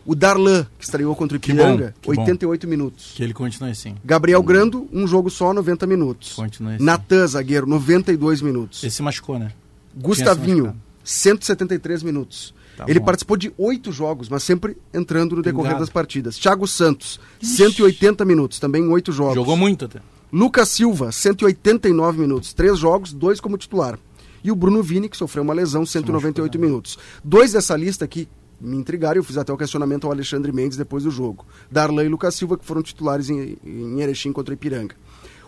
O 0.05 0.15
Darlan, 0.15 0.67
que 0.77 0.83
estreou 0.83 1.15
contra 1.15 1.37
o 1.37 1.39
Que 1.39 1.51
Ipiranga, 1.51 1.95
bom, 1.95 2.01
que 2.01 2.15
bom. 2.15 2.21
88 2.21 2.67
minutos. 2.67 3.13
Que 3.15 3.23
ele 3.23 3.33
continue 3.33 3.71
assim. 3.71 3.95
Gabriel 4.03 4.43
Grando, 4.43 4.87
um 4.91 5.07
jogo 5.07 5.29
só, 5.29 5.53
90 5.53 5.87
minutos. 5.87 6.33
Continue 6.33 6.75
assim. 6.75 6.83
Natan, 6.83 7.25
zagueiro, 7.25 7.65
92 7.65 8.41
minutos. 8.41 8.83
Ele 8.83 8.91
se 8.91 9.01
machucou, 9.01 9.39
né? 9.39 9.53
Gustavinho, 9.95 10.65
machucado. 10.65 10.81
173 11.03 12.03
minutos. 12.03 12.53
Tá 12.75 12.85
ele 12.87 12.99
bom. 12.99 13.05
participou 13.05 13.37
de 13.37 13.53
oito 13.57 13.91
jogos, 13.91 14.27
mas 14.27 14.43
sempre 14.43 14.75
entrando 14.93 15.35
no 15.35 15.41
decorrer 15.41 15.71
Pingado. 15.71 15.85
das 15.85 15.89
partidas. 15.89 16.37
Thiago 16.37 16.67
Santos, 16.67 17.19
180 17.41 18.25
minutos, 18.25 18.59
também 18.59 18.83
em 18.83 18.89
oito 18.89 19.11
jogos. 19.11 19.35
Jogou 19.35 19.55
muito 19.55 19.85
até. 19.85 19.99
Lucas 20.31 20.69
Silva, 20.69 21.11
189 21.11 22.19
minutos, 22.19 22.53
três 22.53 22.79
jogos, 22.79 23.13
dois 23.13 23.39
como 23.39 23.57
titular. 23.57 23.99
E 24.43 24.51
o 24.51 24.55
Bruno 24.55 24.83
Vini, 24.83 25.07
que 25.07 25.17
sofreu 25.17 25.43
uma 25.43 25.53
lesão, 25.53 25.85
198 25.85 26.59
minutos. 26.59 26.97
Dois 27.23 27.53
dessa 27.53 27.75
lista 27.75 28.03
aqui 28.03 28.27
me 28.59 28.77
intrigaram, 28.77 29.17
eu 29.17 29.23
fiz 29.23 29.37
até 29.37 29.51
o 29.51 29.57
questionamento 29.57 30.05
ao 30.05 30.11
Alexandre 30.11 30.51
Mendes 30.51 30.77
depois 30.77 31.03
do 31.03 31.11
jogo. 31.11 31.45
Darlan 31.71 32.03
e 32.03 32.09
Lucas 32.09 32.35
Silva, 32.35 32.57
que 32.57 32.65
foram 32.65 32.81
titulares 32.81 33.29
em, 33.29 33.57
em 33.63 34.01
Erechim 34.01 34.31
contra 34.31 34.53
Ipiranga. 34.53 34.95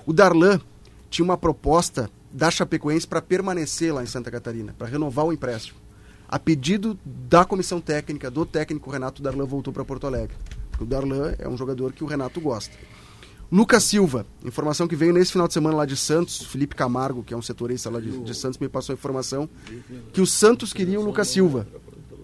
O 0.06 0.14
Darlan 0.14 0.60
tinha 1.10 1.24
uma 1.24 1.38
proposta 1.38 2.10
da 2.32 2.52
Chapecoense 2.52 3.08
para 3.08 3.22
permanecer 3.22 3.94
lá 3.94 4.04
em 4.04 4.08
Santa 4.08 4.30
Catarina, 4.30 4.76
para 4.78 4.88
renovar 4.88 5.26
o 5.26 5.32
empréstimo. 5.32 5.80
A 6.28 6.38
pedido 6.38 7.00
da 7.06 7.46
comissão 7.46 7.80
técnica, 7.80 8.30
do 8.30 8.46
técnico 8.46 8.90
Renato 8.90 9.22
Darlan 9.22 9.46
voltou 9.46 9.72
para 9.72 9.86
Porto 9.86 10.08
Alegre. 10.08 10.36
Porque 10.70 10.84
o 10.84 10.88
Darlan 10.88 11.34
é 11.40 11.48
um 11.48 11.56
jogador 11.56 11.94
que 11.94 12.04
o 12.04 12.08
Renato 12.08 12.42
gosta. 12.42 12.76
Lucas 13.52 13.84
Silva, 13.84 14.26
informação 14.44 14.88
que 14.88 14.96
veio 14.96 15.14
nesse 15.14 15.32
final 15.32 15.48
de 15.48 15.54
semana 15.54 15.78
lá 15.78 15.86
de 15.86 15.96
Santos, 15.96 16.44
Felipe 16.46 16.76
Camargo, 16.76 17.24
que 17.24 17.34
é 17.34 17.38
um 17.38 17.42
setorista 17.42 17.90
lá 17.90 18.00
de, 18.00 18.10
de 18.20 18.34
Santos, 18.36 18.58
me 18.60 18.68
passou 18.68 18.94
a 18.94 18.98
informação 18.98 19.50
que 20.12 20.20
o 20.22 20.26
Santos 20.26 20.74
queria 20.74 21.00
o 21.00 21.04
Lucas 21.06 21.28
Silva. 21.28 21.68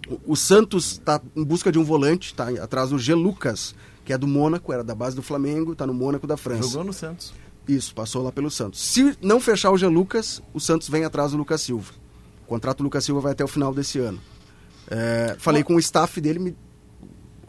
O, 0.09 0.34
o 0.34 0.36
Santos 0.36 0.93
está 0.93 1.22
em 1.36 1.43
busca 1.43 1.72
de 1.72 1.78
um 1.80 1.84
volante, 1.84 2.28
está 2.32 2.49
atrás 2.61 2.89
do 2.89 2.97
G. 2.99 3.13
Lucas, 3.13 3.74
que 4.03 4.11
é 4.11 4.17
do 4.17 4.28
Mônaco, 4.28 4.74
era 4.74 4.84
da 4.84 4.95
base 4.95 5.15
do 5.15 5.22
Flamengo, 5.22 5.74
está 5.74 5.86
no 5.88 5.93
Mônaco 5.93 6.26
da 6.28 6.36
França. 6.36 6.63
Jogou 6.63 6.84
no 6.84 6.91
Santos. 6.93 7.34
Isso, 7.67 7.93
passou 7.93 8.24
lá 8.24 8.32
pelo 8.32 8.49
Santos. 8.49 8.82
Se 8.82 9.15
não 9.22 9.39
fechar 9.39 9.69
o 9.72 9.78
G. 9.78 9.88
Lucas, 9.88 10.41
o 10.53 10.59
Santos 10.59 10.89
vem 10.89 11.05
atrás 11.05 11.32
do 11.32 11.38
Lucas 11.38 11.61
Silva. 11.61 11.93
O 12.43 12.47
contrato 12.47 12.80
do 12.80 12.84
Lucas 12.86 13.05
Silva 13.05 13.22
vai 13.22 13.32
até 13.34 13.43
o 13.43 13.47
final 13.47 13.74
desse 13.74 13.99
ano. 13.99 14.19
É, 14.89 15.36
falei 15.38 15.63
com 15.63 15.76
o 15.76 15.80
staff 15.80 16.19
dele, 16.19 16.39
me- 16.39 16.55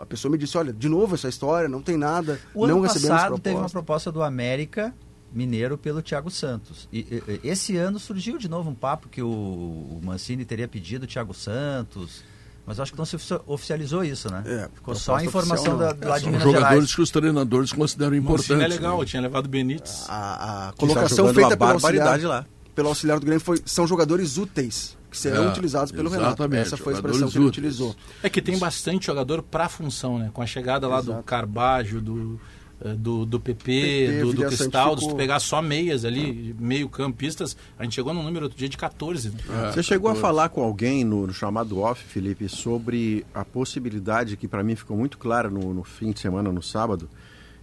a 0.02 0.06
pessoa 0.06 0.32
me 0.32 0.36
disse, 0.36 0.58
olha, 0.58 0.72
de 0.72 0.88
novo 0.88 1.14
essa 1.14 1.28
história, 1.28 1.68
não 1.68 1.80
tem 1.80 1.96
nada, 1.96 2.40
O 2.52 2.66
não 2.66 2.78
ano 2.78 2.82
recebemos 2.82 3.08
passado 3.10 3.26
proposta. 3.28 3.42
teve 3.42 3.56
uma 3.56 3.70
proposta 3.70 4.10
do 4.10 4.20
América 4.22 4.92
Mineiro 5.32 5.78
pelo 5.78 6.02
Thiago 6.02 6.28
Santos. 6.28 6.88
E, 6.92 6.98
e- 7.00 7.40
esse 7.48 7.76
ano 7.76 7.98
surgiu 8.00 8.36
de 8.36 8.48
novo 8.48 8.68
um 8.68 8.74
papo 8.74 9.08
que 9.08 9.22
o, 9.22 9.28
o 9.28 10.00
Mancini 10.02 10.44
teria 10.44 10.66
pedido 10.66 11.04
o 11.04 11.06
Thiago 11.06 11.32
Santos, 11.32 12.24
mas 12.66 12.78
acho 12.80 12.92
que 12.92 12.98
não 12.98 13.04
se 13.04 13.14
ofici- 13.16 13.40
oficializou 13.46 14.02
isso, 14.04 14.28
né? 14.30 14.42
É, 14.44 14.68
Ficou 14.74 14.94
só 14.96 15.16
a 15.16 15.24
informação 15.24 15.74
oficial, 15.76 15.94
da, 15.94 16.08
lá 16.08 16.16
de 16.18 16.24
São 16.24 16.32
Minas 16.32 16.42
jogadores 16.44 16.72
Gerais. 16.74 16.94
que 16.96 17.00
os 17.02 17.10
treinadores 17.10 17.72
consideram 17.72 18.10
Mancini 18.10 18.24
importantes. 18.24 18.64
é 18.64 18.68
legal, 18.68 18.96
né? 18.96 19.02
eu 19.02 19.06
tinha 19.06 19.22
levado 19.22 19.48
Benítez. 19.48 20.04
A, 20.08 20.68
a 20.68 20.72
colocação 20.72 21.16
jogando 21.28 21.34
feita 21.34 21.56
pelo 21.56 21.70
barbaridade 21.70 22.08
auxiliar, 22.26 22.30
lá. 22.40 22.46
pelo 22.74 22.88
auxiliar 22.88 23.18
do 23.20 23.24
Grêmio 23.26 23.40
foi, 23.44 23.60
são 23.64 23.86
jogadores 23.86 24.36
úteis, 24.36 24.98
que 25.12 25.18
serão 25.18 25.44
É, 25.44 25.48
utilizados 25.50 25.92
pelo 25.92 26.10
Renato. 26.10 26.28
exatamente, 26.30 26.62
Essa 26.62 26.76
foi 26.76 26.94
a 26.94 26.96
expressão 26.96 27.28
que 27.30 27.36
ele 27.38 27.44
úteis. 27.46 27.58
utilizou. 27.58 27.94
É 28.22 28.28
que 28.28 28.42
tem 28.42 28.58
bastante 28.58 29.06
jogador 29.06 29.42
pra 29.42 29.68
função, 29.68 30.18
né? 30.18 30.30
Com 30.34 30.42
a 30.42 30.46
chegada 30.46 30.88
lá 30.88 31.00
do 31.00 31.10
Exato. 31.12 31.22
Carbajo, 31.24 32.00
do, 32.00 32.40
eh, 32.84 32.94
do, 32.94 33.24
do 33.24 33.38
PP, 33.38 33.62
PP, 33.64 34.18
do, 34.22 34.26
do 34.26 34.32
Vilha 34.32 34.46
Cristaldo, 34.48 35.00
se 35.02 35.14
pegar 35.14 35.38
só 35.38 35.60
meias 35.62 36.04
ali, 36.04 36.56
meio 36.58 36.88
campistas, 36.88 37.56
a 37.78 37.84
gente 37.84 37.94
chegou 37.94 38.12
num 38.12 38.22
número 38.22 38.46
outro 38.46 38.58
dia 38.58 38.68
de 38.68 38.76
14. 38.76 39.28
Né? 39.30 39.36
É, 39.68 39.72
Você 39.72 39.82
chegou 39.82 40.08
a 40.10 40.14
14. 40.14 40.20
falar 40.20 40.48
com 40.48 40.62
alguém 40.62 41.04
no, 41.04 41.26
no 41.26 41.32
chamado 41.32 41.78
off, 41.78 42.02
Felipe, 42.02 42.48
sobre 42.48 43.24
a 43.34 43.44
possibilidade 43.44 44.36
que 44.36 44.48
para 44.48 44.64
mim 44.64 44.74
ficou 44.74 44.96
muito 44.96 45.18
clara 45.18 45.48
no, 45.50 45.72
no 45.74 45.84
fim 45.84 46.10
de 46.10 46.18
semana, 46.20 46.50
no 46.50 46.62
sábado, 46.62 47.08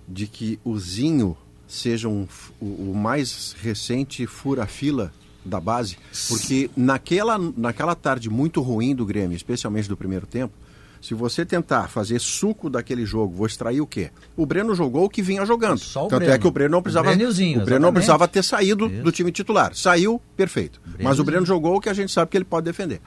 de 0.08 0.28
que 0.28 0.60
o 0.64 0.78
Zinho 0.78 1.36
seja 1.68 2.08
um 2.08 2.28
o, 2.60 2.66
o 2.92 2.94
mais 2.96 3.56
recente 3.62 4.26
fura-fila 4.26 5.12
da 5.50 5.60
base, 5.60 5.98
porque 6.28 6.70
naquela, 6.78 7.38
naquela 7.58 7.96
tarde 7.96 8.30
muito 8.30 8.62
ruim 8.62 8.96
do 8.96 9.06
Grêmio, 9.06 9.36
especialmente 9.36 9.90
do 9.90 9.98
primeiro 9.98 10.26
tempo, 10.28 10.54
se 11.02 11.14
você 11.14 11.46
tentar 11.46 11.88
fazer 11.88 12.20
suco 12.20 12.70
daquele 12.70 13.06
jogo, 13.06 13.34
vou 13.34 13.48
extrair 13.48 13.80
o 13.80 13.88
quê? 13.88 14.12
O 14.36 14.46
Breno 14.46 14.76
jogou 14.76 15.06
o 15.06 15.10
que 15.10 15.22
vinha 15.22 15.46
jogando. 15.46 15.78
Só 15.80 16.06
o 16.06 16.10
Tanto 16.10 16.24
é 16.24 16.26
Breno. 16.28 16.42
que 16.42 16.48
o 16.48 16.52
Breno 16.52 16.72
não 16.72 16.80
O 16.80 16.82
precisava, 16.82 17.10
o 17.10 17.14
o 17.14 17.66
Breno 17.66 17.80
não 17.80 17.94
precisava 17.94 18.28
ter 18.28 18.44
saído 18.44 18.88
Isso. 18.88 19.04
do 19.04 19.12
time 19.12 19.32
titular. 19.32 19.74
Saiu, 19.74 20.22
perfeito. 20.36 20.82
Mas 21.02 21.18
o 21.18 21.24
Breno 21.24 21.46
jogou 21.46 21.78
o 21.78 21.80
que 21.82 21.88
a 21.88 21.94
gente 21.94 22.12
sabe 22.12 22.30
que 22.32 22.38
ele 22.38 22.44
pode 22.46 22.66
defender. 22.66 23.00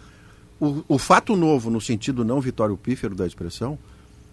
O, 0.58 0.82
o 0.88 0.96
fato 0.98 1.36
novo, 1.36 1.68
no 1.70 1.80
sentido 1.82 2.24
não 2.24 2.40
vitório 2.40 2.76
pífero 2.78 3.14
da 3.14 3.26
expressão, 3.26 3.78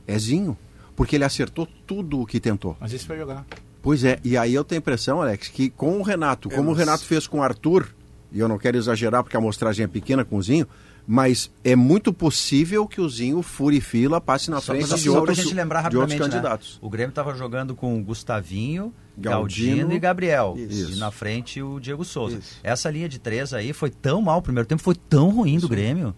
é 0.07 0.17
Zinho. 0.17 0.57
Porque 0.95 1.15
ele 1.15 1.23
acertou 1.25 1.67
tudo 1.87 2.21
o 2.21 2.25
que 2.25 2.39
tentou. 2.39 2.77
Mas 2.79 2.93
esse 2.93 3.07
vai 3.07 3.17
jogar. 3.17 3.45
Pois 3.81 4.03
é, 4.03 4.19
e 4.23 4.37
aí 4.37 4.53
eu 4.53 4.63
tenho 4.65 4.79
a 4.79 4.81
impressão, 4.81 5.21
Alex, 5.21 5.47
que 5.47 5.69
com 5.69 5.97
o 5.97 6.01
Renato, 6.01 6.49
É, 6.51 6.55
como 6.55 6.67
o 6.69 6.71
mas- 6.71 6.79
Renato 6.79 7.05
fez 7.05 7.25
com 7.27 7.39
o 7.39 7.43
Arthur, 7.43 7.87
e 8.31 8.39
eu 8.39 8.47
não 8.47 8.57
quero 8.57 8.77
exagerar 8.77 9.23
porque 9.23 9.35
a 9.35 9.39
amostragem 9.39 9.83
é 9.83 9.87
pequena 9.87 10.23
com 10.23 10.37
o 10.37 10.41
Zinho, 10.41 10.67
mas 11.07 11.49
é 11.63 11.75
muito 11.75 12.13
possível 12.13 12.87
que 12.87 13.01
o 13.01 13.09
Zinho 13.09 13.41
fure 13.41 13.81
fila, 13.81 14.21
passe 14.21 14.51
na 14.51 14.61
Só, 14.61 14.73
frente 14.73 14.93
de 15.01 15.09
outros, 15.09 15.37
gente 15.37 15.55
lembrar 15.55 15.89
de 15.89 15.97
outros 15.97 16.13
rapidamente, 16.13 16.35
né? 16.35 16.41
candidatos. 16.41 16.77
O 16.81 16.89
Grêmio 16.89 17.09
estava 17.09 17.33
jogando 17.33 17.75
com 17.75 18.03
Gustavinho, 18.03 18.93
Galdino, 19.17 19.77
Galdino, 19.77 19.93
e 19.93 19.99
Gabriel. 19.99 20.55
Isso. 20.57 20.93
E 20.93 20.95
na 20.97 21.09
frente 21.09 21.61
o 21.61 21.79
Diego 21.79 22.05
Souza. 22.05 22.37
Isso. 22.37 22.59
Essa 22.63 22.91
linha 22.91 23.09
de 23.09 23.17
três 23.17 23.53
aí 23.53 23.73
foi 23.73 23.89
tão 23.89 24.21
mal, 24.21 24.37
o 24.37 24.41
primeiro 24.41 24.67
tempo 24.67 24.83
foi 24.83 24.95
tão 24.95 25.29
ruim 25.31 25.57
do 25.57 25.67
Grêmio, 25.67 26.13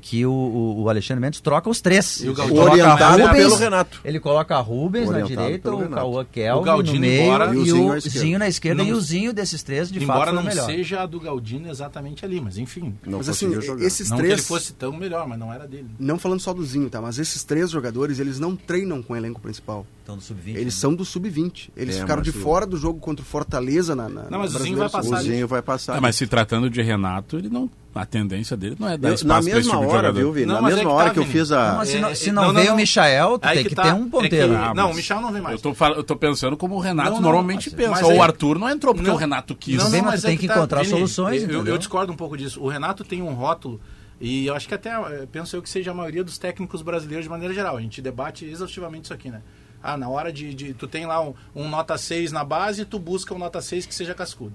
que 0.00 0.26
o, 0.26 0.30
o- 0.30 0.82
o 0.82 0.88
Alexandre 0.90 1.20
Mendes 1.20 1.40
troca 1.40 1.70
os 1.70 1.80
três. 1.80 2.20
E 2.20 2.24
o 2.24 2.26
Ele 2.28 2.34
Galdino- 2.34 2.56
coloca 2.58 2.72
Orientado 2.72 3.22
Rubens, 3.22 3.36
pelo 3.42 3.54
Renato. 3.56 4.00
Ele 4.04 4.20
coloca 4.20 4.58
Rubens 4.58 5.08
na 5.08 5.20
direita, 5.20 5.72
o. 5.72 5.88
Cauã 5.88 6.24
Kelvin 6.30 6.60
O 6.60 6.62
Galdino 6.64 6.94
no 6.96 7.00
meio 7.00 7.22
embora- 7.22 7.54
e 7.54 7.58
e 7.68 7.72
o 7.72 8.00
Zinho 8.00 8.38
na 8.38 8.48
esquerda. 8.48 8.82
Não- 8.82 8.90
e 8.90 8.92
o 8.92 9.00
Zinho 9.00 9.32
desses 9.32 9.62
três, 9.62 9.90
de 9.90 10.02
Embora 10.02 10.18
fato, 10.18 10.28
foi 10.28 10.36
não 10.36 10.42
melhor. 10.42 10.66
seja 10.66 11.00
a 11.02 11.06
do 11.06 11.18
Galdino 11.20 11.70
exatamente 11.70 12.24
ali, 12.24 12.40
mas 12.40 12.58
enfim. 12.58 12.94
Não 13.06 13.18
Mas 13.18 13.28
assim, 13.28 13.50
jogar. 13.60 13.82
esses 13.84 14.10
não 14.10 14.16
que 14.18 14.22
três, 14.24 14.38
ele 14.40 14.42
fosse 14.42 14.72
tão 14.74 14.92
melhor, 14.92 15.26
mas 15.26 15.38
não 15.38 15.52
era 15.52 15.66
dele. 15.66 15.86
não 15.98 16.18
falando 16.18 16.40
só 16.40 16.52
do 16.52 16.64
Zinho, 16.64 16.90
tá? 16.90 17.00
Mas 17.00 17.18
esses 17.18 17.42
três 17.44 17.70
jogadores, 17.70 18.18
eles 18.18 18.38
não 18.38 18.54
treinam 18.56 19.02
com 19.02 19.12
o 19.12 19.16
elenco 19.16 19.40
principal. 19.40 19.86
Então, 20.02 20.16
do 20.16 20.22
sub-20. 20.22 20.56
Eles 20.56 20.74
né? 20.74 20.80
são 20.80 20.94
do 20.94 21.04
sub-20. 21.04 21.70
Eles 21.76 21.96
É, 21.96 22.00
ficaram 22.00 22.22
de 22.22 22.30
o- 22.30 22.32
fora 22.32 22.64
do 22.66 22.78
jogo 22.78 22.98
contra 22.98 23.22
o 23.22 23.26
Fortaleza 23.26 23.94
na, 23.94 24.08
na 24.08 24.22
Não, 24.30 24.38
mas 24.38 24.54
o 24.54 24.58
Zinho 24.58 24.78
vai 24.78 24.88
passar 24.88 25.18
O. 25.18 25.22
Zinho 25.22 25.46
vai 25.46 25.60
passar. 25.60 26.00
Mas 26.00 26.16
se 26.16 26.26
tratando 26.26 26.70
de 26.70 26.80
Renato, 26.80 27.36
ele 27.36 27.50
não. 27.50 27.70
A 27.94 28.06
tendência 28.06 28.56
dele 28.56 28.76
não 28.78 28.88
é 28.88 28.96
dar 28.96 29.08
Eu- 29.08 29.14
espaço 29.14 29.26
na 29.48 29.54
mesma 29.54 29.72
tipo 29.72 29.86
de 29.88 29.96
hora, 29.96 30.12
viu, 30.12 30.30
Vini? 30.32 30.46
Não, 30.46 30.60
Na 30.62 30.68
é 30.68 30.70
mesma 30.70 30.80
que 30.82 30.86
hora 30.86 31.04
tá, 31.08 31.14
que 31.14 31.18
eu 31.18 31.24
Vini. 31.24 31.32
fiz 31.34 31.50
a. 31.50 31.68
Não, 31.70 31.76
mas 31.78 31.88
se 31.88 31.96
É, 31.96 32.00
não, 32.00 32.08
é, 32.10 32.14
se 32.14 32.30
não, 32.32 32.42
não, 32.42 32.48
não, 32.48 32.54
veio 32.54 32.66
não. 32.68 32.74
o 32.74 32.76
Michael, 32.76 33.38
tem 33.38 33.62
que 33.62 33.68
que 33.70 33.74
tá. 33.74 33.82
ter 33.82 33.92
um 33.94 34.00
É 34.00 34.04
que- 34.04 34.10
ponteiro. 34.10 34.52
Não, 34.74 34.90
o 34.90 34.94
Michel 34.94 35.20
não 35.20 35.32
vem 35.32 35.42
mais. 35.42 35.56
Eu 35.56 35.62
tô, 35.62 35.74
fal- 35.74 35.94
eu 35.94 36.04
tô 36.04 36.14
pensando 36.14 36.56
como 36.56 36.76
o 36.76 36.78
Renato 36.78 37.08
Não, 37.10 37.16
não, 37.16 37.22
normalmente 37.22 37.70
mas- 37.70 37.74
pensa. 37.74 37.90
mas 37.90 38.02
Ou 38.02 38.10
aí- 38.12 38.18
o 38.18 38.22
Arthur 38.22 38.58
não 38.58 38.68
entrou 38.70 38.94
porque 38.94 39.08
Não. 39.08 39.16
o 39.16 39.18
Renato 39.18 39.56
quis. 39.56 39.78
Não, 39.82 39.90
vem, 39.90 40.00
mas 40.02 40.12
mas 40.12 40.22
tem 40.22 40.34
é 40.34 40.36
que 40.36 40.46
tá, 40.46 40.54
encontrar 40.56 40.84
soluções, 40.84 41.42
Eu, 41.42 41.78
discordo 41.78 42.12
um 42.12 42.16
pouco 42.16 42.36
disso. 42.36 42.60
O 42.62 42.68
Renato 42.68 43.02
tem 43.04 43.20
um 43.22 43.32
rótulo, 43.32 43.80
e 44.20 44.46
eu 44.46 44.54
acho 44.54 44.68
que 44.68 44.74
até, 44.74 44.90
eh, 44.90 45.26
penso 45.32 45.56
eu 45.56 45.62
que 45.62 45.68
seja 45.70 45.90
a 45.90 45.94
maioria 45.94 46.22
dos 46.22 46.38
técnicos 46.38 46.82
brasileiros 46.82 47.24
de 47.24 47.30
maneira 47.30 47.52
geral. 47.52 47.76
A 47.76 47.80
gente 47.80 48.00
debate 48.02 48.44
exaustivamente 48.44 49.04
isso 49.06 49.14
aqui, 49.14 49.30
né? 49.30 49.40
Ah, 49.82 49.96
na 49.96 50.08
hora 50.08 50.32
de. 50.32 50.52
de- 50.54 50.74
tu 50.74 50.86
tem 50.86 51.04
lá 51.06 51.20
um, 51.20 51.34
um 51.54 51.68
nota 51.68 51.96
6 51.98 52.30
na 52.32 52.44
base 52.44 52.82
e 52.82 52.84
tu 52.84 52.98
busca 52.98 53.34
um 53.34 53.38
nota 53.38 53.60
6 53.60 53.86
que 53.86 53.94
seja 53.94 54.14
cascudo. 54.14 54.52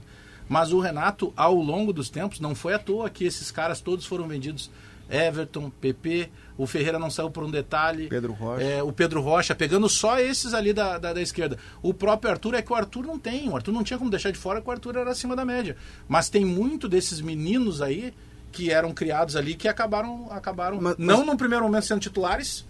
Mas 0.49 0.71
o 0.73 0.79
Renato, 0.79 1.33
ao 1.35 1.55
longo 1.55 1.91
dos 1.93 2.09
tempos, 2.09 2.39
não 2.39 2.53
foi 2.55 2.73
à 2.73 2.79
toa 2.79 3.09
que 3.09 3.23
esses 3.25 3.49
caras 3.51 3.81
todos 3.81 4.05
foram 4.05 4.27
vendidos. 4.27 4.69
Everton, 5.09 5.69
PP, 5.69 6.29
o 6.57 6.65
Ferreira 6.65 6.97
não 6.97 7.09
saiu 7.09 7.29
por 7.29 7.43
um 7.43 7.51
detalhe. 7.51 8.07
Pedro 8.07 8.33
Rocha. 8.33 8.63
É, 8.63 8.81
o 8.81 8.91
Pedro 8.91 9.21
Rocha, 9.21 9.53
pegando 9.53 9.87
só 9.89 10.17
esses 10.19 10.53
ali 10.53 10.73
da, 10.73 10.97
da, 10.97 11.13
da 11.13 11.21
esquerda. 11.21 11.57
O 11.81 11.93
próprio 11.93 12.31
Arthur 12.31 12.55
é 12.55 12.61
que 12.61 12.71
o 12.71 12.75
Arthur 12.75 13.05
não 13.05 13.19
tem. 13.19 13.47
O 13.49 13.55
Arthur 13.55 13.73
não 13.73 13.83
tinha 13.83 13.99
como 13.99 14.09
deixar 14.09 14.31
de 14.31 14.37
fora 14.39 14.61
que 14.61 14.67
o 14.67 14.71
Arthur 14.71 14.95
era 14.97 15.11
acima 15.11 15.35
da 15.35 15.43
média. 15.45 15.75
Mas 16.07 16.29
tem 16.29 16.45
muito 16.45 16.87
desses 16.87 17.19
meninos 17.21 17.81
aí 17.81 18.13
que 18.51 18.71
eram 18.71 18.93
criados 18.93 19.35
ali 19.35 19.55
que 19.55 19.67
acabaram. 19.67 20.27
acabaram 20.31 20.79
Mas- 20.81 20.95
não 20.97 21.17
mas- 21.17 21.27
no 21.27 21.37
primeiro 21.37 21.65
momento 21.65 21.85
sendo 21.85 21.99
titulares, 21.99 22.65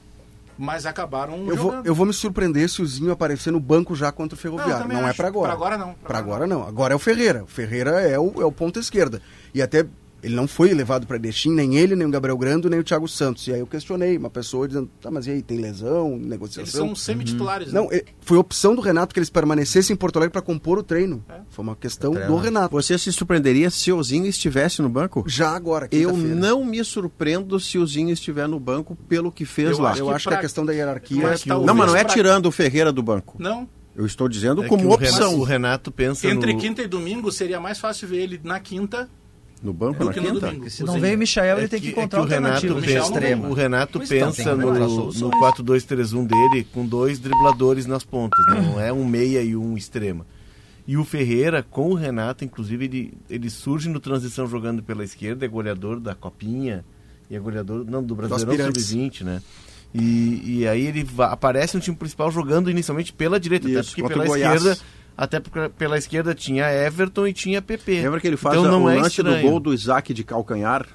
mas 0.58 0.86
acabaram 0.86 1.36
Eu 1.48 1.56
vou, 1.56 1.72
jogando. 1.72 1.86
eu 1.86 1.96
vou 1.96 2.06
me 2.06 2.14
surpreender 2.14 2.70
se 2.70 2.82
o 2.82 2.86
Zinho 2.86 3.12
aparecer 3.12 3.52
no 3.52 3.60
banco 3.60 3.96
já 3.96 4.12
contra 4.12 4.36
o 4.36 4.38
Não, 4.38 4.42
Ferroviário. 4.42 4.84
também 4.84 4.98
Não, 4.98 5.08
é 5.08 5.14
pra 5.14 5.28
agora. 5.28 5.48
Pra 5.48 5.54
agora 5.56 5.78
não. 5.78 5.94
Pra 5.96 6.18
agora 6.18 6.48
não. 6.48 6.68
Agora 6.68 6.94
é 6.94 6.96
o 6.96 7.00
Ferreira. 7.00 7.44
O 7.44 7.48
Ferreira 7.48 8.02
é 8.02 8.18
o, 8.20 8.42
é 8.42 8.46
o 8.46 8.52
ponto 8.52 8.80
esquerda. 8.80 9.22
E 9.54 9.62
até 9.62 9.86
ele 10.24 10.34
não 10.36 10.48
foi 10.48 10.74
levado 10.74 11.06
para 11.06 11.18
Erechim, 11.18 11.52
nem 11.52 11.76
ele, 11.78 11.96
nem 11.96 12.08
o 12.08 12.10
Gabriel 12.10 12.38
Grando, 12.38 12.70
nem 12.70 12.80
o 12.80 12.84
Thiago 12.84 13.08
Santos. 13.08 13.46
E 13.48 13.54
aí 13.54 13.60
eu 13.60 13.68
questionei 13.68 14.18
uma 14.18 14.30
pessoa 14.30 14.68
dizendo, 14.68 14.90
tá, 15.02 15.12
mas 15.12 15.28
e 15.28 15.32
aí, 15.32 15.42
tem 15.42 15.58
lesão, 15.60 16.14
Eles 16.14 16.28
negociação? 16.28 16.88
são 16.88 16.96
semi-titulares. 16.96 17.72
né? 17.72 17.80
Não, 17.80 17.92
é- 17.92 18.04
foi 18.22 18.38
opção 18.38 18.74
do 18.76 18.82
Renato 18.82 19.14
que 19.14 19.20
eles 19.20 19.30
permanecessem 19.30 19.94
em 19.94 19.98
Porto 19.98 20.16
Alegre 20.18 20.32
para 20.32 20.42
compor 20.42 20.78
o 20.80 20.84
treino. 20.84 21.24
É. 21.30 21.42
Foi 21.50 21.64
uma 21.64 21.76
questão 21.76 22.12
do? 22.14 22.38
Renato. 22.38 22.72
Você 22.72 22.98
se 22.98 23.12
surpreenderia 23.12 23.70
se 23.70 23.92
o 23.92 24.02
Zinho 24.02 24.26
estivesse 24.28 24.82
no 24.82 24.90
banco? 24.90 25.24
Já 25.28 25.50
agora, 25.56 25.88
Eu 25.92 26.16
não 26.16 26.64
me 26.66 26.84
surpreendo 26.84 27.60
se 27.60 27.78
o 27.78 27.86
Zinho 27.86 28.12
estiver 28.12 28.48
no 28.48 28.60
banco 28.60 28.96
pelo 28.96 29.32
que 29.32 29.46
fez 29.46 29.72
Eu 29.72 29.80
lá. 29.84 29.92
acho 29.92 30.00
Eu 30.02 30.06
que 30.08 30.14
acho 30.14 30.24
que 30.24 30.30
pra- 30.30 30.38
a 30.40 30.42
questão 30.42 30.66
da 30.66 30.74
hierarquia 30.74 31.22
Mas 31.24 31.40
é 31.42 31.44
que 31.44 31.50
Não, 31.50 31.74
mas 31.76 31.88
não 31.88 31.96
é 31.96 32.04
pra- 32.04 32.14
tirando 32.14 32.46
o 32.48 32.52
Ferreira 32.52 32.92
do 32.92 33.04
banco. 33.04 33.36
Não. 33.40 33.68
Eu 33.96 34.06
estou 34.08 34.28
dizendo 34.28 34.64
É 34.64 34.68
como 34.68 34.82
que 34.84 34.88
o 34.88 34.94
opção. 34.94 35.18
Renato, 35.30 35.36
o 35.40 35.44
Renato 35.44 35.92
pensa 35.92 36.28
Entre 36.28 36.54
no... 36.54 36.60
quinta 36.60 36.82
e 36.82 36.88
domingo 36.88 37.32
seria 37.32 37.60
mais 37.60 37.78
fácil 37.80 38.08
ver 38.08 38.18
ele 38.24 38.42
na 38.44 38.60
quinta 38.60 39.08
No 39.64 39.72
banco 39.72 40.00
do 40.00 40.06
na 40.06 40.14
quinta? 40.14 40.34
domingo. 40.48 40.70
Se 40.70 40.84
não 40.84 41.00
veio 41.00 41.16
o 41.16 41.20
Michael, 41.20 41.56
É 41.58 41.60
ele 41.62 41.68
tem 41.70 41.80
que 41.80 41.86
que- 41.86 41.92
encontrar 41.94 42.20
é 42.20 42.60
que 42.60 42.68
o 42.68 42.80
Renato, 42.80 42.80
extrema. 42.90 43.48
O 43.48 43.54
Renato 43.54 44.00
Pois 44.00 44.12
então, 44.12 44.28
pensa 44.34 44.56
no, 44.56 44.74
no 45.14 45.32
4-2-3-1 45.32 46.28
dele 46.28 46.68
com 46.74 46.86
dois 46.86 47.18
dribladores 47.18 47.86
nas 47.86 48.04
pontas, 48.04 48.40
não 48.48 48.80
é 48.80 48.92
um 48.92 49.06
meia 49.06 49.42
e 49.42 49.56
um 49.56 49.78
extrema. 49.78 50.26
E 50.86 50.98
o 50.98 51.06
Ferreira, 51.06 51.64
com 51.64 51.92
o 51.92 51.94
Renato, 51.94 52.44
inclusive, 52.44 52.84
ele, 52.84 53.14
ele 53.30 53.50
surge 53.50 53.88
no 53.88 54.02
transição 54.02 54.46
jogando 54.48 54.84
pela 54.84 55.02
esquerda, 55.04 55.46
é 55.46 55.48
goleador 55.48 55.98
da 55.98 56.14
Copinha, 56.14 56.84
e 57.30 57.36
é 57.38 57.40
goleador 57.40 57.86
não, 57.90 58.04
do 58.04 58.14
Brasileirão 58.16 58.52
aspirantes. 58.68 58.86
Sub-20, 58.88 59.24
né? 59.24 59.42
E, 59.94 60.60
e 60.60 60.68
aí 60.68 60.88
ele 60.88 61.04
va- 61.06 61.28
aparece 61.32 61.76
no 61.78 61.82
time 61.82 61.96
principal 61.96 62.30
jogando 62.32 62.70
inicialmente 62.70 63.14
pela 63.14 63.40
direita, 63.40 63.68
até 63.70 63.82
até 65.18 65.40
pela 65.78 65.98
esquerda 65.98 66.34
tinha 66.34 66.72
Everton 66.72 67.28
e 67.28 67.34
tinha 67.34 67.62
PP. 67.62 68.02
Lembra 68.02 68.20
que 68.20 68.28
ele 68.28 68.38
faz 68.38 68.58
então, 68.58 68.72
não 68.72 68.84
o 68.86 68.90
é 68.90 68.96
lance 68.96 69.10
estranho. 69.10 69.42
do 69.44 69.50
gol 69.50 69.60
do 69.60 69.74
Isaac 69.74 70.14
de 70.14 70.24
calcanhar? 70.24 70.88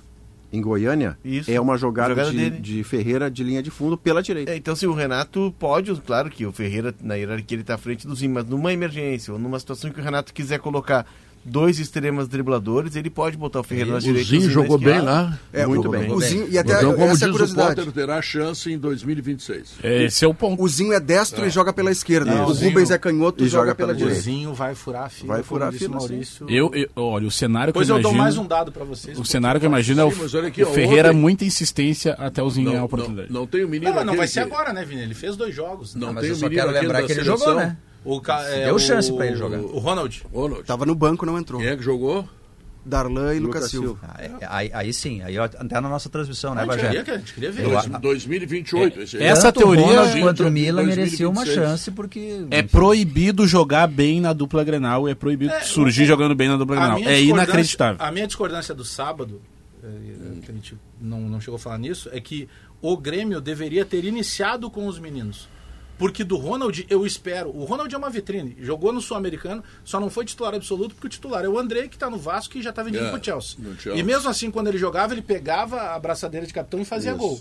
em 0.53 0.61
Goiânia 0.61 1.19
Isso, 1.25 1.51
é 1.51 1.61
uma 1.61 1.77
jogada, 1.77 2.11
jogada 2.11 2.31
de, 2.33 2.51
de, 2.51 2.85
Ferreira 2.85 3.31
de 3.31 3.45
linha 3.45 3.63
de 3.63 3.71
fundo 3.71 3.97
pela 3.97 4.23
direita. 4.23 4.53
É, 4.53 4.57
então, 4.57 4.75
se 4.75 4.87
o 4.87 4.95
Renato 4.95 5.55
pode, 5.59 5.95
claro 6.01 6.31
que 6.31 6.47
o 6.47 6.53
Ferreira 6.53 6.95
na 7.03 7.15
hierarquia 7.15 7.55
ele 7.55 7.63
está 7.63 7.75
à 7.75 7.79
frente 7.79 8.07
do 8.07 8.15
Zinho, 8.15 8.33
mas 8.33 8.47
numa 8.47 8.73
emergência 8.73 9.33
ou 9.33 9.39
numa 9.39 9.59
situação 9.59 9.91
que 9.91 10.01
o 10.01 10.03
Renato 10.03 10.33
quiser 10.33 10.59
colocar 10.59 11.07
dois 11.45 11.79
extremos 11.79 12.29
dribladores, 12.29 12.97
ele 12.97 13.11
pode 13.11 13.37
botar 13.37 13.61
o 13.61 13.63
Ferreira 13.63 13.91
e 13.91 13.93
na 13.93 13.99
direita. 13.99 14.29
O 14.29 14.41
Zinho 14.41 14.51
jogou 14.51 14.79
bem 14.79 15.01
lá. 15.01 15.39
É, 15.53 15.67
muito 15.67 15.89
bem. 15.89 16.11
O 16.11 16.21
Zinho, 16.21 16.49
e 16.49 16.59
até 16.59 16.79
então, 16.79 16.95
como 16.95 17.07
essa 17.07 17.27
diz 17.27 17.31
curiosidade. 17.31 17.81
o 17.81 17.93
terá 17.93 18.21
chance 18.23 18.71
em 18.71 18.79
2026. 18.79 19.75
É, 19.83 20.05
esse 20.05 20.25
é 20.25 20.29
o 20.29 20.35
ponto. 20.35 20.63
O 20.63 20.69
Zinho 20.69 20.93
é 20.93 21.01
destro 21.01 21.45
é. 21.45 21.49
e 21.49 21.51
joga 21.51 21.73
pela 21.73 21.91
esquerda. 21.91 22.35
Não, 22.35 22.47
o, 22.47 22.55
Zinho, 22.55 22.71
Rubens 22.71 22.91
é 22.91 22.99
canhoto 22.99 23.45
e 23.45 23.49
joga, 23.49 23.67
joga 23.67 23.75
pela, 23.75 23.89
pela 23.89 23.99
direita. 23.99 24.21
O 24.21 24.23
Zinho 24.23 24.55
vai 24.55 24.75
furar 24.75 25.05
a 25.05 25.09
fila, 25.09 25.35
vai 25.35 25.43
furar 25.43 25.69
a 25.69 25.73
fila, 25.73 25.97
Maurício. 25.97 26.47
Eu, 26.49 26.71
eu, 26.75 26.89
olha, 26.97 27.27
o 27.27 27.31
cenário 27.31 27.73
pois 27.73 27.87
que 27.87 27.93
eu 27.93 27.97
imagino... 27.97 28.13
Pois 28.13 28.15
eu 28.15 28.19
dou 28.19 28.25
mais 28.25 28.39
um 28.39 28.47
dado 28.47 28.73
para 28.73 28.85
vocês. 28.85 29.19
O 29.19 29.25
cenário 29.25 29.61
que 29.61 29.67
eu 29.67 29.71
imagino 29.71 30.01
é 30.01 30.05
o, 30.05 30.47
aqui, 30.47 30.63
o 30.63 30.67
Ferreira 30.67 31.09
ontem... 31.09 31.19
É 31.19 31.21
muita 31.21 31.45
insistência 31.45 32.15
até 32.15 32.43
o 32.43 32.51
Zinho 32.51 32.67
não, 32.67 32.73
ganhar 32.73 32.83
a 32.83 32.87
oportunidade. 32.87 33.33
Não, 33.33 33.47
tem 33.47 33.65
o 33.65 33.69
menino 33.69 33.93
Não, 33.93 34.05
não 34.05 34.17
vai 34.17 34.27
ser 34.27 34.41
agora, 34.41 34.73
né, 34.73 34.85
Vini? 34.85 35.03
Ele 35.03 35.15
fez 35.15 35.37
dois 35.37 35.55
jogos. 35.55 35.95
Né? 35.95 36.01
Não 36.01 36.15
tem 36.15 36.33
o 36.33 36.37
menino 36.37 36.51
quero 36.51 36.71
lembrar 36.71 37.03
que 37.05 37.13
ele 37.13 37.25
jogou, 37.25 37.55
né? 37.55 37.77
O 38.05 38.21
ca... 38.21 38.43
é, 38.45 38.67
Deu 38.67 38.79
chance 38.79 39.13
pra 39.13 39.27
ele 39.27 39.37
jogar. 39.37 39.59
O 39.59 39.79
Ronald. 39.79 40.25
Ronald. 40.33 40.65
Tava 40.65 40.87
no 40.87 40.95
banco, 40.95 41.27
não 41.27 41.39
entrou. 41.39 41.61
Quem 41.61 41.71
é 41.71 41.77
que 41.77 41.83
jogou? 41.83 42.29
Darlan 42.89 43.35
e 43.35 43.39
Lucas, 43.39 43.71
Silva. 43.71 43.89
Silva. 43.89 44.15
Aí, 44.17 44.31
aí, 44.49 44.71
aí, 44.73 44.93
sim, 44.93 45.21
aí 45.23 45.37
até 45.39 45.59
tá 45.63 45.81
na 45.81 45.89
nossa 45.89 46.09
transmissão, 46.09 46.55
né, 46.55 46.65
Bajé? 46.65 46.89
A 46.89 46.93
gente 47.19 47.35
queria, 47.35 47.53
ver. 47.53 47.67
2028. 48.01 49.17
É, 49.19 49.27
essa 49.27 49.53
teoria. 49.53 49.85
Ronald 49.85 50.21
contra 50.21 50.49
o 50.49 50.51
Milan 50.51 50.85
merecia 50.85 51.29
uma 51.29 51.45
chance, 51.45 51.91
porque. 51.91 52.47
É 52.51 52.63
proibido 52.63 53.47
jogar 53.47 53.87
bem 53.87 54.21
na 54.21 54.33
dupla 54.33 54.65
grenal, 54.65 55.07
é 55.07 55.15
proibido 55.15 55.53
é, 55.53 55.61
surgir 55.61 56.07
jogando 56.07 56.35
bem 56.35 56.49
na 56.49 56.57
dupla 56.57 56.77
grenal. 56.77 56.99
É 57.01 57.21
inacreditável. 57.21 57.97
A 57.99 58.11
minha 58.11 58.27
discordância 58.27 58.75
do 58.75 58.85
sábado, 58.85 59.41
é, 59.83 59.87
é, 59.87 60.41
que 60.41 60.51
a 60.51 60.55
gente 60.55 60.77
não, 61.01 61.21
não 61.21 61.41
chegou 61.41 61.57
a 61.57 61.61
falar 61.61 61.79
nisso, 61.79 62.09
é 62.13 62.21
que 62.21 62.49
o 62.81 62.97
Grêmio 62.97 63.41
deveria 63.41 63.85
ter 63.85 64.05
iniciado 64.05 64.71
com 64.71 64.87
os 64.87 64.99
meninos. 64.99 65.49
Porque 65.99 66.23
do 66.23 66.37
Ronald, 66.37 66.87
eu 66.89 67.05
espero. 67.05 67.51
O 67.51 67.65
Ronald 67.65 67.93
é 67.93 67.99
uma 67.99 68.09
vitrine. 68.09 68.57
Jogou 68.61 68.93
no 68.93 69.01
Sul-Americano, 69.01 69.65
só 69.85 69.99
não 69.99 70.09
foi 70.09 70.25
titular 70.25 70.55
absoluto, 70.55 70.95
porque 70.95 71.09
o 71.09 71.11
titular 71.11 71.45
é 71.45 71.49
o 71.49 71.59
André, 71.59 71.89
que 71.89 71.97
está 71.97 72.09
no 72.09 72.17
Vasco 72.17 72.57
e 72.57 72.63
já 72.63 72.71
está 72.71 72.83
vendido 72.83 73.05
é, 73.05 73.13
o 73.13 73.23
Chelsea. 73.23 73.59
Chelsea. 73.79 74.01
E 74.01 74.03
mesmo 74.03 74.29
assim, 74.29 74.51
quando 74.51 74.69
ele 74.69 74.79
jogava, 74.79 75.13
ele 75.13 75.23
pegava 75.23 75.95
a 75.95 75.99
braçadeira 75.99 76.47
de 76.47 76.53
capitão 76.53 76.81
e 76.81 76.85
fazia 76.85 77.11
Isso. 77.11 77.19
gol. 77.19 77.41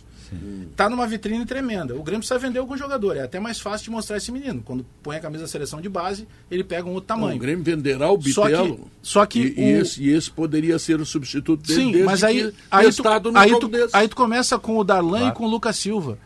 está 0.72 0.90
numa 0.90 1.06
vitrine 1.06 1.46
tremenda. 1.46 1.96
O 1.96 2.02
Grêmio 2.02 2.20
precisa 2.20 2.40
vender 2.40 2.58
algum 2.60 2.76
jogador. 2.76 3.16
É 3.16 3.22
até 3.22 3.40
mais 3.40 3.60
fácil 3.60 3.86
de 3.86 3.92
mostrar 3.92 4.18
esse 4.18 4.32
menino. 4.32 4.62
Quando 4.66 4.86
põe 5.04 5.18
a 5.18 5.20
camisa 5.20 5.44
da 5.44 5.48
seleção 5.48 5.80
de 5.80 5.88
base, 5.88 6.28
ele 6.50 6.64
pega 6.64 6.88
um 6.88 6.94
outro 6.94 7.08
tamanho. 7.08 7.36
O 7.36 7.40
Grêmio 7.40 7.64
venderá 7.64 8.10
o 8.10 8.18
Bitelo. 8.18 8.90
Só 9.04 9.26
que. 9.26 9.48
Só 9.48 9.54
que 9.54 9.54
e, 9.56 9.78
o... 9.78 9.82
esse, 9.82 10.04
e 10.04 10.10
esse 10.10 10.32
poderia 10.32 10.80
ser 10.80 11.00
o 11.00 11.06
substituto 11.06 11.62
dele. 11.62 11.98
Sim, 11.98 12.04
mas 12.04 12.24
aí, 12.24 12.54
aí, 12.72 12.92
tu, 12.92 13.08
aí, 13.08 13.60
tu, 13.60 13.72
aí, 13.94 14.08
tu, 14.08 14.16
começa 14.16 14.58
com 14.58 14.78
o 14.78 14.84
Darlan 14.84 15.20
claro. 15.20 15.34
e 15.34 15.38
com 15.38 15.46
o 15.46 15.48
Lucas 15.48 15.76
Silva 15.76 16.18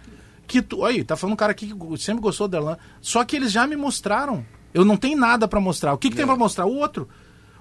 que 0.51 0.61
tu. 0.61 0.83
Aí, 0.83 1.03
tá 1.03 1.15
falando 1.15 1.33
um 1.33 1.37
cara 1.37 1.51
aqui 1.53 1.73
que 1.73 1.97
sempre 1.97 2.21
gostou 2.21 2.47
do 2.47 2.51
Darlan. 2.51 2.77
Só 2.99 3.23
que 3.23 3.37
eles 3.37 3.51
já 3.51 3.65
me 3.65 3.77
mostraram. 3.77 4.45
Eu 4.73 4.83
não 4.83 4.97
tenho 4.97 5.17
nada 5.17 5.47
para 5.47 5.59
mostrar. 5.59 5.93
O 5.93 5.97
que, 5.97 6.09
que 6.09 6.15
tem 6.15 6.23
é. 6.23 6.27
para 6.27 6.35
mostrar? 6.35 6.65
O 6.65 6.75
outro. 6.75 7.07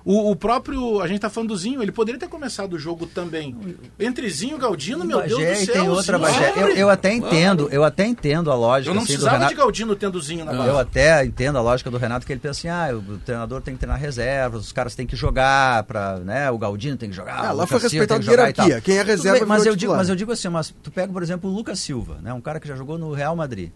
O, 0.05 0.31
o, 0.31 0.37
próprio. 0.37 1.01
A 1.01 1.07
gente 1.07 1.21
tá 1.21 1.29
falando 1.29 1.51
do 1.51 1.57
Zinho, 1.57 1.83
ele 1.83 1.93
poderia 1.93 2.19
ter 2.19 2.29
começado 2.29 2.73
o 2.75 2.79
jogo 2.79 3.07
também. 3.07 3.57
Entre 3.99 4.29
Zinho 4.31 4.57
e 4.57 4.61
Galdino, 4.61 5.05
meu 5.05 5.19
Bagé, 5.19 5.29
Deus 5.29 5.43
é, 5.43 5.53
do 5.53 5.65
céu. 5.67 5.75
Tem 5.75 5.89
outra 5.89 6.19
Zinho, 6.19 6.45
é, 6.45 6.63
Eu, 6.63 6.69
eu, 6.69 6.91
até 6.91 7.13
entendo, 7.13 7.69
eu 7.71 7.85
até 7.85 8.07
entendo 8.07 8.51
a 8.51 8.55
lógica. 8.55 8.91
Eu 8.91 8.95
não 8.95 9.03
assim, 9.03 9.13
precisava 9.13 9.37
Renato, 9.37 9.55
de 9.55 9.59
Galdino 9.59 9.97
tendo 9.97 10.21
Zinho 10.21 10.45
na 10.45 10.53
base. 10.53 10.69
Eu 10.69 10.79
até 10.79 11.25
entendo 11.25 11.59
a 11.59 11.61
lógica 11.61 11.91
do 11.91 11.99
Renato, 11.99 12.27
que 12.27 12.33
ele 12.33 12.41
pensa 12.41 12.59
assim: 12.59 12.69
ah, 12.69 12.97
o 12.97 13.19
treinador 13.19 13.61
tem 13.61 13.75
que 13.75 13.81
treinar 13.81 13.99
reservas, 13.99 14.63
os 14.63 14.73
caras 14.73 14.95
têm 14.95 15.07
que 15.07 15.17
jogar, 15.17 15.83
pra, 15.85 16.19
né? 16.19 16.51
O 16.51 16.59
Galdino 16.59 16.97
tem 16.97 17.11
que 17.11 17.17
jogar. 17.17 17.39
Ah, 17.39 17.53
lá 17.53 17.67
foi 17.67 17.79
respeitado 17.79 18.27
a 18.27 18.31
hierarquia. 18.31 18.81
Quem 18.81 18.97
é 18.97 19.03
reserva 19.03 19.41
bem, 19.41 19.49
mas, 19.49 19.67
eu 19.67 19.77
digo, 19.77 19.95
mas 19.95 20.09
eu 20.09 20.17
digo 20.17 20.33
assim, 20.33 20.49
mas 20.49 20.75
tu 20.83 20.91
pega, 20.91 21.13
por 21.13 21.23
exemplo, 21.23 21.51
o 21.51 21.55
Lucas 21.55 21.79
Silva, 21.79 22.19
né? 22.23 22.33
Um 22.33 22.41
cara 22.41 22.59
que 22.59 22.67
já 22.67 22.75
jogou 22.75 22.97
no 22.99 23.13
Real 23.13 23.37
Madrid. 23.37 23.71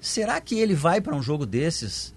Será 0.00 0.40
que 0.40 0.58
ele 0.58 0.74
vai 0.74 1.00
para 1.00 1.14
um 1.14 1.22
jogo 1.22 1.44
desses 1.44 2.14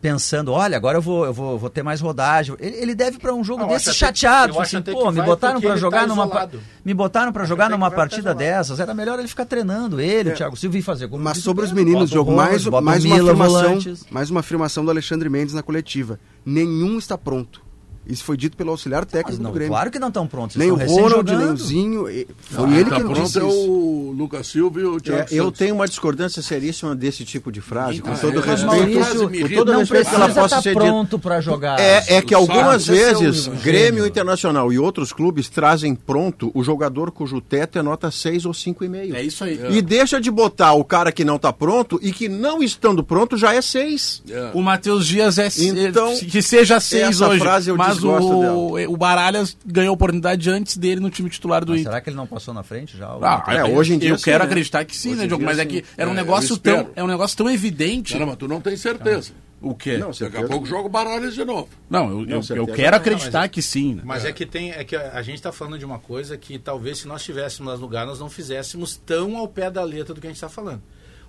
pensando, 0.00 0.52
olha, 0.52 0.76
agora 0.76 0.98
eu 0.98 1.02
vou, 1.02 1.26
eu 1.26 1.32
vou, 1.32 1.58
vou 1.58 1.70
ter 1.70 1.82
mais 1.82 2.00
rodagem. 2.00 2.56
Ele, 2.58 2.76
ele 2.76 2.94
deve 2.94 3.18
para 3.18 3.34
um 3.34 3.44
jogo 3.44 3.66
desse 3.66 3.92
chateado, 3.92 4.58
assim, 4.58 4.80
que, 4.80 4.90
assim, 4.90 4.98
pô, 4.98 5.12
me 5.12 5.22
botaram 5.22 5.60
para 5.60 5.76
jogar 5.76 6.00
tá 6.00 6.06
numa 6.06 6.50
me 6.84 6.94
botaram 6.94 7.32
para 7.32 7.44
jogar 7.44 7.68
numa 7.68 7.90
partida 7.90 8.30
tá 8.30 8.34
dessas, 8.34 8.80
era 8.80 8.94
melhor 8.94 9.18
ele 9.18 9.28
ficar 9.28 9.44
treinando 9.44 10.00
ele, 10.00 10.30
é. 10.30 10.32
o 10.32 10.36
Thiago 10.36 10.56
Silva 10.56 10.78
e 10.78 10.82
fazer 10.82 11.08
Mas 11.10 11.38
sobre 11.38 11.64
os 11.64 11.72
meninos, 11.72 12.10
jogo 12.10 12.32
mais, 12.32 12.64
mais 12.66 13.04
uma 13.04 13.16
afirmação, 13.16 13.78
mais 14.10 14.30
uma 14.30 14.40
afirmação 14.40 14.84
do 14.84 14.90
Alexandre 14.90 15.28
Mendes 15.28 15.54
na 15.54 15.62
coletiva. 15.62 16.18
Nenhum 16.44 16.98
está 16.98 17.18
pronto. 17.18 17.69
Isso 18.10 18.24
foi 18.24 18.36
dito 18.36 18.56
pelo 18.56 18.70
auxiliar 18.70 19.04
técnico 19.04 19.40
não, 19.40 19.50
do 19.50 19.54
Grêmio. 19.54 19.72
Claro 19.72 19.90
que 19.90 19.98
não 19.98 20.08
estão 20.08 20.26
prontos. 20.26 20.56
Nem 20.56 20.70
o 20.70 20.74
Ronald, 20.74 21.30
nem 21.36 21.52
o 21.52 21.56
Zinho. 21.56 22.04
Foi 22.40 22.68
ah, 22.68 22.80
ele 22.80 22.90
tá 22.90 22.96
que 22.96 23.02
pronto 23.02 23.22
disse 23.22 23.38
é 23.38 23.42
o 23.42 24.14
Lucas 24.16 24.46
Silva 24.48 24.80
e 24.80 24.84
o 24.84 24.96
é, 24.96 25.00
Thiago 25.00 25.20
é, 25.20 25.22
Santos. 25.22 25.36
Eu 25.36 25.52
tenho 25.52 25.74
uma 25.76 25.86
discordância 25.86 26.42
seríssima 26.42 26.94
desse 26.96 27.24
tipo 27.24 27.52
de 27.52 27.60
frase, 27.60 27.98
então, 27.98 28.12
com 28.12 28.20
todo 28.20 28.38
é, 28.38 28.42
respeito. 28.42 28.66
Maurício, 28.66 29.30
com 29.30 29.54
todo 29.54 29.72
não 29.72 29.78
respeito 29.80 30.14
ela 30.14 30.28
possa 30.28 30.60
ser 30.60 30.74
pronto 30.74 31.18
para 31.18 31.40
jogar. 31.40 31.78
É, 31.78 32.16
é 32.16 32.22
que 32.22 32.34
algumas 32.34 32.86
vezes 32.86 33.46
é 33.46 33.50
Grêmio 33.62 34.04
Internacional 34.04 34.72
e 34.72 34.78
outros 34.78 35.12
clubes 35.12 35.48
trazem 35.48 35.94
pronto 35.94 36.50
o 36.52 36.64
jogador 36.64 37.12
cujo 37.12 37.40
teto 37.40 37.78
é 37.78 37.82
nota 37.82 38.10
6 38.10 38.44
ou 38.44 38.52
5,5. 38.52 39.14
É 39.14 39.22
isso 39.22 39.44
aí. 39.44 39.60
E 39.70 39.80
deixa 39.80 40.20
de 40.20 40.30
botar 40.30 40.72
o 40.72 40.84
cara 40.84 41.12
que 41.12 41.24
não 41.24 41.36
está 41.36 41.52
pronto 41.52 41.98
e 42.02 42.12
que 42.12 42.28
não 42.28 42.62
estando 42.62 43.04
pronto 43.04 43.36
já 43.36 43.54
é 43.54 43.62
6. 43.62 44.24
O 44.52 44.62
Matheus 44.62 45.06
Dias 45.06 45.38
é 45.38 45.48
então, 45.58 46.16
que 46.16 46.42
seja 46.42 46.80
6 46.80 47.20
hoje. 47.20 47.40
Frase 47.40 47.70
eu 47.70 47.76
mas 47.76 47.99
mas 48.02 48.24
o, 48.24 48.78
é, 48.78 48.88
o 48.88 48.96
Baralhas 48.96 49.56
ganhou 49.64 49.90
a 49.90 49.94
oportunidade 49.94 50.48
antes 50.50 50.76
dele 50.76 51.00
no 51.00 51.10
time 51.10 51.28
titular 51.30 51.64
do 51.64 51.72
mas 51.72 51.80
Inter. 51.80 51.92
Será 51.92 52.00
que 52.00 52.10
ele 52.10 52.16
não 52.16 52.26
passou 52.26 52.54
na 52.54 52.62
frente 52.62 52.96
já? 52.96 53.08
Ah, 53.22 53.44
é, 53.48 53.60
assim? 53.60 53.72
hoje 53.72 53.94
em 53.94 53.98
dia. 53.98 54.10
Eu 54.10 54.18
sim, 54.18 54.24
quero 54.24 54.44
né? 54.44 54.44
acreditar 54.50 54.84
que 54.84 54.96
sim, 54.96 55.10
hoje 55.10 55.18
né, 55.20 55.26
Diogo? 55.26 55.44
Mas 55.44 55.58
é 55.58 55.62
sim. 55.62 55.68
é 55.68 55.70
que 55.70 55.84
era 55.96 56.08
um 56.08 56.12
é, 56.12 56.16
negócio 56.16 56.56
tão, 56.56 56.90
é 56.94 57.02
um 57.02 57.06
negócio 57.06 57.36
tão 57.36 57.50
evidente. 57.50 58.12
Caramba, 58.12 58.32
mas 58.32 58.38
tu 58.38 58.48
não 58.48 58.60
tem 58.60 58.76
certeza. 58.76 59.32
Ah. 59.36 59.50
O 59.62 59.74
quê? 59.74 59.98
Não, 59.98 60.10
Daqui 60.10 60.36
a 60.38 60.46
pouco 60.46 60.64
joga 60.64 60.86
o 60.86 60.88
Baralhas 60.88 61.34
de 61.34 61.44
novo. 61.44 61.68
Não, 61.88 62.08
eu, 62.08 62.26
não, 62.26 62.40
eu, 62.48 62.56
eu 62.56 62.66
quero 62.66 62.96
acreditar 62.96 63.40
não, 63.40 63.44
é, 63.44 63.48
que 63.48 63.60
sim. 63.60 63.96
Né? 63.96 64.02
Mas 64.04 64.24
é. 64.24 64.30
é. 64.30 64.32
que 64.32 64.46
tem, 64.46 64.70
é 64.72 64.82
que 64.84 64.96
a, 64.96 65.20
gente 65.20 65.34
está 65.34 65.52
falando 65.52 65.78
de 65.78 65.84
uma 65.84 65.98
coisa 65.98 66.36
que 66.38 66.58
talvez 66.58 66.98
se 66.98 67.08
nós 67.08 67.22
tivéssemos 67.22 67.74
no 67.74 67.80
lugar, 67.80 68.06
nós 68.06 68.18
não 68.18 68.30
fizéssemos 68.30 68.96
tão 68.96 69.36
ao 69.36 69.46
pé 69.46 69.70
da 69.70 69.84
letra 69.84 70.14
do 70.14 70.20
que 70.20 70.26
a 70.26 70.30
gente 70.30 70.38
está 70.38 70.48
falando. 70.48 70.80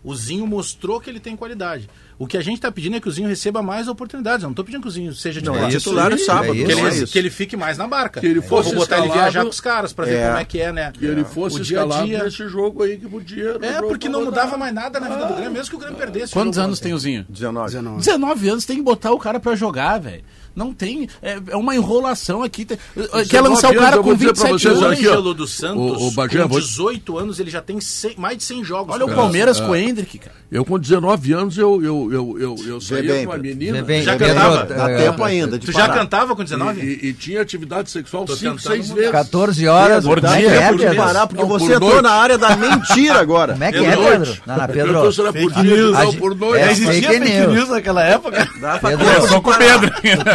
O 0.03 0.15
Zinho 0.15 0.47
mostrou 0.47 0.99
que 0.99 1.09
ele 1.09 1.19
tem 1.19 1.35
qualidade. 1.35 1.87
O 2.17 2.27
que 2.27 2.37
a 2.37 2.41
gente 2.41 2.55
está 2.55 2.71
pedindo 2.71 2.95
é 2.95 2.99
que 2.99 3.07
o 3.07 3.11
Zinho 3.11 3.27
receba 3.27 3.61
mais 3.61 3.87
oportunidades. 3.87 4.43
Eu 4.43 4.47
não 4.47 4.51
estou 4.51 4.65
pedindo 4.65 4.81
que 4.81 4.87
o 4.87 4.91
Zinho 4.91 5.13
seja 5.13 5.39
titular. 5.39 5.61
Não, 5.61 5.67
é 5.67 5.71
titular 5.71 6.11
é 6.11 6.17
sábado. 6.17 6.51
É 6.51 6.55
que, 6.55 6.71
ele, 6.71 6.71
é 6.71 7.05
que, 7.05 7.19
ele, 7.19 7.29
fique 7.29 7.57
mais 7.57 7.77
na 7.77 7.87
barca. 7.87 8.19
Que 8.19 8.27
ele 8.27 8.41
fosse 8.41 8.69
Pô, 8.69 8.75
vou 8.75 8.83
botar 8.83 8.97
escalado, 8.97 9.13
ele 9.13 9.21
viajar 9.21 9.43
com 9.43 9.49
os 9.49 9.59
caras 9.59 9.93
para 9.93 10.05
ver 10.05 10.15
é. 10.15 10.27
como 10.27 10.37
é 10.37 10.45
que 10.45 10.59
é, 10.59 10.71
né? 10.71 10.91
Que 10.91 11.05
ele 11.05 11.23
fosse 11.23 11.61
o 11.61 11.63
dia 11.63 11.83
a 11.83 12.03
dia. 12.03 12.23
nesse 12.23 12.47
jogo 12.47 12.83
aí 12.83 12.97
que 12.97 13.07
podia. 13.07 13.57
É, 13.61 13.81
porque 13.81 14.09
não 14.09 14.25
mudava 14.25 14.57
mais 14.57 14.73
nada 14.73 14.99
na 14.99 15.09
vida 15.09 15.25
do 15.25 15.33
Grêmio, 15.33 15.51
mesmo 15.51 15.69
que 15.69 15.75
o 15.75 15.79
Grêmio 15.79 15.97
perdesse. 15.97 16.33
Quantos 16.33 16.57
anos 16.57 16.79
tem 16.79 16.93
o 16.93 16.99
Zinho? 16.99 17.25
19. 17.29 17.67
19. 17.67 17.97
19 17.97 18.49
anos, 18.49 18.65
tem 18.65 18.77
que 18.77 18.83
botar 18.83 19.11
o 19.11 19.19
cara 19.19 19.39
para 19.39 19.55
jogar, 19.55 19.99
velho. 19.99 20.23
Não 20.55 20.73
tem. 20.73 21.07
É, 21.21 21.39
é 21.49 21.55
uma 21.55 21.75
enrolação 21.75 22.43
aqui. 22.43 22.65
Tem, 22.65 22.77
eh, 22.97 23.25
quer 23.25 23.41
lançar 23.41 23.71
o 23.71 23.75
cara 23.75 23.97
com 23.97 24.15
27 24.15 24.67
anos. 24.67 24.83
Aqui, 24.83 25.07
o 25.07 25.33
dos 25.33 25.51
Santos, 25.51 26.01
o, 26.01 26.07
o 26.07 26.11
Bagé, 26.11 26.41
com 26.47 26.59
18 26.59 27.11
vou... 27.11 27.21
anos, 27.21 27.39
ele 27.39 27.49
já 27.49 27.61
tem 27.61 27.79
100, 27.79 28.15
mais 28.17 28.37
de 28.37 28.43
100 28.43 28.63
jogos. 28.63 28.93
Olha 28.93 29.05
o 29.05 29.15
Palmeiras 29.15 29.59
é, 29.59 29.65
com 29.65 29.71
o 29.71 29.75
Hendrick, 29.75 30.19
cara. 30.19 30.35
Eu 30.51 30.65
com 30.65 30.77
19 30.77 31.31
anos, 31.31 31.57
eu, 31.57 31.81
eu, 31.81 32.11
eu, 32.11 32.39
eu, 32.39 32.55
eu 32.67 32.81
saía 32.81 33.13
bem, 33.13 33.25
com 33.25 33.31
uma 33.31 33.37
menina. 33.37 33.81
Bem, 33.81 34.03
já 34.03 34.17
cantava. 34.17 34.65
Dá 34.65 34.89
é. 34.89 34.97
tempo 34.97 35.23
ainda 35.23 35.57
Tu 35.57 35.71
já 35.71 35.87
cantava 35.87 36.35
com 36.35 36.43
19? 36.43 36.81
E, 36.81 37.07
e 37.07 37.13
tinha 37.13 37.41
atividade 37.41 37.89
sexual 37.89 38.27
5, 38.27 38.59
6 38.59 38.89
vezes. 38.89 39.11
14 39.11 39.67
horas. 39.67 40.03
É 40.03 40.07
por 40.07 40.19
dia. 40.19 40.49
É, 40.49 40.67
por 40.69 40.77
dia. 40.77 40.95
Parar, 40.95 41.27
porque 41.27 41.45
você 41.45 41.75
entrou 41.75 42.01
na 42.01 42.11
área 42.11 42.37
da 42.37 42.55
mentira 42.57 43.19
agora. 43.19 43.53
Como 43.53 43.63
é 43.63 43.71
que 43.71 43.77
é, 43.77 43.95
Pedro? 43.95 44.37
Não, 44.45 44.57
não, 44.57 44.67
Pedro. 44.67 45.33
Por 45.33 45.63
dia, 45.63 45.83
não, 45.91 46.13
por 46.15 46.35
noite. 46.35 46.69
Existia 46.71 47.09
fake 47.09 47.47
news 47.47 47.69
naquela 47.69 48.03
época. 48.03 48.49
Começou 48.81 49.41
com 49.41 49.51
o 49.51 49.57
Pedro 49.57 49.91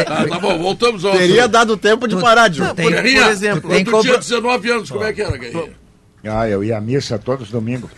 tá, 0.07 0.27
tá, 0.27 0.39
bom, 0.39 0.59
voltamos 0.59 1.05
ao 1.05 1.13
Teria 1.13 1.43
assunto. 1.43 1.53
dado 1.53 1.77
tempo 1.77 2.09
de 2.09 2.17
parar, 2.17 2.49
de. 2.49 2.61
Por, 2.61 2.75
por 2.75 2.93
exemplo, 2.95 3.71
tu, 3.71 3.85
tu 3.85 3.91
compro... 3.91 4.01
tinha 4.03 4.19
19 4.19 4.71
anos, 4.71 4.91
como 4.91 5.05
é 5.05 5.13
que 5.13 5.23
era, 5.23 5.37
Guerrinha? 5.37 5.87
Ah, 6.29 6.49
eu 6.49 6.65
ia 6.65 6.79
à 6.79 6.81
missa 6.81 7.19
todos 7.19 7.47
os 7.47 7.51
domingos. 7.51 7.91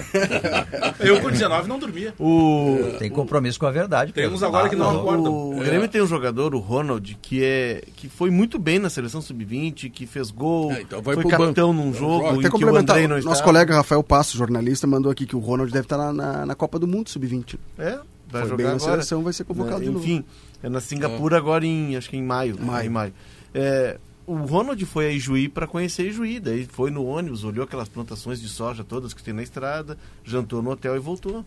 eu 1.00 1.20
com 1.20 1.30
19 1.30 1.68
não 1.68 1.78
dormia. 1.78 2.14
O... 2.18 2.94
Tem 2.98 3.10
compromisso 3.10 3.58
com 3.58 3.66
a 3.66 3.70
verdade. 3.70 4.12
Temos 4.12 4.42
agora 4.42 4.66
ah, 4.66 4.68
que 4.68 4.76
não 4.76 4.90
ah, 4.90 4.92
tá. 4.92 4.98
o... 4.98 5.00
acordam. 5.00 5.50
O 5.52 5.60
Grêmio 5.60 5.84
é. 5.84 5.88
tem 5.88 6.02
um 6.02 6.06
jogador, 6.06 6.54
o 6.54 6.58
Ronald, 6.58 7.18
que, 7.22 7.42
é... 7.42 7.82
que 7.96 8.08
foi 8.08 8.30
muito 8.30 8.58
bem 8.58 8.78
na 8.78 8.90
seleção 8.90 9.20
sub-20, 9.20 9.90
que 9.90 10.06
fez 10.06 10.30
gol, 10.30 10.72
é, 10.72 10.82
então 10.82 11.02
foi 11.02 11.16
capitão 11.24 11.72
banco. 11.72 11.86
num 11.86 11.94
jogo 11.94 12.26
Até 12.26 12.48
em 12.48 12.50
que 12.50 12.64
o 12.64 12.76
Andrei 12.76 13.08
não 13.08 13.18
Nosso 13.20 13.42
colega 13.42 13.74
Rafael 13.74 14.02
Passo, 14.02 14.36
jornalista, 14.36 14.86
mandou 14.86 15.10
aqui 15.10 15.26
que 15.26 15.36
o 15.36 15.38
Ronald 15.38 15.72
deve 15.72 15.86
estar 15.86 15.96
na, 15.96 16.12
na, 16.12 16.46
na 16.46 16.54
Copa 16.54 16.78
do 16.78 16.86
Mundo 16.86 17.08
sub-20. 17.08 17.58
É, 17.78 17.98
vai 18.28 18.42
foi 18.42 18.50
jogar 18.50 18.56
bem 18.56 18.66
na 18.66 18.78
seleção, 18.78 19.22
vai 19.22 19.32
ser 19.32 19.44
convocado 19.44 19.82
é, 19.82 19.86
Enfim... 19.86 20.16
Novo. 20.16 20.47
É 20.62 20.68
na 20.68 20.80
Singapura 20.80 21.36
é. 21.36 21.38
agora 21.38 21.64
em, 21.64 21.96
acho 21.96 22.10
que 22.10 22.16
em 22.16 22.22
maio. 22.22 22.56
Né? 22.56 22.64
Maio. 22.64 22.86
Em 22.86 22.90
maio. 22.90 23.14
É, 23.54 23.98
o 24.26 24.34
Ronald 24.36 24.84
foi 24.84 25.06
a 25.06 25.10
Ijuí 25.10 25.48
para 25.48 25.66
conhecer 25.66 26.06
Ijuí, 26.08 26.38
daí 26.38 26.66
foi 26.66 26.90
no 26.90 27.06
ônibus, 27.06 27.44
olhou 27.44 27.64
aquelas 27.64 27.88
plantações 27.88 28.40
de 28.40 28.48
soja 28.48 28.84
todas 28.84 29.14
que 29.14 29.22
tem 29.22 29.32
na 29.32 29.42
estrada, 29.42 29.96
jantou 30.22 30.60
no 30.60 30.70
hotel 30.70 30.96
e 30.96 30.98
voltou. 30.98 31.44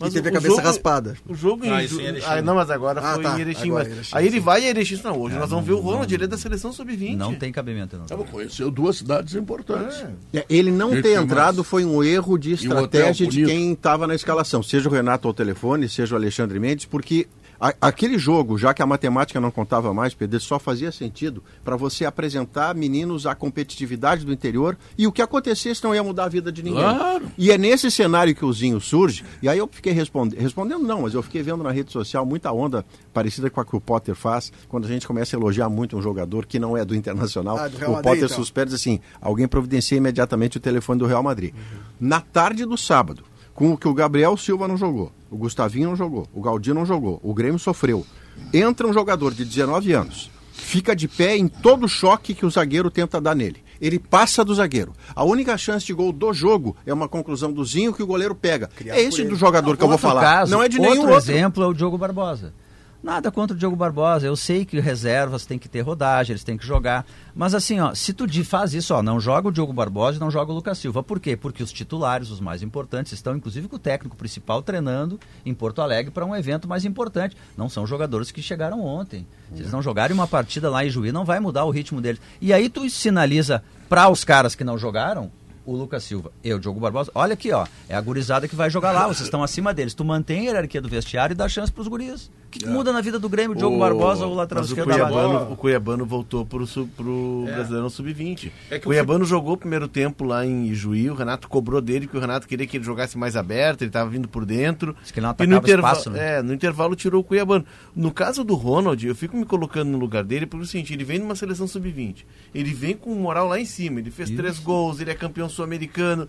Mas 0.00 0.14
e 0.14 0.14
teve 0.14 0.28
o, 0.28 0.30
a 0.30 0.34
cabeça 0.34 0.54
jogo, 0.54 0.66
raspada. 0.66 1.16
O 1.26 1.34
jogo 1.34 1.64
ah, 1.64 1.82
em, 1.82 1.84
Ijuí, 1.86 2.06
em 2.06 2.24
ah, 2.24 2.40
não, 2.40 2.54
mas 2.54 2.70
agora 2.70 3.00
ah, 3.00 3.14
foi 3.14 3.22
tá, 3.24 3.36
em 3.36 3.40
Erechim. 3.40 3.68
Agora, 3.68 3.84
mas, 3.84 3.92
Erechim 3.94 4.16
aí 4.16 4.22
sim. 4.22 4.30
ele 4.30 4.40
vai 4.40 4.62
em 4.62 4.66
Erechim. 4.66 5.00
Não, 5.02 5.20
hoje 5.20 5.34
é, 5.34 5.38
nós 5.40 5.50
vamos 5.50 5.66
não, 5.66 5.74
ver 5.74 5.80
o 5.80 5.84
Ronald, 5.84 6.14
ele 6.14 6.22
é 6.22 6.26
da 6.28 6.38
seleção 6.38 6.72
sub-20. 6.72 7.16
Não 7.16 7.34
tem 7.34 7.50
cabimento, 7.50 7.96
não. 7.96 8.06
Tá 8.06 8.16
conheceu 8.16 8.70
duas 8.70 8.98
cidades 8.98 9.34
importantes. 9.34 10.04
É. 10.32 10.38
é 10.38 10.46
ele 10.48 10.70
não 10.70 10.90
ter 11.02 11.20
entrado 11.20 11.64
foi 11.64 11.84
um 11.84 12.04
erro 12.04 12.38
de 12.38 12.52
estratégia 12.52 13.26
de 13.26 13.44
quem 13.44 13.72
estava 13.72 14.06
na 14.06 14.14
escalação, 14.14 14.62
seja 14.62 14.88
o 14.88 14.92
Renato 14.92 15.26
ao 15.26 15.34
telefone, 15.34 15.88
seja 15.88 16.14
o 16.14 16.18
Alexandre 16.18 16.60
Mendes, 16.60 16.84
porque 16.84 17.26
a- 17.60 17.74
aquele 17.80 18.18
jogo, 18.18 18.56
já 18.56 18.72
que 18.72 18.80
a 18.82 18.86
matemática 18.86 19.40
não 19.40 19.50
contava 19.50 19.92
mais, 19.92 20.14
Pedro, 20.14 20.38
só 20.40 20.58
fazia 20.58 20.92
sentido 20.92 21.42
para 21.64 21.76
você 21.76 22.04
apresentar 22.04 22.74
meninos 22.74 23.26
à 23.26 23.34
competitividade 23.34 24.24
do 24.24 24.32
interior 24.32 24.76
e 24.96 25.06
o 25.06 25.12
que 25.12 25.20
acontecesse 25.22 25.82
não 25.82 25.94
ia 25.94 26.02
mudar 26.02 26.24
a 26.24 26.28
vida 26.28 26.52
de 26.52 26.62
ninguém. 26.62 26.82
Claro. 26.82 27.26
E 27.36 27.50
é 27.50 27.58
nesse 27.58 27.90
cenário 27.90 28.34
que 28.34 28.44
o 28.44 28.52
Zinho 28.52 28.80
surge, 28.80 29.24
e 29.42 29.48
aí 29.48 29.58
eu 29.58 29.68
fiquei 29.70 29.92
respondendo, 29.92 30.40
respondendo 30.40 30.82
não, 30.84 31.02
mas 31.02 31.14
eu 31.14 31.22
fiquei 31.22 31.42
vendo 31.42 31.62
na 31.64 31.70
rede 31.70 31.90
social 31.92 32.24
muita 32.24 32.52
onda 32.52 32.84
parecida 33.12 33.50
com 33.50 33.60
a 33.60 33.64
que 33.64 33.74
o 33.74 33.80
Potter 33.80 34.14
faz, 34.14 34.52
quando 34.68 34.84
a 34.84 34.88
gente 34.88 35.06
começa 35.06 35.36
a 35.36 35.38
elogiar 35.38 35.68
muito 35.68 35.96
um 35.96 36.02
jogador 36.02 36.46
que 36.46 36.58
não 36.58 36.76
é 36.76 36.84
do 36.84 36.94
Internacional, 36.94 37.56
Ah, 37.58 37.68
do 37.68 37.76
o 37.76 37.80
Madrid, 37.80 38.02
Potter 38.04 38.24
então. 38.24 38.36
suspeita 38.36 38.66
diz 38.70 38.74
assim, 38.80 39.00
alguém 39.20 39.48
providencia 39.48 39.96
imediatamente 39.98 40.56
o 40.56 40.60
telefone 40.60 40.98
do 40.98 41.06
Real 41.06 41.22
Madrid. 41.22 41.52
Na 42.00 42.20
tarde 42.20 42.64
do 42.64 42.76
sábado, 42.76 43.24
com 43.58 43.72
o 43.72 43.76
que 43.76 43.88
o 43.88 43.92
Gabriel 43.92 44.36
Silva 44.36 44.68
não 44.68 44.76
jogou, 44.76 45.10
o 45.28 45.36
Gustavinho 45.36 45.88
não 45.88 45.96
jogou, 45.96 46.28
o 46.32 46.40
Galdino 46.40 46.78
não 46.78 46.86
jogou, 46.86 47.18
o 47.24 47.34
Grêmio 47.34 47.58
sofreu. 47.58 48.06
Entra 48.54 48.86
um 48.86 48.92
jogador 48.92 49.34
de 49.34 49.44
19 49.44 49.92
anos, 49.92 50.30
fica 50.52 50.94
de 50.94 51.08
pé 51.08 51.36
em 51.36 51.48
todo 51.48 51.86
o 51.86 51.88
choque 51.88 52.34
que 52.34 52.46
o 52.46 52.50
zagueiro 52.50 52.88
tenta 52.88 53.20
dar 53.20 53.34
nele. 53.34 53.60
Ele 53.80 53.98
passa 53.98 54.44
do 54.44 54.54
zagueiro. 54.54 54.92
A 55.12 55.24
única 55.24 55.58
chance 55.58 55.84
de 55.84 55.92
gol 55.92 56.12
do 56.12 56.32
jogo 56.32 56.76
é 56.86 56.94
uma 56.94 57.08
conclusão 57.08 57.52
do 57.52 57.64
Zinho 57.64 57.92
que 57.92 58.00
o 58.02 58.06
goleiro 58.06 58.32
pega. 58.32 58.70
é 58.86 59.02
esse 59.02 59.24
do 59.24 59.34
jogador 59.34 59.76
que 59.76 59.82
eu 59.82 59.88
vou 59.88 59.98
falar. 59.98 60.20
caso, 60.20 60.52
não 60.52 60.62
é 60.62 60.68
de 60.68 60.78
outro 60.78 60.92
nenhum 60.92 61.08
outro. 61.08 61.16
exemplo 61.16 61.64
é 61.64 61.66
o 61.66 61.74
Diogo 61.74 61.98
Barbosa. 61.98 62.54
Nada 63.00 63.30
contra 63.30 63.54
o 63.54 63.58
Diogo 63.58 63.76
Barbosa. 63.76 64.26
Eu 64.26 64.34
sei 64.34 64.64
que 64.64 64.80
reservas 64.80 65.46
têm 65.46 65.58
que 65.58 65.68
ter 65.68 65.82
rodagem, 65.82 66.32
eles 66.32 66.42
têm 66.42 66.56
que 66.56 66.66
jogar. 66.66 67.06
Mas 67.34 67.54
assim, 67.54 67.78
ó, 67.78 67.94
se 67.94 68.12
tu 68.12 68.26
faz 68.44 68.74
isso, 68.74 68.92
ó, 68.92 69.02
não 69.02 69.20
joga 69.20 69.48
o 69.48 69.52
Diogo 69.52 69.72
Barbosa 69.72 70.16
e 70.16 70.20
não 70.20 70.30
joga 70.30 70.50
o 70.50 70.54
Lucas 70.54 70.78
Silva. 70.78 71.02
Por 71.02 71.20
quê? 71.20 71.36
Porque 71.36 71.62
os 71.62 71.70
titulares, 71.70 72.30
os 72.30 72.40
mais 72.40 72.60
importantes, 72.60 73.12
estão 73.12 73.36
inclusive 73.36 73.68
com 73.68 73.76
o 73.76 73.78
técnico 73.78 74.16
principal 74.16 74.62
treinando 74.62 75.18
em 75.46 75.54
Porto 75.54 75.80
Alegre 75.80 76.10
para 76.10 76.26
um 76.26 76.34
evento 76.34 76.66
mais 76.66 76.84
importante. 76.84 77.36
Não 77.56 77.68
são 77.68 77.86
jogadores 77.86 78.32
que 78.32 78.42
chegaram 78.42 78.84
ontem. 78.84 79.24
Se 79.54 79.62
eles 79.62 79.72
não 79.72 79.80
jogarem 79.80 80.14
uma 80.14 80.26
partida 80.26 80.68
lá 80.68 80.84
em 80.84 80.90
Juí, 80.90 81.12
não 81.12 81.24
vai 81.24 81.38
mudar 81.38 81.64
o 81.64 81.70
ritmo 81.70 82.00
deles. 82.00 82.20
E 82.40 82.52
aí 82.52 82.68
tu 82.68 82.88
sinaliza 82.90 83.62
para 83.88 84.08
os 84.08 84.24
caras 84.24 84.56
que 84.56 84.64
não 84.64 84.76
jogaram 84.76 85.30
o 85.70 85.76
Lucas 85.76 86.02
Silva 86.04 86.32
e 86.42 86.52
o 86.52 86.58
Diogo 86.58 86.80
Barbosa. 86.80 87.10
Olha 87.14 87.34
aqui, 87.34 87.52
ó. 87.52 87.66
É 87.88 87.94
a 87.94 88.00
gurizada 88.00 88.48
que 88.48 88.56
vai 88.56 88.70
jogar 88.70 88.92
lá. 88.92 89.06
Vocês 89.06 89.22
estão 89.26 89.42
acima 89.42 89.74
deles. 89.74 89.92
Tu 89.94 90.04
mantém 90.04 90.40
a 90.40 90.42
hierarquia 90.44 90.80
do 90.80 90.88
vestiário 90.88 91.34
e 91.34 91.36
dá 91.36 91.48
chance 91.48 91.70
pros 91.70 91.86
guris. 91.88 92.26
O 92.26 92.50
que, 92.50 92.60
que 92.60 92.66
muda 92.66 92.90
na 92.94 93.02
vida 93.02 93.18
do 93.18 93.28
Grêmio, 93.28 93.52
o 93.54 93.54
Diogo 93.58 93.74
O- 93.74 93.76
é 93.76 93.80
Barbosa 93.80 94.24
ou 94.24 94.32
o 94.32 94.34
lateral 94.34 94.64
o 94.64 94.66
esquerdo 94.66 94.88
da 94.88 94.96
base? 94.96 95.12
Cuiabano, 95.12 95.52
o 95.52 95.56
Cuiabano 95.56 96.06
voltou 96.06 96.46
pro, 96.46 96.66
su- 96.66 96.88
pro 96.96 97.44
Brasileirão 97.44 97.90
Sub-20. 97.90 98.50
É 98.70 98.78
que 98.78 98.86
o 98.86 98.88
Cuiabano 98.88 99.26
jogou 99.26 99.52
o 99.52 99.56
primeiro 99.58 99.86
tempo 99.86 100.24
lá 100.24 100.46
em 100.46 100.66
Ijuí, 100.68 101.10
o 101.10 101.14
Renato 101.14 101.46
cobrou 101.46 101.82
dele, 101.82 102.06
porque 102.06 102.16
o 102.16 102.20
Renato 102.20 102.48
queria 102.48 102.66
que 102.66 102.78
ele 102.78 102.84
jogasse 102.84 103.18
mais 103.18 103.36
aberto, 103.36 103.82
ele 103.82 103.90
estava 103.90 104.08
vindo 104.08 104.26
por 104.26 104.46
dentro. 104.46 104.96
Diz 105.02 105.10
que 105.10 105.20
ele 105.20 105.26
não 105.26 105.34
e 105.38 105.46
no, 105.46 105.58
espaço, 105.66 106.08
né? 106.08 106.38
é, 106.38 106.42
no 106.42 106.54
intervalo 106.54 106.96
tirou 106.96 107.20
o 107.20 107.24
Cuiabano. 107.24 107.66
No 107.94 108.10
caso 108.10 108.42
do 108.42 108.54
Ronald, 108.54 109.06
eu 109.06 109.14
fico 109.14 109.36
me 109.36 109.44
colocando 109.44 109.90
no 109.90 109.98
lugar 109.98 110.24
dele, 110.24 110.46
porque 110.46 110.62
é 110.62 110.64
o 110.64 110.68
seguinte, 110.68 110.94
ele 110.94 111.04
vem 111.04 111.18
numa 111.18 111.36
seleção 111.36 111.68
Sub-20, 111.68 112.24
ele 112.54 112.72
vem 112.72 112.96
com 112.96 113.14
moral 113.14 113.46
lá 113.48 113.60
em 113.60 113.66
cima, 113.66 114.00
ele 114.00 114.10
fez 114.10 114.30
três 114.30 114.58
gols, 114.58 115.00
ele 115.00 115.10
é 115.10 115.14
campeão 115.14 115.50
sul-americano. 115.58 116.28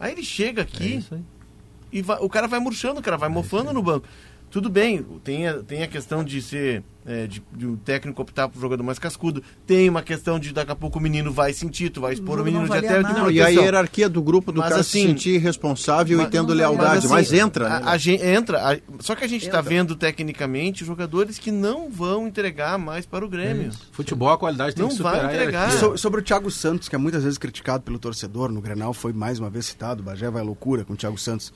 Aí 0.00 0.12
ele 0.12 0.24
chega 0.24 0.62
É 0.62 0.64
aqui, 0.64 1.04
aí. 1.10 1.20
e 1.92 2.02
vai- 2.02 2.18
o 2.20 2.28
cara 2.28 2.48
vai 2.48 2.58
murchando, 2.58 3.00
o 3.00 3.02
cara 3.02 3.16
vai 3.16 3.28
mofando 3.28 3.72
no 3.72 3.82
banco. 3.82 4.06
Tudo 4.50 4.68
bem, 4.68 5.02
tem 5.22 5.46
a, 5.48 5.62
tem 5.62 5.82
a 5.82 5.88
questão 5.88 6.24
de 6.24 6.40
ser. 6.42 6.82
É, 7.04 7.26
de, 7.26 7.42
de 7.56 7.66
o 7.66 7.76
técnico 7.76 8.22
optar 8.22 8.48
por 8.48 8.60
jogador 8.60 8.82
mais 8.82 8.98
cascudo. 8.98 9.42
Tem 9.66 9.88
uma 9.88 10.02
questão 10.02 10.38
de 10.38 10.52
daqui 10.52 10.70
a 10.70 10.76
pouco 10.76 10.98
o 10.98 11.02
menino 11.02 11.32
vai 11.32 11.52
sentir, 11.52 11.90
tu 11.90 12.00
vai 12.00 12.12
expor 12.12 12.34
o 12.34 12.38
jogo 12.38 12.44
menino 12.44 12.66
não 12.66 12.70
de 12.80 12.86
até 12.86 13.00
nada. 13.02 13.18
Não, 13.20 13.30
e 13.30 13.42
a 13.42 13.48
hierarquia 13.48 14.08
do 14.08 14.22
grupo 14.22 14.52
do 14.52 14.60
Mas 14.60 14.68
cara 14.68 14.80
assim, 14.80 15.02
se 15.02 15.06
sentir 15.08 15.38
responsável 15.38 16.18
mas- 16.18 16.28
e 16.28 16.30
tendo 16.30 16.48
não, 16.48 16.54
lealdade. 16.56 17.08
Mas, 17.08 17.26
assim, 17.28 17.38
entra, 17.40 17.68
né? 17.68 17.80
A, 17.84 17.90
a 17.92 17.96
gente 17.98 18.22
entra. 18.24 18.72
a- 18.72 18.78
só 19.00 19.14
que 19.14 19.24
a 19.24 19.28
gente 19.28 19.44
está 19.46 19.60
vendo 19.60 19.96
tecnicamente 19.96 20.84
jogadores 20.84 21.38
que 21.38 21.50
não 21.50 21.90
vão 21.90 22.28
entregar 22.28 22.78
mais 22.78 23.04
para 23.04 23.24
o 23.24 23.28
Grêmio. 23.28 23.70
Futebol, 23.90 24.30
a 24.30 24.38
qualidade 24.38 24.74
tem 24.76 24.84
Não 24.84 24.94
que 24.94 25.02
vai 25.02 25.14
superar. 25.14 25.30
a 25.30 25.34
entregar. 25.34 25.70
So- 25.72 25.96
sobre 25.96 26.20
o 26.20 26.22
Thiago 26.22 26.50
Santos, 26.50 26.88
que 26.88 26.94
é 26.94 26.98
muitas 26.98 27.24
vezes 27.24 27.36
criticado 27.38 27.82
pelo 27.82 27.98
torcedor, 27.98 28.50
no 28.52 28.60
Grenal 28.60 28.92
foi 28.94 29.12
mais 29.12 29.38
uma 29.38 29.50
vez 29.50 29.66
citado, 29.66 30.02
o 30.02 30.04
Bagé 30.04 30.30
vai 30.30 30.40
à 30.42 30.44
loucura 30.44 30.84
com 30.84 30.92
o 30.92 30.96
Thiago 30.96 31.18
Santos. 31.18 31.52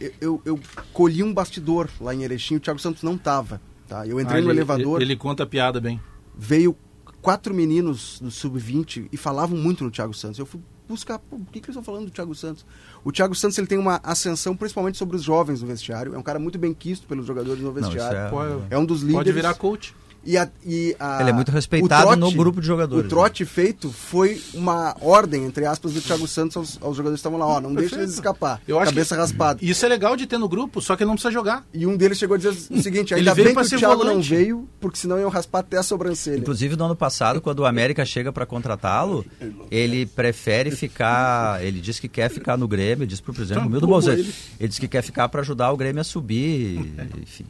Eu, 0.00 0.12
eu, 0.20 0.42
eu 0.44 0.60
colhi 0.92 1.22
um 1.22 1.32
bastidor 1.32 1.88
lá 2.00 2.14
em 2.14 2.22
Erechim, 2.22 2.56
o 2.56 2.60
Thiago 2.60 2.78
Santos 2.78 3.02
não 3.02 3.16
tava. 3.16 3.60
Tá? 3.86 4.06
Eu 4.06 4.20
entrei 4.20 4.40
Ah, 4.40 4.42
no 4.44 4.50
ele- 4.50 4.58
elevador, 4.58 5.00
Ele 5.00 5.16
conta 5.16 5.42
a 5.44 5.46
piada 5.46 5.80
bem. 5.80 6.00
veio 6.36 6.76
quatro 7.22 7.54
meninos 7.54 8.18
do 8.20 8.30
Sub-20 8.30 9.08
e 9.12 9.16
falavam 9.16 9.56
muito 9.56 9.84
no 9.84 9.90
Thiago 9.90 10.12
Santos. 10.14 10.38
Eu 10.38 10.46
fui 10.46 10.60
buscar, 10.88 11.18
pô, 11.18 11.38
por 11.38 11.46
que, 11.52 11.60
que 11.60 11.66
eles 11.66 11.76
estão 11.76 11.82
falando 11.82 12.06
do 12.06 12.10
Thiago 12.12 12.34
Santos? 12.34 12.64
O 13.04 13.10
Thiago 13.12 13.34
Santos 13.34 13.58
ele 13.58 13.66
tem 13.66 13.78
uma 13.78 14.00
ascensão 14.02 14.56
principalmente 14.56 14.96
sobre 14.98 15.16
os 15.16 15.22
jovens 15.22 15.60
no 15.62 15.66
vestiário. 15.68 16.14
É 16.14 16.18
um 16.18 16.22
cara 16.22 16.38
muito 16.38 16.58
bem 16.58 16.72
quisto 16.74 17.06
pelos 17.06 17.26
jogadores 17.26 17.60
no 17.60 17.66
Não, 17.68 17.74
vestiário. 17.74 18.18
é- 18.18 18.28
Pode, 18.30 18.62
é... 18.70 18.78
um 18.78 18.84
dos 18.84 19.00
líderes. 19.00 19.16
pode 19.18 19.32
virar 19.32 19.54
coach. 19.54 19.94
E 20.26 20.36
a, 20.36 20.48
e 20.64 20.96
a- 20.98 21.20
Ele 21.20 21.30
é 21.30 21.32
muito 21.32 21.52
respeitado 21.52 22.16
no 22.16 22.32
grupo 22.32 22.60
de 22.60 22.66
jogadores, 22.66 23.06
O 23.06 23.08
trote 23.08 23.44
feito 23.44 23.92
foi 23.92 24.42
uma 24.52 24.96
ordem, 25.00 25.44
entre 25.44 25.64
aspas, 25.64 25.92
do 25.92 26.00
Thiago 26.00 26.26
Santos 26.26 26.56
aos, 26.56 26.78
aos 26.82 26.96
jogadores 26.96 27.20
que 27.22 27.28
estavam 27.28 27.38
lá. 27.38 27.46
Ó, 27.46 27.60
não 27.60 27.72
deixa 27.72 27.94
eles 27.96 28.14
escapar. 28.14 28.60
Eu 28.66 28.78
Cabeça 28.80 29.14
raspada. 29.16 29.58
Isso 29.62 29.84
é 29.86 29.88
legal 29.88 30.16
de 30.16 30.26
ter 30.26 30.36
no 30.38 30.48
grupo, 30.48 30.80
só 30.80 30.96
que 30.96 31.02
ele 31.04 31.08
não 31.08 31.14
precisa 31.14 31.32
jogar. 31.32 31.64
E 31.72 31.86
um 31.86 31.96
deles 31.96 32.18
chegou 32.18 32.34
a 32.34 32.38
dizer 32.38 32.50
o 32.50 32.54
seguinte: 32.82 33.12
Ele 33.14 33.20
ainda 33.20 33.34
veio 33.34 33.48
bem 33.48 33.56
que 33.56 33.64
ser 33.68 33.76
o 33.76 33.78
Thiago 33.78 33.94
não 34.02 34.10
volante. 34.14 34.28
veio, 34.28 34.68
porque 34.80 34.98
senão 34.98 35.18
iam 35.18 35.30
raspar 35.30 35.60
até 35.60 35.78
a 35.78 35.82
sobrancelha. 35.82 36.38
Inclusive, 36.38 36.74
no 36.76 36.84
ano 36.86 36.96
passado, 36.96 37.40
quando 37.40 37.60
o 37.60 37.64
América 37.66 38.04
chega 38.04 38.32
para 38.32 38.44
contratá-lo, 38.44 39.24
ele 39.70 40.06
prefere 40.06 40.70
ficar. 40.70 41.62
Ele 41.64 41.80
diz 41.80 42.00
que 42.00 42.08
quer 42.08 42.30
ficar 42.30 42.56
no 42.56 42.66
Grêmio, 42.66 43.06
diz 43.06 43.20
pro 43.20 43.32
presidente 43.32 43.58
Então, 43.58 43.64
Romildo 43.64 43.86
como 43.86 43.94
Bolsonaro. 43.94 44.20
ele. 44.20 44.34
Ele 44.58 44.68
diz 44.68 44.78
que 44.78 44.88
quer 44.88 45.02
ficar 45.02 45.28
para 45.28 45.40
ajudar 45.40 45.70
o 45.72 45.76
Grêmio 45.76 46.00
a 46.00 46.04
subir. 46.04 46.92
Enfim. 47.22 47.44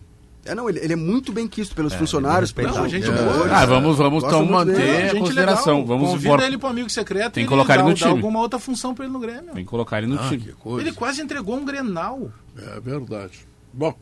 É, 0.46 0.54
não, 0.54 0.68
ele, 0.68 0.78
ele 0.80 0.92
é 0.92 0.96
muito 0.96 1.32
bem 1.32 1.46
quisto 1.48 1.74
pelos 1.74 1.92
É, 1.92 1.98
funcionários, 1.98 2.52
ele 2.56 2.60
é 2.66 2.70
pelos 2.70 2.76
Não, 2.82 2.88
gente 2.88 3.06
jogadores. 3.06 3.36
boa. 3.36 3.48
Ah, 3.56 3.66
vamos, 3.66 3.96
vamos 3.98 4.24
então 4.24 4.44
manter 4.46 4.80
É, 4.80 5.10
a 5.10 5.14
consideração. 5.18 5.80
legal. 5.80 5.86
Vamos 5.98 6.10
Convida 6.12 6.28
for- 6.30 6.42
ele 6.42 6.58
pro 6.58 6.68
amigo 6.68 6.90
secreto 6.90 7.32
Tem 7.34 7.44
que 7.44 7.48
colocar 7.48 7.74
ele 7.74 7.82
dá- 7.82 7.88
no 7.88 7.94
dá 7.94 7.98
time. 7.98 8.10
alguma 8.10 8.40
outra 8.40 8.58
função 8.58 8.94
pra 8.94 9.04
ele 9.04 9.12
no 9.12 9.18
Grêmio. 9.20 9.52
Tem 9.54 9.64
que 9.64 9.70
colocar 9.70 9.98
ele 9.98 10.06
no 10.06 10.18
Ah, 10.20 10.28
time. 10.28 10.54
Ele 10.80 10.92
quase 10.92 11.20
entregou 11.22 11.56
um 11.56 11.64
Grenal. 11.64 12.30
É 12.56 12.80
verdade. 12.80 13.46
Bom, 13.72 13.94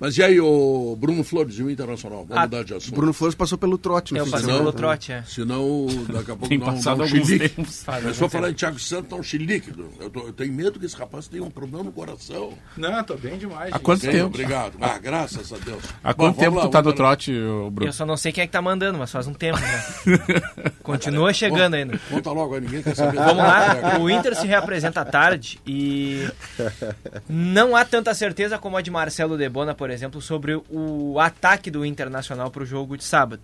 mas 0.00 0.16
e 0.16 0.22
aí, 0.22 0.40
o 0.40 0.96
Bruno 0.98 1.22
Flores 1.24 1.58
e 1.58 1.62
o 1.62 1.70
Internacional? 1.70 2.20
Vamos 2.24 2.36
Ah, 2.36 2.42
mudar 2.42 2.64
de 2.64 2.74
assunto. 2.74 2.94
Bruno 2.94 3.12
Flores 3.12 3.34
passou 3.34 3.58
pelo 3.58 3.76
trote 3.78 4.12
no 4.12 4.18
Eu 4.20 4.26
passei 4.26 4.46
pelo 4.46 4.72
trote, 4.72 5.12
é. 5.12 5.22
Senão, 5.26 5.86
daqui 6.08 6.30
a 6.30 6.36
pouco 6.36 6.48
Tem 6.48 6.58
não, 6.58 6.80
dá 6.80 6.94
um 6.94 7.06
chilique. 7.06 7.48
tempos. 7.48 7.84
Mas 7.86 8.16
só 8.16 8.28
falar 8.28 8.50
em 8.50 8.54
Thiago 8.54 8.78
Santos, 8.78 9.10
dá 9.10 9.16
um 9.16 9.22
chilique. 9.22 9.72
Eu, 10.00 10.10
tô- 10.10 10.26
eu 10.26 10.32
tenho 10.32 10.52
medo 10.52 10.78
que 10.78 10.86
esse 10.86 10.96
rapaz 10.96 11.26
tenha 11.28 11.42
um 11.42 11.50
problema 11.50 11.84
no 11.84 11.92
coração. 11.92 12.52
Não, 12.76 13.02
tô 13.04 13.16
bem 13.16 13.36
demais. 13.38 13.72
Há 13.72 13.78
quanto 13.78 14.02
Tem, 14.02 14.10
tempo? 14.12 14.26
Obrigado. 14.26 14.74
Ah, 14.80 14.98
graças 14.98 15.52
a 15.52 15.56
Deus. 15.58 15.82
Há 16.02 16.12
Bom, 16.12 16.24
quanto 16.24 16.38
tempo 16.38 16.56
lá, 16.56 16.62
tu 16.62 16.70
tá 16.70 16.80
lá. 16.80 16.92
trote, 16.92 17.32
Bruno? 17.72 17.88
Eu 17.88 17.92
só 17.92 18.04
não 18.06 18.16
sei 18.16 18.32
quem 18.32 18.42
é 18.44 18.46
que 18.46 18.52
tá 18.52 18.62
mandando, 18.62 18.98
mas 18.98 19.10
faz 19.10 19.26
um 19.26 19.34
tempo 19.34 19.58
já. 19.58 19.84
Continua 20.82 21.32
chegando 21.32 21.74
ainda. 21.74 21.98
Conta 22.10 22.30
logo 22.30 22.54
aí, 22.54 22.60
ninguém 22.60 22.82
quer 22.82 22.94
saber. 22.94 23.16
Vamos 23.18 23.36
lá, 23.38 23.98
o 24.00 24.08
Inter 24.10 24.34
se 24.34 24.46
reapresenta 24.46 25.00
à 25.00 25.04
tarde 25.04 25.60
e 25.66 26.26
não 27.28 27.76
há 27.76 27.84
tanta 27.84 28.14
certeza 28.14 28.58
como 28.58 28.76
a 28.76 28.82
de 28.82 28.90
Marcelo 28.90 29.36
Debona, 29.36 29.74
por 29.74 29.87
exemplo, 29.90 30.20
sobre 30.20 30.60
o 30.70 31.18
ataque 31.20 31.70
do 31.70 31.84
Internacional 31.84 32.50
para 32.50 32.62
o 32.62 32.66
jogo 32.66 32.96
de 32.96 33.04
sábado. 33.04 33.42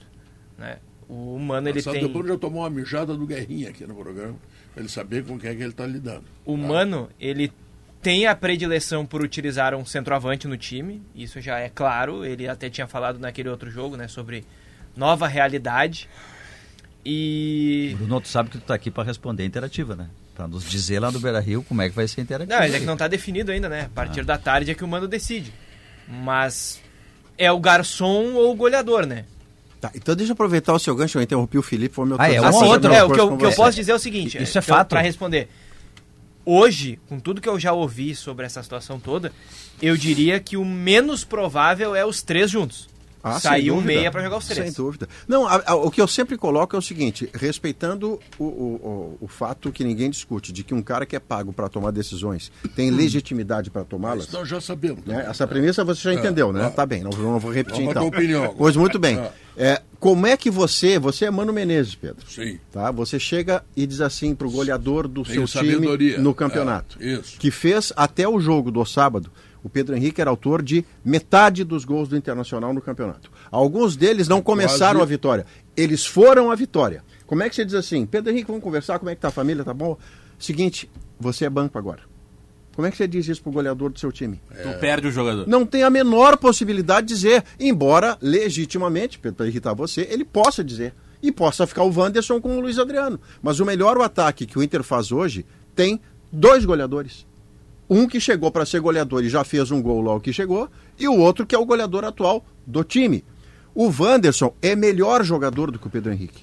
né? 0.59 0.79
O 1.09 1.39
Mano 1.39 1.69
ele 1.69 1.83
tem, 1.83 2.01
Depois 2.01 2.27
já 2.27 2.39
tomou 2.39 2.63
uma 2.63 2.71
mijada 2.71 3.15
do 3.15 3.27
Guerrinha 3.27 3.69
aqui 3.69 3.87
no 3.87 3.95
programa, 3.95 4.37
pra 4.73 4.81
ele 4.83 4.89
saber 4.89 5.25
com 5.25 5.39
quem 5.39 5.51
é 5.51 5.55
que 5.55 5.63
ele 5.63 5.73
tá 5.73 5.87
lidando. 5.87 6.25
o 6.47 6.57
Mano 6.57 7.11
ele 7.21 7.53
tem 8.01 8.27
a 8.27 8.35
predileção 8.35 9.07
por 9.07 9.23
utilizar 9.23 9.75
um 9.75 9.85
centroavante 9.85 10.47
no 10.47 10.57
time, 10.57 11.03
isso 11.15 11.41
já 11.41 11.59
é 11.59 11.69
claro. 11.69 12.25
Ele 12.25 12.47
até 12.49 12.69
tinha 12.69 12.87
falado 12.87 13.19
naquele 13.19 13.49
outro 13.49 13.71
jogo, 13.71 13.97
né, 13.97 14.09
sobre 14.09 14.45
nova 14.97 15.27
realidade. 15.27 16.09
E 17.05 17.95
Bruno, 17.99 18.21
tu 18.21 18.29
sabe 18.29 18.51
que 18.51 18.59
tu 18.59 18.65
tá 18.65 18.75
aqui 18.75 18.91
para 18.91 19.05
responder 19.05 19.45
interativa, 19.45 19.95
né? 19.95 20.09
Para 20.35 20.49
nos 20.49 20.69
dizer 20.69 21.01
lá 21.01 21.13
no 21.13 21.21
Beira 21.21 21.39
Rio 21.39 21.63
como 21.63 21.83
é 21.83 21.89
que 21.89 21.95
vai 21.95 22.09
ser 22.09 22.23
interativa. 22.23 22.55
Não, 22.55 22.67
mas 22.67 22.75
é 22.75 22.81
que 22.81 22.87
não 22.87 22.97
tá 22.97 23.07
definido 23.07 23.53
ainda, 23.53 23.69
né? 23.69 23.83
A 23.83 23.89
partir 23.89 24.25
da 24.25 24.39
tarde 24.39 24.71
é 24.71 24.75
que 24.75 24.83
o 24.83 24.89
mano 24.89 25.07
decide. 25.07 25.53
Mas 26.09 26.81
é 27.39 27.51
o 27.51 27.59
garçom 27.59 28.35
ou 28.35 28.53
o 28.53 28.55
goleador, 28.55 29.07
né? 29.07 29.25
Tá, 29.81 29.91
então 29.95 30.15
deixa 30.15 30.33
eu 30.33 30.35
aproveitar 30.35 30.73
o 30.73 30.79
seu 30.79 30.95
gancho, 30.95 31.19
eu 31.19 31.23
interrompi 31.23 31.59
o 31.59 31.63
Felipe, 31.63 31.95
foi 31.95 32.05
o 32.05 32.09
meu 32.09 32.17
Ah, 32.19 32.31
é 32.31 32.37
essa 32.37 32.65
outra. 32.65 32.89
mesma 32.91 32.97
É, 32.97 33.05
o 33.05 33.11
que 33.13 33.21
eu, 33.21 33.37
que 33.37 33.45
eu 33.45 33.53
posso 33.53 33.77
dizer 33.77 33.93
é 33.93 33.95
o 33.95 33.99
seguinte. 33.99 34.43
Isso 34.43 34.57
é 34.57 34.61
então, 34.63 34.77
fato. 34.77 34.89
Pra 34.89 35.01
responder. 35.01 35.49
Hoje, 36.47 36.99
com 37.09 37.19
tudo 37.19 37.41
que 37.41 37.49
eu 37.49 37.59
já 37.59 37.73
ouvi 37.73 38.15
sobre 38.15 38.45
essa 38.45 38.63
situação 38.63 39.01
toda, 39.01 39.33
eu 39.81 39.97
diria 39.97 40.39
que 40.41 40.57
o 40.57 40.65
menos 40.65 41.25
provável 41.25 41.95
é 41.95 42.05
os 42.05 42.23
três 42.23 42.51
juntos. 42.51 42.89
Ah, 43.27 43.41
Saiu 43.41 43.75
um 43.77 43.81
meia 43.81 44.11
para 44.11 44.23
jogar 44.23 44.37
os 44.37 44.47
três. 44.47 44.67
Sem 44.75 44.85
dúvida. 44.85 45.09
Não, 45.27 45.47
a- 45.47 45.63
a- 45.65 45.75
o 45.75 45.91
que 45.91 45.99
eu 46.01 46.07
sempre 46.07 46.37
coloco 46.37 46.77
é 46.77 46.79
o 46.79 46.83
seguinte, 46.83 47.31
respeitando 47.33 48.21
o, 48.39 48.45
o, 48.45 48.47
o, 49.19 49.19
o 49.23 49.27
fato 49.29 49.73
que 49.73 49.83
ninguém 49.83 50.11
discute, 50.11 50.53
de 50.53 50.63
que 50.63 50.75
um 50.75 50.83
cara 50.83 51.07
que 51.07 51.17
é 51.17 51.19
pago 51.19 51.51
para 51.53 51.69
tomar 51.69 51.91
decisões 51.91 52.53
tem 52.77 52.91
legitimidade 52.91 53.71
para 53.71 53.83
tomá-las. 53.83 54.31
Nós 54.31 54.47
já 54.47 54.61
sabemos. 54.61 55.05
né? 55.07 55.25
Essa 55.29 55.47
premissa 55.47 55.83
você 55.83 56.03
já 56.03 56.13
entendeu, 56.15 56.53
né? 56.53 56.69
Tá 56.69 56.85
bem, 56.85 57.03
não, 57.03 57.11
não 57.13 57.39
vou 57.39 57.51
repetir 57.51 57.81
então. 57.83 57.95
dar 57.95 58.03
opinião. 58.03 58.55
Pois 58.59 58.77
muito 58.77 58.99
bem. 58.99 59.19
Ah. 59.19 59.31
É, 59.57 59.81
como 60.01 60.27
é 60.27 60.37
que 60.37 60.51
você, 60.51 60.99
você 60.99 61.27
é 61.27 61.31
Mano 61.31 61.53
Menezes, 61.53 61.95
Pedro, 61.95 62.29
Sim. 62.29 62.59
tá? 62.73 62.91
Você 62.91 63.19
chega 63.21 63.65
e 63.77 63.87
diz 63.87 64.01
assim 64.01 64.35
pro 64.35 64.51
goleador 64.51 65.07
do 65.09 65.23
Tenho 65.23 65.47
seu 65.47 65.63
time 65.63 65.75
sabedoria. 65.75 66.19
no 66.19 66.35
campeonato, 66.35 66.99
É, 67.01 67.15
isso. 67.15 67.39
que 67.39 67.51
fez 67.53 67.93
até 67.97 68.29
o 68.29 68.39
jogo 68.41 68.71
do 68.73 68.85
sábado, 68.85 69.31
o 69.65 69.69
Pedro 69.71 69.97
Henrique 69.97 70.21
era 70.21 70.29
autor 70.29 70.63
de 70.63 70.85
metade 71.03 71.65
dos 71.65 71.87
gols 71.87 72.07
do 72.07 72.17
Internacional 72.17 72.75
no 72.75 72.83
campeonato. 72.83 73.33
Alguns 73.51 73.97
deles 73.97 74.29
não 74.29 74.43
começaram 74.43 75.01
Quase. 75.01 75.13
a 75.13 75.17
vitória, 75.17 75.47
eles 75.75 76.05
foram 76.05 76.51
a 76.51 76.55
vitória. 76.55 77.03
Como 77.27 77.43
é 77.43 77.49
que 77.49 77.57
você 77.57 77.65
diz 77.65 77.75
assim, 77.75 78.05
Pedro 78.05 78.31
Henrique, 78.31 78.47
vamos 78.47 78.63
conversar, 78.63 78.99
como 78.99 79.11
é 79.11 79.15
que 79.15 79.23
tá 79.23 79.29
a 79.29 79.33
família, 79.33 79.65
tá 79.65 79.73
bom? 79.73 79.97
Seguinte, 80.39 80.91
você 81.19 81.47
é 81.47 81.51
banco 81.51 81.79
agora. 81.79 82.03
Como 82.75 82.87
é 82.87 82.91
que 82.91 82.97
você 82.97 83.07
diz 83.07 83.27
isso 83.27 83.43
pro 83.43 83.53
goleador 83.53 83.89
do 83.89 83.99
seu 83.99 84.13
time? 84.13 84.41
Tu 84.51 84.79
perde 84.81 85.07
o 85.07 85.11
jogador. 85.11 85.47
Não 85.49 85.65
tem 85.65 85.83
a 85.83 85.91
menor 85.91 86.37
possibilidade 86.37 87.07
de 87.07 87.15
dizer, 87.15 87.45
embora 87.59 88.19
legitimamente, 88.21 89.19
para 89.19 89.47
irritar 89.47 89.73
você, 89.75 90.07
ele 90.11 90.25
possa 90.25 90.63
dizer. 90.63 90.93
E 91.23 91.33
possa 91.33 91.67
ficar 91.67 91.85
o 91.85 91.99
Wanderson 91.99 92.39
com 92.39 92.59
o 92.59 92.61
Luiz 92.61 92.79
Adriano. 92.79 93.19
Mas 93.41 93.59
o 93.59 93.65
melhor 93.65 93.99
ataque 93.99 94.45
que 94.45 94.59
o 94.59 94.63
Inter 94.63 94.83
faz 94.83 95.11
hoje 95.11 95.47
tem 95.75 95.99
dois 96.31 96.67
goleadores. 96.67 97.25
Um 97.89 98.07
que 98.07 98.21
chegou 98.21 98.51
para 98.51 98.65
ser 98.65 98.81
goleador 98.81 99.25
e 99.25 99.29
já 99.29 99.45
fez 99.45 99.71
um 99.71 99.83
gol 99.83 100.01
logo 100.01 100.21
que 100.21 100.33
chegou, 100.33 100.69
e 100.99 101.07
o 101.07 101.19
outro 101.19 101.47
que 101.47 101.55
é 101.55 101.59
o 101.59 101.67
goleador 101.67 102.05
atual 102.05 102.45
do 102.67 102.83
time. 102.83 103.25
O 103.75 103.91
Wanderson 103.91 104.55
é 104.63 104.75
melhor 104.77 105.25
jogador 105.25 105.71
do 105.71 105.79
que 105.79 105.87
o 105.87 105.91
Pedro 105.91 106.13
Henrique. 106.13 106.43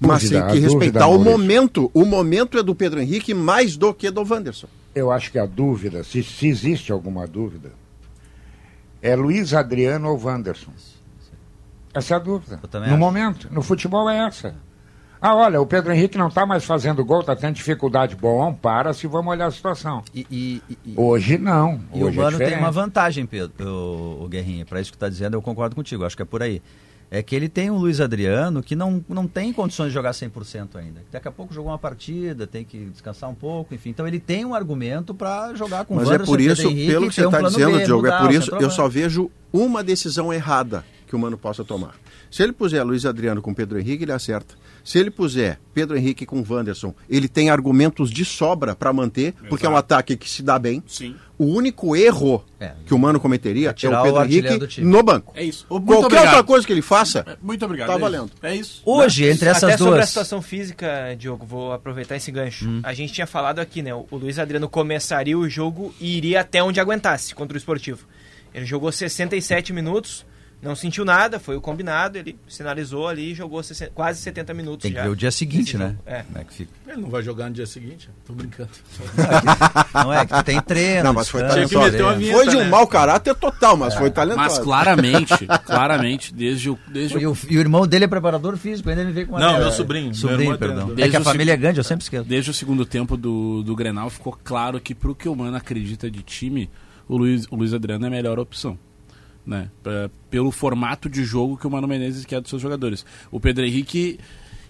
Mas 0.00 0.22
Dúvida, 0.22 0.46
tem 0.46 0.54
que 0.54 0.60
respeitar 0.60 1.06
o 1.06 1.18
momento. 1.18 1.90
O 1.94 2.04
momento 2.04 2.58
é 2.58 2.62
do 2.62 2.74
Pedro 2.74 3.00
Henrique 3.00 3.34
mais 3.34 3.76
do 3.76 3.92
que 3.92 4.10
do 4.10 4.22
Wanderson. 4.22 4.68
Eu 4.94 5.10
acho 5.10 5.32
que 5.32 5.38
a 5.38 5.46
dúvida, 5.46 6.04
se, 6.04 6.22
se 6.22 6.46
existe 6.46 6.92
alguma 6.92 7.26
dúvida, 7.26 7.72
é 9.02 9.16
Luiz 9.16 9.52
Adriano 9.52 10.08
ou 10.10 10.20
Wanderson. 10.22 10.72
Essa 11.92 12.14
é 12.14 12.16
a 12.16 12.20
dúvida. 12.20 12.60
No 12.72 12.80
acho. 12.80 12.96
momento, 12.96 13.48
no 13.52 13.62
futebol 13.62 14.08
é 14.10 14.26
essa. 14.26 14.54
Ah, 15.26 15.34
olha, 15.34 15.58
o 15.58 15.64
Pedro 15.64 15.90
Henrique 15.90 16.18
não 16.18 16.28
está 16.28 16.44
mais 16.44 16.66
fazendo 16.66 17.02
gol, 17.02 17.20
está 17.20 17.34
tendo 17.34 17.54
dificuldade. 17.54 18.14
Bom, 18.14 18.52
para 18.52 18.92
se 18.92 19.06
vamos 19.06 19.32
olhar 19.32 19.46
a 19.46 19.50
situação. 19.50 20.02
E, 20.14 20.26
e- 20.30 20.62
e- 20.84 20.92
Hoje 20.94 21.38
não. 21.38 21.80
E 21.94 22.04
Hoje 22.04 22.18
o 22.18 22.20
é 22.20 22.24
Mano 22.24 22.36
tem 22.36 22.46
diferente. 22.48 22.58
uma 22.62 22.70
vantagem, 22.70 23.24
Pedro, 23.24 23.66
o, 23.66 24.24
o 24.24 24.28
Guerrinha. 24.28 24.66
Para 24.66 24.82
isso 24.82 24.90
que 24.92 24.96
está 24.96 25.08
dizendo, 25.08 25.32
eu 25.32 25.40
concordo 25.40 25.74
contigo. 25.74 26.04
Acho 26.04 26.14
que 26.14 26.20
é 26.20 26.26
por 26.26 26.42
aí. 26.42 26.60
É 27.10 27.22
que 27.22 27.34
ele 27.34 27.48
tem 27.48 27.70
um 27.70 27.78
Luiz 27.78 28.02
Adriano 28.02 28.62
que 28.62 28.76
não, 28.76 29.02
não 29.08 29.26
tem 29.26 29.50
condições 29.50 29.88
de 29.88 29.94
jogar 29.94 30.10
100% 30.10 30.76
ainda. 30.76 31.00
Daqui 31.10 31.26
a 31.26 31.32
pouco 31.32 31.54
jogou 31.54 31.72
uma 31.72 31.78
partida, 31.78 32.46
tem 32.46 32.62
que 32.62 32.76
descansar 32.90 33.30
um 33.30 33.34
pouco, 33.34 33.74
enfim. 33.74 33.88
Então 33.88 34.06
ele 34.06 34.20
tem 34.20 34.44
um 34.44 34.54
argumento 34.54 35.14
para 35.14 35.54
jogar 35.54 35.86
com 35.86 35.94
o 35.94 35.96
Mas 35.96 36.10
é 36.10 36.18
por 36.18 36.38
isso, 36.38 36.68
Henrique 36.68 36.86
pelo 36.92 37.08
que 37.08 37.14
você 37.14 37.22
um 37.22 37.24
está 37.30 37.38
plano 37.38 37.56
dizendo, 37.56 37.78
B, 37.78 37.84
Diogo, 37.86 38.06
é 38.06 38.18
por 38.18 38.28
o 38.28 38.32
isso 38.34 38.54
eu 38.56 38.68
só 38.68 38.88
vejo 38.88 39.30
uma 39.50 39.82
decisão 39.82 40.30
errada 40.30 40.84
que 41.14 41.16
o 41.16 41.18
Mano 41.20 41.38
possa 41.38 41.64
tomar. 41.64 41.94
Se 42.28 42.42
ele 42.42 42.52
puser 42.52 42.84
Luiz 42.84 43.06
Adriano 43.06 43.40
com 43.40 43.54
Pedro 43.54 43.78
Henrique, 43.78 44.02
ele 44.02 44.10
acerta. 44.10 44.56
Se 44.82 44.98
ele 44.98 45.10
puser 45.10 45.60
Pedro 45.72 45.96
Henrique 45.96 46.26
com 46.26 46.44
Wanderson, 46.46 46.92
ele 47.08 47.28
tem 47.28 47.48
argumentos 47.50 48.10
de 48.10 48.24
sobra 48.24 48.74
para 48.74 48.92
manter, 48.92 49.32
porque 49.48 49.64
é 49.64 49.68
um 49.68 49.76
ataque 49.76 50.16
que 50.16 50.28
se 50.28 50.42
dá 50.42 50.58
bem. 50.58 50.82
Sim. 50.86 51.14
O 51.38 51.44
único 51.46 51.94
erro 51.96 52.44
É. 52.60 52.72
que 52.84 52.92
o 52.92 52.98
Mano 52.98 53.18
cometeria 53.20 53.68
É 53.68 53.70
é, 53.70 53.72
tirar 53.72 53.98
o 53.98 54.00
o 54.00 54.04
Pedro 54.04 54.20
do 54.42 54.64
Henrique 54.64 54.80
no 54.82 55.02
banco. 55.02 55.32
É 55.36 55.44
isso. 55.44 55.66
Muito 55.70 55.86
Qualquer 55.86 56.04
obrigado. 56.06 56.26
outra 56.26 56.42
coisa 56.44 56.66
que 56.66 56.72
ele 56.72 56.82
faça, 56.82 57.38
Muito 57.40 57.64
obrigado. 57.64 57.88
Tá 57.88 57.94
é 57.94 57.98
valendo. 57.98 58.30
É 58.42 58.54
isso. 58.56 58.82
Hoje, 58.84 59.24
entre 59.26 59.48
essas 59.48 59.64
Até 59.64 59.76
sobre 59.78 59.94
a 59.94 59.96
duas. 59.98 60.08
situação 60.08 60.42
física, 60.42 61.14
Diogo, 61.18 61.46
vou 61.46 61.72
aproveitar 61.72 62.16
esse 62.16 62.30
gancho. 62.32 62.68
Hum. 62.68 62.80
A 62.82 62.92
gente 62.92 63.12
tinha 63.12 63.26
falado 63.26 63.60
aqui, 63.60 63.80
né? 63.82 63.94
O 63.94 64.06
Luiz 64.12 64.38
Adriano 64.38 64.68
começaria 64.68 65.38
o 65.38 65.48
jogo 65.48 65.94
e 66.00 66.16
iria 66.16 66.40
até 66.40 66.62
onde 66.62 66.80
aguentasse 66.80 67.34
contra 67.34 67.54
o 67.54 67.58
esportivo. 67.58 68.04
Ele 68.52 68.64
jogou 68.66 68.92
67 68.92 69.72
minutos, 69.72 70.24
não 70.64 70.74
sentiu 70.74 71.04
nada, 71.04 71.38
foi 71.38 71.56
o 71.56 71.60
combinado, 71.60 72.16
ele 72.16 72.36
sinalizou 72.48 73.06
ali 73.06 73.32
e 73.32 73.34
jogou 73.34 73.62
60 73.62 73.92
quase 73.94 74.20
70 74.20 74.54
minutos. 74.54 74.82
Tem 74.82 74.92
que 74.92 74.96
já 74.96 75.04
ver 75.04 75.10
o 75.10 75.16
dia 75.16 75.30
seguinte, 75.30 75.76
né? 75.76 75.96
É. 76.06 76.22
Como 76.22 76.38
é 76.38 76.44
que 76.44 76.54
fica? 76.54 76.70
Ele 76.88 77.02
não 77.02 77.10
vai 77.10 77.22
jogar 77.22 77.48
no 77.48 77.54
dia 77.54 77.66
seguinte? 77.66 78.08
Tô 78.26 78.32
brincando. 78.32 78.70
Não 79.94 80.12
é 80.12 80.26
que 80.26 80.42
tem 80.44 80.60
treino. 80.60 81.04
Não, 81.04 81.12
mas 81.12 81.28
foi 81.28 81.42
talentoso. 81.42 81.98
foi 82.32 82.48
de 82.48 82.56
um 82.56 82.60
né? 82.60 82.68
mau 82.68 82.86
caráter 82.86 83.34
total, 83.34 83.76
mas 83.76 83.94
foi 83.94 84.10
talentoso. 84.10 84.48
Mas 84.48 84.58
claramente, 84.58 85.46
claramente, 85.64 86.32
desde 86.34 86.70
o. 86.70 86.78
Desde 86.88 87.18
E 87.18 87.26
o 87.26 87.36
e 87.48 87.56
o 87.56 87.60
irmão 87.60 87.86
dele 87.86 88.04
é 88.04 88.08
preparador 88.08 88.56
físico, 88.56 88.88
ainda 88.88 89.02
ele 89.02 89.12
veio 89.12 89.26
com 89.26 89.34
uma 89.34 89.40
Não, 89.40 89.56
é, 89.56 89.58
meu 89.60 89.72
sobrinho. 89.72 90.06
Meu 90.06 90.14
Sobrinho, 90.14 90.40
irmão 90.40 90.54
é 90.54 90.58
perdão. 90.58 90.86
treinador. 90.86 91.04
É 91.04 91.08
que 91.10 91.16
a 91.16 91.20
família 91.20 91.52
é 91.52 91.56
grande, 91.56 91.78
eu 91.78 91.84
sempre 91.84 92.02
esqueço. 92.02 92.24
Desde 92.24 92.50
o 92.50 92.54
segundo 92.54 92.84
tempo 92.84 93.16
do, 93.16 93.62
do 93.62 93.74
Grenal 93.74 94.08
ficou 94.10 94.36
claro 94.42 94.80
que 94.80 94.94
pro 94.94 95.14
que 95.14 95.28
o 95.28 95.34
Mano 95.34 95.56
acredita 95.56 96.10
de 96.10 96.22
time, 96.22 96.70
o 97.08 97.16
Luiz, 97.16 97.46
o 97.50 97.56
Luiz 97.56 97.72
Adriano 97.72 98.04
é 98.04 98.08
a 98.08 98.10
melhor 98.10 98.38
opção. 98.38 98.78
Né? 99.46 99.68
Pra- 99.82 100.08
pelo 100.30 100.50
formato 100.50 101.08
de 101.08 101.22
jogo 101.24 101.56
que 101.56 101.66
o 101.66 101.70
Mano 101.70 101.86
Menezes 101.86 102.24
quer 102.24 102.40
dos 102.40 102.48
seus 102.50 102.62
jogadores. 102.62 103.04
O 103.30 103.38
Pedro 103.38 103.64
Henrique, 103.64 104.18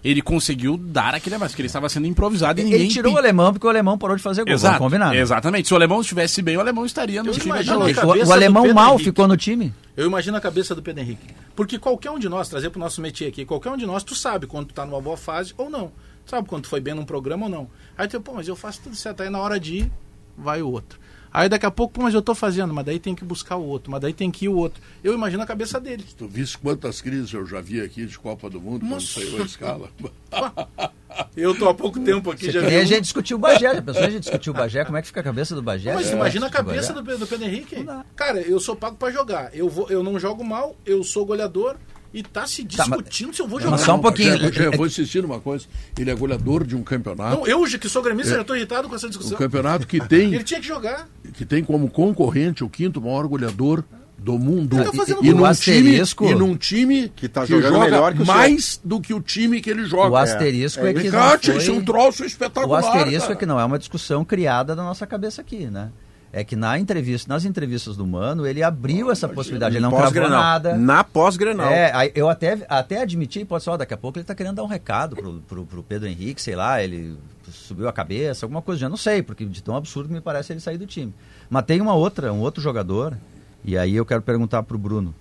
ele 0.03 0.21
conseguiu 0.21 0.75
dar 0.77 1.15
aquele 1.15 1.35
a 1.35 1.39
mais, 1.39 1.51
porque 1.53 1.61
ele 1.61 1.67
estava 1.67 1.87
sendo 1.87 2.05
improvisado 2.07 2.59
e 2.59 2.63
ninguém... 2.65 2.81
Ele 2.81 2.89
tirou 2.89 3.13
o 3.13 3.17
alemão 3.17 3.53
porque 3.53 3.65
o 3.65 3.69
alemão 3.69 3.97
parou 3.97 4.17
de 4.17 4.21
fazer 4.21 4.43
gol. 4.43 4.53
Exato, 4.53 4.77
combinar. 4.79 5.11
né? 5.11 5.19
exatamente. 5.19 5.67
Se 5.69 5.73
o 5.73 5.77
alemão 5.77 6.01
estivesse 6.01 6.41
bem, 6.41 6.57
o 6.57 6.59
alemão 6.59 6.85
estaria 6.85 7.23
no 7.23 7.29
Eu 7.29 7.33
time. 7.33 7.51
O- 7.51 8.27
o, 8.27 8.33
alemão 8.33 8.73
mal 8.73 8.89
Henrique. 8.95 9.05
ficou 9.05 9.27
no 9.27 9.37
time. 9.37 9.73
Eu 9.95 10.05
imagino 10.07 10.35
a 10.35 10.41
cabeça 10.41 10.75
do 10.75 10.81
Pedro 10.83 11.01
Henrique. 11.01 11.25
Porque 11.55 11.79
qualquer 11.79 12.11
um 12.11 12.19
de 12.19 12.27
nós, 12.27 12.49
trazer 12.49 12.69
pro 12.69 12.79
nosso 12.79 12.99
métier 13.01 13.29
aqui, 13.29 13.45
qualquer 13.45 13.71
um 13.71 13.77
de 13.77 13.85
nós, 13.85 14.03
tu 14.03 14.13
sabe 14.13 14.45
quando 14.45 14.67
tu 14.67 14.73
tá 14.73 14.85
numa 14.85 14.99
boa 14.99 15.15
fase 15.15 15.53
ou 15.57 15.69
não. 15.69 15.87
Tu 16.25 16.31
sabe 16.31 16.47
quando 16.49 16.63
tu 16.63 16.69
foi 16.69 16.81
bem 16.81 16.93
num 16.93 17.05
programa 17.05 17.45
ou 17.45 17.49
não. 17.49 17.69
Aí 17.97 18.07
tu, 18.09 18.19
pô, 18.19 18.33
mas 18.33 18.45
eu 18.47 18.55
faço 18.57 18.81
tudo 18.83 18.95
certo. 18.95 19.23
Aí 19.23 19.29
na 19.29 19.39
hora 19.39 19.57
de 19.57 19.75
ir, 19.77 19.91
vai 20.37 20.61
o 20.61 20.69
outro. 20.69 20.99
Aí 21.37 21.49
daqui 21.49 21.65
a 21.65 21.71
pouco, 21.71 21.93
pô, 21.95 22.01
mas 22.01 22.13
eu 22.13 22.21
tô 22.21 22.33
fazendo, 22.33 22.73
mas 22.73 22.85
daí 22.85 22.97
tem 22.97 23.13
que 23.13 23.25
buscar 23.25 23.57
o 23.57 23.65
outro, 23.65 23.91
mas 23.91 23.99
daí 23.99 24.13
tem 24.13 24.31
que 24.31 24.45
ir 24.45 24.47
o 24.47 24.55
outro. 24.55 24.81
Eu 25.03 25.13
imagino 25.13 25.43
a 25.43 25.45
cabeça 25.45 25.81
dele. 25.81 26.05
Tu 26.17 26.25
viste 26.29 26.57
quantas 26.57 27.01
crises 27.01 27.33
eu 27.33 27.45
já 27.45 27.59
vi 27.59 27.81
aqui 27.81 28.05
de 28.05 28.17
Copa 28.17 28.49
do 28.49 28.61
Mundo 28.61 28.79
quando 28.79 28.91
Nossa. 28.91 29.19
saiu 29.19 29.41
a 29.41 29.45
escala? 29.45 29.89
Eu 31.35 31.57
tô 31.57 31.67
há 31.69 31.73
pouco 31.73 31.99
tempo 31.99 32.31
aqui, 32.31 32.45
Você 32.45 32.51
já 32.51 32.61
vi. 32.61 32.75
a 32.75 32.83
gente 32.85 33.01
discutiu 33.03 33.37
o 33.37 33.39
Bagé, 33.39 33.73
já 33.93 34.05
a 34.05 34.09
gente 34.09 34.21
discutiu 34.23 34.51
o 34.53 34.55
Bagé? 34.55 34.83
Como 34.85 34.97
é 34.97 35.01
que 35.01 35.07
fica 35.07 35.19
a 35.21 35.23
cabeça 35.23 35.55
do 35.55 35.61
Bagé? 35.61 35.93
Mas 35.93 36.09
É, 36.09 36.13
imagina 36.13 36.47
a 36.47 36.49
cabeça 36.49 36.93
do, 36.93 37.01
do 37.01 37.27
Pedro 37.27 37.45
Henrique. 37.45 37.85
Cara, 38.15 38.39
eu 38.41 38.59
sou 38.59 38.75
pago 38.75 38.95
pra 38.97 39.11
jogar. 39.11 39.49
Eu, 39.53 39.69
vou, 39.69 39.89
eu 39.89 40.03
não 40.03 40.17
jogo 40.19 40.43
mal, 40.43 40.75
eu 40.85 41.03
sou 41.03 41.25
goleador 41.25 41.75
e 42.15 42.23
tá 42.23 42.47
se 42.47 42.63
Tá, 42.63 42.85
discutindo 42.85 43.33
se 43.35 43.41
eu 43.41 43.47
vou 43.47 43.59
jogar. 43.59 43.77
Só 43.77 43.95
um 43.95 43.99
pouquinho. 43.99 44.37
Já, 44.37 44.49
já 44.49 44.71
vou 44.71 44.87
insistir 44.87 45.21
numa 45.21 45.41
coisa. 45.41 45.65
Ele 45.99 46.09
é 46.09 46.15
goleador 46.15 46.63
de 46.65 46.73
um 46.73 46.81
campeonato. 46.81 47.35
Não, 47.35 47.45
eu, 47.45 47.65
que 47.77 47.89
sou 47.89 48.01
gremista, 48.01 48.35
já 48.35 48.43
tô 48.43 48.55
irritado 48.55 48.87
com 48.87 48.95
essa 48.95 49.07
Um 49.07 49.09
discussão. 49.09 49.37
campeonato 49.37 49.85
que 49.85 49.99
tem, 50.07 50.31
Ele 50.33 50.43
tinha 50.43 50.61
que 50.61 50.65
jogar. 50.67 51.09
que 51.33 51.45
tem 51.45 51.61
como 51.61 51.89
concorrente 51.89 52.63
o 52.63 52.69
quinto 52.69 53.01
maior 53.01 53.27
goleador 53.27 53.83
do 54.17 54.39
mundo. 54.39 54.77
Ele 54.77 54.85
tá 54.85 54.93
fazendo 54.93 55.25
e, 55.25 55.31
gol. 55.31 55.41
num 55.41 55.49
O 55.49 55.53
time, 55.55 56.01
e 56.31 56.35
num 56.35 56.55
time 56.55 57.09
Que 57.09 57.27
tá 57.27 57.45
jogando 57.45 57.73
joga 57.73 57.85
melhor 57.85 58.13
que 58.13 58.21
o 58.21 58.25
seu. 58.25 58.33
mais 58.33 58.79
do 58.81 59.01
que 59.01 59.13
o 59.13 59.19
time 59.19 59.59
que 59.59 59.69
ele 59.69 59.83
joga. 59.83 60.09
O 60.11 60.15
asterisco 60.15 60.85
é, 60.85 60.93
que 60.93 61.03
não 61.03 61.11
Cátia, 61.11 61.51
isso 61.51 61.61
é 61.69 61.73
foi... 61.73 61.77
um 61.77 61.83
troço 61.83 62.23
O 62.23 62.25
espetacular. 62.25 62.79
asterisco 62.79 63.21
cara. 63.23 63.33
é 63.33 63.35
que 63.35 63.45
não 63.45 63.59
é 63.59 63.65
uma 63.65 63.77
discussão 63.77 64.23
criada 64.23 64.73
da 64.73 64.83
nossa 64.83 65.05
cabeça 65.05 65.41
aqui, 65.41 65.65
né? 65.65 65.91
É 66.37 66.43
que 66.43 66.53
na 66.53 66.77
entrevista, 66.77 67.33
nas 67.33 67.45
entrevistas 67.45 67.95
do 67.95 68.05
Mano, 68.05 68.45
ele 68.45 68.61
abriu 68.61 69.09
essa 69.09 69.25
possibilidade. 69.25 69.77
Ele 69.77 69.81
não 69.81 69.89
Pós-Grenal. 69.89 70.31
nada. 70.31 70.77
Na 70.77 71.01
pós-Grenal. 71.01 71.71
É, 71.71 72.11
eu 72.13 72.27
até, 72.27 72.57
até 72.67 73.01
admiti, 73.01 73.45
pode 73.45 73.63
ser, 73.63 73.69
ó, 73.69 73.77
daqui 73.77 73.93
a 73.93 73.97
pouco 73.97 74.19
ele 74.19 74.25
tá 74.25 74.35
querendo 74.35 74.57
dar 74.57 74.63
um 74.63 74.67
recado 74.67 75.15
pro, 75.15 75.39
pro, 75.39 75.65
pro 75.65 75.81
Pedro 75.81 76.09
Henrique, 76.09 76.41
sei 76.41 76.53
lá, 76.53 76.83
ele 76.83 77.17
subiu 77.49 77.87
a 77.87 77.93
cabeça, 77.93 78.45
alguma 78.45 78.61
coisa, 78.61 78.81
já 78.81 78.89
não 78.89 78.97
sei, 78.97 79.23
porque 79.23 79.45
de 79.45 79.63
tão 79.63 79.77
absurdo 79.77 80.09
que 80.09 80.13
me 80.13 80.19
parece 80.19 80.51
ele 80.51 80.59
sair 80.59 80.77
do 80.77 80.85
time. 80.85 81.13
Mas 81.49 81.63
tem 81.63 81.79
uma 81.79 81.93
outra, 81.93 82.33
um 82.33 82.41
outro 82.41 82.61
jogador, 82.61 83.17
e 83.63 83.77
aí 83.77 83.95
eu 83.95 84.05
quero 84.05 84.21
perguntar 84.21 84.61
pro 84.63 84.77
Bruno, 84.77 85.15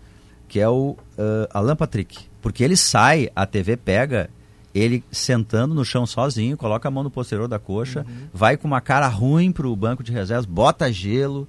que 0.49 0.59
é 0.59 0.69
o 0.69 0.97
ah, 1.16 1.49
Alan 1.55 1.77
Patrick. 1.77 2.27
Porque 2.43 2.65
ele 2.65 2.77
sai, 2.77 3.31
a 3.36 3.47
TV 3.47 3.77
pega 3.77 4.28
ele 4.74 5.05
sentando 5.12 5.74
no 5.74 5.84
chão 5.84 6.05
sozinho, 6.06 6.56
coloca 6.56 6.88
a 6.88 6.90
mão 6.90 7.02
no 7.05 7.10
posterior 7.10 7.46
da 7.46 7.59
coxa, 7.59 8.05
vai 8.32 8.56
com 8.56 8.66
uma 8.66 8.80
cara 8.80 9.06
ruim 9.09 9.52
pro 9.52 9.74
banco 9.76 10.02
de 10.02 10.10
reservas, 10.12 10.44
bota 10.46 10.92
gelo. 10.92 11.46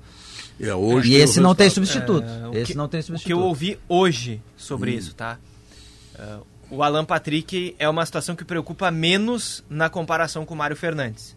É, 0.59 0.73
hoje 0.73 1.11
e 1.11 1.15
o 1.17 1.19
esse 1.23 1.39
não 1.41 1.55
tem 1.55 1.69
substituto. 1.69 2.23
É, 2.27 2.47
o 2.47 2.53
esse 2.53 2.71
que- 2.71 2.77
não 2.77 2.87
tem 2.87 2.99
O 3.01 3.03
que 3.03 3.11
eu 3.11 3.17
substituto. 3.17 3.41
ouvi 3.43 3.79
hoje 3.89 4.41
sobre 4.55 4.91
isso, 4.91 5.13
tá? 5.15 5.37
É, 6.17 6.37
o 6.69 6.81
Alan 6.83 7.03
Patrick 7.03 7.75
é 7.77 7.89
uma 7.89 8.05
situação 8.05 8.35
que 8.35 8.45
preocupa 8.45 8.89
menos 8.91 9.63
na 9.69 9.89
comparação 9.89 10.45
com 10.45 10.53
o 10.53 10.57
Mário 10.57 10.75
Fernandes. 10.75 11.35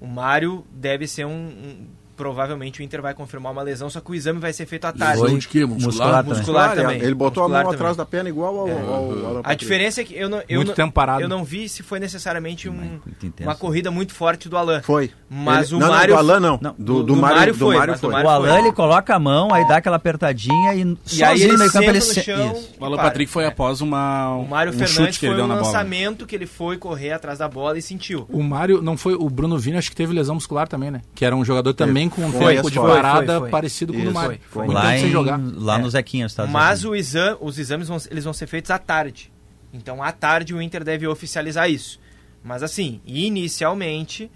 O 0.00 0.06
Mário 0.06 0.64
deve 0.72 1.06
ser 1.06 1.24
um, 1.26 1.30
um- 1.30 1.86
provavelmente 2.20 2.80
o 2.80 2.82
Inter 2.82 3.00
vai 3.00 3.14
confirmar 3.14 3.50
uma 3.50 3.62
lesão, 3.62 3.88
só 3.88 3.98
que 3.98 4.10
o 4.10 4.14
exame 4.14 4.38
vai 4.38 4.52
ser 4.52 4.66
feito 4.66 4.84
à 4.84 4.92
tarde. 4.92 5.22
Lesão 5.22 5.38
de 5.38 5.48
quê? 5.48 5.64
Muscular? 5.64 5.86
Muscular 5.86 6.22
também. 6.22 6.36
Muscular 6.38 6.74
também. 6.76 7.00
Ele 7.00 7.14
botou 7.14 7.42
Muscular 7.44 7.60
a 7.60 7.64
mão 7.64 7.72
também. 7.72 7.76
atrás 7.86 7.96
da 7.96 8.04
perna 8.04 8.28
igual 8.28 8.58
ao, 8.58 8.68
ao, 8.68 8.94
ao 8.94 9.10
Alan 9.10 9.40
A 9.40 9.42
Patrick. 9.44 9.60
diferença 9.64 10.00
é 10.02 10.04
que 10.04 10.14
eu 10.14 10.28
não, 10.28 10.42
eu 10.46 10.56
Muito 10.56 10.68
não, 10.68 10.74
tempo 10.74 10.92
parado. 10.92 11.22
eu 11.22 11.28
não 11.30 11.42
vi 11.44 11.66
se 11.66 11.82
foi 11.82 11.98
necessariamente 11.98 12.68
um- 12.68 13.00
uma 13.40 13.54
corrida 13.54 13.90
muito 13.90 14.12
forte 14.14 14.48
do 14.50 14.56
Alan. 14.58 14.82
Foi. 14.82 15.10
Mas 15.30 15.68
Ele- 15.68 15.76
o 15.76 15.78
não, 15.80 15.88
Mário- 15.88 16.14
Não, 16.14 16.22
do 16.24 16.30
Alan 16.30 16.40
não. 16.40 16.58
Não, 16.60 16.74
do, 16.78 16.84
do- 16.84 17.02
do, 17.04 17.16
Mário, 17.16 17.36
Mário 17.38 17.52
do 17.54 17.58
foi, 17.58 17.76
Mário 17.76 17.94
do 17.94 18.00
foi. 18.00 18.10
Mário 18.12 18.26
O 18.26 18.30
Alan 18.30 18.58
ele 18.58 18.72
coloca 18.72 19.14
a 19.14 19.18
mão, 19.18 19.54
aí 19.54 19.66
dá 19.66 19.76
aquela 19.78 19.96
apertadinha 19.96 20.74
e, 20.74 20.80
E 21.12 21.22
aí 21.24 21.38
sozinho 21.38 21.44
ele 21.44 21.52
no 21.52 21.58
meio 21.60 21.72
campo 21.72 21.90
ele 21.90 22.00
chão. 22.02 22.62
O 22.78 22.84
Alan. 22.84 22.96
Patrick 22.96 23.30
foi 23.32 23.46
após 23.46 23.80
uma, 23.80 24.34
O 24.36 24.46
Mário 24.46 24.70
um 24.70 24.72
Fernandes 24.74 24.94
chute 24.94 25.12
que 25.20 25.26
foi 25.26 25.28
ele 25.30 25.36
deu 25.36 25.44
um 25.44 25.48
na 25.48 25.54
bola. 25.54 25.66
lançamento 25.66 26.26
que 26.26 26.34
ele 26.36 26.46
foi 26.46 26.76
correr 26.76 27.12
atrás 27.12 27.38
da 27.38 27.48
bola 27.48 27.78
e 27.78 27.82
sentiu. 27.82 28.26
O 28.28 28.42
Mário, 28.42 28.82
não 28.82 28.96
foi. 28.96 29.14
O 29.14 29.30
Bruno 29.30 29.56
Vini, 29.58 29.78
acho 29.78 29.88
que 29.88 29.96
teve 29.96 30.12
lesão 30.12 30.34
muscular 30.34 30.68
também, 30.68 30.90
né? 30.90 31.00
Que 31.14 31.24
era 31.24 31.34
um 31.34 31.44
jogador 31.44 31.72
também 31.72 32.08
com 32.10 32.22
um 32.26 32.32
Foi, 32.32 32.56
tempo 32.56 32.70
de 32.70 32.78
parada 32.78 33.26
foi, 33.32 33.40
foi. 33.40 33.50
parecido 33.50 33.92
com 33.92 34.00
o 34.00 34.04
do 34.04 34.12
Mário. 34.12 34.40
foi. 34.50 34.64
Muito 34.66 34.74
Lá, 34.74 34.96
em, 34.98 35.10
jogar. 35.10 35.40
lá 35.56 35.78
É. 35.78 35.82
no 35.82 35.90
Zequinha, 35.90 36.26
Estados 36.26 36.52
Mas 36.52 36.84
exame, 36.94 37.36
os 37.40 37.58
exames 37.58 37.88
vão, 37.88 37.98
eles 38.10 38.24
vão 38.24 38.32
ser 38.32 38.46
feitos 38.46 38.70
à 38.70 38.78
tarde. 38.78 39.32
Então, 39.72 40.02
à 40.02 40.10
tarde, 40.12 40.52
o 40.54 40.60
Inter 40.60 40.82
deve 40.84 41.06
oficializar 41.06 41.70
isso. 41.70 42.00
Mas, 42.42 42.62
assim, 42.62 43.00
inicialmente, 43.06 44.30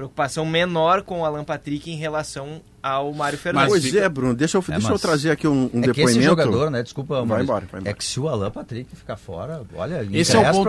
preocupação 0.00 0.46
menor 0.46 1.02
com 1.02 1.20
o 1.20 1.24
Alan 1.24 1.44
Patrick 1.44 1.90
em 1.90 1.96
relação 1.96 2.60
ao 2.82 3.12
Mário 3.12 3.36
Fernandes. 3.38 3.68
Pois 3.68 3.84
fica- 3.84 4.00
é, 4.00 4.08
Bruno, 4.08 4.32
deixa 4.34 4.56
eu, 4.56 4.64
deixa 4.66 4.86
eu 4.86 4.90
mas- 4.92 5.00
trazer 5.02 5.30
aqui 5.30 5.46
um, 5.46 5.64
um 5.64 5.66
é 5.66 5.68
que 5.68 5.80
depoimento. 5.88 6.10
esse 6.10 6.22
jogador, 6.22 6.70
né? 6.70 6.82
Desculpa, 6.82 7.16
Vai 7.16 7.24
Maurício, 7.26 7.44
embora, 7.44 7.66
vai 7.70 7.80
embora. 7.80 7.90
É 7.90 7.94
que 7.94 8.02
se 8.04 8.18
o 8.18 8.26
Alan 8.28 8.50
Patrick 8.50 8.96
ficar 8.96 9.16
fora, 9.18 9.62
olha, 9.74 9.96
ele 9.96 10.18
Esse 10.18 10.34
é 10.34 10.38
o 10.38 10.52
ponto. 10.52 10.68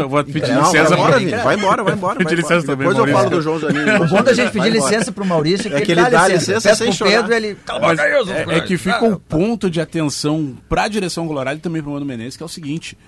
Eu 0.00 0.08
vou 0.08 0.24
pedir 0.24 0.48
Não, 0.52 0.62
vai 0.62 0.72
licença 0.72 0.94
embora, 0.94 1.18
Vini, 1.20 1.30
vai 1.30 1.56
embora, 1.56 1.84
vai 1.84 1.94
embora. 1.94 2.18
Pedir 2.18 2.34
licença 2.34 2.66
também, 2.66 2.88
Depois 2.88 2.98
eu 2.98 3.14
Maurício. 3.14 3.18
falo 3.22 3.30
do 3.30 3.42
João 3.42 3.58
Zanini. 3.60 3.90
O 4.04 4.08
bom 4.08 4.22
da 4.24 4.32
gente 4.32 4.50
pedir 4.52 4.70
licença 4.70 5.12
pro 5.12 5.24
Maurício 5.24 5.68
é 5.68 5.70
que, 5.70 5.76
É 5.76 5.80
que 5.86 5.92
ele 5.92 6.10
dá 6.10 6.26
licença 6.26 6.68
Peço 6.68 6.82
sem 6.82 6.92
chorar. 6.92 7.10
Pedro, 7.22 7.34
ele... 7.34 7.56
Mas 7.80 7.98
é, 8.00 8.56
é 8.56 8.60
que 8.60 8.76
fica 8.76 9.04
um 9.04 9.14
ponto 9.16 9.70
de 9.70 9.80
atenção 9.80 10.56
para 10.68 10.82
a 10.84 10.88
direção 10.88 11.28
colorada 11.28 11.56
e 11.56 11.60
também 11.60 11.80
para 11.80 11.90
o 11.90 11.94
Mano 11.94 12.04
Menezes, 12.04 12.36
que 12.36 12.42
é 12.42 12.46
o 12.46 12.48
seguinte: 12.48 12.98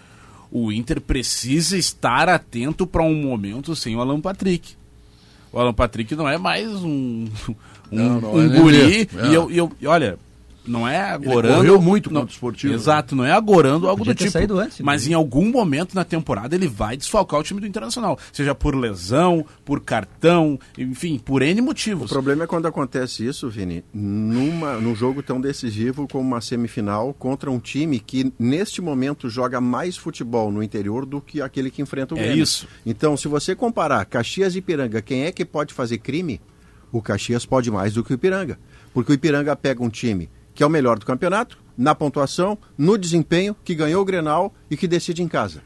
o 0.52 0.70
Inter 0.70 1.00
precisa 1.00 1.76
estar 1.76 2.28
atento 2.28 2.86
para 2.86 3.02
um 3.02 3.14
momento 3.14 3.74
sem 3.74 3.96
o 3.96 4.00
Alan 4.00 4.20
Patrick. 4.20 4.76
O 5.54 5.60
Alan 5.60 5.72
Patrick 5.72 6.14
não 6.16 6.28
é 6.28 6.36
mais 6.36 6.68
um, 6.82 7.26
um, 7.48 7.54
Não, 7.92 8.20
não 8.20 8.32
um 8.34 8.42
é 8.54 8.58
guri. 8.58 9.08
É. 9.16 9.26
E, 9.28 9.34
eu, 9.34 9.50
e 9.50 9.56
eu- 9.56 9.72
e 9.80 9.86
olha, 9.86 10.18
não 10.66 10.86
é 10.88 11.00
agorando. 11.00 11.56
correu 11.56 11.80
muito 11.80 12.10
não, 12.12 12.22
contra 12.22 12.32
o 12.32 12.34
Esportivo, 12.34 12.72
né? 12.72 12.78
Exato, 12.78 13.14
não 13.14 13.24
é 13.24 13.32
agorando 13.32 13.88
algo 13.88 13.98
Podia 13.98 14.14
do 14.14 14.18
tipo. 14.18 14.30
saído 14.30 14.58
antes, 14.58 14.80
mas 14.80 15.02
inclusive. 15.02 15.12
em 15.12 15.14
algum 15.14 15.50
momento 15.50 15.94
na 15.94 16.04
temporada 16.04 16.54
ele 16.54 16.66
vai 16.68 16.96
desfalcar 16.96 17.40
o 17.40 17.42
time 17.42 17.60
do 17.60 17.66
Internacional. 17.66 18.18
Seja 18.32 18.54
por 18.54 18.74
lesão, 18.74 19.44
por 19.64 19.80
cartão, 19.80 20.58
enfim, 20.78 21.18
por 21.18 21.42
N 21.42 21.60
O 21.60 21.64
motivos. 21.64 22.10
problema 22.10 22.44
é 22.44 22.46
quando 22.46 22.66
acontece 22.66 23.26
isso, 23.26 23.48
Vini, 23.50 23.84
numa, 23.92 24.74
num 24.80 24.94
jogo 24.94 25.22
tão 25.22 25.40
decisivo 25.40 26.08
como 26.08 26.24
uma 26.26 26.40
semifinal 26.40 27.12
contra 27.14 27.50
um 27.50 27.58
time 27.58 27.98
que, 28.00 28.32
neste 28.38 28.80
momento, 28.80 29.28
joga 29.28 29.60
mais 29.60 29.96
futebol 29.96 30.50
no 30.50 30.62
interior 30.62 31.04
do 31.06 31.20
que 31.20 31.40
aquele 31.42 31.70
que 31.70 31.82
enfrenta 31.82 32.14
o 32.14 32.18
É 32.18 32.22
Grêmio. 32.22 32.42
isso. 32.42 32.66
Então, 32.86 33.16
se 33.16 33.28
você 33.28 33.54
comparar 33.54 34.04
Caxias 34.06 34.54
e 34.54 34.58
Ipiranga, 34.58 35.02
quem 35.02 35.24
é 35.24 35.32
que 35.32 35.44
pode 35.44 35.74
fazer 35.74 35.98
crime? 35.98 36.40
O 36.92 37.02
Caxias 37.02 37.44
pode 37.44 37.70
mais 37.70 37.94
do 37.94 38.04
que 38.04 38.12
o 38.12 38.14
Ipiranga. 38.14 38.58
Porque 38.92 39.10
o 39.10 39.14
Ipiranga 39.14 39.56
pega 39.56 39.82
um 39.82 39.88
time 39.88 40.28
que 40.54 40.62
é 40.62 40.66
o 40.66 40.70
melhor 40.70 40.98
do 40.98 41.06
campeonato, 41.06 41.58
na 41.76 41.94
pontuação, 41.94 42.56
no 42.78 42.96
desempenho, 42.96 43.56
que 43.64 43.74
ganhou 43.74 44.02
o 44.02 44.04
Grenal 44.04 44.54
e 44.70 44.76
que 44.76 44.86
decide 44.86 45.22
em 45.22 45.28
casa. 45.28 45.62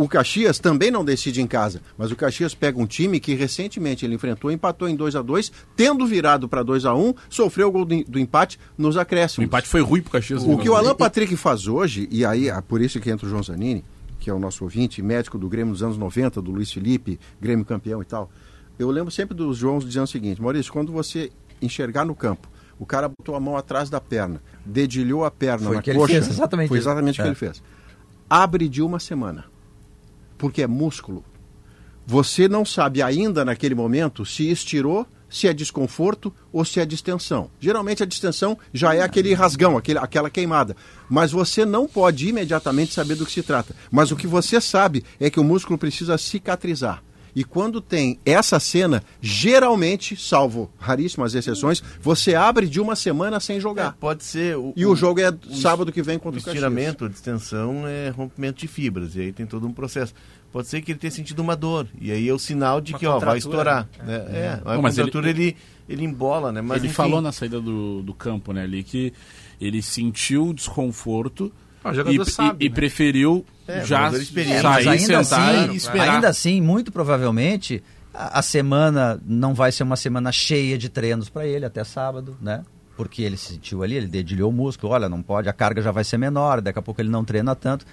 O 0.00 0.08
Caxias 0.08 0.58
também 0.58 0.90
não 0.90 1.04
decide 1.04 1.42
em 1.42 1.46
casa, 1.46 1.82
mas 1.98 2.10
o 2.10 2.16
Caxias 2.16 2.54
pega 2.54 2.80
um 2.80 2.86
time 2.86 3.20
que 3.20 3.34
recentemente 3.34 4.02
ele 4.02 4.14
enfrentou, 4.14 4.50
empatou 4.50 4.88
em 4.88 4.96
2 4.96 5.14
a 5.14 5.20
2 5.20 5.52
tendo 5.76 6.06
virado 6.06 6.48
para 6.48 6.62
2 6.62 6.86
a 6.86 6.94
1 6.94 7.12
sofreu 7.28 7.68
o 7.68 7.70
gol 7.70 7.84
do, 7.84 8.18
empate 8.18 8.58
nos 8.78 8.96
O 8.96 9.00
acréscimos. 9.00 9.46
empate 9.46 9.68
foi 9.68 9.82
ruim 9.82 10.00
pro 10.00 10.12
Caxias. 10.12 10.42
O 10.42 10.56
que 10.56 10.70
o 10.70 10.74
Alan 10.74 10.94
Patrick 10.94 11.36
faz 11.36 11.66
hoje, 11.66 12.08
e 12.10 12.24
aí 12.24 12.48
é 12.48 12.60
por 12.62 12.80
isso 12.80 12.98
que 12.98 13.10
entra 13.10 13.26
o 13.26 13.28
João 13.28 13.42
Zanini, 13.42 13.84
que 14.18 14.30
é 14.30 14.32
o 14.32 14.38
nosso 14.38 14.64
ouvinte, 14.64 15.02
médico 15.02 15.36
do 15.36 15.50
Grêmio 15.50 15.72
dos 15.72 15.82
anos 15.82 15.98
90, 15.98 16.40
do 16.40 16.50
Luiz 16.50 16.72
Felipe, 16.72 17.20
Grêmio 17.38 17.66
campeão 17.66 18.00
e 18.00 18.04
tal. 18.06 18.30
Eu 18.78 18.90
lembro 18.90 19.10
sempre 19.10 19.36
dos 19.36 19.58
Joãos 19.58 19.84
dizendo 19.84 20.04
o 20.04 20.06
seguinte, 20.06 20.40
Maurício, 20.40 20.72
quando 20.72 20.92
você 20.92 21.30
enxergar 21.60 22.06
no 22.06 22.14
campo, 22.14 22.48
o 22.80 22.86
cara 22.86 23.08
botou 23.08 23.36
a 23.36 23.40
mão 23.40 23.56
atrás 23.56 23.88
da 23.90 24.00
perna, 24.00 24.42
dedilhou 24.64 25.24
a 25.24 25.30
perna 25.30 25.66
Foi 25.66 25.76
na 25.76 25.82
que 25.82 25.90
ele 25.90 25.98
coxa. 25.98 26.14
fez, 26.14 26.28
exatamente 26.28 26.68
Foi 26.68 26.78
exatamente 26.78 27.20
o 27.20 27.22
que 27.22 27.28
É. 27.28 27.30
ele 27.30 27.34
fez. 27.36 27.62
Abre 28.28 28.68
de 28.68 28.80
uma 28.82 28.98
semana. 28.98 29.44
Porque 30.38 30.62
é 30.62 30.66
músculo. 30.66 31.22
Você 32.06 32.48
não 32.48 32.64
sabe 32.64 33.02
ainda 33.02 33.44
naquele 33.44 33.74
momento 33.74 34.24
se 34.24 34.50
estirou, 34.50 35.06
se 35.28 35.46
é 35.46 35.52
desconforto 35.52 36.32
ou 36.52 36.64
se 36.64 36.80
é 36.80 36.86
distensão. 36.86 37.50
Geralmente 37.60 38.02
a 38.02 38.06
distensão 38.06 38.58
já 38.72 38.94
é 38.94 39.02
aquele 39.02 39.32
rasgão, 39.34 39.76
aquele, 39.76 39.98
aquela 39.98 40.30
queimada. 40.30 40.74
Mas 41.08 41.30
você 41.30 41.64
não 41.66 41.86
pode 41.86 42.28
imediatamente 42.28 42.92
saber 42.94 43.14
do 43.14 43.26
que 43.26 43.30
se 43.32 43.42
trata. 43.42 43.76
Mas 43.92 44.10
o 44.10 44.16
que 44.16 44.26
você 44.26 44.60
sabe 44.60 45.04
é 45.20 45.28
que 45.30 45.38
o 45.38 45.44
músculo 45.44 45.78
precisa 45.78 46.16
cicatrizar. 46.18 47.02
E 47.34 47.44
quando 47.44 47.80
tem 47.80 48.18
essa 48.24 48.58
cena, 48.60 49.02
geralmente, 49.20 50.16
salvo 50.16 50.70
raríssimas 50.78 51.34
exceções, 51.34 51.82
você 52.00 52.34
abre 52.34 52.66
de 52.68 52.80
uma 52.80 52.94
semana 52.96 53.40
sem 53.40 53.58
jogar. 53.60 53.88
É, 53.90 54.00
pode 54.00 54.24
ser. 54.24 54.56
O, 54.56 54.72
E 54.76 54.84
o 54.84 54.94
jogo 54.96 55.20
é 55.20 55.32
sábado 55.54 55.90
que 55.92 56.02
vem 56.02 56.16
o 56.16 56.20
contra 56.20 56.38
o 56.40 56.42
Caxias. 56.42 56.56
estiramento, 56.56 57.04
a 57.04 57.08
distensão 57.08 57.86
é 57.86 58.08
rompimento 58.10 58.60
de 58.60 58.68
fibras. 58.68 59.14
E 59.16 59.20
aí 59.20 59.32
tem 59.32 59.46
todo 59.46 59.66
um 59.66 59.72
processo. 59.72 60.12
Pode 60.52 60.66
ser 60.68 60.80
que 60.82 60.90
ele 60.92 60.98
tenha 60.98 61.10
sentido 61.12 61.38
uma 61.40 61.54
dor. 61.56 61.86
E 62.00 62.10
aí 62.10 62.28
é 62.28 62.32
o 62.32 62.38
sinal 62.38 62.80
de 62.80 62.92
Uma 62.92 62.98
que 62.98 63.06
ó, 63.06 63.18
vai 63.20 63.38
estourar. 63.38 63.88
Né? 64.04 64.14
É, 64.32 64.60
a 64.64 64.74
Não, 64.74 64.82
mas 64.82 64.98
ele- 64.98 65.06
contratura 65.10 65.30
ele, 65.30 65.56
ele 65.88 66.04
embola, 66.04 66.50
né? 66.50 66.60
Mas, 66.60 66.78
ele 66.78 66.86
enfim, 66.88 66.96
falou 66.96 67.20
na 67.20 67.30
saída 67.32 67.60
do, 67.60 68.02
do 68.02 68.12
campo, 68.12 68.52
né, 68.52 68.64
ali, 68.64 68.82
que 68.82 69.12
ele 69.60 69.80
sentiu 69.80 70.52
desconforto 70.52 71.52
Ah, 71.82 71.88
o 71.88 71.92
e, 71.92 71.96
jogador 71.96 72.22
e- 72.22 72.30
sabe, 72.30 72.64
e 72.66 72.68
né? 72.68 72.74
preferiu 72.74 73.44
É, 73.66 73.84
já. 73.84 74.08
É, 74.08 74.10
sair, 74.20 74.88
ainda 74.88 75.24
sentar 75.24 75.54
assim, 75.54 75.72
e 75.72 75.76
esperar. 75.76 76.10
ainda 76.14 76.28
assim, 76.28 76.60
muito 76.60 76.92
provavelmente, 76.92 77.82
a, 78.12 78.38
a 78.40 78.42
semana 78.42 79.20
não 79.26 79.54
vai 79.54 79.72
ser 79.72 79.82
uma 79.82 79.96
semana 79.96 80.30
cheia 80.32 80.76
de 80.76 80.88
treinos 80.88 81.28
para 81.28 81.46
ele 81.46 81.64
até 81.64 81.82
sábado, 81.84 82.36
né? 82.40 82.62
Porque 82.96 83.22
ele 83.22 83.36
sentiu 83.38 83.82
ali, 83.82 83.94
ele 83.96 84.06
dedilhou 84.08 84.50
o 84.50 84.52
músculo, 84.52 84.92
olha, 84.92 85.08
não 85.08 85.22
pode, 85.22 85.48
a 85.48 85.52
carga 85.54 85.80
já 85.80 85.90
vai 85.90 86.04
ser 86.04 86.18
menor, 86.18 86.60
daqui 86.60 86.78
a 86.78 86.82
pouco 86.82 87.00
ele 87.00 87.08
não 87.08 87.24
treina 87.24 87.54
tanto. 87.54 87.86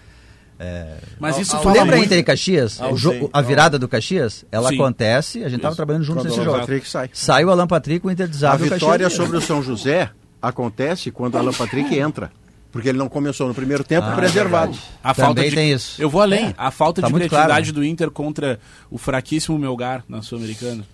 Mas 1.19 1.37
isso 1.37 1.51
fala 1.59 1.73
Lembra 1.73 1.95
muito... 1.97 2.07
Inter 2.07 2.17
e 2.19 2.23
Caxias? 2.23 2.81
Ao 2.81 2.93
O 2.93 2.97
jo- 2.97 3.11
zen- 3.11 3.29
a 3.31 3.41
virada 3.41 3.77
do 3.79 3.87
Caxias? 3.87 4.43
Ela 4.51 4.69
Sim. 4.69 4.75
acontece, 4.75 5.43
a 5.43 5.49
gente 5.49 5.57
estava 5.59 5.75
trabalhando 5.75 6.03
juntos 6.03 6.23
Quando 6.23 6.29
nesse 6.31 6.41
o 6.41 6.43
jogo. 6.43 6.59
Patrick 6.59 6.89
sai. 6.89 7.09
Sai 7.13 7.45
o 7.45 7.51
Alan 7.51 7.67
Patrick, 7.67 8.05
o 8.05 8.11
Inter 8.11 8.25
A 8.25 8.29
desabe 8.29 8.63
o 8.63 8.69
vitória 8.73 9.05
Caxias. 9.05 9.13
sobre 9.25 9.37
o 9.37 9.41
São 9.41 9.61
José 9.61 10.09
acontece 10.41 11.11
quando 11.11 11.35
o 11.35 11.37
Alan 11.37 11.53
Patrick 11.53 11.95
entra. 11.97 12.31
Porque 12.77 12.89
ele 12.89 12.99
não 12.99 13.09
começou 13.09 13.47
no 13.47 13.55
primeiro 13.55 13.83
tempo 13.83 14.05
Ah, 14.05 14.15
preservado. 14.15 14.73
verdade. 14.73 14.93
A 15.03 15.11
Também 15.15 15.25
falta 15.25 15.49
de... 15.49 15.55
tem 15.55 15.71
isso. 15.71 15.99
Eu 15.99 16.11
vou 16.11 16.21
além. 16.21 16.45
É. 16.45 16.53
A 16.55 16.69
falta 16.69 17.01
Tá 17.01 17.07
de 17.07 17.13
criatividade 17.15 17.71
claro, 17.71 17.73
do 17.73 17.83
Inter 17.83 18.11
contra 18.11 18.59
o 18.91 18.99
fraquíssimo 18.99 19.57
Melgar 19.57 20.05
na 20.07 20.21
Sul-Americana. 20.21 20.85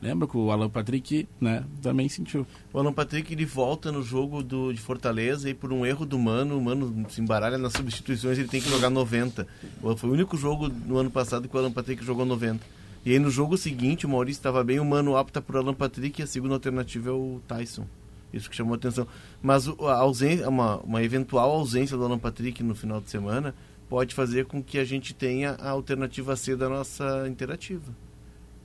Lembra 0.00 0.28
que 0.28 0.36
o 0.36 0.52
Alan 0.52 0.70
Patrick 0.70 1.26
né, 1.40 1.64
também 1.82 2.08
sentiu. 2.08 2.46
O 2.72 2.78
Alan 2.78 2.92
Patrick 2.92 3.32
ele 3.32 3.44
volta 3.44 3.90
no 3.90 4.04
jogo 4.04 4.40
do, 4.40 4.72
de 4.72 4.80
Fortaleza 4.80 5.50
e 5.50 5.52
por 5.52 5.72
um 5.72 5.84
erro 5.84 6.06
do 6.06 6.16
Mano, 6.16 6.56
o 6.56 6.62
Mano 6.62 7.04
se 7.10 7.20
embaralha 7.20 7.58
nas 7.58 7.72
substituições 7.72 8.38
ele 8.38 8.46
tem 8.46 8.60
que 8.60 8.70
jogar 8.70 8.88
90. 8.88 9.48
Foi 9.96 10.10
o 10.10 10.12
único 10.12 10.36
jogo 10.36 10.68
no 10.68 10.96
ano 10.96 11.10
passado 11.10 11.48
que 11.48 11.56
o 11.56 11.58
Alan 11.58 11.72
Patrick 11.72 12.04
jogou 12.04 12.24
90. 12.24 12.64
E 13.04 13.10
aí 13.10 13.18
no 13.18 13.30
jogo 13.32 13.58
seguinte 13.58 14.06
o 14.06 14.08
Maurício 14.08 14.38
estava 14.38 14.62
bem, 14.62 14.78
o 14.78 14.84
Mano 14.84 15.14
opta 15.14 15.42
por 15.42 15.56
Alan 15.56 15.74
Patrick 15.74 16.20
e 16.20 16.22
a 16.22 16.26
segunda 16.28 16.54
alternativa 16.54 17.10
é 17.10 17.12
o 17.12 17.40
Tyson. 17.48 17.84
Isso 18.32 18.48
que 18.48 18.56
chamou 18.56 18.74
a 18.74 18.76
atenção. 18.76 19.06
Mas 19.42 19.66
a 19.68 19.94
ausência, 19.94 20.48
uma, 20.48 20.76
uma 20.78 21.02
eventual 21.02 21.50
ausência 21.50 21.96
do 21.96 22.04
Alan 22.04 22.18
Patrick 22.18 22.62
no 22.62 22.74
final 22.74 23.00
de 23.00 23.10
semana 23.10 23.54
pode 23.88 24.14
fazer 24.14 24.44
com 24.44 24.62
que 24.62 24.78
a 24.78 24.84
gente 24.84 25.12
tenha 25.12 25.56
a 25.60 25.70
alternativa 25.70 26.36
C 26.36 26.54
da 26.54 26.68
nossa 26.68 27.26
interativa. 27.28 27.92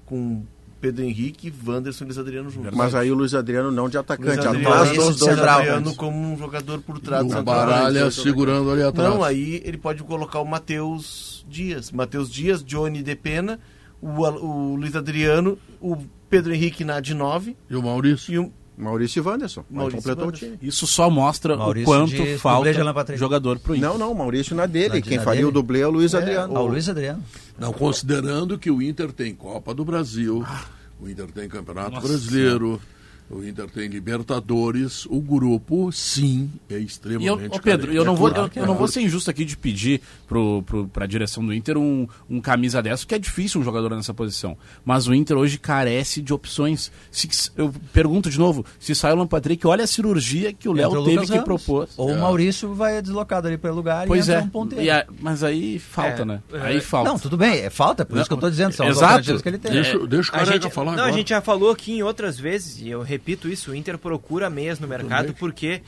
Com 0.05 0.43
Pedro 0.79 1.03
Henrique, 1.03 1.51
Wanderson 1.65 2.03
e 2.03 2.07
Luiz 2.07 2.17
Adriano 2.19 2.49
juntos. 2.51 2.77
Mas 2.77 2.93
aí 2.93 3.09
o 3.09 3.15
Luiz 3.15 3.33
Adriano 3.33 3.71
não 3.71 3.89
de 3.89 3.97
atacante, 3.97 4.45
Adriano, 4.45 4.67
atrás 4.67 4.89
Luiz 4.89 5.03
dos 5.07 5.17
dois. 5.17 5.39
Adriano 5.39 5.95
como 5.95 6.15
um 6.15 6.37
jogador 6.37 6.79
por 6.81 6.99
trás 6.99 7.25
O. 7.25 7.41
Baralha 7.41 8.11
segurando 8.11 8.69
ali 8.69 8.83
atrás. 8.83 9.09
Não, 9.09 9.23
aí 9.23 9.63
ele 9.65 9.79
pode 9.79 10.03
colocar 10.03 10.39
o 10.39 10.45
Matheus 10.45 11.43
Dias. 11.49 11.91
Matheus 11.91 12.29
Dias, 12.29 12.63
Johnny 12.63 13.01
de 13.01 13.15
Pena, 13.15 13.59
o, 13.99 14.21
o 14.21 14.75
Luiz 14.75 14.95
Adriano, 14.95 15.57
o 15.81 15.97
Pedro 16.29 16.53
Henrique 16.53 16.83
na 16.83 16.99
de 16.99 17.15
9 17.15 17.57
E 17.67 17.75
o 17.75 17.81
Maurício? 17.81 18.33
e 18.33 18.37
o 18.37 18.51
Maurício 18.77 19.19
e 19.21 19.25
Wanderson. 19.25 19.63
Maurício 19.69 19.97
completou 19.97 20.23
e 20.23 20.25
o 20.25 20.27
Wanderson. 20.27 20.45
time. 20.57 20.57
Isso 20.69 20.85
só 20.87 21.09
mostra 21.09 21.55
Maurício 21.57 21.89
o 21.89 21.95
quanto 21.95 22.11
de- 22.11 22.37
falta 22.37 22.71
de 23.05 23.17
jogador 23.17 23.57
pro 23.59 23.75
Inter. 23.75 23.89
Não, 23.89 23.97
não, 23.97 24.13
Maurício 24.13 24.55
na 24.55 24.65
dele. 24.65 24.95
Na- 24.95 25.01
Quem 25.01 25.17
na 25.17 25.23
faria 25.23 25.41
dele? 25.41 25.49
o 25.49 25.51
dublê 25.51 25.79
é 25.81 25.87
o 25.87 25.91
Luiz 25.91 26.13
Adriano. 26.13 26.55
Ah, 26.57 26.61
o 26.61 26.67
Luiz 26.67 26.89
Adriano. 26.89 27.23
Não, 27.57 27.71
considerando 27.71 28.57
que 28.57 28.69
o 28.69 28.81
Inter 28.81 29.11
tem 29.13 29.33
Copa 29.33 29.73
do 29.73 29.85
Brasil, 29.85 30.43
Ah. 30.45 30.65
o 30.99 31.07
Inter 31.07 31.27
tem 31.31 31.47
Campeonato 31.47 31.91
Nossa 31.91 32.07
Brasileiro, 32.07 32.81
O 33.29 33.43
Inter 33.43 33.67
tem 33.71 33.87
Libertadores, 33.87 35.05
o 35.07 35.19
grupo, 35.19 35.91
sim, 35.91 36.51
é 36.69 36.73
E 36.73 36.77
eu, 36.77 36.81
extremamente 36.83 37.55
ô 37.57 37.59
Pedro, 37.59 37.91
eu 37.91 38.05
não, 38.05 38.15
vou, 38.15 38.29
eu, 38.29 38.49
eu 38.55 38.65
não 38.67 38.75
vou 38.75 38.87
ser 38.87 39.01
injusto 39.01 39.29
aqui 39.31 39.43
de 39.43 39.57
pedir 39.57 40.01
pro, 40.27 40.63
pra 40.93 41.05
direção 41.07 41.43
do 41.45 41.53
Inter 41.53 41.77
um, 41.77 42.07
um 42.29 42.39
camisa 42.39 42.81
dessa, 42.83 43.03
porque 43.03 43.15
é 43.15 43.19
difícil 43.19 43.59
um 43.59 43.63
jogador 43.63 43.89
nessa 43.95 44.13
posição. 44.13 44.55
Mas 44.83 45.07
o 45.07 45.13
Inter 45.13 45.37
hoje 45.37 45.57
carece 45.57 46.21
de 46.21 46.33
opções. 46.33 46.91
Se, 47.09 47.27
eu 47.57 47.73
pergunto 47.91 48.29
de 48.29 48.37
novo, 48.37 48.63
se 48.79 48.93
sai 48.93 49.13
o 49.13 49.27
Patrick, 49.27 49.65
olha 49.65 49.83
a 49.85 49.87
cirurgia 49.87 50.53
que 50.53 50.69
o 50.69 50.73
Léo 50.73 50.89
teve 50.91 51.09
Lucas 51.11 51.25
que 51.29 51.37
Ramos. 51.37 51.45
propor. 51.45 51.89
Ou 51.97 52.11
o 52.11 52.19
Maurício 52.19 52.73
vai 52.75 53.01
deslocado 53.01 53.47
ali 53.47 53.57
para 53.57 53.71
o 53.71 53.75
lugar 53.75 54.05
Pois 54.07 54.27
e 54.27 54.31
entra 54.31 54.43
é, 54.43 54.45
um 54.45 54.49
ponteiro. 54.49 54.83
E 54.83 54.89
a- 54.91 55.05
mas 55.19 55.43
aí 55.43 55.79
falta, 55.79 56.21
É, 56.21 56.25
né? 56.25 56.41
é, 56.53 56.59
Aí 56.61 56.81
falta. 56.81 57.09
Não, 57.09 57.17
tudo 57.19 57.37
bem, 57.37 57.59
é 57.61 57.69
falta, 57.69 58.05
por 58.05 58.17
isso 58.17 58.27
que 58.27 58.33
eu 58.33 58.37
estou 58.37 58.49
dizendo, 58.49 58.73
são 58.73 58.85
as 58.85 58.91
Exato. 58.97 59.05
alternativas 59.05 59.41
que 59.41 59.49
ele 59.49 59.57
tem. 59.57 59.71
Deixa, 59.71 59.97
deixa 60.07 60.31
o 60.31 60.35
A 60.35 60.39
careca 60.39 60.61
gente, 60.63 60.73
falar 60.73 60.91
não, 60.91 60.99
agora. 60.99 61.13
a 61.13 61.17
gente 61.17 61.29
já 61.29 61.41
falou 61.41 61.71
aqui 61.71 61.93
em 61.93 62.03
outras 62.03 62.39
vezes, 62.39 62.79
e 62.81 62.89
eu 62.89 63.01
repito 63.15 63.47
isso, 63.47 63.71
o 63.71 63.75
Inter 63.75 63.97
procura 63.97 64.49
meias 64.49 64.79
no 64.79 64.87
mercado 64.87 65.33
porque, 65.33 65.81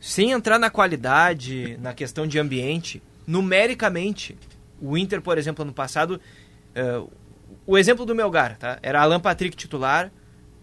sem 0.00 0.32
entrar 0.32 0.58
na 0.58 0.68
qualidade, 0.68 1.78
na 1.80 1.94
questão 1.94 2.26
de 2.26 2.38
ambiente, 2.38 3.00
numericamente, 3.26 4.36
o 4.80 4.98
Inter, 4.98 5.20
por 5.22 5.38
exemplo, 5.38 5.62
ano 5.62 5.72
passado, 5.72 6.20
eh, 6.74 7.02
o 7.66 7.78
exemplo 7.78 8.04
do 8.04 8.14
Melgar, 8.14 8.58
tá? 8.58 8.78
Era 8.82 9.00
Alan 9.00 9.20
Patrick 9.20 9.56
titular, 9.56 10.10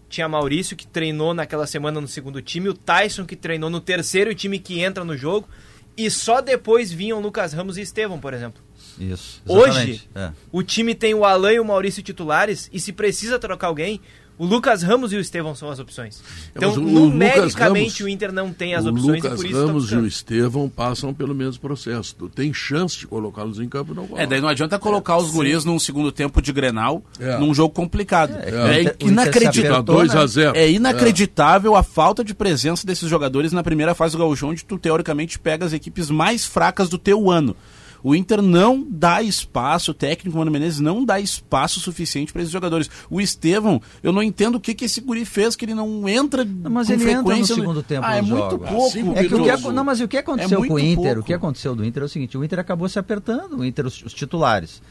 tinha 0.08 0.28
Maurício 0.28 0.76
que 0.76 0.86
treinou 0.86 1.32
naquela 1.32 1.66
semana 1.66 2.00
no 2.00 2.06
segundo 2.06 2.42
time, 2.42 2.68
o 2.68 2.74
Tyson 2.74 3.24
que 3.24 3.34
treinou 3.34 3.70
no 3.70 3.80
terceiro 3.80 4.34
time 4.34 4.58
que 4.58 4.80
entra 4.80 5.04
no 5.04 5.16
jogo, 5.16 5.48
e 5.96 6.10
só 6.10 6.40
depois 6.40 6.92
vinham 6.92 7.20
Lucas 7.20 7.52
Ramos 7.54 7.78
e 7.78 7.80
Estevão, 7.80 8.20
por 8.20 8.34
exemplo. 8.34 8.62
Isso, 8.98 9.42
Hoje, 9.46 9.92
exatamente. 9.92 10.10
É. 10.14 10.32
o 10.52 10.62
time 10.62 10.94
tem 10.94 11.14
o 11.14 11.24
Alan 11.24 11.52
e 11.52 11.60
o 11.60 11.64
Maurício 11.64 12.02
titulares, 12.02 12.68
e 12.72 12.78
se 12.78 12.92
precisa 12.92 13.38
trocar 13.38 13.68
alguém, 13.68 14.00
o 14.38 14.46
Lucas 14.46 14.82
Ramos 14.82 15.12
e 15.12 15.16
o 15.16 15.20
Estevão 15.20 15.54
são 15.54 15.70
as 15.70 15.78
opções. 15.78 16.22
Então, 16.56 16.70
mas 16.70 16.78
o 16.78 16.80
numericamente, 16.80 17.46
Lucas 17.52 17.54
Ramos- 17.54 18.00
o 18.00 18.08
Inter 18.08 18.32
não 18.32 18.52
tem 18.52 18.74
as 18.74 18.84
o 18.84 18.88
opções 18.90 19.22
Lucas 19.22 19.32
e 19.32 19.36
por 19.36 19.46
isso 19.46 19.54
tá 19.60 19.66
Ramos 19.66 19.92
e 19.92 19.96
o. 19.96 20.06
Estevão 20.06 20.68
passam 20.68 21.14
pelo 21.14 21.34
mesmo 21.34 21.60
processo. 21.60 22.14
Tu 22.16 22.28
tem 22.28 22.52
chance 22.52 22.98
de 22.98 23.06
colocá-los 23.06 23.60
em 23.60 23.68
campo, 23.68 23.94
não 23.94 24.08
É, 24.18 24.26
daí 24.26 24.40
não 24.40 24.48
adianta 24.48 24.78
colocar 24.78 25.16
os 25.16 25.30
guris 25.30 25.64
num 25.64 25.78
segundo 25.78 26.10
tempo 26.10 26.40
de 26.42 26.52
Grenal, 26.52 27.02
É. 27.20 27.38
num 27.38 27.54
jogo 27.54 27.74
complicado. 27.74 28.34
É, 28.42 28.48
É, 28.48 28.96
o 29.00 29.04
o 29.04 29.06
se 29.06 29.12
inacreditável. 29.12 29.72
apertou, 29.74 29.94
2 29.96 30.14
né? 30.14 30.20
a 30.20 30.26
0 30.26 30.56
É 30.56 30.70
inacreditável 30.70 31.76
a 31.76 31.82
falta 31.82 32.24
de 32.24 32.34
presença 32.34 32.86
desses 32.86 33.08
jogadores 33.08 33.52
na 33.52 33.62
primeira 33.62 33.94
fase 33.94 34.12
do 34.16 34.18
Gauchão, 34.18 34.50
onde 34.50 34.64
tu 34.64 34.78
teoricamente 34.78 35.38
pega 35.38 35.64
as 35.64 35.72
equipes 35.72 36.10
mais 36.10 36.44
fracas 36.44 36.88
do 36.88 36.98
teu 36.98 37.30
ano. 37.30 37.54
O 38.02 38.14
Inter 38.14 38.42
não 38.42 38.86
dá 38.88 39.22
espaço, 39.22 39.92
o 39.92 39.94
técnico 39.94 40.36
Mano 40.36 40.50
Menezes 40.50 40.80
não 40.80 41.04
dá 41.04 41.20
espaço 41.20 41.80
suficiente 41.80 42.32
para 42.32 42.42
esses 42.42 42.52
jogadores. 42.52 42.90
O 43.08 43.20
Estevão, 43.20 43.80
eu 44.02 44.12
não 44.12 44.22
entendo 44.22 44.56
o 44.56 44.60
que, 44.60 44.74
que 44.74 44.84
esse 44.86 45.00
guri 45.00 45.24
fez, 45.24 45.54
que 45.54 45.64
ele 45.64 45.74
não 45.74 46.08
entra 46.08 46.44
Não, 46.44 46.70
mas 46.70 46.90
ele 46.90 47.02
entra 47.04 47.14
no 47.20 47.24
frequência. 47.26 47.54
segundo 47.54 47.82
tempo 47.82 48.04
Ah, 48.06 48.16
é 48.16 48.20
nos 48.22 48.30
muito 48.30 48.58
pouco. 48.58 48.90
Cinco 48.90 49.12
É 49.16 49.24
que 49.24 49.34
o 49.34 49.44
que, 49.44 49.72
não, 49.72 49.84
mas 49.84 50.00
o 50.00 50.08
que 50.08 50.16
aconteceu 50.16 50.58
muito 50.58 50.70
com 50.70 50.74
o 50.74 50.78
Inter? 50.80 50.96
pouco. 51.04 51.20
O 51.20 51.24
que 51.24 51.34
aconteceu 51.34 51.74
do 51.74 51.84
Inter 51.84 52.02
é 52.02 52.06
o 52.06 52.08
seguinte: 52.08 52.36
o 52.36 52.44
Inter 52.44 52.58
acabou 52.58 52.88
se 52.88 52.98
apertando, 52.98 53.58
o 53.58 53.64
Inter, 53.64 53.86
os, 53.86 54.02
os 54.02 54.12
titulares. 54.12 54.82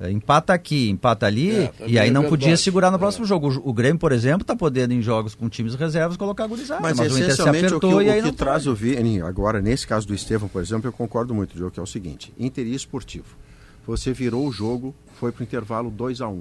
É, 0.00 0.10
Empata 0.10 0.54
aqui, 0.54 0.88
empata 0.88 1.26
ali, 1.26 1.50
É, 1.50 1.66
também 1.68 1.92
e 1.92 1.98
aí 1.98 2.08
é 2.08 2.10
não 2.10 2.22
verdade. 2.22 2.42
podia 2.42 2.56
segurar 2.56 2.90
no 2.90 2.98
próximo 2.98 3.26
jogo. 3.26 3.48
O, 3.48 3.68
o 3.68 3.72
Grêmio, 3.72 3.98
por 3.98 4.12
exemplo, 4.12 4.42
está 4.42 4.56
podendo 4.56 4.94
em 4.94 5.02
jogos 5.02 5.34
com 5.34 5.48
times 5.48 5.74
reservas 5.74 6.16
colocar 6.16 6.46
gurizada. 6.46 6.80
Mas, 6.80 6.96
Mas, 6.96 7.12
o 7.12 7.16
Inter 7.16 7.26
se 7.26 7.32
essencialmente 7.32 7.66
o 7.66 7.68
que, 7.80 7.86
apertou 7.86 8.02
e 8.02 8.20
o 8.20 8.22
que 8.22 8.32
traz 8.32 8.66
o 8.66 8.74
Vini, 8.74 9.20
agora 9.20 9.60
nesse 9.60 9.86
caso 9.86 10.06
do 10.06 10.14
Estevão, 10.14 10.48
por 10.48 10.62
exemplo, 10.62 10.88
eu 10.88 10.92
concordo 10.92 11.34
muito, 11.34 11.54
Diogo, 11.54 11.70
que 11.70 11.78
é 11.78 11.82
o 11.82 11.86
seguinte, 11.86 12.32
Inter 12.38 12.66
e 12.66 12.74
esportivo. 12.74 13.36
Você 13.86 14.12
virou 14.12 14.46
o 14.46 14.52
jogo, 14.52 14.94
foi 15.18 15.32
para 15.32 15.40
o 15.40 15.44
intervalo 15.44 15.90
2 15.90 16.20
a 16.20 16.28
1 16.28 16.40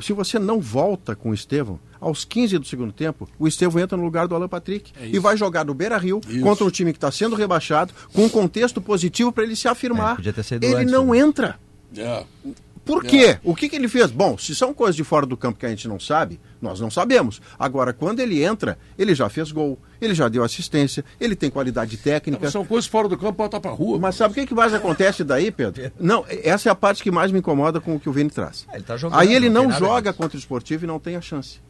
Se 0.00 0.12
você 0.14 0.38
não 0.38 0.60
volta 0.60 1.14
com 1.14 1.30
o 1.30 1.34
Estevão, 1.34 1.78
aos 2.00 2.24
15 2.24 2.58
do 2.58 2.66
segundo 2.66 2.92
tempo, 2.92 3.28
o 3.38 3.46
Estevão 3.46 3.82
entra 3.82 3.96
no 3.98 4.04
lugar 4.04 4.26
do 4.26 4.34
Alan 4.34 4.48
Patrick 4.48 4.92
e 5.02 5.18
vai 5.18 5.36
jogar 5.36 5.66
no 5.66 5.74
Beira-Rio 5.74 6.20
Isso. 6.26 6.40
contra 6.40 6.64
um 6.64 6.70
time 6.70 6.92
que 6.92 6.96
está 6.96 7.10
sendo 7.10 7.36
rebaixado, 7.36 7.92
com 8.14 8.24
um 8.24 8.28
contexto 8.28 8.80
positivo 8.80 9.30
para 9.30 9.44
ele 9.44 9.54
se 9.54 9.68
afirmar. 9.68 10.12
É, 10.12 10.16
podia 10.16 10.32
ter 10.32 10.42
saído 10.42 10.64
ele 10.64 10.74
antes, 10.76 10.92
não 10.92 11.08
né? 11.08 11.18
entra. 11.18 11.58
É. 11.96 12.24
Por 12.84 13.04
quê? 13.04 13.38
O 13.44 13.54
que, 13.54 13.68
que 13.68 13.76
ele 13.76 13.88
fez? 13.88 14.10
Bom, 14.10 14.36
se 14.36 14.54
são 14.54 14.72
coisas 14.74 14.96
de 14.96 15.04
fora 15.04 15.26
do 15.26 15.36
campo 15.36 15.58
que 15.58 15.66
a 15.66 15.68
gente 15.68 15.86
não 15.86 16.00
sabe, 16.00 16.40
nós 16.60 16.80
não 16.80 16.90
sabemos. 16.90 17.40
Agora, 17.58 17.92
quando 17.92 18.20
ele 18.20 18.42
entra, 18.42 18.78
ele 18.98 19.14
já 19.14 19.28
fez 19.28 19.52
gol, 19.52 19.78
ele 20.00 20.14
já 20.14 20.28
deu 20.28 20.42
assistência, 20.42 21.04
ele 21.20 21.36
tem 21.36 21.50
qualidade 21.50 21.96
técnica. 21.96 22.50
São 22.50 22.64
coisas 22.64 22.88
fora 22.88 23.08
do 23.08 23.16
campo, 23.16 23.32
bota 23.32 23.60
pra 23.60 23.70
rua. 23.70 23.98
Mas 23.98 24.16
sabe 24.16 24.32
o 24.32 24.34
que, 24.34 24.46
que 24.46 24.54
mais 24.54 24.74
acontece 24.74 25.22
daí, 25.22 25.50
Pedro? 25.50 25.92
Não, 26.00 26.24
essa 26.28 26.68
é 26.68 26.72
a 26.72 26.74
parte 26.74 27.02
que 27.02 27.10
mais 27.10 27.30
me 27.30 27.38
incomoda 27.38 27.80
com 27.80 27.94
o 27.94 28.00
que 28.00 28.08
o 28.08 28.12
Vini 28.12 28.30
traz. 28.30 28.66
É, 28.72 28.76
ele 28.76 28.84
tá 28.84 28.96
jogando, 28.96 29.20
Aí 29.20 29.32
ele 29.32 29.48
não 29.48 29.68
não, 29.68 29.78
joga 29.78 30.12
contra 30.12 30.36
o 30.36 30.40
esportivo 30.40 30.84
e 30.84 30.88
não 30.88 30.98
tem 30.98 31.16
a 31.16 31.20
chance. 31.20 31.60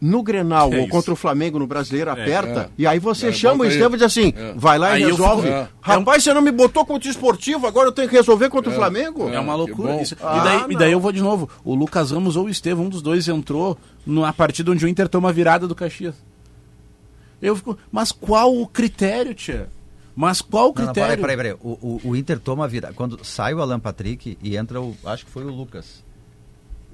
No 0.00 0.22
Grenal 0.22 0.72
É 0.72 0.78
ou 0.78 0.88
contra 0.88 1.12
o 1.12 1.16
Flamengo 1.16 1.58
no 1.58 1.66
Brasileiro, 1.66 2.10
aperta, 2.10 2.60
é. 2.60 2.68
e 2.78 2.86
aí 2.86 2.98
você 3.00 3.28
É, 3.28 3.32
chama 3.32 3.64
o 3.64 3.66
Estevam 3.66 3.94
e 3.94 3.98
diz 3.98 4.02
assim: 4.06 4.32
É. 4.36 4.52
vai 4.56 4.78
lá 4.78 4.98
e 4.98 5.04
resolve. 5.04 5.42
fico- 5.48 5.54
é. 5.54 5.68
Rapaz, 5.80 6.22
você 6.22 6.32
não 6.32 6.40
me 6.40 6.52
botou 6.52 6.86
contra 6.86 7.08
o 7.08 7.10
esportivo, 7.10 7.66
agora 7.66 7.88
eu 7.88 7.92
tenho 7.92 8.08
que 8.08 8.14
resolver 8.14 8.48
contra 8.48 8.70
o 8.70 8.74
Flamengo? 8.74 9.28
É 9.28 9.40
uma 9.40 9.54
loucura 9.56 10.00
isso. 10.00 10.16
Ah, 10.22 10.36
e, 10.36 10.44
daí, 10.44 10.64
e 10.70 10.72
não. 10.74 10.78
daí 10.80 10.92
eu 10.92 11.00
vou 11.00 11.10
de 11.10 11.20
novo. 11.20 11.48
O 11.64 11.74
Lucas 11.74 12.10
Ramos 12.12 12.36
ou 12.36 12.44
o 12.46 12.48
Estevão, 12.48 12.84
um 12.84 12.88
dos 12.88 13.02
dois 13.02 13.26
entrou 13.28 13.76
na 14.06 14.32
partida 14.32 14.70
onde 14.70 14.84
o 14.84 14.88
Inter 14.88 15.08
toma 15.08 15.30
a 15.30 15.32
virada 15.32 15.66
do 15.66 15.74
Caxias. 15.74 16.14
Eu 17.40 17.54
fico, 17.56 17.78
mas 17.90 18.10
qual 18.12 18.54
o 18.56 18.66
critério, 18.66 19.34
tia? 19.34 19.68
Mas 20.14 20.40
qual 20.40 20.70
o 20.70 20.74
Não, 20.76 20.84
não, 20.86 20.92
critério? 20.92 21.20
peraí, 21.22 21.36
peraí, 21.36 21.54
peraí. 21.54 21.60
O, 21.62 22.00
o, 22.04 22.10
o 22.10 22.16
Inter 22.16 22.40
toma 22.40 22.64
a 22.64 22.66
virada. 22.66 22.92
Quando 22.94 23.18
sai 23.24 23.54
o 23.54 23.60
Alan 23.62 23.78
Patrick 23.78 24.36
e 24.42 24.56
entra 24.56 24.80
o. 24.80 24.96
Acho 25.04 25.24
que 25.24 25.30
foi 25.30 25.44
o 25.44 25.48
Lucas. 25.52 26.02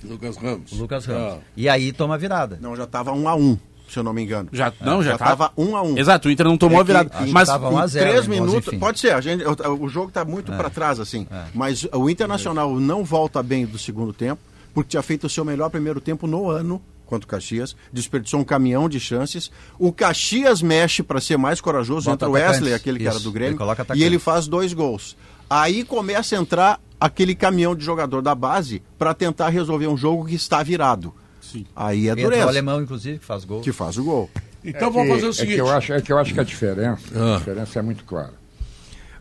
Lucas 0.09 0.37
Ramos. 0.37 0.73
O 0.73 0.77
Lucas 0.77 1.05
Ramos. 1.07 1.35
Ah. 1.35 1.39
E 1.57 1.69
aí 1.69 1.93
toma 1.93 2.15
a 2.15 2.19
virada. 2.19 2.59
Não, 2.61 2.75
já 2.77 2.85
estava 2.85 3.13
um 3.13 3.29
a 3.29 3.35
um, 3.35 3.59
se 3.89 3.99
eu 3.99 4.03
não 4.03 4.13
me 4.13 4.23
engano. 4.23 4.49
Já, 4.53 4.73
não, 4.81 5.03
já, 5.03 5.13
já 5.13 5.19
tá- 5.19 5.25
estava 5.33 5.53
um 5.57 5.77
a 5.77 5.83
um. 5.83 5.97
Exato, 5.99 6.29
o 6.29 6.31
Inter 6.31 6.47
não 6.47 6.57
tomou 6.59 6.79
É 6.79 6.81
a 6.81 6.85
virada. 6.85 7.11
que- 7.11 7.31
mas 7.33 7.49
tava 7.49 7.71
um 7.71 7.79
a 7.79 7.85
Em 7.85 7.89
zero, 7.89 8.11
três 8.11 8.27
mas 8.27 8.39
minutos, 8.41 8.69
enfim. 8.69 8.79
pode 8.79 8.99
ser, 9.01 9.15
a 9.15 9.21
gente, 9.21 9.45
o, 9.45 9.83
o 9.85 9.89
jogo 9.89 10.09
está 10.09 10.25
muito 10.25 10.53
para 10.53 10.71
trás, 10.71 10.99
assim. 11.01 11.27
Mas 11.55 11.87
o 11.93 12.09
Internacional 12.11 12.79
não 12.79 13.05
volta 13.05 13.43
bem 13.43 13.67
do 13.67 13.79
segundo 13.79 14.13
tempo, 14.13 14.41
porque 14.73 14.91
tinha 14.91 15.03
feito 15.03 15.27
o 15.27 15.31
seu 15.31 15.45
melhor 15.45 15.71
primeiro 15.71 16.01
tempo 16.01 16.27
no 16.27 16.51
ano 16.51 16.81
contra 17.07 17.27
o 17.27 17.29
Caxias, 17.29 17.77
desperdiçou 17.93 18.41
um 18.41 18.45
caminhão 18.45 18.89
de 18.89 18.99
chances. 18.99 19.51
O 19.79 19.93
Caxias 19.93 20.63
mexe 20.63 21.03
para 21.03 21.21
ser 21.21 21.37
mais 21.37 21.61
corajoso, 21.61 22.07
Bota 22.11 22.25
entra 22.25 22.29
o 22.29 22.33
Wesley, 22.33 22.73
aquele 22.73 22.99
que 22.99 23.07
era 23.07 23.15
Isso, 23.17 23.25
do 23.25 23.31
Grêmio, 23.31 23.59
ele 23.91 24.01
e 24.01 24.03
ele 24.03 24.19
faz 24.19 24.47
dois 24.49 24.73
gols. 24.73 25.15
Aí 25.57 25.85
começa 25.85 26.37
a 26.37 26.41
entrar 26.41 26.81
aquele 26.99 27.33
caminhão 27.33 27.77
de 27.77 27.85
jogador 27.85 28.21
da 28.21 28.35
base 28.35 28.83
para 28.99 29.15
tentar 29.15 29.51
resolver 29.51 29.87
um 29.87 29.97
jogo 29.97 30.25
que 30.27 30.35
está 30.35 30.63
virado. 30.65 31.15
Sim. 31.41 31.65
Aí 31.77 32.09
é 32.09 32.13
Entra 32.13 32.23
o 32.27 32.31
dureza, 32.31 32.49
alemão, 32.49 32.83
inclusive, 32.83 33.19
que 33.21 33.25
faz 33.25 33.45
gol. 33.45 33.61
que 33.61 33.71
faz 33.71 33.97
o 33.97 34.03
gol. 34.05 34.29
Então 34.65 34.89
É 34.89 34.91
vamos 34.91 35.07
que- 35.09 35.15
fazer 35.15 35.27
o 35.27 35.31
É 35.31 35.33
seguinte. 35.33 35.55
que 35.55 35.61
eu 35.61 35.71
acho, 35.71 35.93
é 35.93 36.01
que, 36.01 36.13
eu 36.13 36.19
acho 36.19 36.35
que 36.35 36.41
a 36.41 36.45
diferença, 36.45 37.03
Ah. 37.15 37.35
a 37.35 37.39
diferença 37.39 37.79
é 37.79 37.83
muito 37.83 38.05
clara. 38.05 38.33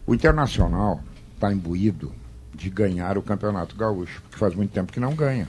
O 0.08 0.16
Internacional 0.16 1.02
está 1.36 1.54
imbuído 1.54 2.12
de 2.56 2.68
ganhar 2.70 3.16
o 3.18 3.22
Campeonato 3.22 3.76
Gaúcho, 3.76 4.22
porque 4.24 4.38
faz 4.38 4.56
muito 4.56 4.72
tempo 4.72 4.92
que 4.92 5.00
não 5.00 5.14
ganha. 5.14 5.48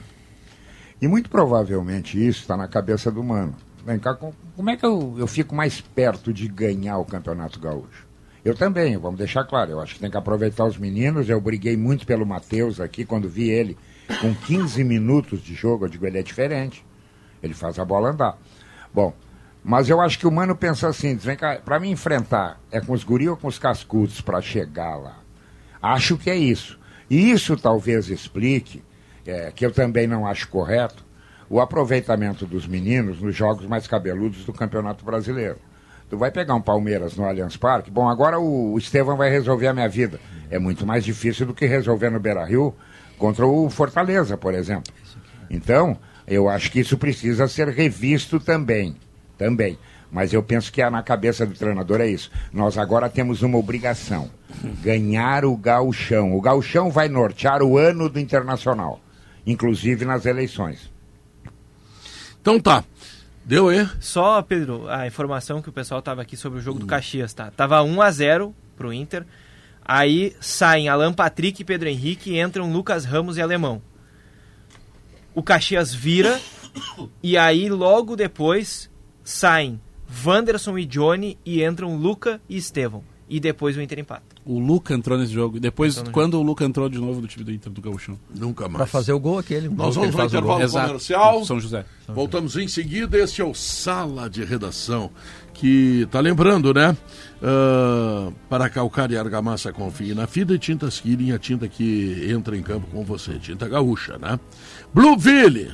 E 1.01 1.07
muito 1.07 1.29
provavelmente 1.31 2.15
isso 2.23 2.41
está 2.41 2.55
na 2.55 2.67
cabeça 2.67 3.09
do 3.11 3.23
Mano. 3.23 3.55
Vem 3.85 3.97
cá, 3.97 4.13
com- 4.13 4.33
como 4.55 4.69
é 4.69 4.77
que 4.77 4.85
eu, 4.85 5.15
eu 5.17 5.25
fico 5.27 5.55
mais 5.55 5.81
perto 5.81 6.31
de 6.31 6.47
ganhar 6.47 6.97
o 6.99 7.05
Campeonato 7.05 7.59
Gaúcho? 7.59 8.05
Eu 8.45 8.53
também, 8.53 8.95
vamos 8.95 9.17
deixar 9.17 9.43
claro, 9.43 9.71
eu 9.71 9.81
acho 9.81 9.95
que 9.95 9.99
tem 9.99 10.11
que 10.11 10.17
aproveitar 10.17 10.65
os 10.65 10.77
meninos. 10.77 11.27
Eu 11.27 11.41
briguei 11.41 11.75
muito 11.75 12.05
pelo 12.05 12.27
Matheus 12.27 12.79
aqui, 12.79 13.03
quando 13.03 13.27
vi 13.27 13.49
ele 13.49 13.75
com 14.21 14.35
15 14.35 14.83
minutos 14.83 15.41
de 15.41 15.55
jogo, 15.55 15.85
eu 15.85 15.89
digo, 15.89 16.05
ele 16.05 16.19
é 16.19 16.21
diferente. 16.21 16.85
Ele 17.41 17.55
faz 17.55 17.79
a 17.79 17.83
bola 17.83 18.11
andar. 18.11 18.37
Bom, 18.93 19.15
mas 19.63 19.89
eu 19.89 19.99
acho 19.99 20.19
que 20.19 20.27
o 20.27 20.31
Mano 20.31 20.55
pensa 20.55 20.87
assim, 20.87 21.15
diz, 21.15 21.25
vem 21.25 21.35
cá, 21.35 21.55
pra 21.55 21.79
me 21.79 21.89
enfrentar, 21.89 22.61
é 22.71 22.79
com 22.79 22.93
os 22.93 23.03
guri 23.03 23.27
ou 23.27 23.35
com 23.35 23.47
os 23.47 23.57
cascudos 23.57 24.21
para 24.21 24.39
chegar 24.43 24.95
lá? 24.95 25.17
Acho 25.81 26.15
que 26.15 26.29
é 26.29 26.35
isso. 26.35 26.79
E 27.09 27.31
isso 27.31 27.57
talvez 27.57 28.11
explique, 28.11 28.83
é, 29.25 29.51
que 29.51 29.65
eu 29.65 29.71
também 29.71 30.05
não 30.05 30.27
acho 30.27 30.47
correto, 30.49 31.03
o 31.49 31.59
aproveitamento 31.59 32.45
dos 32.45 32.67
meninos 32.67 33.19
nos 33.19 33.35
jogos 33.35 33.65
mais 33.65 33.87
cabeludos 33.87 34.45
do 34.45 34.53
Campeonato 34.53 35.03
Brasileiro. 35.03 35.57
Tu 36.09 36.17
vai 36.17 36.31
pegar 36.31 36.53
um 36.53 36.61
Palmeiras 36.61 37.15
no 37.15 37.25
Allianz 37.25 37.57
Parque, 37.57 37.89
bom, 37.89 38.07
agora 38.07 38.39
o, 38.39 38.77
Estevão 38.77 39.17
vai 39.17 39.29
resolver 39.29 39.67
a 39.67 39.73
minha 39.73 39.89
vida. 39.89 40.19
É 40.49 40.59
muito 40.59 40.85
mais 40.85 41.03
difícil 41.03 41.45
do 41.45 41.53
que 41.53 41.65
resolver 41.65 42.09
no 42.09 42.19
Beira-Rio 42.19 42.75
contra 43.17 43.45
o 43.45 43.69
Fortaleza, 43.69 44.37
por 44.37 44.53
exemplo. 44.53 44.93
Então, 45.49 45.97
eu 46.27 46.47
acho 46.47 46.71
que 46.71 46.79
isso 46.79 46.97
precisa 46.97 47.47
ser 47.47 47.69
revisto 47.69 48.39
também. 48.39 48.95
Também. 49.37 49.77
Mas 50.11 50.31
eu 50.31 50.41
penso 50.43 50.71
que 50.71 50.81
é 50.81 50.89
na 50.89 51.03
cabeça 51.03 51.45
do 51.45 51.53
treinador 51.53 51.99
é 51.99 52.07
isso. 52.07 52.31
Nós 52.53 52.77
agora 52.77 53.09
temos 53.09 53.41
uma 53.41 53.57
obrigação: 53.57 54.29
ganhar 54.81 55.43
o 55.43 55.57
gauchão. 55.57 56.35
O 56.35 56.41
gauchão 56.41 56.89
vai 56.89 57.09
nortear 57.09 57.61
o 57.61 57.77
ano 57.77 58.07
do 58.07 58.19
internacional, 58.19 59.01
inclusive 59.45 60.05
nas 60.05 60.25
eleições. 60.25 60.91
Então 62.39 62.59
tá. 62.59 62.83
Deu 63.45 63.69
aí? 63.69 63.87
Só, 63.99 64.41
Pedro, 64.41 64.89
a 64.89 65.05
informação 65.05 65.61
que 65.61 65.69
o 65.69 65.73
pessoal 65.73 66.01
tava 66.01 66.21
aqui 66.21 66.35
sobre 66.35 66.59
o 66.59 66.61
jogo 66.61 66.79
do 66.79 66.87
Caxias, 66.87 67.33
tá? 67.33 67.51
Tava 67.51 67.81
1 67.83 68.01
a 68.01 68.11
0 68.11 68.55
pro 68.75 68.91
Inter. 68.91 69.25
Aí 69.83 70.35
saem 70.41 70.89
Alan 70.89 71.13
Patrick 71.13 71.61
e 71.61 71.65
Pedro 71.65 71.87
Henrique 71.87 72.31
e 72.31 72.41
entram 72.41 72.73
Lucas 72.73 73.05
Ramos 73.05 73.37
e 73.37 73.41
Alemão. 73.41 73.81
O 75.33 75.43
Caxias 75.43 75.93
vira 75.93 76.39
E 77.21 77.37
aí, 77.37 77.69
logo 77.69 78.15
depois, 78.15 78.89
saem 79.23 79.79
Wanderson 80.25 80.77
e 80.77 80.85
Johnny 80.85 81.37
e 81.45 81.63
entram 81.63 81.95
Luca 81.97 82.41
e 82.49 82.57
Estevão. 82.57 83.03
E 83.27 83.39
depois 83.39 83.75
o 83.75 83.81
Inter 83.81 83.97
empata. 83.99 84.23
O 84.45 84.59
Luca 84.59 84.93
entrou 84.93 85.17
nesse 85.17 85.33
jogo. 85.33 85.57
E 85.57 85.59
depois, 85.59 85.99
quando 86.11 86.35
o 86.39 86.43
Luca 86.43 86.63
entrou 86.63 86.87
de 86.87 86.99
novo 86.99 87.21
do 87.21 87.27
time 87.27 87.43
do 87.43 87.51
Inter 87.51 87.71
do 87.71 87.81
Gauchão? 87.81 88.19
Nunca 88.33 88.65
mais. 88.65 88.77
Pra 88.77 88.85
fazer 88.85 89.13
o 89.13 89.19
gol 89.19 89.39
aquele. 89.39 89.67
gol 89.67 89.77
Nós 89.77 89.95
vamos 89.95 90.11
ao 90.11 90.17
faz 90.17 90.33
o 90.33 90.41
gol. 90.41 90.55
intervalo 90.57 90.87
comercial. 90.87 91.43
São 91.43 91.59
José. 91.59 91.85
Voltamos 92.07 92.55
em 92.55 92.67
seguida. 92.67 93.17
Este 93.17 93.41
é 93.41 93.45
o 93.45 93.53
Sala 93.55 94.29
de 94.29 94.43
Redação, 94.43 95.09
que 95.55 96.07
tá 96.11 96.19
lembrando, 96.19 96.71
né? 96.71 96.95
Ah, 97.41 98.31
para 98.47 98.69
calcar 98.69 99.09
e 99.11 99.17
argamassa, 99.17 99.73
confie 99.73 100.13
na 100.13 100.27
Fida 100.27 100.53
e 100.53 100.59
Tintas 100.59 100.99
Killing, 100.99 101.31
a 101.31 101.39
tinta 101.39 101.67
que 101.67 102.27
entra 102.29 102.55
em 102.55 102.61
campo 102.61 102.85
com 102.91 103.03
você. 103.03 103.39
Tinta 103.39 103.67
gaúcha, 103.67 104.17
né? 104.19 104.39
Blueville, 104.93 105.73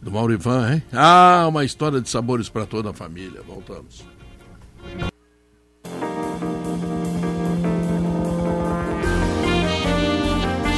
do 0.00 0.10
Maurivan, 0.10 0.74
hein? 0.74 0.82
Ah, 0.92 1.46
uma 1.48 1.64
história 1.64 2.00
de 2.00 2.08
sabores 2.08 2.48
para 2.48 2.64
toda 2.64 2.90
a 2.90 2.92
família. 2.92 3.42
Voltamos. 3.46 4.04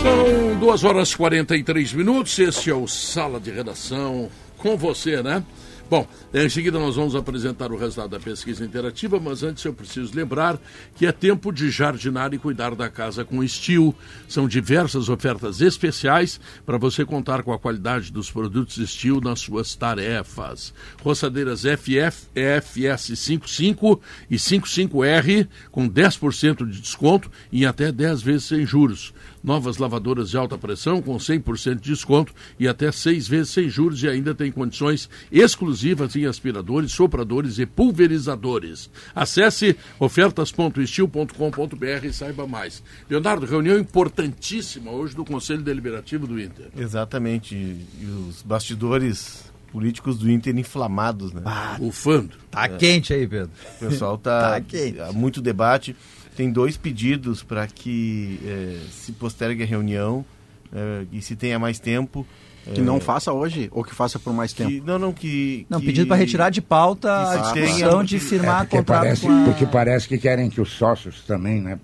São 0.04 0.58
2 0.60 0.84
horas 0.84 1.12
e 1.12 1.16
43 1.16 1.94
minutos. 1.94 2.38
Este 2.38 2.68
é 2.68 2.74
o 2.74 2.86
Sala 2.86 3.40
de 3.40 3.50
Redação 3.50 4.28
com 4.58 4.76
você, 4.76 5.22
né? 5.22 5.42
Bom, 5.88 6.08
em 6.32 6.48
seguida 6.48 6.78
nós 6.78 6.96
vamos 6.96 7.14
apresentar 7.14 7.70
o 7.70 7.76
resultado 7.76 8.10
da 8.10 8.20
pesquisa 8.20 8.64
interativa, 8.64 9.20
mas 9.20 9.42
antes 9.42 9.64
eu 9.64 9.72
preciso 9.72 10.14
lembrar 10.14 10.58
que 10.96 11.06
é 11.06 11.12
tempo 11.12 11.52
de 11.52 11.70
jardinar 11.70 12.32
e 12.32 12.38
cuidar 12.38 12.74
da 12.74 12.88
casa 12.88 13.24
com 13.24 13.44
estilo. 13.44 13.94
São 14.26 14.48
diversas 14.48 15.08
ofertas 15.08 15.60
especiais 15.60 16.40
para 16.64 16.78
você 16.78 17.04
contar 17.04 17.42
com 17.42 17.52
a 17.52 17.58
qualidade 17.58 18.10
dos 18.10 18.30
produtos 18.30 18.78
estilo 18.78 19.20
nas 19.20 19.40
suas 19.40 19.74
tarefas. 19.74 20.72
Roçadeiras 21.02 21.62
FF, 21.62 22.28
EFS 22.34 23.18
55 23.18 24.00
e 24.30 24.36
55R 24.36 25.48
com 25.70 25.88
10% 25.88 26.66
de 26.66 26.80
desconto 26.80 27.30
em 27.52 27.66
até 27.66 27.92
10 27.92 28.22
vezes 28.22 28.44
sem 28.44 28.66
juros. 28.66 29.12
Novas 29.44 29.76
lavadoras 29.76 30.30
de 30.30 30.38
alta 30.38 30.56
pressão 30.56 31.02
com 31.02 31.14
100% 31.18 31.74
de 31.74 31.90
desconto 31.92 32.32
e 32.58 32.66
até 32.66 32.90
6 32.90 33.28
vezes 33.28 33.52
sem 33.52 33.68
juros 33.68 34.02
e 34.02 34.08
ainda 34.08 34.34
tem 34.34 34.50
condições 34.50 35.10
exclusivas 35.30 36.16
em 36.16 36.24
aspiradores, 36.24 36.92
sopradores 36.92 37.58
e 37.58 37.66
pulverizadores. 37.66 38.88
Acesse 39.14 39.76
ofertas.estil.com.br 40.00 42.06
e 42.06 42.12
saiba 42.12 42.46
mais. 42.46 42.82
Leonardo, 43.08 43.46
reunião 43.46 43.78
importantíssima 43.78 44.90
hoje 44.90 45.14
do 45.14 45.24
Conselho 45.24 45.62
Deliberativo 45.62 46.26
do 46.26 46.40
Inter. 46.40 46.66
Exatamente. 46.76 47.54
E 47.54 47.86
os 48.28 48.42
bastidores 48.42 49.52
políticos 49.70 50.18
do 50.18 50.30
Inter 50.30 50.56
inflamados, 50.56 51.32
né? 51.32 51.42
Ufando. 51.80 52.30
Tá 52.50 52.68
quente 52.68 53.12
aí, 53.12 53.26
Pedro. 53.26 53.50
O 53.76 53.78
pessoal 53.80 54.16
tá, 54.16 54.52
Tá 54.54 54.60
quente. 54.60 55.00
há 55.00 55.12
muito 55.12 55.42
debate. 55.42 55.96
Tem 56.36 56.50
dois 56.50 56.76
pedidos 56.76 57.42
para 57.42 57.66
que 57.66 58.40
eh, 58.44 58.78
se 58.90 59.12
postergue 59.12 59.62
a 59.62 59.66
reunião 59.66 60.24
eh, 60.72 61.04
e 61.12 61.22
se 61.22 61.36
tenha 61.36 61.58
mais 61.58 61.78
tempo. 61.78 62.26
Que 62.74 62.80
não 62.80 62.98
faça 62.98 63.30
hoje 63.30 63.68
ou 63.72 63.84
que 63.84 63.94
faça 63.94 64.18
por 64.18 64.32
mais 64.32 64.50
tempo. 64.54 64.70
Que, 64.70 64.80
não, 64.80 64.98
não, 64.98 65.12
que. 65.12 65.66
Não, 65.68 65.78
que- 65.78 65.84
pedido 65.86 66.06
para 66.08 66.16
retirar 66.16 66.48
de 66.48 66.62
pauta 66.62 67.12
a 67.12 67.52
discussão 67.52 68.02
de 68.02 68.18
firmar 68.18 68.62
É, 68.62 68.64
porque, 68.64 68.76
contrato 68.78 69.00
parece, 69.02 69.20
com 69.26 69.42
a... 69.42 69.44
porque 69.44 69.66
parece 69.66 70.08
que 70.08 70.16
querem 70.16 70.48
que 70.48 70.60
os 70.62 70.70
sócios 70.70 71.20
também, 71.26 71.60
né? 71.60 71.78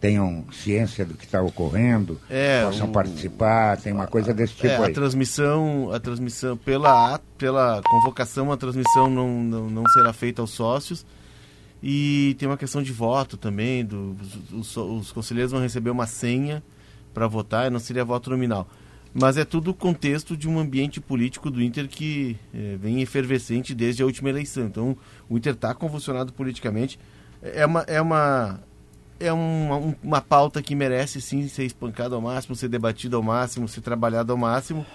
Tenham 0.00 0.44
ciência 0.52 1.04
do 1.04 1.14
que 1.14 1.24
está 1.24 1.42
ocorrendo, 1.42 2.20
É, 2.30 2.64
possam 2.64 2.86
o- 2.88 2.92
participar, 2.92 3.76
tem 3.78 3.92
uma 3.92 4.06
coisa 4.06 4.32
desse 4.32 4.54
tipo 4.54 4.68
É, 4.68 4.76
a 4.76 4.84
aí. 4.86 4.92
transmissão, 4.92 5.90
a 5.92 5.98
transmissão 5.98 6.56
pela, 6.56 7.20
pela 7.36 7.82
convocação, 7.82 8.52
a 8.52 8.56
transmissão 8.56 9.10
não, 9.10 9.42
não, 9.42 9.68
não 9.70 9.84
será 9.88 10.12
feita 10.12 10.40
aos 10.40 10.50
sócios. 10.52 11.04
E 11.82 12.36
tem 12.38 12.48
uma 12.48 12.56
questão 12.56 12.82
de 12.82 12.92
voto 12.92 13.36
também. 13.36 13.84
Do, 13.84 14.16
os, 14.52 14.76
os- 14.76 14.76
os 14.76 15.12
conselheiros 15.12 15.50
vão 15.52 15.60
receber 15.60 15.90
uma 15.90 16.06
senha 16.06 16.62
para 17.12 17.26
votar, 17.26 17.70
não 17.70 17.78
seria 17.80 18.04
voto 18.04 18.30
nominal. 18.30 18.68
Mas 19.14 19.36
é 19.36 19.44
tudo 19.44 19.72
o 19.72 19.74
contexto 19.74 20.34
de 20.36 20.48
um 20.48 20.58
ambiente 20.58 20.98
político 21.00 21.50
do 21.50 21.62
Inter 21.62 21.86
que 21.88 22.36
eh, 22.54 22.76
vem 22.80 23.02
efervescente 23.02 23.74
desde 23.74 24.02
a 24.02 24.06
última 24.06 24.30
eleição. 24.30 24.64
Então, 24.64 24.96
o 25.28 25.36
Inter 25.36 25.52
está 25.52 25.74
convulsionado 25.74 26.32
politicamente. 26.32 26.98
É 27.42 27.66
uma, 27.66 27.80
é 27.82 28.00
uma, 28.00 28.60
é 29.20 29.30
uma, 29.32 29.76
um- 29.76 29.94
uma 30.02 30.20
pauta 30.22 30.62
que 30.62 30.74
merece 30.74 31.20
sim 31.20 31.46
ser 31.48 31.64
espancada 31.64 32.14
ao 32.14 32.22
máximo, 32.22 32.54
ser 32.56 32.68
debatida 32.68 33.16
ao 33.16 33.22
máximo, 33.22 33.68
ser 33.68 33.82
trabalhada 33.82 34.32
ao 34.32 34.38
máximo. 34.38 34.86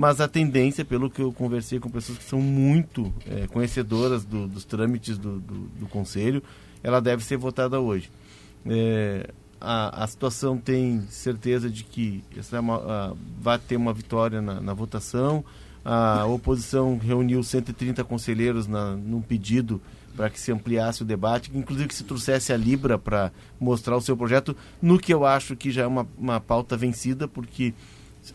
Mas 0.00 0.18
a 0.18 0.26
tendência, 0.26 0.82
pelo 0.82 1.10
que 1.10 1.20
eu 1.20 1.30
conversei 1.30 1.78
com 1.78 1.90
pessoas 1.90 2.16
que 2.16 2.24
são 2.24 2.40
muito 2.40 3.12
eh, 3.26 3.46
conhecedoras 3.48 4.24
do- 4.24 4.48
dos 4.48 4.64
trâmites 4.64 5.18
do, 5.18 5.38
do, 5.38 5.54
do 5.78 5.86
Conselho, 5.88 6.42
ela 6.82 7.02
deve 7.02 7.22
ser 7.22 7.36
votada 7.36 7.78
hoje. 7.78 8.10
Eh, 8.64 9.28
a, 9.60 10.02
a 10.02 10.06
situação 10.06 10.56
tem 10.56 11.02
certeza 11.10 11.68
de 11.68 11.84
que 11.84 12.24
essa 12.34 12.56
é 12.56 12.60
uma- 12.60 12.76
a- 12.78 13.12
vai 13.42 13.58
ter 13.58 13.76
uma 13.76 13.92
vitória 13.92 14.40
na, 14.40 14.58
na 14.58 14.72
votação. 14.72 15.44
A 15.84 16.24
oposição 16.24 16.96
reuniu 16.96 17.42
130 17.42 18.02
conselheiros 18.02 18.66
na, 18.66 18.96
num 18.96 19.20
pedido 19.20 19.82
para 20.16 20.30
que 20.30 20.40
se 20.40 20.50
ampliasse 20.50 21.02
o 21.02 21.04
debate, 21.04 21.50
inclusive 21.54 21.88
que 21.88 21.94
se 21.94 22.04
trouxesse 22.04 22.54
a 22.54 22.56
Libra 22.56 22.96
para 22.98 23.30
mostrar 23.60 23.98
o 23.98 24.00
seu 24.00 24.16
projeto, 24.16 24.56
no 24.80 24.98
que 24.98 25.12
eu 25.12 25.26
acho 25.26 25.54
que 25.54 25.70
já 25.70 25.82
é 25.82 25.86
uma, 25.86 26.06
uma 26.16 26.40
pauta 26.40 26.74
vencida, 26.74 27.28
porque 27.28 27.74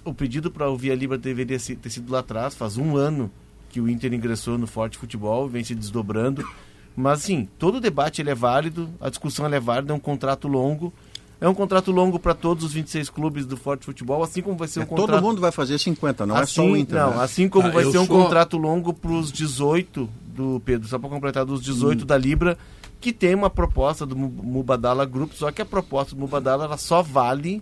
o 0.03 0.13
pedido 0.13 0.49
para 0.51 0.69
ouvir 0.69 0.91
a 0.91 0.95
Libra 0.95 1.17
deveria 1.17 1.57
ter 1.59 1.89
sido 1.89 2.11
lá 2.11 2.19
atrás, 2.19 2.55
faz 2.55 2.77
um 2.77 2.95
ano 2.97 3.29
que 3.69 3.79
o 3.81 3.89
Inter 3.89 4.13
ingressou 4.13 4.57
no 4.57 4.67
Forte 4.67 4.97
Futebol, 4.97 5.47
vem 5.47 5.63
se 5.63 5.75
desdobrando. 5.75 6.47
Mas, 6.95 7.21
sim, 7.23 7.47
todo 7.59 7.81
debate 7.81 8.21
ele 8.21 8.29
é 8.29 8.35
válido, 8.35 8.89
a 9.01 9.09
discussão 9.09 9.45
ela 9.45 9.55
é 9.55 9.59
válida, 9.59 9.91
é 9.91 9.95
um 9.95 9.99
contrato 9.99 10.47
longo. 10.47 10.93
É 11.41 11.49
um 11.49 11.53
contrato 11.53 11.91
longo 11.91 12.17
para 12.17 12.33
todos 12.33 12.63
os 12.63 12.71
26 12.71 13.09
clubes 13.09 13.45
do 13.45 13.57
Forte 13.57 13.85
Futebol, 13.85 14.23
assim 14.23 14.41
como 14.41 14.57
vai 14.57 14.69
ser 14.69 14.79
um 14.79 14.83
É, 14.83 14.85
contrato... 14.85 15.09
Todo 15.11 15.21
mundo 15.21 15.41
vai 15.41 15.51
fazer 15.51 15.77
50, 15.77 16.25
não 16.25 16.37
é 16.37 16.45
só 16.45 16.61
o 16.61 16.69
Assim- 16.71 16.77
Inter. 16.79 16.97
Não, 16.97 17.09
né? 17.17 17.23
assim 17.23 17.49
como 17.49 17.67
Ah, 17.67 17.71
vai 17.71 17.83
ser 17.83 17.97
um 17.99 18.05
sou- 18.05 18.23
contrato 18.23 18.55
longo 18.57 18.93
para 18.93 19.11
os 19.11 19.33
18 19.33 20.09
do 20.33 20.61
Pedro, 20.63 20.87
só 20.87 20.97
para 20.97 21.09
completar, 21.09 21.43
dos 21.45 21.61
18 21.61 22.05
da 22.05 22.17
Libra, 22.17 22.57
que 23.01 23.11
tem 23.11 23.35
uma 23.35 23.49
proposta 23.49 24.05
do 24.05 24.15
Mu- 24.15 24.29
Mubadala 24.43 25.05
Group, 25.05 25.33
só 25.33 25.51
que 25.51 25.61
a 25.61 25.65
proposta 25.65 26.15
do 26.15 26.21
Mubadala 26.21 26.63
ela 26.63 26.77
só 26.77 27.01
vale 27.03 27.61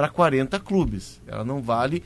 para 0.00 0.08
40 0.08 0.58
clubes. 0.60 1.20
Ela 1.26 1.44
não 1.44 1.60
vale 1.60 2.02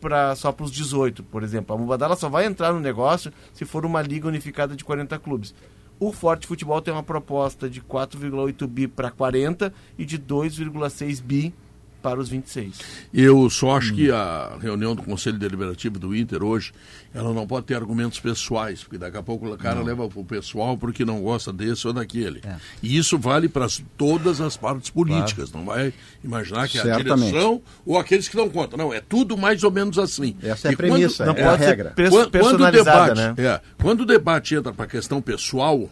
pra, 0.00 0.36
só 0.36 0.52
para 0.52 0.64
os 0.64 0.70
18, 0.70 1.24
por 1.24 1.42
exemplo. 1.42 1.74
A 1.74 1.78
Mubadala 1.78 2.14
só 2.14 2.28
vai 2.28 2.46
entrar 2.46 2.72
no 2.72 2.78
negócio 2.78 3.32
se 3.52 3.64
for 3.64 3.84
uma 3.84 4.00
liga 4.00 4.28
unificada 4.28 4.76
de 4.76 4.84
40 4.84 5.18
clubes. 5.18 5.52
O 5.98 6.12
Forte 6.12 6.46
Futebol 6.46 6.80
tem 6.80 6.94
uma 6.94 7.02
proposta 7.02 7.68
de 7.68 7.80
4,8 7.80 8.64
bi 8.68 8.86
para 8.86 9.10
40 9.10 9.74
e 9.98 10.04
de 10.04 10.20
2,6 10.20 11.20
bi 11.20 11.52
para 12.02 12.20
os 12.20 12.28
26. 12.28 12.78
Eu 13.14 13.48
só 13.48 13.76
acho 13.76 13.94
que 13.94 14.10
a 14.10 14.56
reunião 14.60 14.94
do 14.94 15.02
Conselho 15.02 15.38
Deliberativo 15.38 15.98
do 15.98 16.14
Inter 16.14 16.42
hoje, 16.42 16.72
ela 17.14 17.32
não 17.32 17.46
pode 17.46 17.66
ter 17.66 17.74
argumentos 17.74 18.18
pessoais, 18.18 18.82
porque 18.82 18.98
daqui 18.98 19.16
a 19.16 19.22
pouco 19.22 19.46
o 19.48 19.56
cara 19.56 19.80
leva 19.82 20.08
pro 20.08 20.24
pessoal 20.24 20.76
porque 20.76 21.04
não 21.04 21.20
gosta 21.22 21.52
desse 21.52 21.86
ou 21.86 21.92
daquele. 21.92 22.40
É. 22.44 22.56
E 22.82 22.96
isso 22.98 23.18
vale 23.18 23.48
para 23.48 23.66
todas 23.96 24.40
as 24.40 24.56
partes 24.56 24.90
políticas, 24.90 25.52
não 25.52 25.64
vai 25.64 25.92
imaginar 26.24 26.68
que 26.68 26.78
é 26.78 26.80
a 26.80 26.84
Certamente. 26.84 27.28
direção 27.30 27.62
ou 27.86 27.98
aqueles 27.98 28.28
que 28.28 28.36
não 28.36 28.48
contam. 28.50 28.76
Não, 28.76 28.92
é 28.92 29.00
tudo 29.00 29.36
mais 29.38 29.62
ou 29.62 29.70
menos 29.70 29.98
assim. 29.98 30.34
Essa 30.42 30.68
é 30.68 30.70
a 30.70 30.72
E 30.72 30.76
premissa, 30.76 31.24
quando- 31.24 31.38
é 31.38 31.44
a 31.44 31.54
regra. 31.56 31.94
quando, 32.10 32.30
quando 32.30 32.60
o 32.64 32.70
debate, 32.70 33.16
né? 33.16 33.34
é, 33.38 33.60
quando 33.80 34.00
o 34.00 34.06
debate 34.06 34.54
entra 34.54 34.72
para 34.72 34.84
a 34.84 34.88
questão 34.88 35.22
pessoal, 35.22 35.88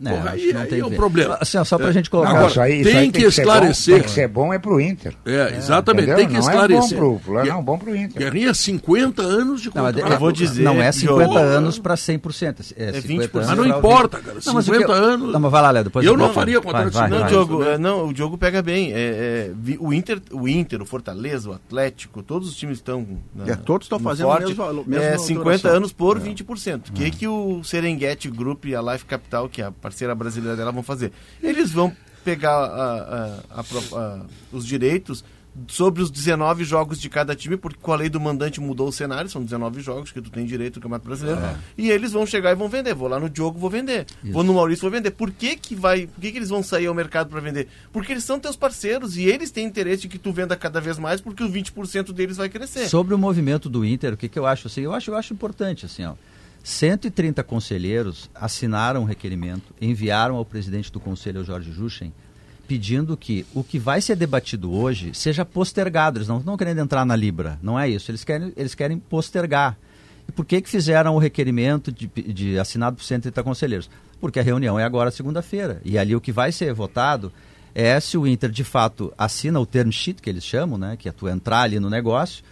Não, 0.00 0.12
porra, 0.12 0.24
acho 0.30 0.34
aí, 0.34 0.40
que 0.48 0.52
não 0.52 0.60
aí 0.62 0.68
tem 0.68 0.80
é 0.80 0.88
ver. 0.88 0.96
problema. 0.96 1.38
Assim, 1.40 1.64
só 1.64 1.78
pra 1.78 1.92
gente 1.92 2.10
colocar... 2.10 2.30
Não, 2.30 2.36
Agora, 2.36 2.50
isso 2.50 2.60
aí, 2.60 2.80
isso 2.80 2.90
tem 2.90 2.98
aí 2.98 3.10
que 3.12 3.20
bom, 3.22 3.28
esclarecer. 3.28 3.94
tem 3.94 4.02
que 4.04 4.10
ser 4.10 4.28
bom 4.28 4.52
é 4.52 4.58
pro 4.58 4.80
Inter. 4.80 5.14
É, 5.24 5.56
exatamente, 5.56 6.02
Entendeu? 6.10 6.16
tem 6.16 6.26
que 6.28 6.32
não 6.34 6.40
esclarecer. 6.40 6.98
é 6.98 7.00
bom 7.00 7.18
pro, 7.18 7.42
Que- 7.42 7.48
não, 7.48 7.62
bom 7.62 7.78
pro 7.78 7.96
Inter. 7.96 8.18
Guerrinha, 8.22 8.52
50 8.54 9.22
anos 9.22 9.60
de 9.62 9.68
Não, 9.74 9.84
contrato. 9.84 10.12
eu 10.12 10.18
vou 10.18 10.32
dizer 10.32 10.62
não 10.62 10.80
é 10.82 10.90
que 10.90 10.96
50 10.98 11.32
eu- 11.32 11.38
anos 11.38 11.78
para 11.78 11.96
100%. 11.96 12.74
É, 12.76 12.84
É 12.88 12.92
50 13.00 13.08
20%. 13.08 13.34
anos 13.36 13.48
Mas 13.48 13.56
não 13.58 13.64
pra 13.68 13.78
importa, 13.78 14.16
20. 14.18 14.26
cara. 14.26 14.38
Não, 14.46 14.54
mas 14.54 14.68
o 14.68 14.72
50 14.72 14.86
que- 14.86 14.92
anos. 14.92 15.32
Não, 15.32 15.40
mas 15.40 15.52
vai 15.52 15.62
lá, 15.62 15.70
Léo, 15.70 15.84
depois 15.84 16.06
Eu 16.06 16.16
não 16.16 16.26
Vai, 16.26 16.34
faria 16.34 16.60
vai, 16.60 16.64
contrato 16.64 16.92
vai. 16.92 17.10
Não, 17.10 17.18
vai. 17.20 17.28
Diogo, 17.28 17.58
também. 17.58 17.72
é, 17.74 17.78
não, 17.78 18.08
o 18.08 18.12
Diogo 18.12 18.38
pega 18.38 18.62
bem. 18.62 18.92
É, 18.92 18.96
é, 18.96 19.50
o, 19.78 19.92
Inter, 19.92 20.20
o 20.32 20.48
Inter, 20.48 20.82
o 20.82 20.86
Fortaleza, 20.86 21.48
o 21.50 21.52
Atlético, 21.52 22.22
todos 22.22 22.48
os 22.48 22.56
times 22.56 22.78
estão. 22.78 23.06
na- 23.34 23.48
É, 23.52 23.54
todos 23.56 23.84
estão 23.86 23.98
fazendo 23.98 24.26
forte, 24.26 24.52
o 24.52 24.84
mesmo 24.86 25.04
é, 25.04 25.18
50 25.18 25.58
duração. 25.58 25.70
anos 25.76 25.92
por 25.92 26.18
20%. 26.18 26.88
O 26.90 26.92
que, 26.92 27.10
que 27.10 27.26
o 27.28 27.62
Serengeti 27.64 28.28
Group 28.30 28.64
e 28.66 28.74
a 28.74 28.82
Life 28.82 29.04
Capital, 29.04 29.48
que 29.48 29.62
é 29.62 29.66
a 29.66 29.70
parceira 29.84 30.14
brasileira 30.14 30.56
dela, 30.56 30.72
vão 30.72 30.82
fazer? 30.82 31.12
Eles 31.42 31.70
vão 31.70 31.94
pegar 32.24 32.50
a- 32.56 33.38
a- 33.54 33.60
a 33.60 33.64
pro- 33.64 33.96
a- 33.98 34.20
os 34.50 34.64
direitos 34.66 35.22
sobre 35.68 36.02
os 36.02 36.10
19 36.10 36.64
jogos 36.64 36.98
de 37.00 37.08
cada 37.08 37.32
time, 37.36 37.56
porque 37.56 37.78
com 37.80 37.92
a 37.92 37.96
lei 37.96 38.08
do 38.08 38.18
mandante 38.18 38.60
mudou 38.60 38.88
o 38.88 38.92
cenário, 38.92 39.30
são 39.30 39.40
19 39.44 39.80
jogos 39.82 40.10
que 40.10 40.20
tu 40.20 40.28
tem 40.28 40.44
direito 40.44 40.76
no 40.76 40.82
Campeonato 40.82 41.06
Brasileiro, 41.06 41.40
e 41.78 41.90
eles 41.90 42.10
vão 42.10 42.26
chegar 42.26 42.50
e 42.50 42.54
vão 42.56 42.68
vender. 42.68 42.92
Vou 42.92 43.06
lá 43.06 43.20
no 43.20 43.30
Diogo, 43.30 43.56
vou 43.56 43.70
vender. 43.70 44.04
Vou 44.32 44.42
no 44.42 44.54
Maurício, 44.54 44.82
vou 44.82 44.90
vender. 44.90 45.12
Por 45.12 45.30
que 45.30 45.54
que 45.54 45.76
vai, 45.76 46.08
por 46.08 46.20
que 46.20 46.32
que 46.32 46.38
eles 46.38 46.48
vão 46.48 46.60
sair 46.60 46.86
ao 46.86 46.94
mercado 46.94 47.28
para 47.28 47.38
vender? 47.40 47.68
Porque 47.92 48.10
eles 48.12 48.24
são 48.24 48.40
teus 48.40 48.56
parceiros 48.56 49.16
e 49.16 49.24
eles 49.26 49.52
têm 49.52 49.64
interesse 49.64 50.02
de 50.02 50.08
que 50.08 50.18
tu 50.18 50.32
venda 50.32 50.56
cada 50.56 50.80
vez 50.80 50.98
mais, 50.98 51.20
porque 51.20 51.44
os 51.44 51.50
20% 51.52 52.12
deles 52.12 52.36
vai 52.38 52.48
crescer. 52.48 52.88
Sobre 52.88 53.14
o 53.14 53.18
movimento 53.18 53.68
do 53.68 53.84
Inter, 53.84 54.14
o 54.14 54.16
que, 54.16 54.28
que 54.28 54.38
eu 54.38 54.46
acho 54.46 54.66
assim? 54.66 54.80
Eu 54.80 54.92
acho, 54.92 55.10
eu 55.12 55.16
acho 55.16 55.32
importante 55.34 55.86
assim, 55.86 56.04
ó. 56.04 56.14
130 56.64 57.44
conselheiros 57.44 58.30
assinaram 58.34 59.02
um 59.02 59.04
requerimento, 59.04 59.74
enviaram 59.78 60.36
ao 60.36 60.46
presidente 60.46 60.90
do 60.90 60.98
conselho, 60.98 61.42
o 61.42 61.44
Jorge 61.44 61.70
Juchen, 61.70 62.10
pedindo 62.66 63.18
que 63.18 63.44
o 63.54 63.62
que 63.62 63.78
vai 63.78 64.00
ser 64.00 64.16
debatido 64.16 64.72
hoje 64.72 65.12
seja 65.12 65.44
postergado. 65.44 66.16
Eles 66.18 66.28
não 66.28 66.38
estão 66.38 66.56
querendo 66.56 66.80
entrar 66.80 67.04
na 67.04 67.14
Libra, 67.14 67.58
não 67.62 67.78
é 67.78 67.86
isso. 67.86 68.10
Eles 68.10 68.24
querem, 68.24 68.50
eles 68.56 68.74
querem 68.74 68.98
postergar. 68.98 69.76
E 70.26 70.32
por 70.32 70.46
que, 70.46 70.62
que 70.62 70.70
fizeram 70.70 71.14
o 71.14 71.18
requerimento 71.18 71.92
de, 71.92 72.06
de 72.06 72.58
assinado 72.58 72.96
por 72.96 73.04
130 73.04 73.42
conselheiros? 73.42 73.90
Porque 74.18 74.40
a 74.40 74.42
reunião 74.42 74.80
é 74.80 74.84
agora 74.84 75.10
segunda-feira. 75.10 75.82
E 75.84 75.98
ali 75.98 76.16
o 76.16 76.20
que 76.20 76.32
vai 76.32 76.50
ser 76.50 76.72
votado 76.72 77.30
é 77.74 78.00
se 78.00 78.16
o 78.16 78.26
Inter 78.26 78.50
de 78.50 78.64
fato 78.64 79.12
assina 79.18 79.60
o 79.60 79.66
term 79.66 79.90
sheet, 79.90 80.22
que 80.22 80.30
eles 80.30 80.44
chamam, 80.44 80.78
né? 80.78 80.96
que 80.96 81.10
é 81.10 81.12
tu 81.12 81.28
entrar 81.28 81.60
ali 81.60 81.78
no 81.78 81.90
negócio. 81.90 82.42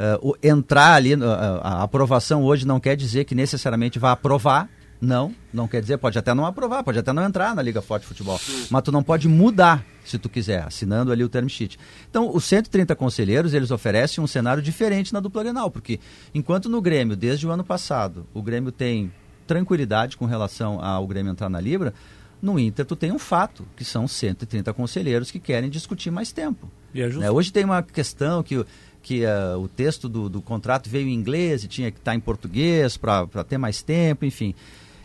Uh, 0.00 0.30
o, 0.30 0.34
entrar 0.42 0.94
ali, 0.94 1.14
uh, 1.14 1.22
a 1.62 1.82
aprovação 1.82 2.42
hoje 2.42 2.66
não 2.66 2.80
quer 2.80 2.96
dizer 2.96 3.26
que 3.26 3.34
necessariamente 3.34 3.98
vai 3.98 4.10
aprovar, 4.10 4.66
não, 4.98 5.34
não 5.52 5.68
quer 5.68 5.82
dizer, 5.82 5.98
pode 5.98 6.18
até 6.18 6.32
não 6.32 6.46
aprovar, 6.46 6.82
pode 6.82 6.98
até 6.98 7.12
não 7.12 7.22
entrar 7.22 7.54
na 7.54 7.60
Liga 7.60 7.82
Forte 7.82 8.02
de 8.02 8.08
Futebol. 8.08 8.40
Mas 8.70 8.82
tu 8.82 8.90
não 8.90 9.02
pode 9.02 9.28
mudar, 9.28 9.84
se 10.02 10.18
tu 10.18 10.30
quiser, 10.30 10.64
assinando 10.66 11.12
ali 11.12 11.22
o 11.22 11.28
term 11.28 11.48
sheet. 11.48 11.78
Então, 12.08 12.34
os 12.34 12.44
130 12.44 12.96
conselheiros, 12.96 13.52
eles 13.52 13.70
oferecem 13.70 14.24
um 14.24 14.26
cenário 14.26 14.62
diferente 14.62 15.12
na 15.12 15.20
dupla 15.20 15.42
Grenal, 15.42 15.70
porque 15.70 16.00
enquanto 16.34 16.70
no 16.70 16.80
Grêmio, 16.80 17.14
desde 17.14 17.46
o 17.46 17.50
ano 17.50 17.62
passado, 17.62 18.26
o 18.32 18.42
Grêmio 18.42 18.72
tem 18.72 19.12
tranquilidade 19.46 20.16
com 20.16 20.24
relação 20.24 20.82
ao 20.82 21.06
Grêmio 21.06 21.32
entrar 21.32 21.50
na 21.50 21.60
Libra, 21.60 21.92
no 22.40 22.58
Inter 22.58 22.86
tu 22.86 22.96
tem 22.96 23.12
um 23.12 23.18
fato, 23.18 23.66
que 23.76 23.84
são 23.84 24.08
130 24.08 24.72
conselheiros 24.72 25.30
que 25.30 25.38
querem 25.38 25.68
discutir 25.68 26.10
mais 26.10 26.32
tempo. 26.32 26.70
E 26.94 27.02
é 27.02 27.06
justo. 27.06 27.20
Né? 27.20 27.30
Hoje 27.30 27.52
tem 27.52 27.64
uma 27.64 27.82
questão 27.82 28.42
que, 28.42 28.64
que 29.02 29.24
uh, 29.24 29.58
o 29.58 29.66
texto 29.68 30.08
do, 30.08 30.28
do 30.28 30.40
contrato 30.42 30.88
veio 30.90 31.08
em 31.08 31.14
inglês 31.14 31.64
e 31.64 31.68
tinha 31.68 31.90
que 31.90 31.98
estar 31.98 32.14
em 32.14 32.20
português 32.20 32.96
para 32.96 33.26
ter 33.48 33.58
mais 33.58 33.82
tempo, 33.82 34.24
enfim. 34.24 34.54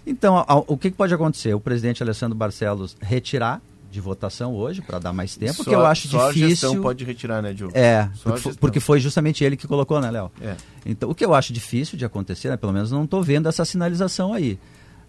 Então, 0.06 0.38
a- 0.38 0.46
a- 0.48 0.56
o 0.58 0.78
que, 0.78 0.92
que 0.92 0.98
pode 0.98 1.14
acontecer? 1.14 1.54
O 1.54 1.60
presidente 1.60 2.04
Alessandro 2.04 2.38
Barcelos 2.38 2.96
retirar 3.02 3.62
de 3.92 4.02
votação 4.02 4.54
hoje 4.54 4.82
para 4.82 5.00
dar 5.00 5.14
mais 5.14 5.38
tempo, 5.38 5.56
porque 5.56 5.72
Só- 5.72 5.78
eu 5.80 5.86
acho 5.86 6.08
só 6.10 6.26
a 6.26 6.28
difícil. 6.28 6.50
gestão 6.50 6.82
pode 6.82 7.06
retirar, 7.06 7.42
né, 7.42 7.54
Diogo? 7.54 7.72
É, 7.78 8.00
a 8.02 8.12
porque, 8.24 8.54
porque 8.60 8.80
foi 8.82 9.00
justamente 9.00 9.42
ele 9.44 9.56
que 9.56 9.66
colocou, 9.68 10.02
né, 10.02 10.12
Léo? 10.12 10.30
É. 10.42 10.56
Então, 10.86 11.10
o 11.10 11.16
que 11.16 11.24
eu 11.24 11.34
acho 11.34 11.54
difícil 11.54 11.98
de 11.98 12.04
acontecer, 12.04 12.50
né, 12.50 12.58
pelo 12.58 12.74
menos 12.74 12.92
não 12.92 13.06
estou 13.06 13.24
vendo 13.24 13.48
essa 13.48 13.64
sinalização 13.64 14.34
aí. 14.34 14.60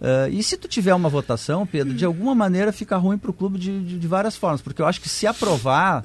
Ah, 0.00 0.28
e 0.28 0.42
se 0.42 0.56
tu 0.56 0.68
tiver 0.68 0.94
uma 0.94 1.08
votação, 1.08 1.66
Pedro, 1.66 1.94
de 1.94 2.04
alguma 2.04 2.34
maneira 2.34 2.72
fica 2.72 2.96
ruim 2.96 3.16
para 3.16 3.30
o 3.30 3.34
clube 3.34 3.58
de, 3.58 3.80
de, 3.82 3.98
de 3.98 4.06
várias 4.06 4.36
formas, 4.36 4.60
porque 4.60 4.82
eu 4.82 4.86
acho 4.86 5.00
que 5.00 5.08
se 5.08 5.26
aprovar, 5.26 6.04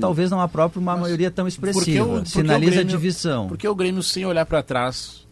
talvez 0.00 0.30
não 0.30 0.40
aprove 0.40 0.74
por 0.74 0.80
uma 0.80 0.96
maioria 0.96 1.30
tão 1.30 1.46
expressiva. 1.46 2.04
o- 2.04 2.08
porque 2.14 2.28
Sinaliza 2.30 2.70
o 2.70 2.74
Grêmio- 2.74 2.90
divisão. 2.90 3.48
Porque 3.48 3.68
o 3.68 3.74
Grêmio, 3.74 4.02
sem 4.02 4.26
olhar 4.26 4.44
pra 4.44 4.62
trás, 4.62 5.26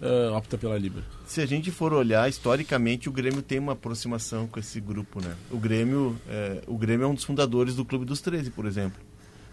ah, 0.00 0.36
opta 0.36 0.56
pela 0.56 0.78
Libra. 0.78 1.02
Se 1.26 1.40
a 1.40 1.46
gente 1.46 1.70
for 1.70 1.92
olhar 1.92 2.28
historicamente, 2.28 3.08
o 3.08 3.12
Grêmio 3.12 3.42
tem 3.42 3.58
uma 3.58 3.72
aproximação 3.72 4.46
com 4.46 4.58
esse 4.60 4.80
grupo, 4.80 5.20
né? 5.22 5.34
O 5.50 5.58
Grêmio, 5.58 6.16
é, 6.28 6.62
o 6.66 6.78
Grêmio 6.78 7.04
é 7.04 7.08
um 7.08 7.14
dos 7.14 7.24
fundadores 7.24 7.74
do 7.74 7.84
Clube 7.84 8.04
dos 8.04 8.20
13, 8.20 8.50
por 8.50 8.64
exemplo. 8.66 8.98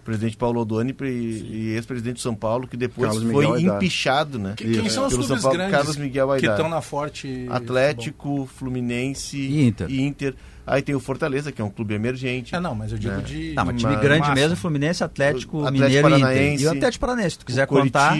Presidente 0.06 0.38
Paulo 0.38 0.61
Odoni 0.61 0.95
e, 1.02 1.06
e 1.06 1.68
ex-presidente 1.76 2.18
de 2.18 2.22
São 2.22 2.36
Paulo, 2.36 2.68
que 2.68 2.77
depois 2.77 3.11
Carlos 3.11 3.32
foi 3.32 3.61
empichado, 3.61 4.38
né? 4.40 4.53
Que- 4.56 4.64
Quem 4.80 4.88
são 4.88 5.07
os 5.07 5.10
clubes 5.14 5.27
São 5.27 5.41
Paulo, 5.41 5.57
grandes 5.57 5.76
Carlos 5.76 5.98
Miguel 5.98 6.30
que 6.40 6.45
estão 6.48 6.69
na 6.69 6.80
forte? 6.80 7.48
Atlético, 7.49 8.48
Fluminense 8.56 9.36
E 9.38 9.65
Inter. 9.65 9.88
e 9.90 10.02
Inter. 10.02 10.36
Aí 10.68 10.82
tem 10.82 10.95
o 10.95 10.99
Fortaleza, 10.99 11.52
que 11.52 11.61
é 11.61 11.65
um 11.65 11.69
clube 11.69 11.94
emergente. 11.94 12.56
Ah, 12.56 12.61
não, 12.61 12.73
mas 12.73 12.91
eu 12.91 12.98
digo 12.98 13.14
É. 13.15 13.22
de. 13.22 13.53
Não, 13.53 13.65
mas 13.65 13.76
time 13.77 13.95
grande 13.98 14.22
massa. 14.22 14.34
mesmo 14.36 14.53
é 14.53 14.56
Fluminense, 14.56 15.03
Atlético, 15.03 15.65
Atlético 15.65 15.84
Mineiro 15.84 16.07
e 16.07 16.11
Inter. 16.11 16.19
Paranaense, 16.22 16.64
E 16.64 16.68
o 16.68 16.72
Atlético 16.72 17.02
Paranaense, 17.02 17.32
se 17.32 17.40
tu 17.40 17.45
quiser 17.45 17.64
o 17.64 17.68
contar. 17.68 18.18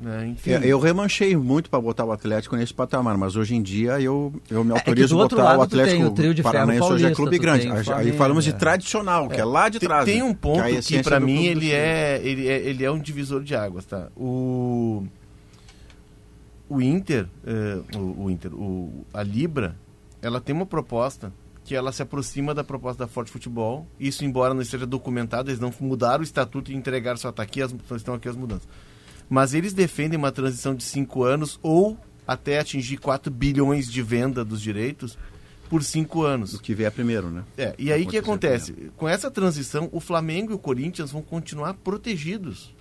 Né? 0.00 0.28
Enfim. 0.28 0.50
É, 0.52 0.60
eu 0.66 0.78
remanchei 0.78 1.34
muito 1.36 1.70
para 1.70 1.80
botar 1.80 2.04
o 2.04 2.12
Atlético 2.12 2.54
nesse 2.54 2.74
patamar, 2.74 3.16
mas 3.16 3.34
hoje 3.34 3.54
em 3.54 3.62
dia 3.62 3.98
eu, 4.00 4.32
eu 4.50 4.62
me 4.62 4.72
É 4.72 4.74
que 4.74 4.80
autorizo 4.90 5.14
a 5.14 5.22
botar 5.22 5.36
lado 5.42 5.62
o 5.62 5.66
tem 5.66 5.80
Atlético 5.80 6.02
o 6.40 6.42
Paranaense 6.42 6.82
hoje 6.82 6.92
é 6.92 6.98
paulista, 7.08 7.14
clube 7.22 7.38
grande. 7.38 7.62
tem 7.62 7.70
Aí- 7.72 7.78
Aí 7.78 7.84
Flamengo, 7.84 8.16
falamos 8.18 8.44
de 8.44 8.50
é. 8.50 8.52
tradicional, 8.52 9.28
que 9.28 9.40
é 9.40 9.44
lá 9.44 9.68
de 9.70 9.78
Tem- 9.78 9.88
trás. 9.88 10.04
Tem 10.04 10.18
né? 10.18 10.24
um 10.24 10.34
Que 10.34 10.36
é 10.36 10.40
ponto 10.40 10.82
que, 10.86 11.02
pra 11.02 11.18
do 11.18 11.24
mim 11.26 11.44
ele 11.46 11.72
é, 11.72 12.20
ele 12.22 12.46
é 12.46 12.56
ele 12.68 12.84
é 12.84 12.90
um 12.90 12.98
divisor 12.98 13.42
de 13.42 13.54
águas, 13.54 13.86
tá? 13.86 14.08
O 14.16 15.04
o 16.68 16.80
Inter, 16.82 17.26
eh, 17.46 17.80
o, 17.96 18.24
o 18.24 18.30
Inter, 18.30 18.52
o, 18.52 19.04
a 19.14 19.22
Libra, 19.22 19.76
ela 20.20 20.40
tem 20.40 20.54
uma 20.54 20.66
proposta 20.66 21.32
que 21.64 21.74
ela 21.74 21.90
se 21.92 22.02
aproxima 22.02 22.54
da 22.54 22.62
proposta 22.64 23.04
da 23.04 23.08
Forte 23.08 23.30
Futebol. 23.30 23.86
Isso, 23.98 24.24
embora 24.24 24.52
não 24.52 24.60
esteja 24.62 24.84
documentado, 24.86 25.48
eles 25.50 25.60
não 25.60 25.72
mudaram 25.80 26.20
o 26.20 26.24
estatuto 26.24 26.70
e 26.70 26.74
entregaram 26.74 27.16
só 27.16 27.32
tá 27.32 27.42
aqui 27.42 27.62
as, 27.62 27.74
estão 27.96 28.14
aqui 28.14 28.28
as 28.28 28.36
mudanças. 28.36 28.68
Mas 29.28 29.54
eles 29.54 29.72
defendem 29.72 30.18
uma 30.18 30.30
transição 30.32 30.74
de 30.74 30.84
cinco 30.84 31.24
anos 31.24 31.58
ou 31.62 31.98
até 32.26 32.58
atingir 32.58 32.96
4 32.98 33.30
bilhões 33.32 33.90
de 33.90 34.02
venda 34.02 34.44
dos 34.44 34.60
direitos 34.60 35.18
por 35.68 35.82
cinco 35.82 36.22
anos. 36.22 36.54
O 36.54 36.60
que 36.60 36.74
vier 36.74 36.90
primeiro, 36.92 37.28
né? 37.30 37.42
É, 37.58 37.74
e 37.78 37.92
aí 37.92 38.04
o 38.04 38.08
que 38.08 38.18
acontece? 38.18 38.72
Com 38.96 39.08
essa 39.08 39.30
transição, 39.30 39.88
o 39.92 39.98
Flamengo 40.00 40.52
e 40.52 40.54
o 40.54 40.58
Corinthians 40.58 41.10
vão 41.10 41.22
continuar 41.22 41.74
protegidos. 41.74 42.72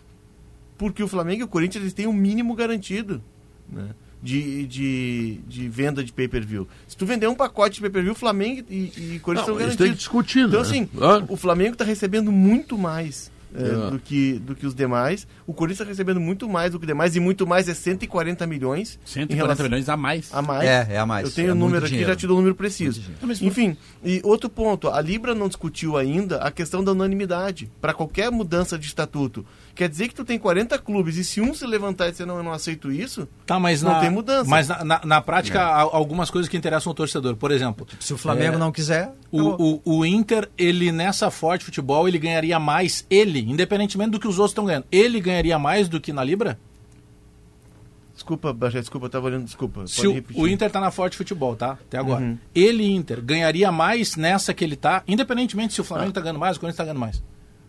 Porque 0.77 1.01
o 1.01 1.07
Flamengo 1.07 1.41
e 1.41 1.43
o 1.43 1.47
Corinthians 1.47 1.83
eles 1.83 1.93
têm 1.93 2.05
um 2.05 2.13
mínimo 2.13 2.53
garantido 2.53 3.23
né, 3.67 3.89
de, 4.21 4.67
de, 4.67 5.39
de 5.47 5.67
venda 5.69 6.03
de 6.03 6.11
pay-per-view. 6.13 6.67
Se 6.87 6.95
tu 6.97 7.05
vender 7.07 7.27
um 7.27 7.33
pacote 7.35 7.75
de 7.75 7.81
pay-per-view, 7.81 8.13
Flamengo 8.13 8.63
e, 8.69 8.75
e 9.15 9.19
Corinthians 9.19 9.47
Não, 9.47 9.55
estão 9.55 9.59
eles 9.61 9.75
têm 9.75 9.77
que 9.77 9.77
garantidos. 9.77 9.97
discutir, 9.99 10.39
Então, 10.47 10.61
né? 10.61 10.67
assim, 10.67 10.85
Claro. 10.85 11.25
o 11.29 11.37
Flamengo 11.37 11.73
está 11.73 11.85
recebendo 11.85 12.31
muito 12.31 12.77
mais 12.77 13.31
é, 13.57 13.87
É. 13.87 13.91
do, 13.91 13.99
que, 13.99 14.33
do 14.39 14.55
que 14.55 14.65
os 14.65 14.73
demais. 14.75 15.27
O 15.47 15.53
Corinthians 15.53 15.81
está 15.81 15.89
recebendo 15.89 16.19
muito 16.19 16.47
mais 16.49 16.71
do 16.71 16.79
que 16.79 16.85
os 16.85 16.87
demais, 16.87 17.15
e 17.15 17.19
muito 17.19 17.45
mais 17.47 17.67
é 17.69 17.73
140 17.73 18.45
milhões. 18.47 18.99
140 19.05 19.33
em 19.33 19.35
relação- 19.35 19.65
milhões 19.65 19.89
a 19.89 19.95
mais. 19.97 20.33
a 20.33 20.41
mais. 20.41 20.67
É, 20.67 20.87
é 20.91 20.97
a 20.97 21.05
mais. 21.05 21.25
Eu 21.29 21.33
tenho 21.33 21.49
É 21.49 21.51
o 21.51 21.55
número 21.55 21.71
muito 21.71 21.83
aqui, 21.85 21.91
dinheiro. 21.93 22.11
já 22.11 22.15
te 22.15 22.27
dou 22.27 22.35
o 22.37 22.39
número 22.39 22.55
preciso. 22.55 23.01
Enfim, 23.41 23.77
e 24.03 24.21
outro 24.23 24.49
ponto, 24.49 24.89
a 24.89 25.01
Libra 25.01 25.33
não 25.35 25.47
discutiu 25.47 25.97
ainda 25.97 26.37
a 26.37 26.51
questão 26.51 26.83
da 26.83 26.91
unanimidade 26.91 27.69
para 27.81 27.93
qualquer 27.93 28.29
mudança 28.31 28.77
de 28.77 28.85
estatuto. 28.87 29.45
Quer 29.75 29.89
dizer 29.89 30.07
que 30.07 30.15
tu 30.15 30.23
tem 30.23 30.39
40 30.39 30.79
clubes 30.79 31.17
e 31.17 31.23
se 31.25 31.41
um 31.41 31.53
se 31.53 31.67
levantar 31.67 32.07
e 32.07 32.11
dizer 32.11 32.25
não, 32.25 32.37
eu 32.37 32.43
não 32.43 32.53
aceito 32.53 32.89
isso, 32.89 33.27
Tá, 33.45 33.59
mas 33.59 33.81
Não 33.83 33.91
na, 33.91 33.99
tem 33.99 34.09
mudança. 34.09 34.49
Mas 34.49 34.69
na, 34.69 34.83
na, 34.85 35.01
na 35.03 35.21
prática, 35.21 35.61
há 35.61 35.81
algumas 35.81 36.31
coisas 36.31 36.47
que 36.49 36.55
interessam 36.55 36.89
ao 36.91 36.95
torcedor. 36.95 37.35
Por 37.35 37.51
exemplo, 37.51 37.85
Se 37.99 38.13
o 38.13 38.17
Flamengo 38.17 38.55
É. 38.55 38.57
não 38.57 38.71
quiser. 38.71 39.11
o, 39.29 39.81
o, 39.85 39.97
o 39.97 40.05
Inter, 40.05 40.49
ele 40.57 40.93
nessa 40.93 41.29
forte 41.29 41.65
futebol, 41.65 42.07
ele 42.07 42.17
ganharia 42.17 42.57
mais, 42.57 43.05
ele, 43.09 43.41
independentemente 43.41 44.11
do 44.11 44.19
que 44.19 44.27
os 44.27 44.39
outros 44.39 44.51
estão 44.51 44.65
ganhando, 44.65 44.85
ele 44.89 45.19
ganharia 45.19 45.59
mais 45.59 45.89
do 45.89 45.99
que 45.99 46.13
na 46.13 46.23
Libra? 46.23 46.57
desculpa, 48.13 48.53
Bajé, 48.53 48.79
desculpa, 48.79 49.07
eu 49.07 49.09
tava 49.09 49.25
olhando, 49.25 49.43
desculpa. 49.43 49.85
Se 49.87 50.07
o, 50.07 50.23
o 50.35 50.47
Inter 50.47 50.71
tá 50.71 50.79
na 50.79 50.89
forte 50.89 51.17
futebol, 51.17 51.53
tá? 51.55 51.71
Até 51.73 51.97
agora. 51.97 52.23
Uhum. 52.23 52.37
Ele, 52.55 52.89
Inter, 52.89 53.21
ganharia 53.21 53.71
mais 53.73 54.15
nessa 54.15 54.53
que 54.53 54.63
ele 54.63 54.77
tá, 54.77 55.03
independentemente 55.05 55.73
se 55.73 55.81
o 55.81 55.83
Flamengo 55.83 56.13
tá 56.13 56.21
ganhando 56.21 56.39
mais, 56.39 56.55
o 56.55 56.59
Corinthians 56.61 56.77
tá 56.77 56.83
ganhando 56.85 56.99
mais. 57.01 57.21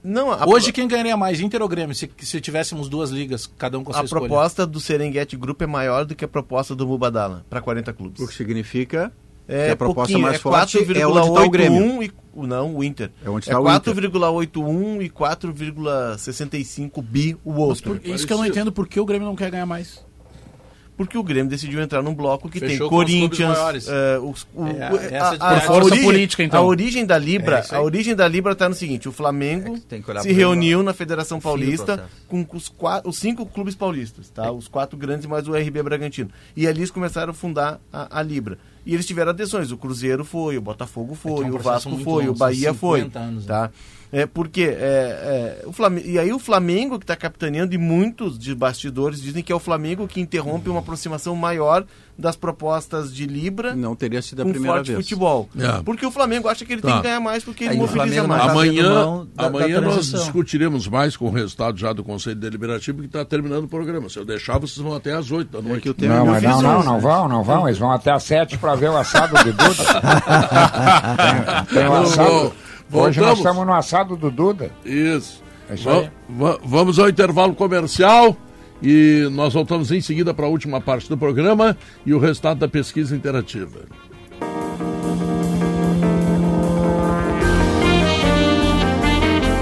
Não, 0.06 0.30
a, 0.30 0.46
Hoje, 0.46 0.72
quem 0.72 0.86
ganharia 0.86 1.16
mais, 1.16 1.40
Inter 1.40 1.60
ou 1.60 1.68
Grêmio, 1.68 1.94
se, 1.94 2.08
se 2.18 2.40
tivéssemos 2.40 2.88
duas 2.88 3.10
ligas, 3.10 3.50
cada 3.58 3.76
um 3.76 3.82
com 3.82 3.90
a 3.90 3.94
a 3.94 3.98
sua 3.98 4.04
escolha? 4.04 4.20
proposta 4.28 4.64
do 4.64 4.78
Serengeti 4.78 5.36
Group 5.36 5.60
é 5.62 5.66
maior 5.66 6.04
do 6.04 6.14
que 6.14 6.24
a 6.24 6.28
proposta 6.28 6.76
do 6.76 6.86
Mubadala 6.86 7.44
para 7.50 7.60
40 7.60 7.92
clubes. 7.92 8.20
O 8.22 8.28
que 8.28 8.34
significa 8.34 9.12
É 9.48 9.66
que 9.66 9.72
a 9.72 9.76
proposta 9.76 10.12
pouquinho, 10.12 10.20
mais 10.20 10.36
é 10.36 10.38
forte 10.38 10.78
é 10.78 11.06
onde 11.06 11.34
tá 11.34 11.42
o 11.42 11.50
Grêmio. 11.50 11.82
4,81 11.82 12.02
e 12.04 12.12
não, 12.46 12.76
o 12.76 12.84
Inter. 12.84 13.10
É 13.24 13.28
onde 13.30 13.48
é 13.48 13.52
tá 13.52 13.58
o 13.60 13.68
Inter. 13.68 13.94
4,81 13.94 15.02
e 15.02 15.10
4,65 15.10 17.02
bi 17.02 17.36
o 17.44 17.50
Mas 17.50 17.58
outro. 17.58 17.96
por- 18.00 18.06
isso 18.06 18.26
que 18.26 18.32
eu 18.32 18.38
não 18.38 18.46
entendo 18.46 18.70
por 18.70 18.86
que 18.86 19.00
o 19.00 19.04
Grêmio 19.04 19.26
não 19.26 19.34
quer 19.36 19.50
ganhar 19.50 19.66
mais. 19.66 20.04
Porque 20.96 21.18
o 21.18 21.22
Grêmio 21.22 21.50
decidiu 21.50 21.80
entrar 21.82 22.02
num 22.02 22.14
bloco 22.14 22.48
que 22.48 22.58
Fechou 22.58 22.76
tem 22.76 22.86
os 22.86 22.90
Corinthians, 22.90 23.58
eh, 23.86 24.18
os- 24.18 24.46
o- 24.54 24.66
É, 24.66 24.92
o- 24.92 24.96
essa 24.96 25.14
é 25.14 25.18
a, 25.18 25.28
a- 25.28 25.30
por 25.38 25.46
a 25.46 25.60
força 25.60 25.84
origem, 25.90 26.04
política, 26.04 26.42
então. 26.42 26.60
A 26.62 26.64
origem 26.66 27.04
da 27.04 27.18
Libra, 27.18 27.58
É 27.70 27.74
a 27.74 27.82
origem 27.82 28.14
da 28.14 28.26
Libra 28.26 28.52
está 28.52 28.66
no 28.68 28.74
seguinte: 28.74 29.06
o 29.06 29.12
Flamengo 29.12 29.78
olhar 30.08 30.22
se 30.22 30.32
reuniu 30.32 30.82
na 30.82 30.94
Federação 30.94 31.38
Paulista 31.38 32.08
com 32.28 32.46
os, 32.54 32.68
quatro, 32.70 33.10
os 33.10 33.18
cinco 33.18 33.44
clubes 33.44 33.74
paulistas, 33.74 34.30
tá? 34.30 34.50
Os 34.50 34.68
quatro 34.68 34.96
grandes 34.96 35.26
mais 35.26 35.46
o 35.46 35.54
RB 35.54 35.82
Bragantino. 35.82 36.30
E 36.56 36.66
ali 36.66 36.78
eles 36.80 36.90
começaram 36.90 37.30
a 37.30 37.34
fundar 37.34 37.78
a, 37.92 38.18
a 38.18 38.22
Libra. 38.22 38.56
E 38.86 38.94
eles 38.94 39.04
tiveram 39.04 39.30
adesões. 39.30 39.70
O 39.72 39.76
Cruzeiro 39.76 40.24
foi, 40.24 40.56
o 40.56 40.62
Botafogo 40.62 41.14
foi, 41.14 41.32
É 41.32 41.48
é 41.48 41.50
um 41.50 41.54
o 41.56 41.58
Vasco 41.58 41.90
foi, 41.98 42.22
longo, 42.26 42.30
o 42.30 42.38
Bahia 42.38 42.72
foi, 42.72 43.00
50 43.00 43.18
anos, 43.18 43.44
né? 43.46 43.70
É, 44.12 44.24
porque 44.24 44.62
é, 44.62 45.58
é, 45.62 45.64
o 45.66 45.72
Flamengo, 45.72 46.08
e 46.08 46.18
aí 46.18 46.32
o 46.32 46.38
Flamengo 46.38 46.96
que 46.98 47.04
está 47.04 47.16
capitaneando 47.16 47.74
e 47.74 47.78
muitos 47.78 48.38
de 48.38 48.54
bastidores 48.54 49.20
dizem 49.20 49.42
que 49.42 49.52
é 49.52 49.54
o 49.54 49.58
Flamengo 49.58 50.06
que 50.06 50.20
interrompe 50.20 50.70
uma 50.70 50.78
aproximação 50.78 51.34
maior 51.34 51.84
das 52.18 52.34
propostas 52.36 53.14
de 53.14 53.26
Libra 53.26 53.74
Não 53.76 53.94
teria 53.94 54.22
sido 54.22 54.40
a 54.40 54.44
com 54.44 54.50
primeira 54.52 54.76
forte 54.76 54.92
vez. 54.92 55.00
futebol. 55.04 55.48
É. 55.58 55.82
Porque 55.82 56.06
o 56.06 56.10
Flamengo 56.10 56.48
acha 56.48 56.64
que 56.64 56.72
ele 56.72 56.80
Tá. 56.82 56.88
tem 56.88 56.96
que 56.98 57.02
ganhar 57.02 57.20
mais 57.20 57.44
porque 57.44 57.64
ele 57.64 57.72
Aí 57.72 57.76
o 57.76 57.80
mobiliza 57.80 58.26
mais. 58.26 58.42
não 58.44 58.50
Amanhã, 58.52 59.26
da- 59.34 59.42
da 59.42 59.46
amanhã 59.48 59.80
nós 59.82 59.92
transição. 59.94 60.20
discutiremos 60.20 60.88
mais 60.88 61.14
com 61.16 61.26
o 61.26 61.30
resultado 61.30 61.76
já 61.76 61.92
do 61.92 62.02
Conselho 62.04 62.36
Deliberativo 62.36 63.00
que 63.00 63.06
está 63.06 63.24
terminando 63.24 63.64
o 63.64 63.68
programa. 63.68 64.08
Se 64.08 64.18
eu 64.18 64.24
deixar, 64.24 64.58
vocês 64.58 64.78
vão 64.78 64.94
até 64.94 65.12
às 65.14 65.30
8 65.30 65.50
da 65.50 65.58
É 65.58 65.62
noite. 65.62 65.94
Não, 66.06 66.26
mas 66.26 66.42
fiz 66.42 66.50
não, 66.52 66.62
não, 66.62 66.82
não 66.84 67.00
vão, 67.00 67.28
não 67.28 67.44
vão. 67.44 67.66
Eles 67.68 67.78
vão 67.78 67.90
até 67.90 68.12
às 68.12 68.22
sete 68.22 68.56
para 68.56 68.74
ver 68.76 68.88
o 68.90 68.96
assado 68.96 69.34
do 69.36 69.44
Duda. 69.52 69.66
tem, 71.68 71.80
tem 71.80 71.86
o 71.88 72.04
Vol- 72.06 72.52
assado. 72.88 73.04
Hoje 73.08 73.20
nós 73.20 73.28
voltamos. 73.28 73.38
estamos 73.38 73.66
no 73.66 73.72
assado 73.74 74.16
do 74.16 74.30
Duda. 74.30 74.70
Isso. 74.84 75.42
É 75.68 75.74
isso 75.74 75.84
Va- 75.88 75.96
aí. 75.98 76.10
va- 76.28 76.58
vamos 76.64 76.98
ao 76.98 77.08
intervalo 77.08 77.54
comercial 77.54 78.36
e 78.82 79.28
nós 79.32 79.54
voltamos 79.54 79.90
em 79.90 80.00
seguida 80.00 80.32
para 80.34 80.46
a 80.46 80.48
última 80.48 80.80
parte 80.80 81.08
do 81.08 81.16
programa 81.16 81.76
e 82.04 82.12
o 82.14 82.18
resultado 82.18 82.58
da 82.58 82.68
pesquisa 82.68 83.16
interativa. 83.16 83.80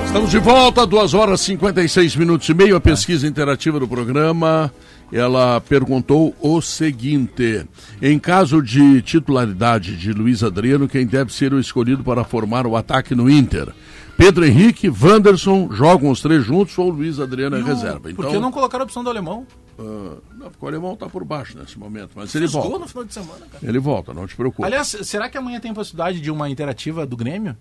Estamos 0.06 0.30
de 0.30 0.38
volta, 0.38 0.86
2 0.86 1.12
horas 1.12 1.40
e 1.42 1.44
56 1.46 2.14
minutos 2.16 2.48
e 2.48 2.54
meio. 2.54 2.76
A 2.76 2.80
pesquisa 2.80 3.26
interativa 3.26 3.80
do 3.80 3.88
programa, 3.88 4.72
ela 5.14 5.60
perguntou 5.60 6.34
o 6.40 6.60
seguinte: 6.60 7.64
em 8.02 8.18
caso 8.18 8.60
de 8.60 9.00
titularidade 9.00 9.96
de 9.96 10.12
Luiz 10.12 10.42
Adriano, 10.42 10.88
quem 10.88 11.06
deve 11.06 11.32
ser 11.32 11.54
o 11.54 11.60
escolhido 11.60 12.02
para 12.02 12.24
formar 12.24 12.66
o 12.66 12.76
ataque 12.76 13.14
no 13.14 13.30
Inter? 13.30 13.72
Pedro 14.16 14.44
Henrique, 14.44 14.88
Wanderson, 14.88 15.70
jogam 15.72 16.10
os 16.10 16.20
três 16.20 16.44
juntos 16.44 16.76
ou 16.78 16.88
Luiz 16.88 17.18
Adriano 17.18 17.56
é 17.56 17.62
reserva? 17.62 18.12
Por 18.14 18.28
que 18.28 18.38
não 18.38 18.50
colocaram 18.50 18.82
a 18.82 18.86
opção 18.86 19.02
do 19.02 19.10
alemão? 19.10 19.46
ah, 19.78 20.18
não, 20.36 20.50
porque 20.50 20.64
o 20.64 20.68
alemão 20.68 20.94
está 20.94 21.08
por 21.08 21.24
baixo 21.24 21.58
nesse 21.58 21.78
momento, 21.78 22.10
mas 22.14 22.34
ele 22.34 22.46
volta. 22.46 22.78
no 22.78 22.88
final 22.88 23.04
de 23.04 23.14
semana, 23.14 23.46
cara. 23.50 23.66
Ele 23.66 23.78
volta, 23.78 24.14
não 24.14 24.26
te 24.26 24.36
preocupe. 24.36 24.64
Aliás, 24.64 24.96
será 25.02 25.28
que 25.28 25.36
amanhã 25.36 25.58
tem 25.60 25.74
possibilidade 25.74 26.20
de 26.20 26.30
uma 26.30 26.48
interativa 26.48 27.06
do 27.06 27.16
Grêmio? 27.16 27.56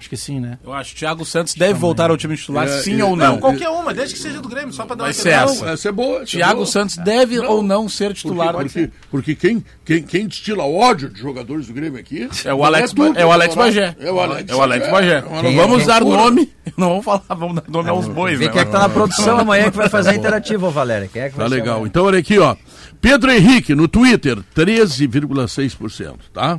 Acho 0.00 0.08
que 0.08 0.16
sim, 0.16 0.40
né? 0.40 0.58
Eu 0.64 0.72
acho 0.72 0.92
que 0.92 0.96
o 0.96 0.98
Thiago 1.00 1.26
Santos 1.26 1.52
deve 1.54 1.74
voltar 1.74 2.10
ao 2.10 2.16
time 2.16 2.34
titular, 2.34 2.66
É, 2.66 2.80
sim 2.80 2.98
é, 2.98 3.04
ou 3.04 3.14
não. 3.14 3.36
é, 3.36 3.38
Qualquer 3.38 3.68
uma, 3.68 3.92
desde 3.92 4.14
que 4.14 4.20
seja 4.22 4.40
do 4.40 4.48
Grêmio, 4.48 4.72
só 4.72 4.86
pra 4.86 4.96
dar 4.96 5.04
uma 5.04 5.10
essa. 5.10 5.28
Não, 5.44 5.68
essa 5.68 5.88
é 5.90 5.92
boa. 5.92 6.22
é 6.22 6.24
Thiago 6.24 6.54
boa. 6.54 6.66
Santos 6.66 6.96
deve 6.96 7.36
Não. 7.36 7.50
ou 7.50 7.62
não 7.62 7.86
ser 7.86 8.14
titular. 8.14 8.54
Porque, 8.54 8.88
porque, 8.88 8.92
porque 9.10 9.34
quem, 9.34 9.62
quem, 9.84 10.02
quem 10.02 10.26
destila 10.26 10.64
ódio 10.64 11.10
de 11.10 11.20
jogadores 11.20 11.66
do 11.66 11.74
Grêmio 11.74 12.00
aqui 12.00 12.26
É 12.46 12.54
o 12.54 12.56
não 12.56 12.64
Alex, 12.64 12.94
tu, 12.94 13.04
é 13.14 13.26
o 13.26 13.30
Alex 13.30 13.54
Bagé. 13.54 13.94
É 14.00 14.10
o 14.10 14.18
Alex, 14.18 14.50
É 14.50 14.54
o 14.54 14.62
Alex 14.62 14.90
Bagé. 14.90 15.20
Não 15.20 15.54
vamos 15.54 15.84
dar 15.86 16.00
nome. 16.02 16.50
Não 16.78 16.88
vamos 16.88 17.04
falar, 17.04 17.22
vamos 17.28 17.56
dar 17.56 17.64
nome 17.68 17.90
aos 17.90 18.08
bois, 18.08 18.38
Vê 18.38 18.46
né? 18.46 18.52
quem 18.52 18.62
é 18.62 18.64
que 18.64 18.70
tá 18.72 18.78
na 18.78 18.88
produção 18.88 19.36
amanhã 19.40 19.70
que 19.70 19.76
vai 19.76 19.90
fazer 19.90 20.10
a 20.10 20.14
interativa, 20.14 20.70
Valéria. 20.70 21.08
Quem 21.12 21.20
é 21.20 21.26
que 21.28 21.32
Tá 21.36 21.42
vai 21.42 21.48
ser 21.50 21.54
legal. 21.56 21.86
Então, 21.86 22.06
olha 22.06 22.18
aqui, 22.18 22.38
ó. 22.38 22.56
Pedro 23.02 23.30
Henrique, 23.30 23.74
no 23.74 23.86
Twitter, 23.86 24.38
13,6%, 24.56 26.14
tá? 26.32 26.58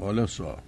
Olha 0.00 0.26
só. 0.28 0.58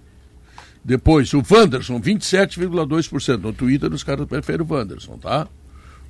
Depois, 0.83 1.33
o 1.33 1.43
Wanderson, 1.49 1.99
27,2%. 2.01 3.37
No 3.41 3.53
Twitter, 3.53 3.91
os 3.93 4.03
caras 4.03 4.25
preferem 4.27 4.65
o 4.65 4.73
Wanderson, 4.73 5.17
tá? 5.17 5.47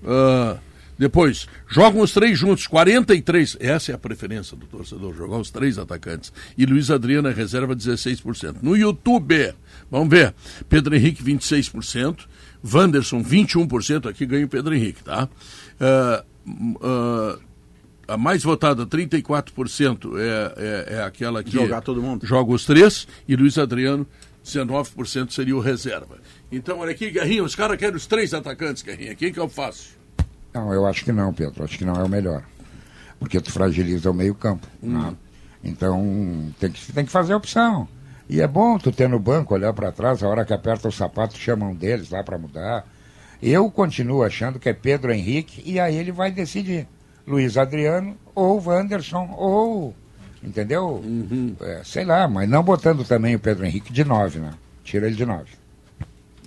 Ah, 0.06 0.58
depois, 0.98 1.48
jogam 1.68 2.02
os 2.02 2.12
três 2.12 2.38
juntos, 2.38 2.68
43%. 2.68 3.58
Essa 3.60 3.92
é 3.92 3.96
a 3.96 3.98
preferência 3.98 4.58
do 4.58 4.66
torcedor, 4.66 5.16
jogar 5.16 5.38
os 5.38 5.52
três 5.52 5.78
atacantes. 5.78 6.34
E 6.58 6.66
Luiz 6.66 6.90
Adriano 6.90 7.28
é 7.28 7.34
reserva, 7.34 7.76
16%. 7.76 8.58
No 8.62 8.76
YouTube, 8.76 9.54
vamos 9.92 10.10
ver. 10.10 10.34
Pedro 10.68 10.96
Henrique, 10.96 11.24
26%. 11.24 12.26
Wanderson, 12.64 13.24
21%. 13.24 14.10
Aqui 14.10 14.26
ganha 14.26 14.46
o 14.46 14.50
Pedro 14.50 14.74
Henrique, 14.74 15.04
tá? 15.04 15.30
Ah, 15.80 16.24
ah, 16.82 17.40
a 18.08 18.18
mais 18.18 18.42
votada, 18.42 18.86
34%, 18.86 20.18
é, 20.18 20.54
é, 20.58 20.96
é 20.96 21.04
aquela 21.04 21.44
que 21.44 21.52
Jogar 21.52 21.82
todo 21.82 22.02
mundo. 22.02 22.26
joga 22.26 22.54
os 22.54 22.66
três, 22.66 23.06
e 23.28 23.36
Luiz 23.36 23.58
Adriano, 23.58 24.08
19% 24.48 25.32
seria 25.32 25.56
o 25.56 25.60
reserva. 25.60 26.18
Então, 26.52 26.80
olha 26.80 26.92
aqui, 26.92 27.10
Guerrinha, 27.12 27.44
os 27.44 27.56
caras 27.56 27.78
querem 27.78 27.96
os 27.96 28.08
três 28.08 28.34
atacantes, 28.34 28.84
Guerrinha. 28.84 29.16
Quem 29.16 29.32
que 29.32 29.40
eu 29.40 29.50
faço? 29.50 29.98
Não, 30.54 30.74
eu 30.74 30.86
acho 30.86 31.04
que 31.04 31.12
não, 31.12 31.34
Pedro. 31.34 31.64
Acho 31.64 31.78
que 31.78 31.86
não 31.86 31.96
é 31.96 32.04
o 32.04 32.10
melhor. 32.10 32.44
Porque 33.20 33.40
tu 33.42 33.52
fragiliza 33.52 34.10
o 34.10 34.14
meio-campo. 34.14 34.68
né? 34.82 35.16
Então, 35.64 36.52
tem 36.60 36.72
que, 36.72 36.92
tem 36.92 37.06
que 37.06 37.12
fazer 37.12 37.34
a 37.34 37.38
opção. 37.38 37.88
E 38.30 38.42
é 38.42 38.48
bom 38.48 38.78
tu 38.78 38.92
ter 38.92 39.08
no 39.08 39.20
banco, 39.20 39.54
olhar 39.54 39.74
para 39.74 39.92
trás, 39.92 40.22
a 40.22 40.28
hora 40.28 40.46
que 40.46 40.54
aperta 40.54 40.88
o 40.88 40.92
sapato, 40.92 41.38
chamam 41.38 41.74
deles 41.74 42.10
lá 42.10 42.24
para 42.24 42.38
mudar. 42.38 42.86
Eu 43.42 43.70
continuo 43.70 44.24
achando 44.24 44.60
que 44.60 44.68
é 44.70 44.74
Pedro 44.74 45.12
Henrique 45.12 45.62
e 45.66 45.80
aí 45.80 45.96
ele 45.96 46.12
vai 46.12 46.32
decidir. 46.32 46.88
Luiz 47.26 47.58
Adriano 47.58 48.18
ou 48.34 48.62
Wanderson 48.64 49.34
ou. 49.38 49.96
Entendeu? 50.44 51.04
É, 51.62 51.82
sei 51.84 52.06
lá, 52.06 52.28
mas 52.28 52.48
não 52.48 52.64
botando 52.64 53.04
também 53.04 53.36
o 53.36 53.40
Pedro 53.40 53.66
Henrique 53.66 53.92
de 53.92 54.04
9, 54.04 54.40
né? 54.40 54.54
Tira 54.84 55.08
ele 55.08 55.16
de 55.16 55.26
9. 55.26 55.46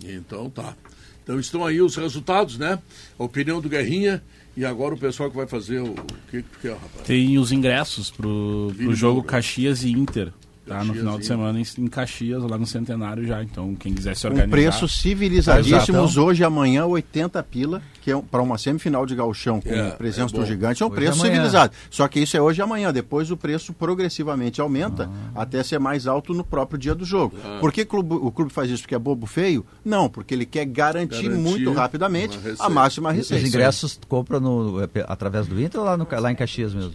Então 0.04 0.48
tá. 0.48 0.74
Então 1.22 1.38
estão 1.38 1.64
aí 1.64 1.80
os 1.80 1.96
resultados, 1.96 2.58
né? 2.58 2.78
A 3.18 3.24
opinião 3.24 3.60
do 3.60 3.68
Guerrinha 3.68 4.22
e 4.56 4.64
agora 4.64 4.94
o 4.94 4.98
pessoal 4.98 5.30
que 5.30 5.36
vai 5.36 5.46
fazer 5.46 5.80
o. 5.80 5.90
O 5.90 6.30
que 6.30 6.42
que 6.42 6.58
quer, 6.62 6.72
rapaz? 6.72 7.06
Tem 7.06 7.38
os 7.38 7.52
ingressos 7.52 8.10
pro, 8.10 8.72
pro 8.76 8.94
jogo. 8.94 9.22
Caxias 9.22 9.82
e 9.82 9.90
Inter. 9.90 10.32
Tá, 10.70 10.84
no 10.84 10.94
final 10.94 11.18
de 11.18 11.26
semana 11.26 11.58
em, 11.60 11.64
em 11.78 11.86
Caxias, 11.88 12.42
lá 12.44 12.56
no 12.56 12.64
Centenário 12.66 13.26
já. 13.26 13.42
Então, 13.42 13.74
quem 13.74 13.92
quiser 13.92 14.14
se 14.16 14.24
organizar. 14.26 14.50
preços 14.50 15.00
civilizadíssimos 15.00 16.12
Exato. 16.12 16.20
hoje 16.26 16.42
e 16.42 16.44
amanhã, 16.44 16.86
80 16.86 17.42
pila, 17.42 17.82
que 18.00 18.12
é 18.12 18.16
para 18.22 18.40
uma 18.40 18.56
semifinal 18.56 19.04
de 19.04 19.14
gauchão 19.16 19.60
com 19.60 19.68
É, 19.68 19.90
presença 19.90 20.34
é 20.36 20.38
do 20.38 20.46
gigante, 20.46 20.82
é 20.82 20.86
um 20.86 20.88
Hoje 20.88 20.96
preço 20.96 21.18
amanhã. 21.20 21.34
civilizado. 21.34 21.72
Só 21.90 22.06
que 22.06 22.20
isso 22.20 22.36
é 22.36 22.40
hoje 22.40 22.60
e 22.60 22.62
amanhã. 22.62 22.92
Depois 22.92 23.30
o 23.30 23.36
preço 23.36 23.72
progressivamente 23.72 24.60
aumenta 24.60 25.10
Ah. 25.34 25.42
até 25.42 25.62
ser 25.62 25.78
mais 25.80 26.06
alto 26.06 26.32
no 26.32 26.44
próprio 26.44 26.78
dia 26.78 26.94
do 26.94 27.04
jogo. 27.04 27.36
Por 27.60 27.72
que 27.72 27.84
clube- 27.84 28.14
o 28.14 28.30
clube 28.30 28.52
faz 28.52 28.70
isso? 28.70 28.82
Porque 28.82 28.94
é 28.94 28.98
bobo 28.98 29.26
feio? 29.26 29.66
Não, 29.84 30.08
porque 30.08 30.34
ele 30.34 30.46
quer 30.46 30.64
garantir, 30.66 31.24
Garantir 31.24 31.30
muito 31.30 31.72
rapidamente 31.72 32.38
a 32.58 32.68
máxima 32.68 33.10
Os 33.10 33.16
receita. 33.16 33.46
ingressos 33.46 33.96
tu 33.96 34.06
compra 34.06 34.38
no, 34.38 34.82
é, 34.82 34.88
através 35.08 35.46
do 35.46 35.60
Inter 35.60 35.80
ou 35.80 35.86
lá, 35.86 35.96
no, 35.96 36.06
lá 36.10 36.30
em 36.30 36.34
Caxias 36.36 36.72
mesmo? 36.74 36.92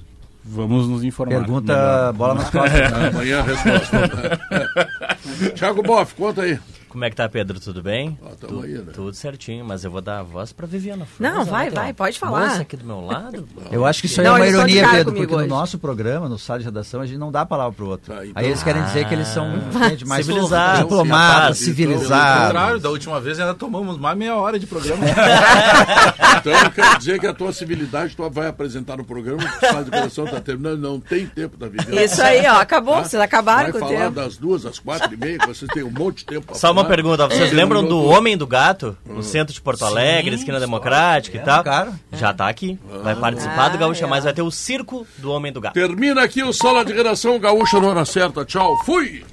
Vamos 0.47 0.87
nos 0.87 1.03
informar. 1.03 1.39
Pergunta 1.39 1.73
Melhor. 1.73 2.13
bola 2.13 2.33
nas 2.35 2.49
costas. 2.51 2.71
né? 2.91 3.07
Amanhã 3.09 3.39
a 3.39 3.43
resposta. 3.43 4.39
Tiago 5.55 5.81
Boff, 5.81 6.13
conta 6.13 6.43
aí. 6.43 6.59
Como 6.95 7.03
é 7.03 7.09
que 7.09 7.15
tá, 7.17 7.27
Pedro? 7.27 7.59
Tudo 7.59 7.83
bem? 7.83 8.17
Ah, 8.25 8.29
tamo 8.39 8.61
aí, 8.63 8.71
né? 8.71 8.93
Tudo 8.93 9.13
certinho, 9.13 9.65
mas 9.65 9.83
eu 9.83 9.91
vou 9.91 9.99
dar 9.99 10.19
a 10.19 10.23
voz 10.23 10.53
pra 10.53 10.65
Viviana. 10.65 11.05
Não, 11.19 11.43
vai, 11.43 11.69
vai, 11.69 11.91
pode 11.91 12.17
falar. 12.17 12.47
Moça 12.47 12.61
aqui 12.61 12.77
do 12.77 12.85
meu 12.85 13.01
lado. 13.05 13.45
Eu 13.69 13.85
acho 13.85 13.99
que 13.99 14.05
isso 14.05 14.21
aí 14.21 14.25
Não, 14.27 14.37
é 14.37 14.39
uma 14.39 14.47
ironia, 14.47 14.87
Pedro, 14.89 15.13
porque 15.13 15.35
hoje. 15.35 15.43
no 15.45 15.53
nosso 15.53 15.77
programa, 15.77 16.29
no 16.29 16.39
sala 16.39 16.59
de 16.59 16.65
redação, 16.65 17.01
a 17.01 17.05
gente 17.05 17.17
não 17.17 17.33
dá 17.33 17.41
a 17.41 17.45
palavra 17.45 17.73
pro 17.73 17.87
outro. 17.89 18.13
Tá, 18.15 18.25
então- 18.25 18.31
Aí 18.41 18.45
eles 18.47 18.63
querem 18.63 18.81
dizer 18.85 19.05
que 19.09 19.13
eles 19.13 19.27
são 19.27 19.45
gente, 19.89 20.07
mais 20.07 20.25
Civilizados, 20.25 20.83
diplomados, 20.83 21.33
rapaz. 21.33 21.57
Pelo 21.57 21.65
civilizados. 21.75 22.43
contrário, 22.45 22.79
da 22.79 22.89
última 22.89 23.19
vez 23.19 23.39
ainda 23.41 23.53
tomamos 23.53 23.97
mais 23.97 24.17
meia 24.17 24.37
hora 24.37 24.57
de 24.57 24.65
programa. 24.65 25.03
Então 26.37 26.69
quer 26.69 26.97
dizer 26.97 27.19
que 27.19 27.25
a 27.27 27.33
tua 27.33 27.51
civilidade 27.51 28.15
tu 28.15 28.29
vai 28.29 28.47
apresentar 28.47 28.97
no 28.97 29.03
programa, 29.03 29.41
o 29.43 29.45
estado 29.47 29.85
de 29.85 29.91
coração 29.91 30.25
está 30.25 30.39
terminando, 30.39 30.79
não 30.79 30.99
tem 30.99 31.25
tempo 31.25 31.57
da 31.57 31.67
vida. 31.67 32.03
Isso 32.03 32.21
aí, 32.21 32.45
ó, 32.45 32.59
acabou, 32.59 32.97
vocês 33.03 33.21
acabaram 33.21 33.63
Vai 33.63 33.71
com 33.71 33.77
o 33.77 33.81
falar 33.81 33.99
tempo. 33.99 34.11
das 34.15 34.37
duas 34.37 34.63
às 34.65 34.77
quatro 34.77 35.11
e 35.13 35.17
meia, 35.17 35.39
que 35.39 35.47
vocês 35.47 35.69
têm 35.73 35.81
um 35.83 35.89
monte 35.89 36.17
de 36.19 36.25
tempo 36.25 36.45
pra 36.45 36.55
Só 36.55 36.71
uma 36.71 36.84
pergunta, 36.85 37.27
vocês 37.27 37.51
É. 37.51 37.55
lembram 37.55 37.81
do 37.83 37.89
Terminou 37.89 38.17
Homem 38.17 38.37
do 38.37 38.47
Gato? 38.47 38.97
No 39.05 39.21
centro 39.23 39.53
de 39.53 39.61
Porto 39.61 39.83
Alegre, 39.85 40.35
esquina 40.35 40.59
democrática 40.59 41.37
e 41.37 41.41
tal? 41.41 41.63
cara. 41.63 41.93
Já 42.13 42.33
tá 42.33 42.47
aqui. 42.47 42.79
Vai 43.03 43.15
participar 43.15 43.69
do 43.69 43.77
Gaúcha 43.77 44.07
Mais, 44.07 44.23
vai 44.23 44.33
ter 44.33 44.41
o 44.41 44.51
circo 44.51 45.05
do 45.17 45.31
Homem 45.31 45.51
do 45.51 45.59
Gato. 45.61 45.73
Termina 45.73 46.23
aqui 46.23 46.43
o 46.43 46.53
Sala 46.53 46.83
de 46.85 46.93
Redação 46.93 47.37
Gaúcha 47.39 47.79
na 47.79 47.87
hora 47.87 48.05
certa. 48.05 48.43
Tchau, 48.45 48.75
fui! 48.85 49.23